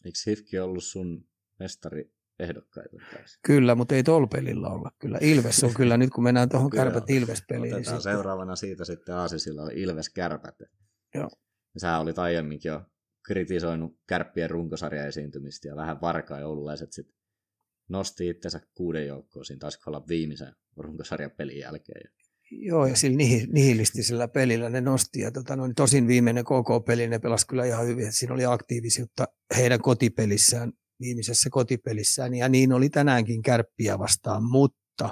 Eikö 0.06 0.18
Hifki 0.28 0.60
ollut 0.60 0.84
sun 0.84 1.28
mestari 1.60 2.12
ehdokkaita 2.40 2.98
taas? 3.14 3.40
Kyllä, 3.42 3.76
mutta 3.76 3.96
ei 3.96 4.04
tuolla 4.04 4.28
pelillä 4.28 4.68
olla. 4.70 4.92
Kyllä 5.00 5.18
Ilves 5.22 5.64
on 5.64 5.74
kyllä, 5.74 5.98
nyt 5.98 6.10
kun 6.10 6.24
mennään 6.24 6.50
tuohon 6.50 6.70
kärpät 6.70 7.10
Ilves-peliin. 7.10 7.62
Niin 7.62 7.76
Otetaan 7.76 7.96
niin 7.96 8.04
seuraavana 8.04 8.56
siitä 8.56 8.86
sitten 8.86 9.16
Aasisilla 9.16 9.70
Ilves 9.74 10.10
kärpät. 10.10 10.56
Joo. 11.16 11.30
Sä 11.78 12.00
olit 12.00 12.20
aiemminkin 12.20 12.70
jo 12.70 12.82
kritisoinut 13.26 14.00
kärppien 14.08 14.50
runkosarja 14.50 15.06
esiintymistä 15.06 15.68
ja 15.68 15.76
vähän 15.76 16.02
varkaa 16.02 16.40
joululaiset 16.40 16.94
sitten 16.94 17.16
nosti 17.90 18.30
itsensä 18.30 18.62
kuuden 18.74 19.08
joukkoon, 19.08 19.46
siinä 19.46 19.60
taisi 19.60 19.80
olla 19.86 20.08
viimeisen 20.08 20.56
runkosarjan 20.78 21.32
pelin 21.32 21.60
jälkeen. 21.60 22.12
Joo, 22.52 22.86
ja 22.86 22.96
sillä 22.96 23.18
nihilistisellä 23.52 24.28
pelillä 24.28 24.70
ne 24.70 24.82
nosti. 24.82 25.20
Ja 25.20 25.32
tota, 25.32 25.56
no, 25.56 25.64
tosin 25.76 26.08
viimeinen 26.08 26.44
KK-peli 26.44 27.08
ne 27.08 27.20
pelasi 27.20 27.48
kyllä 27.48 27.66
ihan 27.66 27.88
hyvin. 27.88 28.14
Siinä 28.14 28.34
oli 28.34 28.46
aktiivisuutta 28.46 29.28
heidän 29.58 29.82
kotipelissään, 29.82 30.74
viimeisessä 31.02 31.50
kotipelissään. 31.50 32.34
Ja 32.34 32.50
niin 32.50 32.74
oli 32.74 32.90
tänäänkin 32.90 33.42
kärppiä 33.42 34.00
vastaan, 34.00 34.44
mutta 34.44 35.10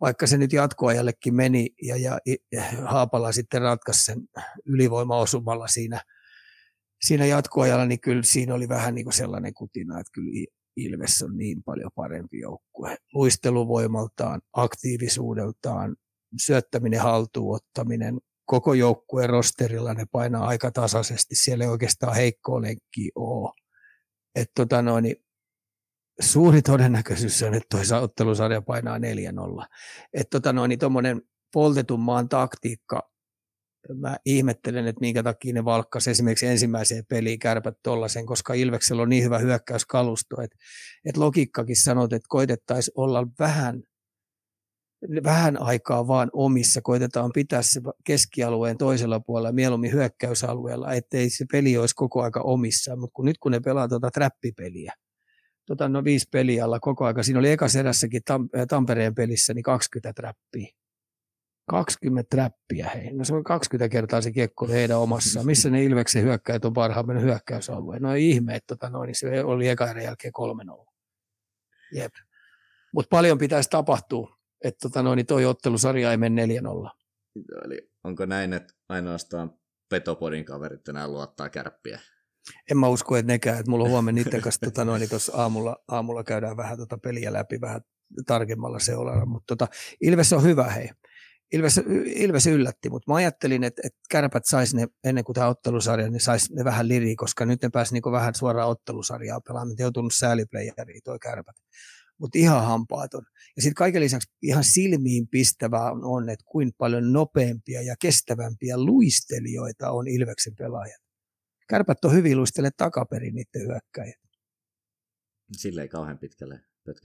vaikka 0.00 0.26
se 0.26 0.38
nyt 0.38 0.52
jatkoajallekin 0.52 1.34
meni 1.34 1.70
ja, 1.82 1.96
ja, 1.96 2.18
ja 2.52 2.62
Haapala 2.84 3.32
sitten 3.32 3.62
ratkaisi 3.62 4.04
sen 4.04 4.28
ylivoimaosumalla 4.66 5.68
siinä, 5.68 6.00
siinä 7.04 7.26
jatkoajalla, 7.26 7.86
niin 7.86 8.00
kyllä 8.00 8.22
siinä 8.22 8.54
oli 8.54 8.68
vähän 8.68 8.94
niin 8.94 9.04
kuin 9.04 9.14
sellainen 9.14 9.54
kutina, 9.54 10.00
että 10.00 10.10
kyllä 10.14 10.46
Ilves 10.76 11.22
on 11.22 11.36
niin 11.36 11.62
paljon 11.62 11.90
parempi 11.94 12.38
joukkue. 12.38 12.96
Luisteluvoimaltaan, 13.14 14.40
aktiivisuudeltaan, 14.52 15.96
syöttäminen, 16.40 17.00
haltuunottaminen, 17.00 18.20
koko 18.46 18.74
joukkueen 18.74 19.30
rosterilla 19.30 19.94
ne 19.94 20.04
painaa 20.12 20.46
aika 20.46 20.70
tasaisesti. 20.70 21.34
Siellä 21.34 21.64
ei 21.64 21.70
oikeastaan 21.70 22.14
heikkoa 22.14 22.62
lenkkiä 22.62 23.10
ole. 23.14 23.52
Et 24.34 24.50
tota 24.56 24.82
noin, 24.82 25.16
suuri 26.20 26.62
todennäköisyys 26.62 27.42
on, 27.42 27.54
että 27.54 27.76
toisa 27.76 28.00
ottelusarja 28.00 28.62
painaa 28.62 28.98
4-0. 28.98 29.00
Että 30.12 30.30
tota 30.30 30.52
noin, 30.52 30.78
tuommoinen 30.78 31.22
poltetun 31.52 32.00
maan 32.00 32.28
taktiikka 32.28 33.14
mä 33.94 34.16
ihmettelen, 34.24 34.86
että 34.86 35.00
minkä 35.00 35.22
takia 35.22 35.54
ne 35.54 35.64
valkkasi 35.64 36.10
esimerkiksi 36.10 36.46
ensimmäiseen 36.46 37.04
peliin 37.08 37.38
kärpät 37.38 37.74
tollasen, 37.82 38.26
koska 38.26 38.54
Ilveksellä 38.54 39.02
on 39.02 39.08
niin 39.08 39.24
hyvä 39.24 39.38
hyökkäyskalusto, 39.38 40.40
että, 40.42 40.56
että 41.04 41.20
logiikkakin 41.20 41.76
sanoo, 41.76 42.04
että 42.04 42.18
koitettaisiin 42.28 42.92
olla 42.96 43.26
vähän, 43.38 43.82
vähän 45.24 45.62
aikaa 45.62 46.06
vaan 46.06 46.30
omissa, 46.32 46.80
koitetaan 46.80 47.30
pitää 47.34 47.62
se 47.62 47.80
keskialueen 48.04 48.78
toisella 48.78 49.20
puolella, 49.20 49.52
mieluummin 49.52 49.92
hyökkäysalueella, 49.92 50.92
ettei 50.92 51.30
se 51.30 51.44
peli 51.52 51.76
olisi 51.76 51.94
koko 51.94 52.22
aika 52.22 52.40
omissa, 52.40 52.96
mutta 52.96 53.14
kun 53.14 53.24
nyt 53.24 53.38
kun 53.38 53.52
ne 53.52 53.60
pelaa 53.60 53.88
tuota 53.88 54.10
trappipeliä, 54.10 54.92
tota, 55.66 55.88
no 55.88 56.04
viisi 56.04 56.28
peliä 56.32 56.64
alla 56.64 56.80
koko 56.80 57.04
aika, 57.04 57.22
siinä 57.22 57.38
oli 57.38 57.50
ekas 57.50 57.76
erässäkin 57.76 58.22
Tampereen 58.68 59.14
pelissä 59.14 59.54
niin 59.54 59.62
20 59.62 60.12
trappia 60.12 60.74
20 61.66 62.36
trappia 62.36 62.88
hei. 62.88 63.12
No 63.12 63.24
se 63.24 63.34
on 63.34 63.44
20 63.44 63.92
kertaa 63.92 64.20
se 64.20 64.32
kiekko 64.32 64.68
heidän 64.68 64.98
omassa. 64.98 65.42
Missä 65.42 65.70
ne 65.70 65.84
Ilveksen 65.84 66.22
hyökkäjät 66.22 66.64
on 66.64 66.72
parhaimman 66.72 67.22
hyökkäysalueen? 67.22 68.02
No 68.02 68.14
ihme, 68.14 68.54
että 68.54 68.76
tota 68.76 68.90
noin, 68.90 69.06
niin 69.06 69.14
se 69.14 69.44
oli 69.44 69.68
eka 69.68 69.90
erän 69.90 70.04
jälkeen 70.04 70.32
3-0. 70.80 70.86
Jep. 71.94 72.12
Mutta 72.94 73.08
paljon 73.10 73.38
pitäisi 73.38 73.70
tapahtua, 73.70 74.36
että 74.64 74.78
tota 74.88 75.02
noin, 75.02 75.16
niin 75.16 75.26
toi 75.26 75.44
ottelusarja 75.44 76.10
ei 76.10 76.16
mene 76.16 76.46
4-0. 76.46 76.48
Eli 77.64 77.90
onko 78.04 78.26
näin, 78.26 78.52
että 78.52 78.74
ainoastaan 78.88 79.52
Petopodin 79.88 80.44
kaverit 80.44 80.88
enää 80.88 81.08
luottaa 81.08 81.48
kärppiä? 81.48 82.00
En 82.70 82.78
mä 82.78 82.88
usko, 82.88 83.16
että 83.16 83.32
nekään, 83.32 83.58
että 83.58 83.70
mulla 83.70 83.84
on 83.84 83.90
huomenna 83.90 84.22
niiden 84.22 84.40
kanssa 84.40 84.60
tota 84.60 84.84
noin, 84.84 85.00
niin 85.00 85.10
aamulla, 85.32 85.76
aamulla 85.88 86.24
käydään 86.24 86.56
vähän 86.56 86.78
tota 86.78 86.98
peliä 86.98 87.32
läpi 87.32 87.60
vähän 87.60 87.80
tarkemmalla 88.26 88.78
seulalla, 88.78 89.26
mutta 89.26 89.56
tota, 89.56 89.68
Ilves 90.00 90.32
on 90.32 90.42
hyvä 90.42 90.70
hei. 90.70 90.90
Ilves, 91.52 91.80
Ilves 92.06 92.46
yllätti, 92.46 92.90
mutta 92.90 93.12
mä 93.12 93.16
ajattelin, 93.16 93.64
että, 93.64 93.82
että 93.84 93.98
kärpät 94.10 94.42
saisi 94.46 94.76
ne 94.76 94.86
ennen 95.04 95.24
kuin 95.24 95.34
tämä 95.34 95.48
ottelusarja, 95.48 96.10
niin 96.10 96.20
saisi 96.20 96.54
ne 96.54 96.64
vähän 96.64 96.88
liriä, 96.88 97.14
koska 97.16 97.46
nyt 97.46 97.62
ne 97.62 97.68
pääsi 97.72 97.92
niin 97.92 98.12
vähän 98.12 98.34
suoraan 98.34 98.68
ottelusarjaa 98.68 99.40
pelaamaan. 99.40 99.76
Ne 99.78 99.82
joutunut 99.82 100.12
sääliplayeriin 100.14 101.00
toi 101.04 101.18
kärpät. 101.18 101.56
Mutta 102.18 102.38
ihan 102.38 102.64
hampaaton. 102.64 103.22
Ja 103.56 103.62
sitten 103.62 103.74
kaiken 103.74 104.02
lisäksi 104.02 104.32
ihan 104.42 104.64
silmiin 104.64 105.28
pistävää 105.28 105.92
on, 106.02 106.28
että 106.28 106.44
kuinka 106.48 106.74
paljon 106.78 107.12
nopeampia 107.12 107.82
ja 107.82 107.94
kestävämpiä 108.00 108.78
luistelijoita 108.78 109.90
on 109.90 110.08
Ilveksen 110.08 110.54
pelaajat. 110.58 111.03
Kärpät 111.68 112.04
on 112.04 112.12
hyvin 112.12 112.38
luistele 112.38 112.70
takaperin 112.76 113.34
niiden 113.34 113.68
hyökkäjät. 113.68 114.20
Sille 115.52 115.82
ei 115.82 115.88
kauhean 115.88 116.18
pitkälle 116.18 116.60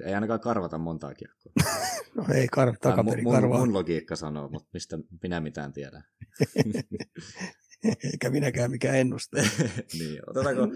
ei 0.05 0.13
ainakaan 0.13 0.39
karvata 0.39 0.77
montaa 0.77 1.13
kiekkoa. 1.13 1.53
no 2.17 2.25
ei 2.33 2.47
kar- 2.57 2.77
takaperin 2.81 3.23
mun, 3.23 3.33
karvaa. 3.33 3.59
Mun 3.59 3.73
logiikka 3.73 4.15
sanoo, 4.15 4.49
mutta 4.49 4.69
mistä 4.73 4.97
minä 5.23 5.39
mitään 5.39 5.73
tiedän. 5.73 6.03
Eikä 8.11 8.29
minäkään 8.29 8.71
mikään 8.71 8.95
ennustaja. 8.95 9.49
niin, 9.99 10.29
otetaanko 10.29 10.67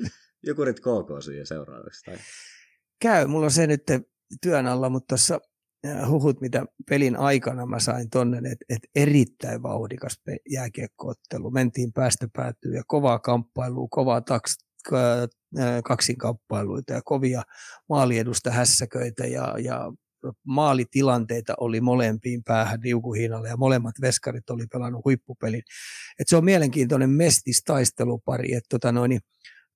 Jukurit 0.48 0.80
KK 0.80 1.24
siihen 1.24 1.48
seuraavaksi? 1.48 2.06
Tai? 2.06 2.18
Käy, 3.02 3.28
mulla 3.28 3.46
on 3.46 3.52
se 3.52 3.68
nyt 3.68 3.84
työn 4.42 4.68
alla, 4.68 4.90
mutta 4.90 5.08
tuossa 5.08 5.40
huhut, 6.10 6.42
mitä 6.42 6.66
pelin 6.90 7.16
aikana 7.16 7.66
mä 7.66 7.80
sain 7.80 8.10
tonne, 8.10 8.38
että 8.38 8.66
et 8.70 8.84
erittäin 8.96 9.64
vauhdikas 9.64 10.22
jääkiekkoottelu. 10.50 11.52
Mentiin 11.52 11.94
päästä 11.94 12.28
päätyä 12.34 12.76
ja 12.76 12.84
kovaa 12.88 13.20
kamppailua, 13.20 13.88
kovaa 13.92 14.22
taks, 14.22 14.58
kaksinkamppailuita 15.84 16.94
ja 16.94 17.02
kovia 17.06 17.44
maaliedusta 17.90 18.52
hässäköitä 18.52 19.26
ja, 19.26 19.56
ja 19.64 19.92
maalitilanteita 20.48 21.54
oli 21.60 21.82
molempiin 21.82 22.44
päähän 22.44 22.80
liukuhiinalle 22.84 23.50
ja 23.50 23.58
molemmat 23.58 23.96
veskarit 24.02 24.50
oli 24.50 24.66
pelannut 24.72 25.06
huippupelin. 25.06 25.62
Et 26.20 26.28
se 26.28 26.38
on 26.38 26.46
mielenkiintoinen 26.46 27.10
mestistaistelupari, 27.10 28.54
että 28.54 28.68
tota 28.70 28.92
noin, 28.92 29.20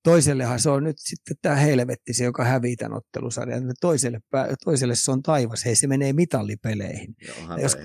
toisellehan 0.07 0.59
se 0.59 0.69
on 0.69 0.84
nyt 0.84 0.95
sitten 0.99 1.38
tämä 1.41 1.55
helvetti, 1.55 2.13
se 2.13 2.23
joka 2.23 2.43
hävii 2.43 2.75
tämän 2.75 2.97
ottelusarjan. 2.97 3.63
Toiselle, 3.81 4.19
toiselle 4.65 4.95
se 4.95 5.11
on 5.11 5.21
taivas, 5.21 5.65
hei 5.65 5.75
se 5.75 5.88
menee 5.88 6.13
mitallipeleihin. 6.13 7.15
Joo, 7.27 7.57
jos, 7.57 7.77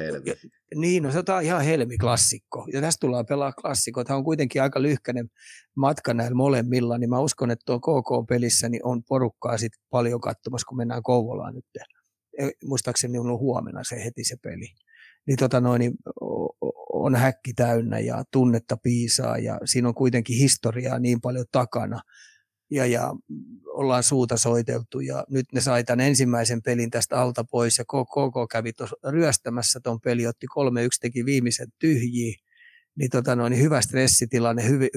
niin, 0.75 1.03
no 1.03 1.13
se 1.13 1.19
on 1.19 1.43
ihan 1.43 1.65
helmiklassikko. 1.65 2.67
Ja 2.73 2.81
tästä 2.81 3.01
tullaan 3.01 3.27
pelaa 3.27 3.53
klassikko. 3.53 4.05
Tämä 4.05 4.17
on 4.17 4.25
kuitenkin 4.25 4.63
aika 4.63 4.83
lyhkäinen 4.83 5.29
matka 5.77 6.15
näillä 6.15 6.35
molemmilla, 6.35 6.99
niin 6.99 7.11
mä 7.11 7.21
uskon, 7.21 7.51
että 7.51 7.63
tuo 7.67 7.81
KK-pelissä 7.81 8.69
niin 8.69 8.87
on 8.87 9.03
porukkaa 9.09 9.59
sit 9.59 9.73
paljon 9.91 10.21
katsomassa, 10.21 10.67
kun 10.69 10.77
mennään 10.77 11.03
Kouvolaan 11.03 11.55
nyt. 11.55 11.65
Muistaakseni 12.65 13.19
on 13.19 13.39
huomenna 13.39 13.85
se 13.85 14.05
heti 14.05 14.25
se 14.25 14.37
peli. 14.43 14.67
Niin, 15.27 15.37
tota 15.39 15.61
noin, 15.61 15.81
niin 15.81 15.95
on 16.93 17.17
häkki 17.17 17.53
täynnä 17.53 17.99
ja 17.99 18.25
tunnetta 18.31 18.77
piisaa 18.77 19.39
ja 19.39 19.59
siinä 19.65 19.89
on 19.89 19.95
kuitenkin 19.95 20.37
historiaa 20.37 20.99
niin 20.99 21.21
paljon 21.21 21.45
takana. 21.53 22.01
Ja, 22.71 22.87
ja 22.87 23.13
ollaan 23.67 24.03
suuta 24.03 24.37
soiteltu 24.37 25.01
ja 25.01 25.25
nyt 25.31 25.47
ne 25.53 25.61
sai 25.61 25.85
tämän 25.85 26.07
ensimmäisen 26.07 26.63
pelin 26.63 26.91
tästä 26.91 27.21
alta 27.21 27.45
pois 27.45 27.79
ja 27.79 27.85
KK 27.85 28.51
kävi 28.53 28.73
ryöstämässä 29.11 29.81
tuon 29.81 30.01
peli, 30.01 30.27
otti 30.27 30.47
3-1, 30.47 30.51
teki 31.01 31.25
viimeisen 31.25 31.69
tyhjiä 31.79 32.35
niin, 32.97 33.11
tota 33.11 33.37
no, 33.37 33.49
niin 33.49 33.63
hyvä 33.63 33.81
stressitilanne 33.81 34.69
hyvin, 34.69 34.89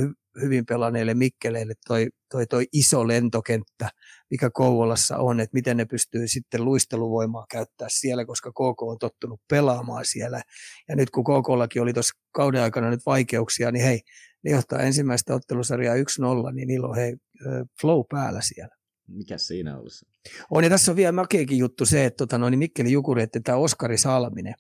hyvin 0.42 0.66
pelanneille 0.66 1.14
Mikkeleille 1.14 1.74
toi, 1.88 2.08
toi, 2.32 2.48
toi 2.48 2.68
iso 2.74 3.08
lentokenttä, 3.08 3.90
mikä 4.32 4.50
Kouvolassa 4.54 5.18
on, 5.18 5.40
että 5.40 5.54
miten 5.54 5.78
ne 5.78 5.86
pystyy 5.86 6.28
sitten 6.28 6.66
luisteluvoimaa 6.66 7.46
käyttää 7.52 7.88
siellä, 7.92 8.26
koska 8.26 8.52
KK 8.52 8.82
on 8.82 8.98
tottunut 9.00 9.42
pelaamaan 9.50 10.06
siellä. 10.06 10.42
Ja 10.90 10.96
nyt 10.96 11.10
kun 11.10 11.24
KKllakin 11.24 11.82
oli 11.82 11.94
tuossa 11.94 12.20
kauden 12.32 12.62
aikana 12.62 12.90
nyt 12.90 13.06
vaikeuksia, 13.06 13.72
niin 13.72 13.86
hei, 13.86 14.00
ne 14.44 14.52
johtaa 14.52 14.80
ensimmäistä 14.80 15.36
ottelusarjaa 15.36 15.96
1-0, 15.96 16.00
niin 16.54 16.68
niillä 16.68 16.88
on 16.88 16.96
hei, 16.96 17.16
flow 17.82 18.02
päällä 18.12 18.42
siellä. 18.42 18.76
Mikä 19.08 19.38
siinä 19.38 19.78
olisi? 19.78 20.06
On, 20.52 20.64
ja 20.64 20.70
tässä 20.70 20.92
on 20.92 20.96
vielä 20.96 21.12
makeakin 21.12 21.58
juttu 21.58 21.86
se, 21.86 22.06
että 22.06 22.18
tota, 22.18 22.38
no, 22.38 22.50
niin 22.50 22.60
Mikkeli 22.60 22.92
Jukuri, 22.92 23.24
että 23.24 23.40
tämä 23.44 23.58
Oskari 23.58 23.98
Salminen, 23.98 24.54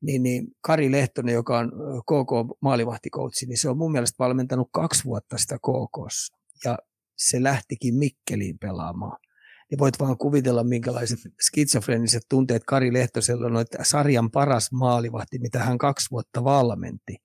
niin, 0.00 0.22
niin 0.22 0.46
Kari 0.60 0.92
Lehtonen, 0.92 1.34
joka 1.34 1.58
on 1.58 1.72
KK 2.02 2.58
maalivahtikoutsi, 2.60 3.46
niin 3.46 3.58
se 3.58 3.68
on 3.68 3.78
mun 3.78 3.92
mielestä 3.92 4.16
valmentanut 4.18 4.68
kaksi 4.72 5.04
vuotta 5.04 5.38
sitä 5.38 5.56
KKssa. 5.58 6.36
Ja 6.64 6.78
se 7.16 7.42
lähtikin 7.42 7.94
Mikkeliin 7.94 8.58
pelaamaan. 8.58 9.18
Niin 9.70 9.78
voit 9.78 10.00
vaan 10.00 10.18
kuvitella, 10.18 10.64
minkälaiset 10.64 11.18
skitsofreniset 11.46 12.22
tunteet 12.28 12.62
Kari 12.64 12.92
Lehtosella 12.92 13.46
on, 13.46 13.56
että 13.56 13.78
sarjan 13.84 14.30
paras 14.30 14.72
maalivahti, 14.72 15.38
mitä 15.38 15.58
hän 15.58 15.78
kaksi 15.78 16.10
vuotta 16.10 16.44
valmenti, 16.44 17.16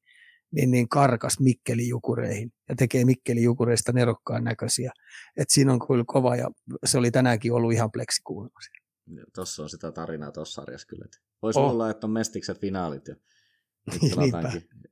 niin, 0.51 0.71
niin 0.71 0.89
karkas 0.89 1.39
Mikkeli 1.39 1.87
Jukureihin 1.87 2.53
ja 2.69 2.75
tekee 2.75 3.05
Mikkeli 3.05 3.43
Jukureista 3.43 3.91
nerokkaan 3.91 4.43
näköisiä. 4.43 4.91
Et 5.37 5.49
siinä 5.49 5.73
on 5.73 5.87
kyllä 5.87 6.03
kova 6.07 6.35
ja 6.35 6.51
se 6.85 6.97
oli 6.97 7.11
tänäänkin 7.11 7.53
ollut 7.53 7.73
ihan 7.73 7.91
pleksikuulma 7.91 8.49
Tuossa 9.35 9.63
on 9.63 9.69
sitä 9.69 9.91
tarinaa 9.91 10.31
tuossa 10.31 10.61
sarjassa 10.61 10.87
kyllä. 10.87 11.05
Voisi 11.41 11.59
oh. 11.59 11.69
olla, 11.71 11.89
että 11.89 12.07
on 12.07 12.11
Mestiksen 12.11 12.59
finaalit 12.59 13.07
ja 13.07 13.15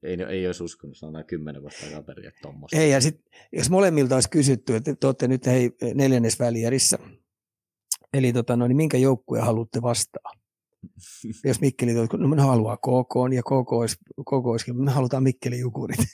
ei, 0.03 0.17
ei 0.29 0.47
olisi 0.47 0.63
uskonut, 0.63 0.97
on 1.03 1.25
kymmenen 1.27 1.61
vuotta 1.61 1.85
kaveri, 1.93 2.27
että 2.27 2.39
tommoista. 2.41 2.77
Ei, 2.77 2.91
ja 2.91 3.01
sit, 3.01 3.21
jos 3.51 3.69
molemmilta 3.69 4.15
olisi 4.15 4.29
kysytty, 4.29 4.75
että 4.75 4.95
te 4.95 5.07
olette 5.07 5.27
nyt 5.27 5.45
hei, 5.45 5.71
neljännesvälierissä, 5.93 6.97
eli 8.13 8.33
tota, 8.33 8.55
no, 8.55 8.67
niin 8.67 8.77
minkä 8.77 8.97
joukkueen 8.97 9.45
haluatte 9.45 9.81
vastaa? 9.81 10.31
jos 11.45 11.61
Mikkeli, 11.61 11.93
no 11.93 12.27
me 12.27 12.41
haluaa 12.41 12.77
KK 12.77 13.33
ja 13.35 13.43
KK 13.43 13.71
olisi, 13.71 13.97
KK 14.21 14.47
olisi 14.47 14.73
me 14.73 14.91
halutaan 14.91 15.23
Mikkeli 15.23 15.59
Jukurit. 15.59 15.99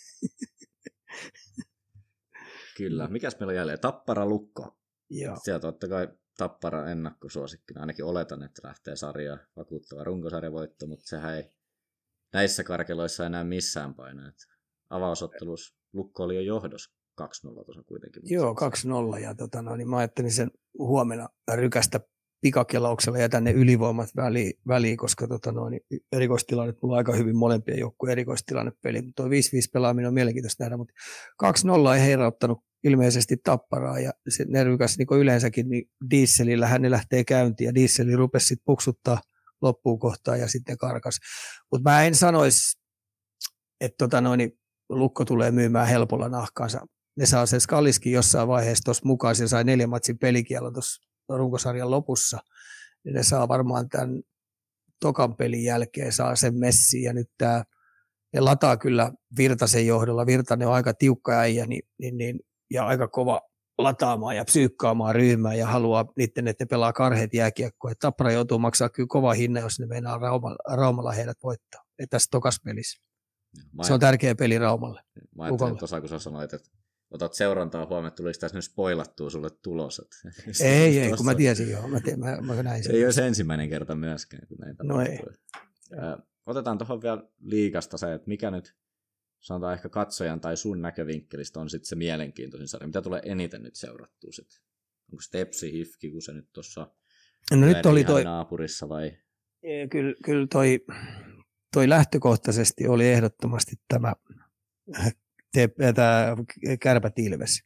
Kyllä. 2.78 3.08
Mikäs 3.08 3.40
meillä 3.40 3.52
on 3.52 3.56
jälleen? 3.56 3.80
Tappara 3.80 4.26
Lukko. 4.26 4.78
Joo. 5.10 5.38
Sieltä 5.44 5.62
totta 5.62 5.88
kai 5.88 6.08
Tappara 6.38 6.90
ennakkosuosikkina. 6.90 7.82
Ainakin 7.82 8.06
oletan, 8.06 8.44
että 8.44 8.68
lähtee 8.68 8.96
sarjaa 8.96 9.38
vakuuttava 9.56 10.04
runkosarjavoitto, 10.04 10.88
mutta 10.88 11.08
sehän 11.08 11.36
ei 11.36 11.44
näissä 12.34 12.64
karkeloissa 12.64 13.26
enää 13.26 13.44
missään 13.44 13.96
paina. 13.96 14.30
Että 14.30 14.44
avausottelus 14.90 15.76
Lukko 15.94 16.24
oli 16.24 16.36
jo 16.36 16.42
johdos 16.42 16.90
2-0 17.22 17.26
tuossa 17.66 17.84
kuitenkin. 17.84 18.22
Joo, 18.26 18.56
2-0 19.16 19.20
ja 19.20 19.36
tota, 19.36 19.62
no, 19.62 19.76
niin 19.76 19.90
mä 19.90 19.98
ajattelin 19.98 20.32
sen 20.32 20.52
huomenna 20.78 21.30
rykästä 21.54 22.00
pikakelauksella 22.42 23.18
ja 23.18 23.30
tänne 23.30 23.52
ylivoimat 23.52 24.10
väliin, 24.16 24.54
väliin 24.68 24.98
koska 24.98 25.28
tota, 25.28 25.52
no, 25.52 25.70
niin 25.70 25.82
erikoistilanne, 26.12 26.74
mulla 26.82 26.98
aika 26.98 27.14
hyvin 27.14 27.36
molempien 27.36 27.80
joukkueen 27.80 28.12
erikoistilannepeli. 28.12 29.02
Tuo 29.16 29.28
5-5 29.28 29.30
pelaaminen 29.74 30.08
on 30.08 30.14
mielenkiintoista 30.14 30.64
nähdä, 30.64 30.78
mutta 30.78 30.94
2-0 31.92 31.96
ei 31.96 32.02
heirauttanut 32.02 32.60
ilmeisesti 32.84 33.38
tapparaa 33.44 34.00
ja 34.00 34.12
se 34.30 34.46
nerykäs 34.48 34.98
niin 34.98 35.20
yleensäkin 35.20 35.70
niin 35.70 35.90
dieselillä 36.10 36.68
hän 36.68 36.92
lähtee 36.92 37.24
käyntiin 37.24 37.66
ja 37.66 37.76
dieseli 37.76 38.16
rupesi 38.16 38.48
sitten 38.48 38.66
puksuttaa 38.66 39.22
loppuun 39.64 40.00
kohtaan 40.00 40.40
ja 40.40 40.48
sitten 40.48 40.78
karkas. 40.78 41.20
Mutta 41.72 41.90
mä 41.90 42.04
en 42.04 42.16
sanoisi, 42.16 42.80
että 43.82 43.96
tota 43.98 44.22
noin, 44.22 44.52
Lukko 44.90 45.26
tulee 45.26 45.52
myymään 45.52 45.88
helpolla 45.88 46.30
nahkaansa. 46.30 46.86
Ne 47.18 47.26
saa 47.26 47.46
se 47.46 47.60
Skaliskin 47.60 48.14
jossain 48.14 48.48
vaiheessa 48.48 48.84
tuossa 48.84 49.06
mukaan, 49.06 49.36
se 49.36 49.48
sai 49.48 49.64
neljän 49.64 49.90
matsin 49.90 50.18
pelikielon 50.18 50.74
tuossa 50.74 51.04
runkosarjan 51.30 51.92
lopussa, 51.92 52.40
ne 53.06 53.24
saa 53.24 53.48
varmaan 53.48 53.90
tämän 53.90 54.22
tokan 55.00 55.36
pelin 55.36 55.64
jälkeen 55.64 56.12
saa 56.12 56.36
sen 56.36 56.60
messi 56.60 57.02
ja 57.04 57.14
nyt 57.14 57.30
tämä 57.38 57.64
ne 58.34 58.40
lataa 58.40 58.78
kyllä 58.78 59.12
Virtasen 59.38 59.88
johdolla. 59.88 60.26
Virtanen 60.26 60.68
on 60.68 60.74
aika 60.74 60.94
tiukka 60.94 61.40
äijä, 61.40 61.66
niin, 61.66 61.84
niin, 62.00 62.18
niin 62.18 62.40
ja 62.72 62.88
aika 62.88 63.08
kova 63.08 63.42
lataamaan 63.78 64.36
ja 64.36 64.46
psyykkaamaan 64.46 65.16
ryhmää 65.16 65.56
ja 65.56 65.68
haluaa 65.68 66.06
niiden, 66.18 66.48
että 66.48 66.64
ne 66.64 66.68
pelaa 66.68 66.94
karheet 66.94 67.34
jääkiekkoa. 67.34 67.92
Että 67.92 68.08
Tappara 68.08 68.32
joutuu 68.32 68.60
maksaa 68.60 68.90
kyllä 68.90 69.08
kova 69.08 69.34
hinna, 69.34 69.60
jos 69.60 69.80
ne 69.80 69.86
meinaa 69.86 70.18
Raumalla, 70.18 70.76
Raumalla 70.76 71.12
heidät 71.12 71.38
voittaa. 71.44 71.82
Että 72.00 72.16
tässä 72.16 72.28
tokas 72.32 72.60
pelissä. 72.66 73.04
Mä 73.72 73.84
se 73.84 73.94
on 73.94 74.00
tärkeä 74.00 74.36
peli 74.36 74.58
Raumalle. 74.58 75.02
Mä 75.36 75.44
ajattelin 75.44 75.78
tuossa, 75.78 76.00
kun 76.00 76.10
sä 76.10 76.20
sanoit, 76.20 76.54
että 76.54 76.70
otat 77.12 77.34
seurantaa 77.34 77.86
huomioon, 77.86 78.08
että 78.08 78.18
tuliko 78.18 78.40
tässä 78.40 78.58
nyt 78.58 78.66
spoilattua 78.66 79.30
sulle 79.30 79.50
tulos. 79.62 80.00
Että 80.00 80.16
ei, 80.66 81.00
ei, 81.00 81.12
kun 81.12 81.26
mä 81.26 81.36
tiesin 81.36 81.72
joo. 81.72 81.88
Mä, 81.88 82.00
teen, 82.00 82.20
mä, 82.20 82.38
mä 82.42 82.64
näin 82.64 82.84
sen. 82.84 82.96
Ei 82.96 83.06
olisi 83.06 83.22
ensimmäinen 83.22 83.70
kerta 83.70 83.96
myöskään. 83.96 84.48
Kun 84.48 84.58
näin 84.58 84.76
no 84.84 85.02
ei. 85.02 85.20
Otetaan 86.46 86.78
tuohon 86.78 87.02
vielä 87.02 87.24
liikasta 87.42 87.98
se, 87.98 88.14
että 88.14 88.28
mikä 88.28 88.52
nyt 88.52 88.76
sanotaan 89.44 89.74
ehkä 89.74 89.90
katsojan 89.90 90.42
tai 90.42 90.58
sun 90.58 90.82
näkövinkkelistä 90.82 91.60
on 91.60 91.70
sitten 91.70 91.88
se 91.88 91.96
mielenkiintoisin 91.96 92.68
sarja. 92.68 92.88
Mitä 92.88 93.02
tulee 93.02 93.22
eniten 93.26 93.64
nyt 93.64 93.76
seurattua 93.76 94.32
sitten? 94.32 94.60
Onko 95.12 95.22
Stepsi 95.22 95.72
Hifki, 95.72 96.12
kun 96.12 96.22
se 96.22 96.34
nyt 96.34 96.50
tuossa 96.54 96.92
no 97.52 97.66
nyt 97.66 97.86
oli 97.86 98.04
toi, 98.04 98.24
naapurissa 98.24 98.90
vai? 98.90 99.18
Kyllä, 99.90 100.16
kyllä 100.26 100.48
toi, 100.52 100.86
toi 101.74 101.90
lähtökohtaisesti 101.90 102.88
oli 102.88 103.08
ehdottomasti 103.08 103.76
tämä, 103.88 104.14
tämä 105.96 106.36
kärpät 106.80 107.20
Ilves. 107.20 107.64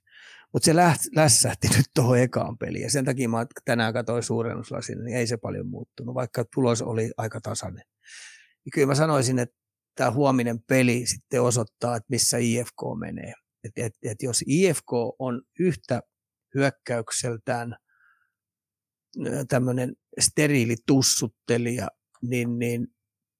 Mutta 0.53 0.65
se 0.65 0.75
läht, 0.75 1.01
lässähti 1.15 1.67
nyt 1.67 1.85
tuohon 1.95 2.19
ekaan 2.19 2.57
peliin 2.57 2.83
ja 2.83 2.91
sen 2.91 3.05
takia 3.05 3.29
mä 3.29 3.45
tänään 3.65 3.93
katsoin 3.93 4.23
suurennuslasin, 4.23 5.03
niin 5.03 5.17
ei 5.17 5.27
se 5.27 5.37
paljon 5.37 5.67
muuttunut, 5.67 6.15
vaikka 6.15 6.45
tulos 6.55 6.81
oli 6.81 7.11
aika 7.17 7.41
tasainen. 7.41 7.83
Ja 8.65 8.71
kyllä 8.73 8.87
mä 8.87 8.95
sanoisin, 8.95 9.39
että 9.39 9.55
tämä 9.97 10.11
huominen 10.11 10.59
peli 10.67 11.05
sitten 11.05 11.41
osoittaa, 11.41 11.95
että 11.95 12.07
missä 12.09 12.37
IFK 12.37 12.81
menee. 12.99 13.33
Et, 13.63 13.71
et, 13.75 13.93
et 14.03 14.21
jos 14.21 14.43
IFK 14.47 14.91
on 15.19 15.41
yhtä 15.59 16.01
hyökkäykseltään 16.55 17.75
tämmöinen 19.49 19.95
steriili 20.19 20.75
tussuttelija, 20.87 21.87
niin, 22.21 22.59
niin 22.59 22.87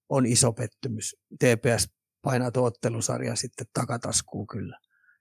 on 0.09 0.25
iso 0.25 0.53
pettymys. 0.53 1.15
TPS 1.39 1.89
painaa 2.21 2.51
ottelusarja 2.55 3.35
sitten 3.35 3.67
takataskuun 3.73 4.47
kyllä. 4.47 4.79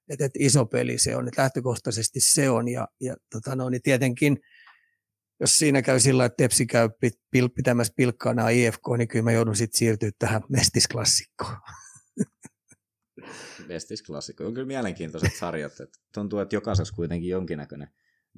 Et, 0.08 0.20
et 0.20 0.32
iso 0.38 0.66
peli 0.66 0.98
se 0.98 1.16
on, 1.16 1.28
että 1.28 1.42
lähtökohtaisesti 1.42 2.20
se 2.20 2.50
on 2.50 2.68
ja, 2.68 2.88
ja 3.00 3.16
tota 3.32 3.56
no, 3.56 3.68
niin 3.68 3.82
tietenkin– 3.82 4.38
jos 5.40 5.58
siinä 5.58 5.82
käy 5.82 6.00
sillä 6.00 6.24
että 6.24 6.36
Tepsi 6.36 6.66
käy 6.66 6.88
pil, 7.30 7.48
pitämässä 7.48 7.92
pilkkaana 7.96 8.48
IFK, 8.48 8.82
niin 8.98 9.08
kyllä 9.08 9.22
mä 9.22 9.32
joudun 9.32 9.56
sitten 9.56 9.78
siirtyä 9.78 10.10
tähän 10.18 10.42
mestisklassikkoon. 10.56 11.56
Vestis-klassikko. 13.68 14.46
On 14.46 14.54
kyllä 14.54 14.66
mielenkiintoiset 14.66 15.34
sarjat. 15.34 15.72
Että 15.72 15.98
tuntuu, 16.14 16.38
että 16.38 16.56
jokaisessa 16.56 16.94
kuitenkin 16.94 17.30
jonkinnäköinen 17.30 17.88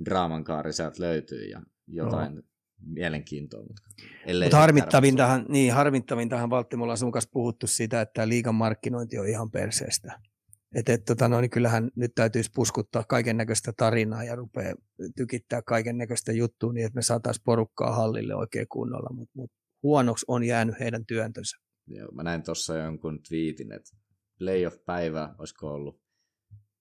draamankaari 0.04 0.72
sieltä 0.72 1.02
löytyy 1.02 1.44
ja 1.44 1.62
jotain 1.86 2.34
no. 2.34 2.42
mielenkiintoa. 2.80 3.62
Mutta, 3.62 4.56
harmittavintahan, 4.56 5.46
niin, 5.48 5.72
harmittavintahan 5.72 6.50
Valtti, 6.50 6.76
me 6.76 6.82
ollaan 6.82 6.98
sun 6.98 7.12
kanssa 7.12 7.30
puhuttu 7.32 7.66
siitä, 7.66 8.00
että 8.00 8.28
liikan 8.28 8.54
markkinointi 8.54 9.18
on 9.18 9.28
ihan 9.28 9.50
perseestä. 9.50 10.20
Että 10.74 10.92
et, 10.92 11.04
tota, 11.04 11.28
no, 11.28 11.40
niin 11.40 11.50
kyllähän 11.50 11.90
nyt 11.96 12.12
täytyisi 12.14 12.50
puskuttaa 12.54 13.04
kaiken 13.04 13.36
näköistä 13.36 13.72
tarinaa 13.76 14.24
ja 14.24 14.36
rupeaa 14.36 14.74
tykittää 15.16 15.62
kaiken 15.62 15.98
näköistä 15.98 16.32
juttua 16.32 16.72
niin, 16.72 16.86
että 16.86 16.96
me 16.96 17.02
saataisiin 17.02 17.44
porukkaa 17.44 17.92
hallille 17.92 18.34
oikein 18.34 18.68
kunnolla, 18.68 19.12
mutta 19.12 19.32
mut 19.34 19.50
huonoksi 19.82 20.24
on 20.28 20.44
jäänyt 20.44 20.80
heidän 20.80 21.06
työntönsä. 21.06 21.56
Joo, 21.86 22.12
mä 22.12 22.22
näin 22.22 22.42
tuossa 22.42 22.76
jonkun 22.76 23.22
twiitin, 23.28 23.72
että 23.72 23.96
playoff-päivä, 24.38 25.34
olisiko 25.38 25.68
ollut, 25.68 26.02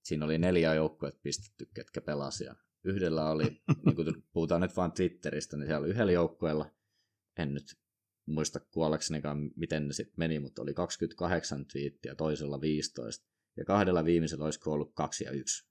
siinä 0.04 0.26
oli 0.26 0.38
neljä 0.38 0.74
joukkuetta 0.74 1.20
pistetty, 1.24 1.70
ketkä 1.74 2.02
pelasivat. 2.02 2.58
Yhdellä 2.84 3.30
oli, 3.30 3.44
niin 3.86 3.96
kuin 3.96 4.24
puhutaan 4.34 4.62
nyt 4.62 4.78
vain 4.78 4.92
Twitteristä, 4.92 5.58
niin 5.58 5.68
siellä 5.68 5.84
oli 5.84 5.90
yhdellä 5.90 6.12
joukkueella, 6.12 6.72
en 7.40 7.54
nyt 7.54 7.76
muista 8.26 8.60
kuolleksenikaan, 8.60 9.52
miten 9.56 9.88
ne 9.88 9.94
sitten 9.94 10.16
meni, 10.18 10.40
mutta 10.40 10.62
oli 10.62 10.74
28 10.74 11.66
twiittiä, 11.66 12.16
toisella 12.16 12.62
15, 12.62 13.26
ja 13.58 13.66
kahdella 13.66 14.06
viimeisellä 14.06 14.46
olisiko 14.46 14.72
ollut 14.72 14.94
kaksi 14.94 15.24
ja 15.24 15.32
yksi. 15.32 15.68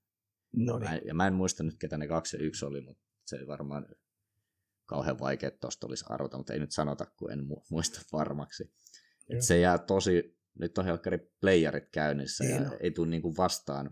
No 0.56 0.78
niin. 0.78 1.00
Ja 1.04 1.14
mä 1.14 1.26
en 1.26 1.34
muista 1.34 1.62
nyt, 1.62 1.76
ketä 1.78 1.98
ne 1.98 2.08
kaksi 2.08 2.36
ja 2.36 2.42
yksi 2.42 2.64
oli, 2.64 2.80
mutta 2.80 3.02
se 3.26 3.36
ei 3.36 3.46
varmaan 3.46 3.86
kauhean 4.86 5.18
vaikea, 5.18 5.48
että 5.48 5.60
tuosta 5.60 5.86
olisi 5.86 6.04
arvota, 6.08 6.36
mutta 6.36 6.52
ei 6.52 6.58
nyt 6.58 6.72
sanota, 6.72 7.06
kun 7.16 7.32
en 7.32 7.46
muista 7.70 8.00
varmaksi. 8.12 8.72
Et 9.28 9.42
se 9.42 9.58
jää 9.58 9.78
tosi, 9.78 10.38
nyt 10.58 10.78
on 10.78 10.84
helkkari 10.84 11.18
playerit 11.40 11.88
käynnissä 11.92 12.44
ja, 12.44 12.50
ja 12.50 12.60
niin 12.60 12.72
ei 12.80 12.90
tule 12.90 13.08
niinku 13.08 13.36
vastaan 13.36 13.90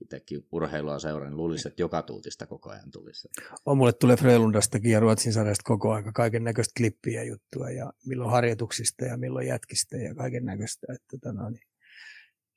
itsekin 0.00 0.48
urheilua 0.52 0.98
seuraa, 0.98 1.28
niin 1.28 1.36
luulisi, 1.36 1.68
että 1.68 1.82
joka 1.82 2.02
tuutista 2.02 2.46
koko 2.46 2.70
ajan 2.70 2.90
tulisi. 2.90 3.28
On, 3.66 3.78
mulle 3.78 3.92
tulee 3.92 4.16
Frölundastakin 4.16 4.90
ja 4.90 5.00
Ruotsin 5.00 5.32
sarjasta 5.32 5.62
koko 5.64 5.92
aika 5.92 6.12
kaiken 6.12 6.44
näköistä 6.44 6.72
klippiä 6.76 7.22
juttua 7.22 7.70
ja 7.70 7.92
milloin 8.06 8.30
harjoituksista 8.30 9.04
ja 9.04 9.16
milloin 9.16 9.46
jätkistä 9.46 9.96
ja 9.96 10.14
kaiken 10.14 10.44
näköistä. 10.44 10.86
Että, 10.92 11.06
tota 11.10 11.32
no, 11.32 11.50
niin 11.50 11.66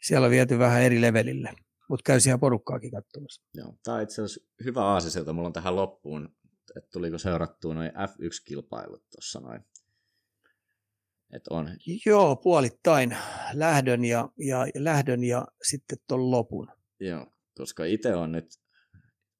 siellä 0.02 0.26
on 0.26 0.32
viety 0.32 0.60
vähän 0.60 0.82
eri 0.82 1.02
levelille, 1.02 1.54
mutta 1.90 2.04
käy 2.04 2.20
siellä 2.20 2.38
porukkaakin 2.38 2.92
katsomassa. 2.92 3.42
Joo, 3.54 3.76
tämä 3.84 3.98
on 3.98 4.04
itse 4.04 4.22
asiassa 4.22 4.50
hyvä 4.64 4.86
aasisilta, 4.86 5.34
mulla 5.34 5.48
on 5.48 5.54
tähän 5.54 5.76
loppuun, 5.76 6.36
että 6.78 6.90
tuliko 6.94 7.18
seurattua 7.18 7.74
noin 7.74 7.92
F1-kilpailut 7.92 9.04
tuossa 9.12 9.40
noin. 9.40 9.62
Et 11.34 11.48
on. 11.50 11.70
Joo, 12.06 12.36
puolittain 12.36 13.18
lähdön 13.54 14.06
ja, 14.06 14.30
ja, 14.38 14.66
lähdön 14.76 15.24
ja 15.24 15.48
sitten 15.64 15.98
tuon 16.08 16.32
lopun. 16.32 16.72
Joo, 17.00 17.34
koska 17.58 17.86
itse 17.86 18.16
on 18.16 18.32
nyt, 18.32 18.46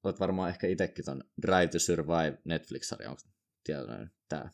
olet 0.02 0.20
varmaan 0.20 0.50
ehkä 0.50 0.66
itsekin 0.66 1.04
ton 1.04 1.24
Drive 1.42 1.66
to 1.66 1.78
Survive 1.78 2.38
Netflix-sarja, 2.44 3.10
onko 3.10 3.22
tiedän 3.64 4.10
tämä? 4.28 4.50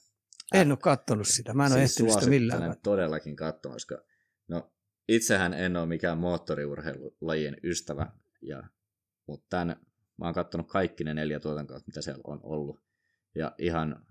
En 0.55 0.71
ole 0.71 0.79
katsonut 0.83 1.29
sitä, 1.29 1.55
mä 1.55 1.65
en 1.65 1.71
siis 1.71 1.81
ole 1.81 1.85
ehtinyt 1.85 2.13
sitä 2.13 2.31
millään. 2.31 2.77
todellakin 2.83 3.37
katsomaan, 3.37 3.77
koska 3.77 4.03
no, 4.49 4.74
itsehän 5.09 5.55
en 5.55 5.77
ole 5.77 5.87
mikään 5.87 6.19
moottoriurheilulajien 6.19 7.57
ystävä, 7.63 8.13
ja, 8.43 8.63
mutta 9.27 9.47
tämän, 9.51 9.77
mä 10.17 10.25
oon 10.25 10.35
katsonut 10.35 10.69
kaikki 10.69 11.05
ne 11.05 11.15
neljä 11.15 11.41
tuotantoa, 11.41 11.81
mitä 11.87 12.03
siellä 12.03 12.23
on 12.25 12.41
ollut. 12.43 12.83
Ja 13.35 13.55
ihan 13.59 14.07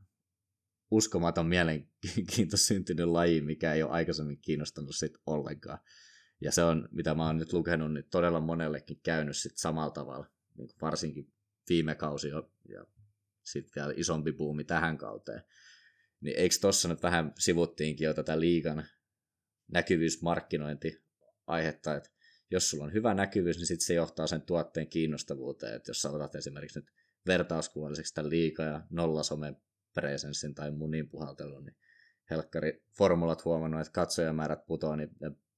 uskomaton 0.92 1.46
mielenkiinto 1.46 2.58
syntynyt 2.58 3.08
laji, 3.08 3.42
mikä 3.42 3.74
ei 3.74 3.84
ole 3.84 3.92
aikaisemmin 3.92 4.42
kiinnostanut 4.42 4.96
sit 4.96 5.14
ollenkaan. 5.26 5.80
Ja 6.42 6.52
se 6.52 6.64
on, 6.64 6.90
mitä 6.92 7.16
mä 7.16 7.26
oon 7.26 7.38
nyt 7.38 7.54
lukenut, 7.54 7.94
niin 7.94 8.06
todella 8.12 8.40
monellekin 8.40 9.00
käynyt 9.04 9.38
sit 9.38 9.58
samalla 9.58 9.92
tavalla, 9.92 10.28
niin 10.58 10.70
varsinkin 10.82 11.34
viime 11.70 11.96
kausi 11.96 12.28
ja 12.70 12.86
sitten 13.44 13.72
vielä 13.76 13.94
isompi 13.98 14.32
buumi 14.32 14.64
tähän 14.64 14.98
kauteen. 14.98 15.44
Niin 16.22 16.40
eikö 16.40 16.56
tossa 16.62 16.88
nyt 16.88 17.04
vähän 17.04 17.34
sivuttiinkin 17.40 18.06
jo 18.06 18.14
tätä 18.14 18.40
liigan 18.40 18.88
näkyvyysmarkkinointi 19.72 21.04
aihetta, 21.48 21.96
että 21.96 22.10
jos 22.52 22.70
sulla 22.70 22.84
on 22.84 22.94
hyvä 22.94 23.14
näkyvyys, 23.14 23.58
niin 23.58 23.68
sitten 23.68 23.86
se 23.86 23.94
johtaa 23.94 24.28
sen 24.28 24.42
tuotteen 24.42 24.88
kiinnostavuuteen, 24.88 25.76
että 25.76 25.90
jos 25.90 26.02
sä 26.02 26.12
otat 26.12 26.36
esimerkiksi 26.36 26.80
nyt 26.80 26.92
vertauskuvalliseksi 27.28 28.14
tämän 28.14 28.30
liikaa 28.30 28.66
ja 28.66 28.82
nollasome 28.90 29.56
presenssin 29.94 30.56
tai 30.56 30.72
munin 30.72 31.10
puhaltelun, 31.10 31.66
niin 31.66 31.78
helkkari 32.30 32.86
formulat 32.98 33.46
huomannut, 33.46 33.82
että 33.82 33.94
katsojamäärät 33.94 34.66
putoaa, 34.66 34.96
niin 34.96 35.10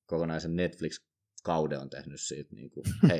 kokonaisen 0.05 0.55
Netflix-kauden 0.55 1.79
on 1.79 1.89
tehnyt 1.89 2.21
siitä 2.21 2.55
niin 2.55 2.69
kuin, 2.69 2.85
hei, 3.09 3.19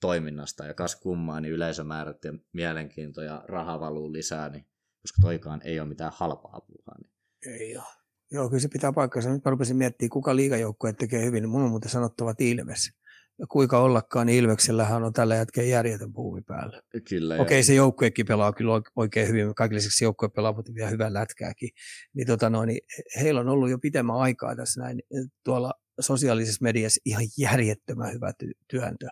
toiminnasta 0.00 0.66
ja 0.66 0.74
kas 0.74 0.96
kummaa, 0.96 1.40
niin 1.40 1.54
yleisömäärät 1.54 2.24
ja 2.24 2.32
mielenkiinto 2.52 3.22
ja 3.22 3.44
raha 3.48 3.80
valuu 3.80 4.12
lisää, 4.12 4.48
niin, 4.48 4.66
koska 5.02 5.16
toikaan 5.20 5.60
ei 5.64 5.80
ole 5.80 5.88
mitään 5.88 6.12
halpaa 6.14 6.60
puuhaa. 6.60 6.96
Niin. 6.98 7.12
Ei 7.60 7.76
ole. 7.76 8.05
Joo, 8.32 8.48
kyllä 8.48 8.60
se 8.60 8.68
pitää 8.68 8.92
paikkansa. 8.92 9.30
Nyt 9.30 9.44
mä 9.44 9.50
rupesin 9.50 9.76
miettimään, 9.76 10.10
kuka 10.10 10.36
liigajoukkue 10.36 10.92
tekee 10.92 11.24
hyvin. 11.24 11.42
Niin 11.42 11.50
mun 11.50 11.62
on 11.62 11.70
muuten 11.70 11.90
sanottava 11.90 12.34
Ilves 12.38 12.90
ja 13.38 13.46
kuinka 13.46 13.78
ollakaan, 13.78 14.26
niin 14.26 14.38
Ilveksellähän 14.44 15.04
on 15.04 15.12
tällä 15.12 15.34
hetkellä 15.34 15.68
järjetön 15.68 16.12
puumi 16.12 16.42
päällä. 16.42 16.82
Kyllä. 17.08 17.36
Okei, 17.38 17.62
se 17.62 17.74
joukkuekin 17.74 18.26
pelaa 18.26 18.52
kyllä 18.52 18.72
oikein 18.96 19.28
hyvin, 19.28 19.54
kaikille 19.54 19.76
lisäksi 19.76 20.04
joukkue 20.04 20.28
pelaa 20.28 20.52
mutta 20.52 20.74
vielä 20.74 20.90
hyvää 20.90 21.12
lätkääkin. 21.12 21.68
Niin, 22.14 22.26
tota 22.26 22.50
noin, 22.50 22.66
niin 22.66 22.80
heillä 23.20 23.40
on 23.40 23.48
ollut 23.48 23.70
jo 23.70 23.78
pitemmän 23.78 24.16
aikaa 24.16 24.56
tässä 24.56 24.80
näin 24.80 25.00
tuolla 25.44 25.72
sosiaalisessa 26.00 26.62
mediassa 26.62 27.00
ihan 27.04 27.24
järjettömän 27.38 28.12
hyvä 28.12 28.32
ty- 28.44 28.64
työntö. 28.68 29.06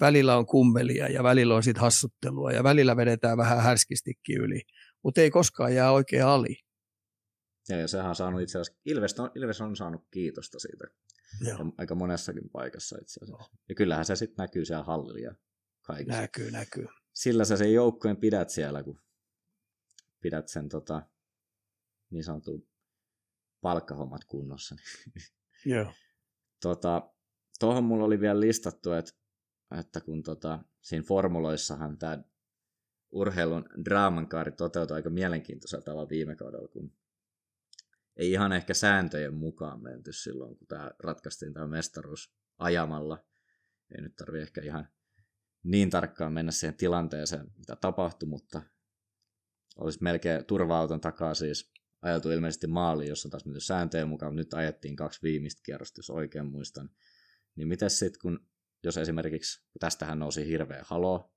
Välillä 0.00 0.36
on 0.36 0.46
kummelia 0.46 1.08
ja 1.08 1.22
välillä 1.22 1.54
on 1.54 1.62
sitten 1.62 1.80
hassuttelua 1.80 2.52
ja 2.52 2.64
välillä 2.64 2.96
vedetään 2.96 3.38
vähän 3.38 3.62
härskistikin 3.62 4.40
yli, 4.40 4.62
mutta 5.04 5.20
ei 5.20 5.30
koskaan 5.30 5.74
jää 5.74 5.92
oikein 5.92 6.24
ali. 6.24 6.63
Ja, 7.68 7.88
sehän 7.88 8.08
on 8.08 8.16
saanut 8.16 8.40
itse 8.40 8.58
asiassa, 8.58 8.80
Ilves 8.84 9.20
on, 9.20 9.30
Ilves 9.34 9.60
on 9.60 9.76
saanut 9.76 10.04
kiitosta 10.10 10.58
siitä 10.58 10.84
Joo. 11.40 11.58
aika 11.78 11.94
monessakin 11.94 12.50
paikassa 12.50 12.98
itse 13.00 13.20
asiassa. 13.22 13.50
Ja 13.68 13.74
kyllähän 13.74 14.04
se 14.04 14.16
sitten 14.16 14.42
näkyy 14.42 14.64
siellä 14.64 14.84
hallilla 14.84 15.18
ja 15.18 15.34
kaikissa. 15.82 16.20
Näkyy, 16.20 16.50
näkyy. 16.50 16.86
Sillä 17.12 17.44
sä 17.44 17.56
sen 17.56 17.74
joukkojen 17.74 18.16
pidät 18.16 18.50
siellä, 18.50 18.82
kun 18.82 19.00
pidät 20.20 20.48
sen 20.48 20.68
tota, 20.68 21.02
niin 22.10 22.24
sanotun 22.24 22.68
palkkahommat 23.60 24.24
kunnossa. 24.24 24.76
Joo. 25.64 25.92
tota, 26.62 27.10
tuohon 27.60 27.84
mulla 27.84 28.04
oli 28.04 28.20
vielä 28.20 28.40
listattu, 28.40 28.92
että, 28.92 29.12
että 29.80 30.00
kun 30.00 30.22
tota, 30.22 30.58
siinä 30.80 31.04
formuloissahan 31.04 31.98
tämä 31.98 32.18
urheilun 33.12 33.68
draamankaari 33.84 34.52
toteutui 34.52 34.94
aika 34.94 35.10
mielenkiintoisella 35.10 35.84
tavalla 35.84 36.08
viime 36.08 36.36
kaudella, 36.36 36.68
kun 36.68 36.92
ei 38.16 38.32
ihan 38.32 38.52
ehkä 38.52 38.74
sääntöjen 38.74 39.34
mukaan 39.34 39.82
menty 39.82 40.12
silloin, 40.12 40.56
kun 40.56 40.66
tämä 40.66 40.90
ratkaistiin 40.98 41.54
tämä 41.54 41.66
mestaruus 41.66 42.34
ajamalla. 42.58 43.26
Ei 43.94 44.02
nyt 44.02 44.16
tarvi 44.16 44.40
ehkä 44.40 44.60
ihan 44.60 44.88
niin 45.62 45.90
tarkkaan 45.90 46.32
mennä 46.32 46.52
siihen 46.52 46.76
tilanteeseen, 46.76 47.46
mitä 47.58 47.76
tapahtui, 47.76 48.28
mutta 48.28 48.62
olisi 49.76 50.02
melkein 50.02 50.44
turva-auton 50.44 51.00
takaa 51.00 51.34
siis 51.34 51.72
ajeltu 52.02 52.30
ilmeisesti 52.30 52.66
maaliin, 52.66 53.08
jossa 53.08 53.28
taas 53.28 53.44
menty 53.44 53.60
sääntöjen 53.60 54.08
mukaan, 54.08 54.36
nyt 54.36 54.54
ajettiin 54.54 54.96
kaksi 54.96 55.22
viimeistä 55.22 55.62
kierrosta, 55.64 55.98
jos 55.98 56.10
oikein 56.10 56.46
muistan. 56.46 56.90
Niin 57.56 57.68
miten 57.68 57.90
sitten, 57.90 58.20
kun 58.22 58.46
jos 58.82 58.96
esimerkiksi, 58.96 59.66
tästähän 59.80 60.18
nousi 60.18 60.46
hirveä 60.46 60.82
halo, 60.86 61.34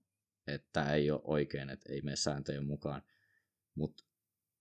että 0.48 0.94
ei 0.94 1.12
ole 1.12 1.22
oikein, 1.24 1.70
että 1.70 1.94
ei 1.94 2.02
mene 2.02 2.16
sääntöjen 2.16 2.66
mukaan, 2.66 3.02
mutta 3.76 4.04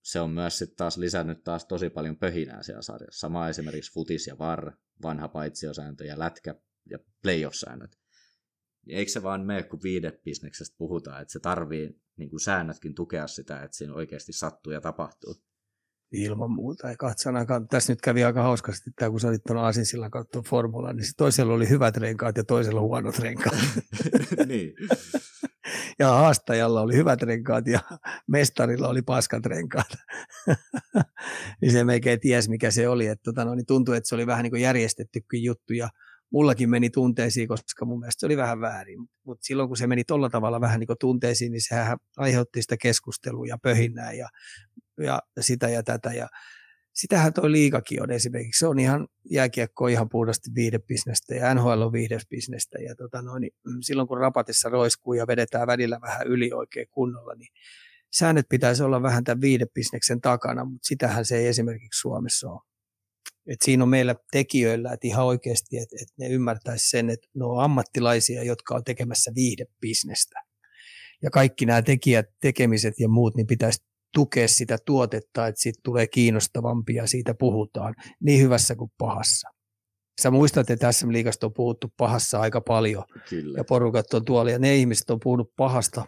se 0.07 0.21
on 0.21 0.31
myös 0.31 0.59
sitten 0.59 0.77
taas 0.77 0.97
lisännyt 0.97 1.45
taas 1.45 1.65
tosi 1.65 1.91
paljon 1.91 2.17
pöhinää 2.17 2.63
siellä 2.63 2.83
sarjassa. 2.83 3.21
Sama 3.21 3.49
esimerkiksi 3.49 3.93
futis 3.93 4.27
ja 4.27 4.39
var, 4.39 4.73
vanha 5.03 5.29
paitsiosääntö 5.29 6.05
ja 6.05 6.19
lätkä 6.19 6.55
ja 6.91 6.99
playoff-säännöt. 7.23 7.99
Niin 8.87 8.99
eikö 8.99 9.13
se 9.13 9.23
vaan 9.23 9.47
mene, 9.47 9.63
kun 9.63 9.83
viidebisneksestä 9.83 10.77
puhutaan, 10.79 11.23
että 11.23 11.33
se 11.33 11.41
tarvii 11.41 12.01
niin 12.17 12.41
säännötkin 12.41 12.95
tukea 12.95 13.27
sitä, 13.27 13.63
että 13.63 13.77
siinä 13.77 13.95
oikeasti 13.95 14.33
sattuu 14.33 14.73
ja 14.73 14.81
tapahtuu. 14.81 15.35
Ilman 16.13 16.51
muuta. 16.51 16.89
Ja 16.89 16.97
katsanakaan, 16.97 17.69
tässä 17.69 17.93
nyt 17.93 18.01
kävi 18.01 18.25
aika 18.25 18.43
hauskasti, 18.43 18.91
että 18.91 19.11
kun 19.11 19.21
sä 19.21 19.29
olit 19.29 19.45
tuon 19.47 19.59
Asinsillan 19.59 20.11
kautta 20.11 20.43
formula, 20.43 20.93
niin 20.93 21.07
toisella 21.17 21.55
oli 21.55 21.69
hyvät 21.69 21.97
renkaat 21.97 22.37
ja 22.37 22.45
toisella 22.45 22.81
huonot 22.81 23.19
renkaat. 23.19 23.59
niin 24.47 24.73
ja 25.99 26.09
haastajalla 26.09 26.81
oli 26.81 26.97
hyvät 26.97 27.23
renkaat 27.23 27.67
ja 27.67 27.81
mestarilla 28.29 28.89
oli 28.89 29.03
paskat 29.03 29.47
renkaat. 29.47 29.89
niin 31.61 31.73
se 31.73 31.85
melkein 31.85 32.21
ties, 32.21 32.49
mikä 32.49 32.71
se 32.71 32.89
oli. 32.89 33.07
Että, 33.07 33.23
tota, 33.23 33.45
no, 33.45 33.55
niin 33.55 33.67
tuntui, 33.67 33.97
että 33.97 34.09
se 34.09 34.15
oli 34.15 34.27
vähän 34.27 34.43
niin 34.43 34.51
kuin 34.51 34.63
järjestettykin 34.63 35.43
juttu 35.43 35.73
ja 35.73 35.89
mullakin 36.33 36.71
meni 36.71 36.91
tunteisiin, 36.91 37.49
koska 37.49 37.85
mun 37.85 37.99
mielestä 37.99 38.21
se 38.21 38.27
oli 38.27 38.37
vähän 38.37 38.61
väärin. 38.61 38.99
Mutta 39.27 39.45
silloin 39.45 39.69
kun 39.69 39.77
se 39.77 39.87
meni 39.87 40.05
tuolla 40.05 40.31
tavalla 40.31 40.61
vähän 40.61 40.81
niin 40.81 40.87
kuin 40.87 40.99
tunteisiin, 41.01 41.53
niin 41.53 41.63
sehän 41.69 41.99
aiheutti 42.17 42.63
sitä 42.63 42.77
keskustelua 42.77 43.47
ja 43.47 43.59
pöhinää 43.63 44.13
ja, 44.13 44.29
ja 44.99 45.19
sitä 45.41 45.69
ja 45.69 45.83
tätä. 45.83 46.13
Ja 46.13 46.29
sitähän 46.95 47.33
toi 47.33 47.53
liikakin 47.53 48.03
on 48.03 48.11
esimerkiksi. 48.11 48.59
Se 48.59 48.67
on 48.67 48.79
ihan 48.79 49.09
jääkiekko 49.31 49.89
ihan 49.89 50.09
puhdasti 50.09 50.51
viidebisnestä 50.55 51.35
ja 51.35 51.55
NHL 51.55 51.83
on 51.83 51.93
viidebisnestä. 51.93 52.79
Ja 52.79 52.95
tota 52.95 53.23
noin, 53.23 53.41
niin 53.41 53.53
mm, 53.67 53.79
silloin 53.81 54.09
kun 54.09 54.19
rapatissa 54.19 54.69
roiskuu 54.69 55.15
ja 55.15 55.27
vedetään 55.27 55.67
välillä 55.67 56.01
vähän 56.01 56.27
yli 56.27 56.53
oikein 56.53 56.87
kunnolla, 56.91 57.35
niin 57.35 57.49
säännöt 58.19 58.47
pitäisi 58.49 58.83
olla 58.83 59.03
vähän 59.03 59.25
tämän 59.25 59.41
viidebisneksen 59.41 60.21
takana, 60.21 60.65
mutta 60.65 60.87
sitähän 60.87 61.25
se 61.25 61.37
ei 61.37 61.47
esimerkiksi 61.47 62.01
Suomessa 62.01 62.51
ole. 62.51 62.61
Et 63.47 63.63
siinä 63.65 63.83
on 63.83 63.89
meillä 63.89 64.15
tekijöillä, 64.33 64.93
että 64.93 65.07
ihan 65.07 65.27
oikeasti, 65.27 65.79
että, 65.79 65.97
että 66.01 66.15
ne 66.19 66.29
ymmärtäisi 66.29 66.91
sen, 66.91 67.11
että 67.11 67.29
ne 67.35 67.45
on 67.45 67.65
ammattilaisia, 67.65 68.43
jotka 68.43 68.75
on 68.75 68.85
tekemässä 68.85 69.33
viihdebisnestä. 69.35 70.43
Ja 71.23 71.31
kaikki 71.31 71.67
nämä 71.67 71.83
tekijät, 71.83 72.27
tekemiset 72.41 72.95
ja 73.01 73.09
muut, 73.09 73.37
niin 73.37 73.47
pitäisi 73.47 73.79
tukea 74.17 74.49
sitä 74.49 74.79
tuotetta, 74.87 75.47
että 75.47 75.61
siitä 75.61 75.81
tulee 75.85 76.07
kiinnostavampia 76.07 77.03
ja 77.03 77.09
siitä 77.09 77.35
puhutaan 77.35 77.95
niin 78.21 78.43
hyvässä 78.43 78.77
kuin 78.77 78.91
pahassa. 78.99 79.49
Sä 80.23 80.31
muistat, 80.31 80.71
että 80.71 80.87
tässä 80.87 81.07
liikasta 81.09 81.47
on 81.47 81.53
puhuttu 81.53 81.93
pahassa 81.97 82.41
aika 82.41 82.61
paljon 82.61 83.05
Kyllä. 83.31 83.59
ja 83.59 83.65
porukat 83.65 84.15
on 84.15 84.25
tuolla 84.25 84.51
ja 84.51 84.59
ne 84.59 84.77
ihmiset 84.77 85.11
on 85.11 85.21
puhunut 85.21 85.53
pahasta, 85.57 86.05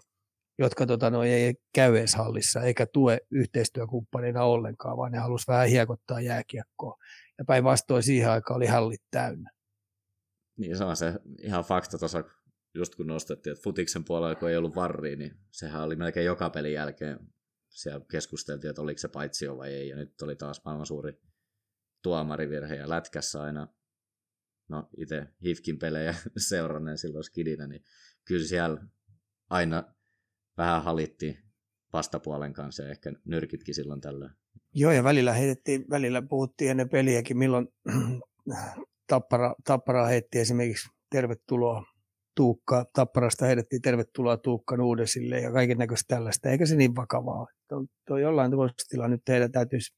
jotka 0.58 0.86
tota, 0.86 1.10
no, 1.10 1.22
ei 1.22 1.54
käy 1.74 1.98
edes 1.98 2.14
hallissa 2.14 2.60
eikä 2.62 2.86
tue 2.86 3.18
yhteistyökumppanina 3.30 4.44
ollenkaan, 4.44 4.96
vaan 4.96 5.12
ne 5.12 5.18
halusi 5.18 5.46
vähän 5.48 5.68
hiekottaa 5.68 6.20
jääkiekkoa. 6.20 6.96
Ja 7.38 7.44
päinvastoin 7.44 8.02
siihen 8.02 8.30
aikaan 8.30 8.56
oli 8.56 8.66
hallit 8.66 9.02
täynnä. 9.10 9.50
Niin 10.58 10.76
se 10.76 10.84
on 10.84 10.96
se 10.96 11.14
ihan 11.42 11.64
fakta 11.64 11.98
tuossa, 11.98 12.24
just 12.74 12.94
kun 12.94 13.06
nostettiin, 13.06 13.52
että 13.52 13.62
futiksen 13.62 14.04
puolella 14.04 14.34
kun 14.34 14.50
ei 14.50 14.56
ollut 14.56 14.76
varria, 14.76 15.16
niin 15.16 15.32
sehän 15.50 15.82
oli 15.82 15.96
melkein 15.96 16.26
joka 16.26 16.50
pelin 16.50 16.72
jälkeen 16.72 17.18
siellä 17.78 18.06
keskusteltiin, 18.10 18.70
että 18.70 18.82
oliko 18.82 18.98
se 18.98 19.08
paitsio 19.08 19.56
vai 19.56 19.74
ei, 19.74 19.88
ja 19.88 19.96
nyt 19.96 20.22
oli 20.22 20.36
taas 20.36 20.64
maailman 20.64 20.86
suuri 20.86 21.12
tuomarivirhe, 22.02 22.76
ja 22.76 22.88
lätkässä 22.88 23.42
aina, 23.42 23.68
no 24.68 24.88
itse 24.96 25.26
Hifkin 25.44 25.78
pelejä 25.78 26.14
seuranneen 26.48 26.98
silloin 26.98 27.24
skidinä, 27.24 27.66
niin 27.66 27.84
kyllä 28.24 28.46
siellä 28.46 28.86
aina 29.50 29.94
vähän 30.56 30.84
halittiin 30.84 31.38
vastapuolen 31.92 32.52
kanssa, 32.52 32.82
ja 32.82 32.90
ehkä 32.90 33.12
nyrkitkin 33.24 33.74
silloin 33.74 34.00
tällöin. 34.00 34.32
Joo, 34.74 34.92
ja 34.92 35.04
välillä 35.04 35.32
heitettiin, 35.32 35.84
välillä 35.90 36.22
puhuttiin 36.22 36.70
ennen 36.70 36.88
peliäkin, 36.88 37.38
milloin 37.38 37.68
tappara, 39.10 39.54
tappara 39.64 40.06
heitti 40.06 40.38
esimerkiksi 40.38 40.88
tervetuloa 41.10 41.82
Tuukka, 42.36 42.84
Tapparasta 42.92 43.46
heitettiin 43.46 43.82
tervetuloa 43.82 44.36
Tuukka 44.36 44.76
Nuudesille 44.76 45.40
ja 45.40 45.52
kaiken 45.52 45.78
näköistä 45.78 46.14
tällaista, 46.14 46.48
eikä 46.48 46.66
se 46.66 46.76
niin 46.76 46.96
vakavaa. 46.96 47.46
Tuo, 47.68 47.86
tuo 48.06 48.18
jollain 48.18 48.50
tavalla 48.50 49.08
nyt 49.08 49.22
teidän 49.24 49.52
täytyisi 49.52 49.94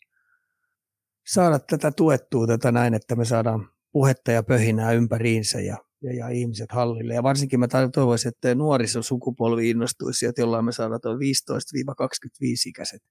saada 1.26 1.59
tätä 1.59 1.92
tuettua 1.92 2.47
tätä 2.47 2.72
näin, 2.72 2.94
että 2.94 3.16
me 3.16 3.24
saadaan 3.24 3.68
puhetta 3.92 4.32
ja 4.32 4.42
pöhinää 4.42 4.92
ympäriinsä 4.92 5.60
ja, 5.60 5.76
ja, 6.02 6.14
ja 6.14 6.28
ihmiset 6.28 6.72
hallille. 6.72 7.14
Ja 7.14 7.22
varsinkin 7.22 7.60
mä 7.60 7.68
toivoisin, 7.94 8.28
että 8.28 8.55
nuorisosukupolvi 8.55 9.70
innostuisi, 9.70 10.26
että 10.26 10.42
jollain 10.42 10.64
me 10.64 10.72
saadaan 10.72 11.01
tuo 11.01 11.14
15-25-ikäiset 11.14 13.02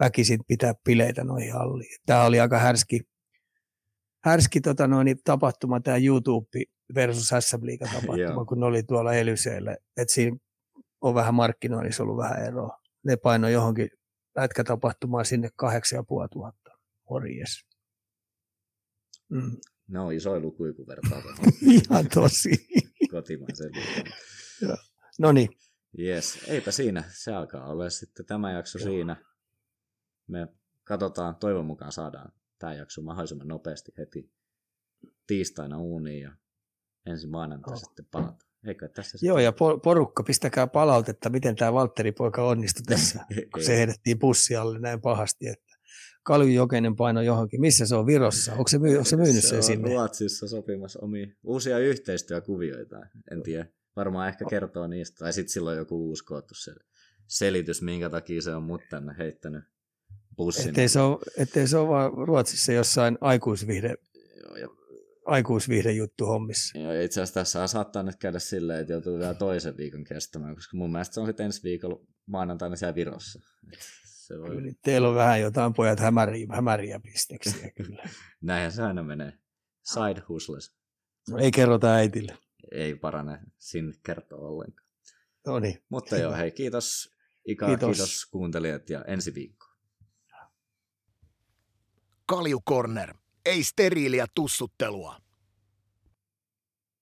väkisin 0.00 0.40
pitää 0.48 0.74
bileitä 0.84 1.24
noihin 1.24 1.52
halliin. 1.52 1.96
Tämä 2.06 2.24
oli 2.24 2.40
aika 2.40 2.58
härski, 2.58 3.00
härski 4.24 4.60
tota 4.60 4.86
noin, 4.86 5.16
tapahtuma, 5.24 5.80
tämä 5.80 5.96
YouTube 5.96 6.48
versus 6.94 7.28
SM 7.40 7.86
tapahtuma, 7.92 8.44
kun 8.48 8.60
ne 8.60 8.66
oli 8.66 8.82
tuolla 8.82 9.14
Elyseellä. 9.14 9.76
Että 9.96 10.14
siinä 10.14 10.36
on 11.00 11.14
vähän 11.14 11.34
markkinoinnissa 11.34 12.02
ollut 12.02 12.16
vähän 12.16 12.46
eroa. 12.46 12.78
Ne 13.08 13.16
painoi 13.16 13.52
johonkin 13.52 13.90
lätkätapahtumaan 14.36 15.24
sinne 15.24 15.48
kahdeksan 15.56 15.96
ja 15.96 16.02
puoli 16.02 16.28
tuhatta. 16.28 16.70
Morjes. 17.10 17.66
Mm. 19.28 19.56
Ne 19.88 20.00
on 20.00 20.12
isoja 20.12 20.40
lukuja, 20.40 20.72
kun 20.72 20.86
vertaa 20.86 21.22
Ihan 21.74 22.08
tosi. 22.14 22.50
kotimaisen 23.10 23.72
No 25.18 25.32
niin. 25.32 25.48
Yes, 25.98 26.38
eipä 26.48 26.70
siinä. 26.70 27.04
Se 27.08 27.32
alkaa 27.32 27.66
olla 27.66 27.90
sitten 27.90 28.26
tämä 28.26 28.52
jakso 28.52 28.78
Joo. 28.78 28.88
siinä. 28.88 29.16
Me 30.26 30.48
katsotaan, 30.84 31.36
toivon 31.36 31.66
mukaan 31.66 31.92
saadaan 31.92 32.32
tämä 32.58 32.74
jakso 32.74 33.02
mahdollisimman 33.02 33.48
nopeasti 33.48 33.92
heti 33.98 34.32
tiistaina 35.26 35.78
uuniin 35.78 36.22
ja 36.22 36.36
ensi 37.06 37.26
maanantai 37.26 37.72
oh. 37.74 37.80
sitten 37.80 38.06
palata. 38.10 38.46
Eikö 38.66 38.88
tässä 38.88 39.18
Joo, 39.22 39.38
ja 39.38 39.52
porukka, 39.82 40.22
pistäkää 40.22 40.66
palautetta, 40.66 41.30
miten 41.30 41.56
tämä 41.56 41.72
Valtteri 41.72 42.12
poika 42.12 42.48
onnistui 42.48 42.82
tässä, 42.94 43.24
kun 43.52 43.62
se 43.62 43.76
heidettiin 43.76 44.18
pussi 44.18 44.56
alle 44.56 44.78
näin 44.78 45.00
pahasti, 45.00 45.48
että 45.48 45.78
Kalju 46.22 46.48
Jokenen 46.48 46.96
paino 46.96 47.22
johonkin. 47.22 47.60
Missä 47.60 47.86
se 47.86 47.94
on 47.94 48.06
Virossa? 48.06 48.52
Onko 48.52 48.68
se, 48.68 48.78
myy- 48.78 48.96
onko 48.96 49.04
se 49.04 49.16
myynyt 49.16 49.42
se 49.42 49.48
sen 49.48 49.62
sinne? 49.62 49.88
Ruotsissa 49.88 50.48
sopimassa 50.48 50.98
omia 51.02 51.26
uusia 51.44 51.78
yhteistyökuvioita. 51.78 52.96
En 53.30 53.42
tiedä. 53.42 53.66
Varmaan 53.96 54.28
ehkä 54.28 54.44
kertoo 54.50 54.86
niistä. 54.86 55.18
Tai 55.18 55.32
sitten 55.32 55.52
silloin 55.52 55.78
joku 55.78 56.08
uusi 56.08 56.24
koottu 56.24 56.54
se 56.54 56.72
selitys, 57.26 57.82
minkä 57.82 58.10
takia 58.10 58.42
se 58.42 58.54
on 58.54 58.62
mut 58.62 58.80
tänne 58.90 59.14
heittänyt 59.18 59.64
bussin. 60.36 60.68
Ettei 60.68 60.88
se 60.88 61.00
ole, 61.00 61.18
ettei 61.36 61.68
se 61.68 61.76
ole 61.76 61.88
vaan 61.88 62.12
Ruotsissa 62.12 62.72
jossain 62.72 63.18
aikuisvihde 63.20 63.94
aikuisviihdejuttu 65.28 66.26
hommissa. 66.26 66.78
Joo, 66.78 66.92
itse 66.92 67.20
asiassa 67.20 67.40
tässä 67.40 67.66
saattaa 67.66 68.02
nyt 68.02 68.16
käydä 68.16 68.38
silleen, 68.38 68.80
että 68.80 68.92
joutuu 68.92 69.18
vielä 69.18 69.34
toisen 69.34 69.76
viikon 69.76 70.04
kestämään, 70.04 70.54
koska 70.54 70.76
mun 70.76 70.92
mielestä 70.92 71.14
se 71.14 71.20
on 71.20 71.26
sitten 71.26 71.46
ensi 71.46 71.62
viikolla 71.62 72.06
maanantaina 72.26 72.76
siellä 72.76 72.94
Virossa. 72.94 73.40
se 74.04 74.38
voi... 74.38 74.50
Kyllä, 74.50 74.72
teillä 74.82 75.08
on 75.08 75.14
vähän 75.14 75.40
jotain 75.40 75.74
pojat 75.74 76.00
hämäriä, 76.00 76.46
hämäriä 76.52 77.00
pisteksiä 77.00 77.70
kyllä. 77.82 78.02
Näinhän 78.40 78.72
se 78.72 78.82
aina 78.82 79.02
menee. 79.02 79.32
Side 79.82 80.22
hustles. 80.28 80.74
No, 81.30 81.38
ei 81.38 81.50
kerrota 81.50 81.94
äitille. 81.94 82.38
Ei 82.72 82.94
parane 82.94 83.40
sinne 83.58 83.92
kertoa 84.06 84.48
ollenkaan. 84.48 84.88
No 85.46 85.58
niin. 85.58 85.82
Mutta 85.88 86.16
joo, 86.16 86.34
hei 86.36 86.50
kiitos 86.50 87.16
Ika, 87.46 87.66
kiitos. 87.66 87.96
kiitos 87.96 88.26
kuuntelijat 88.26 88.90
ja 88.90 89.04
ensi 89.04 89.34
viikko. 89.34 89.66
Kalju 92.26 92.60
Corner. 92.60 93.14
Ei 93.48 93.64
steriiliä 93.64 94.26
tussuttelua. 94.34 95.16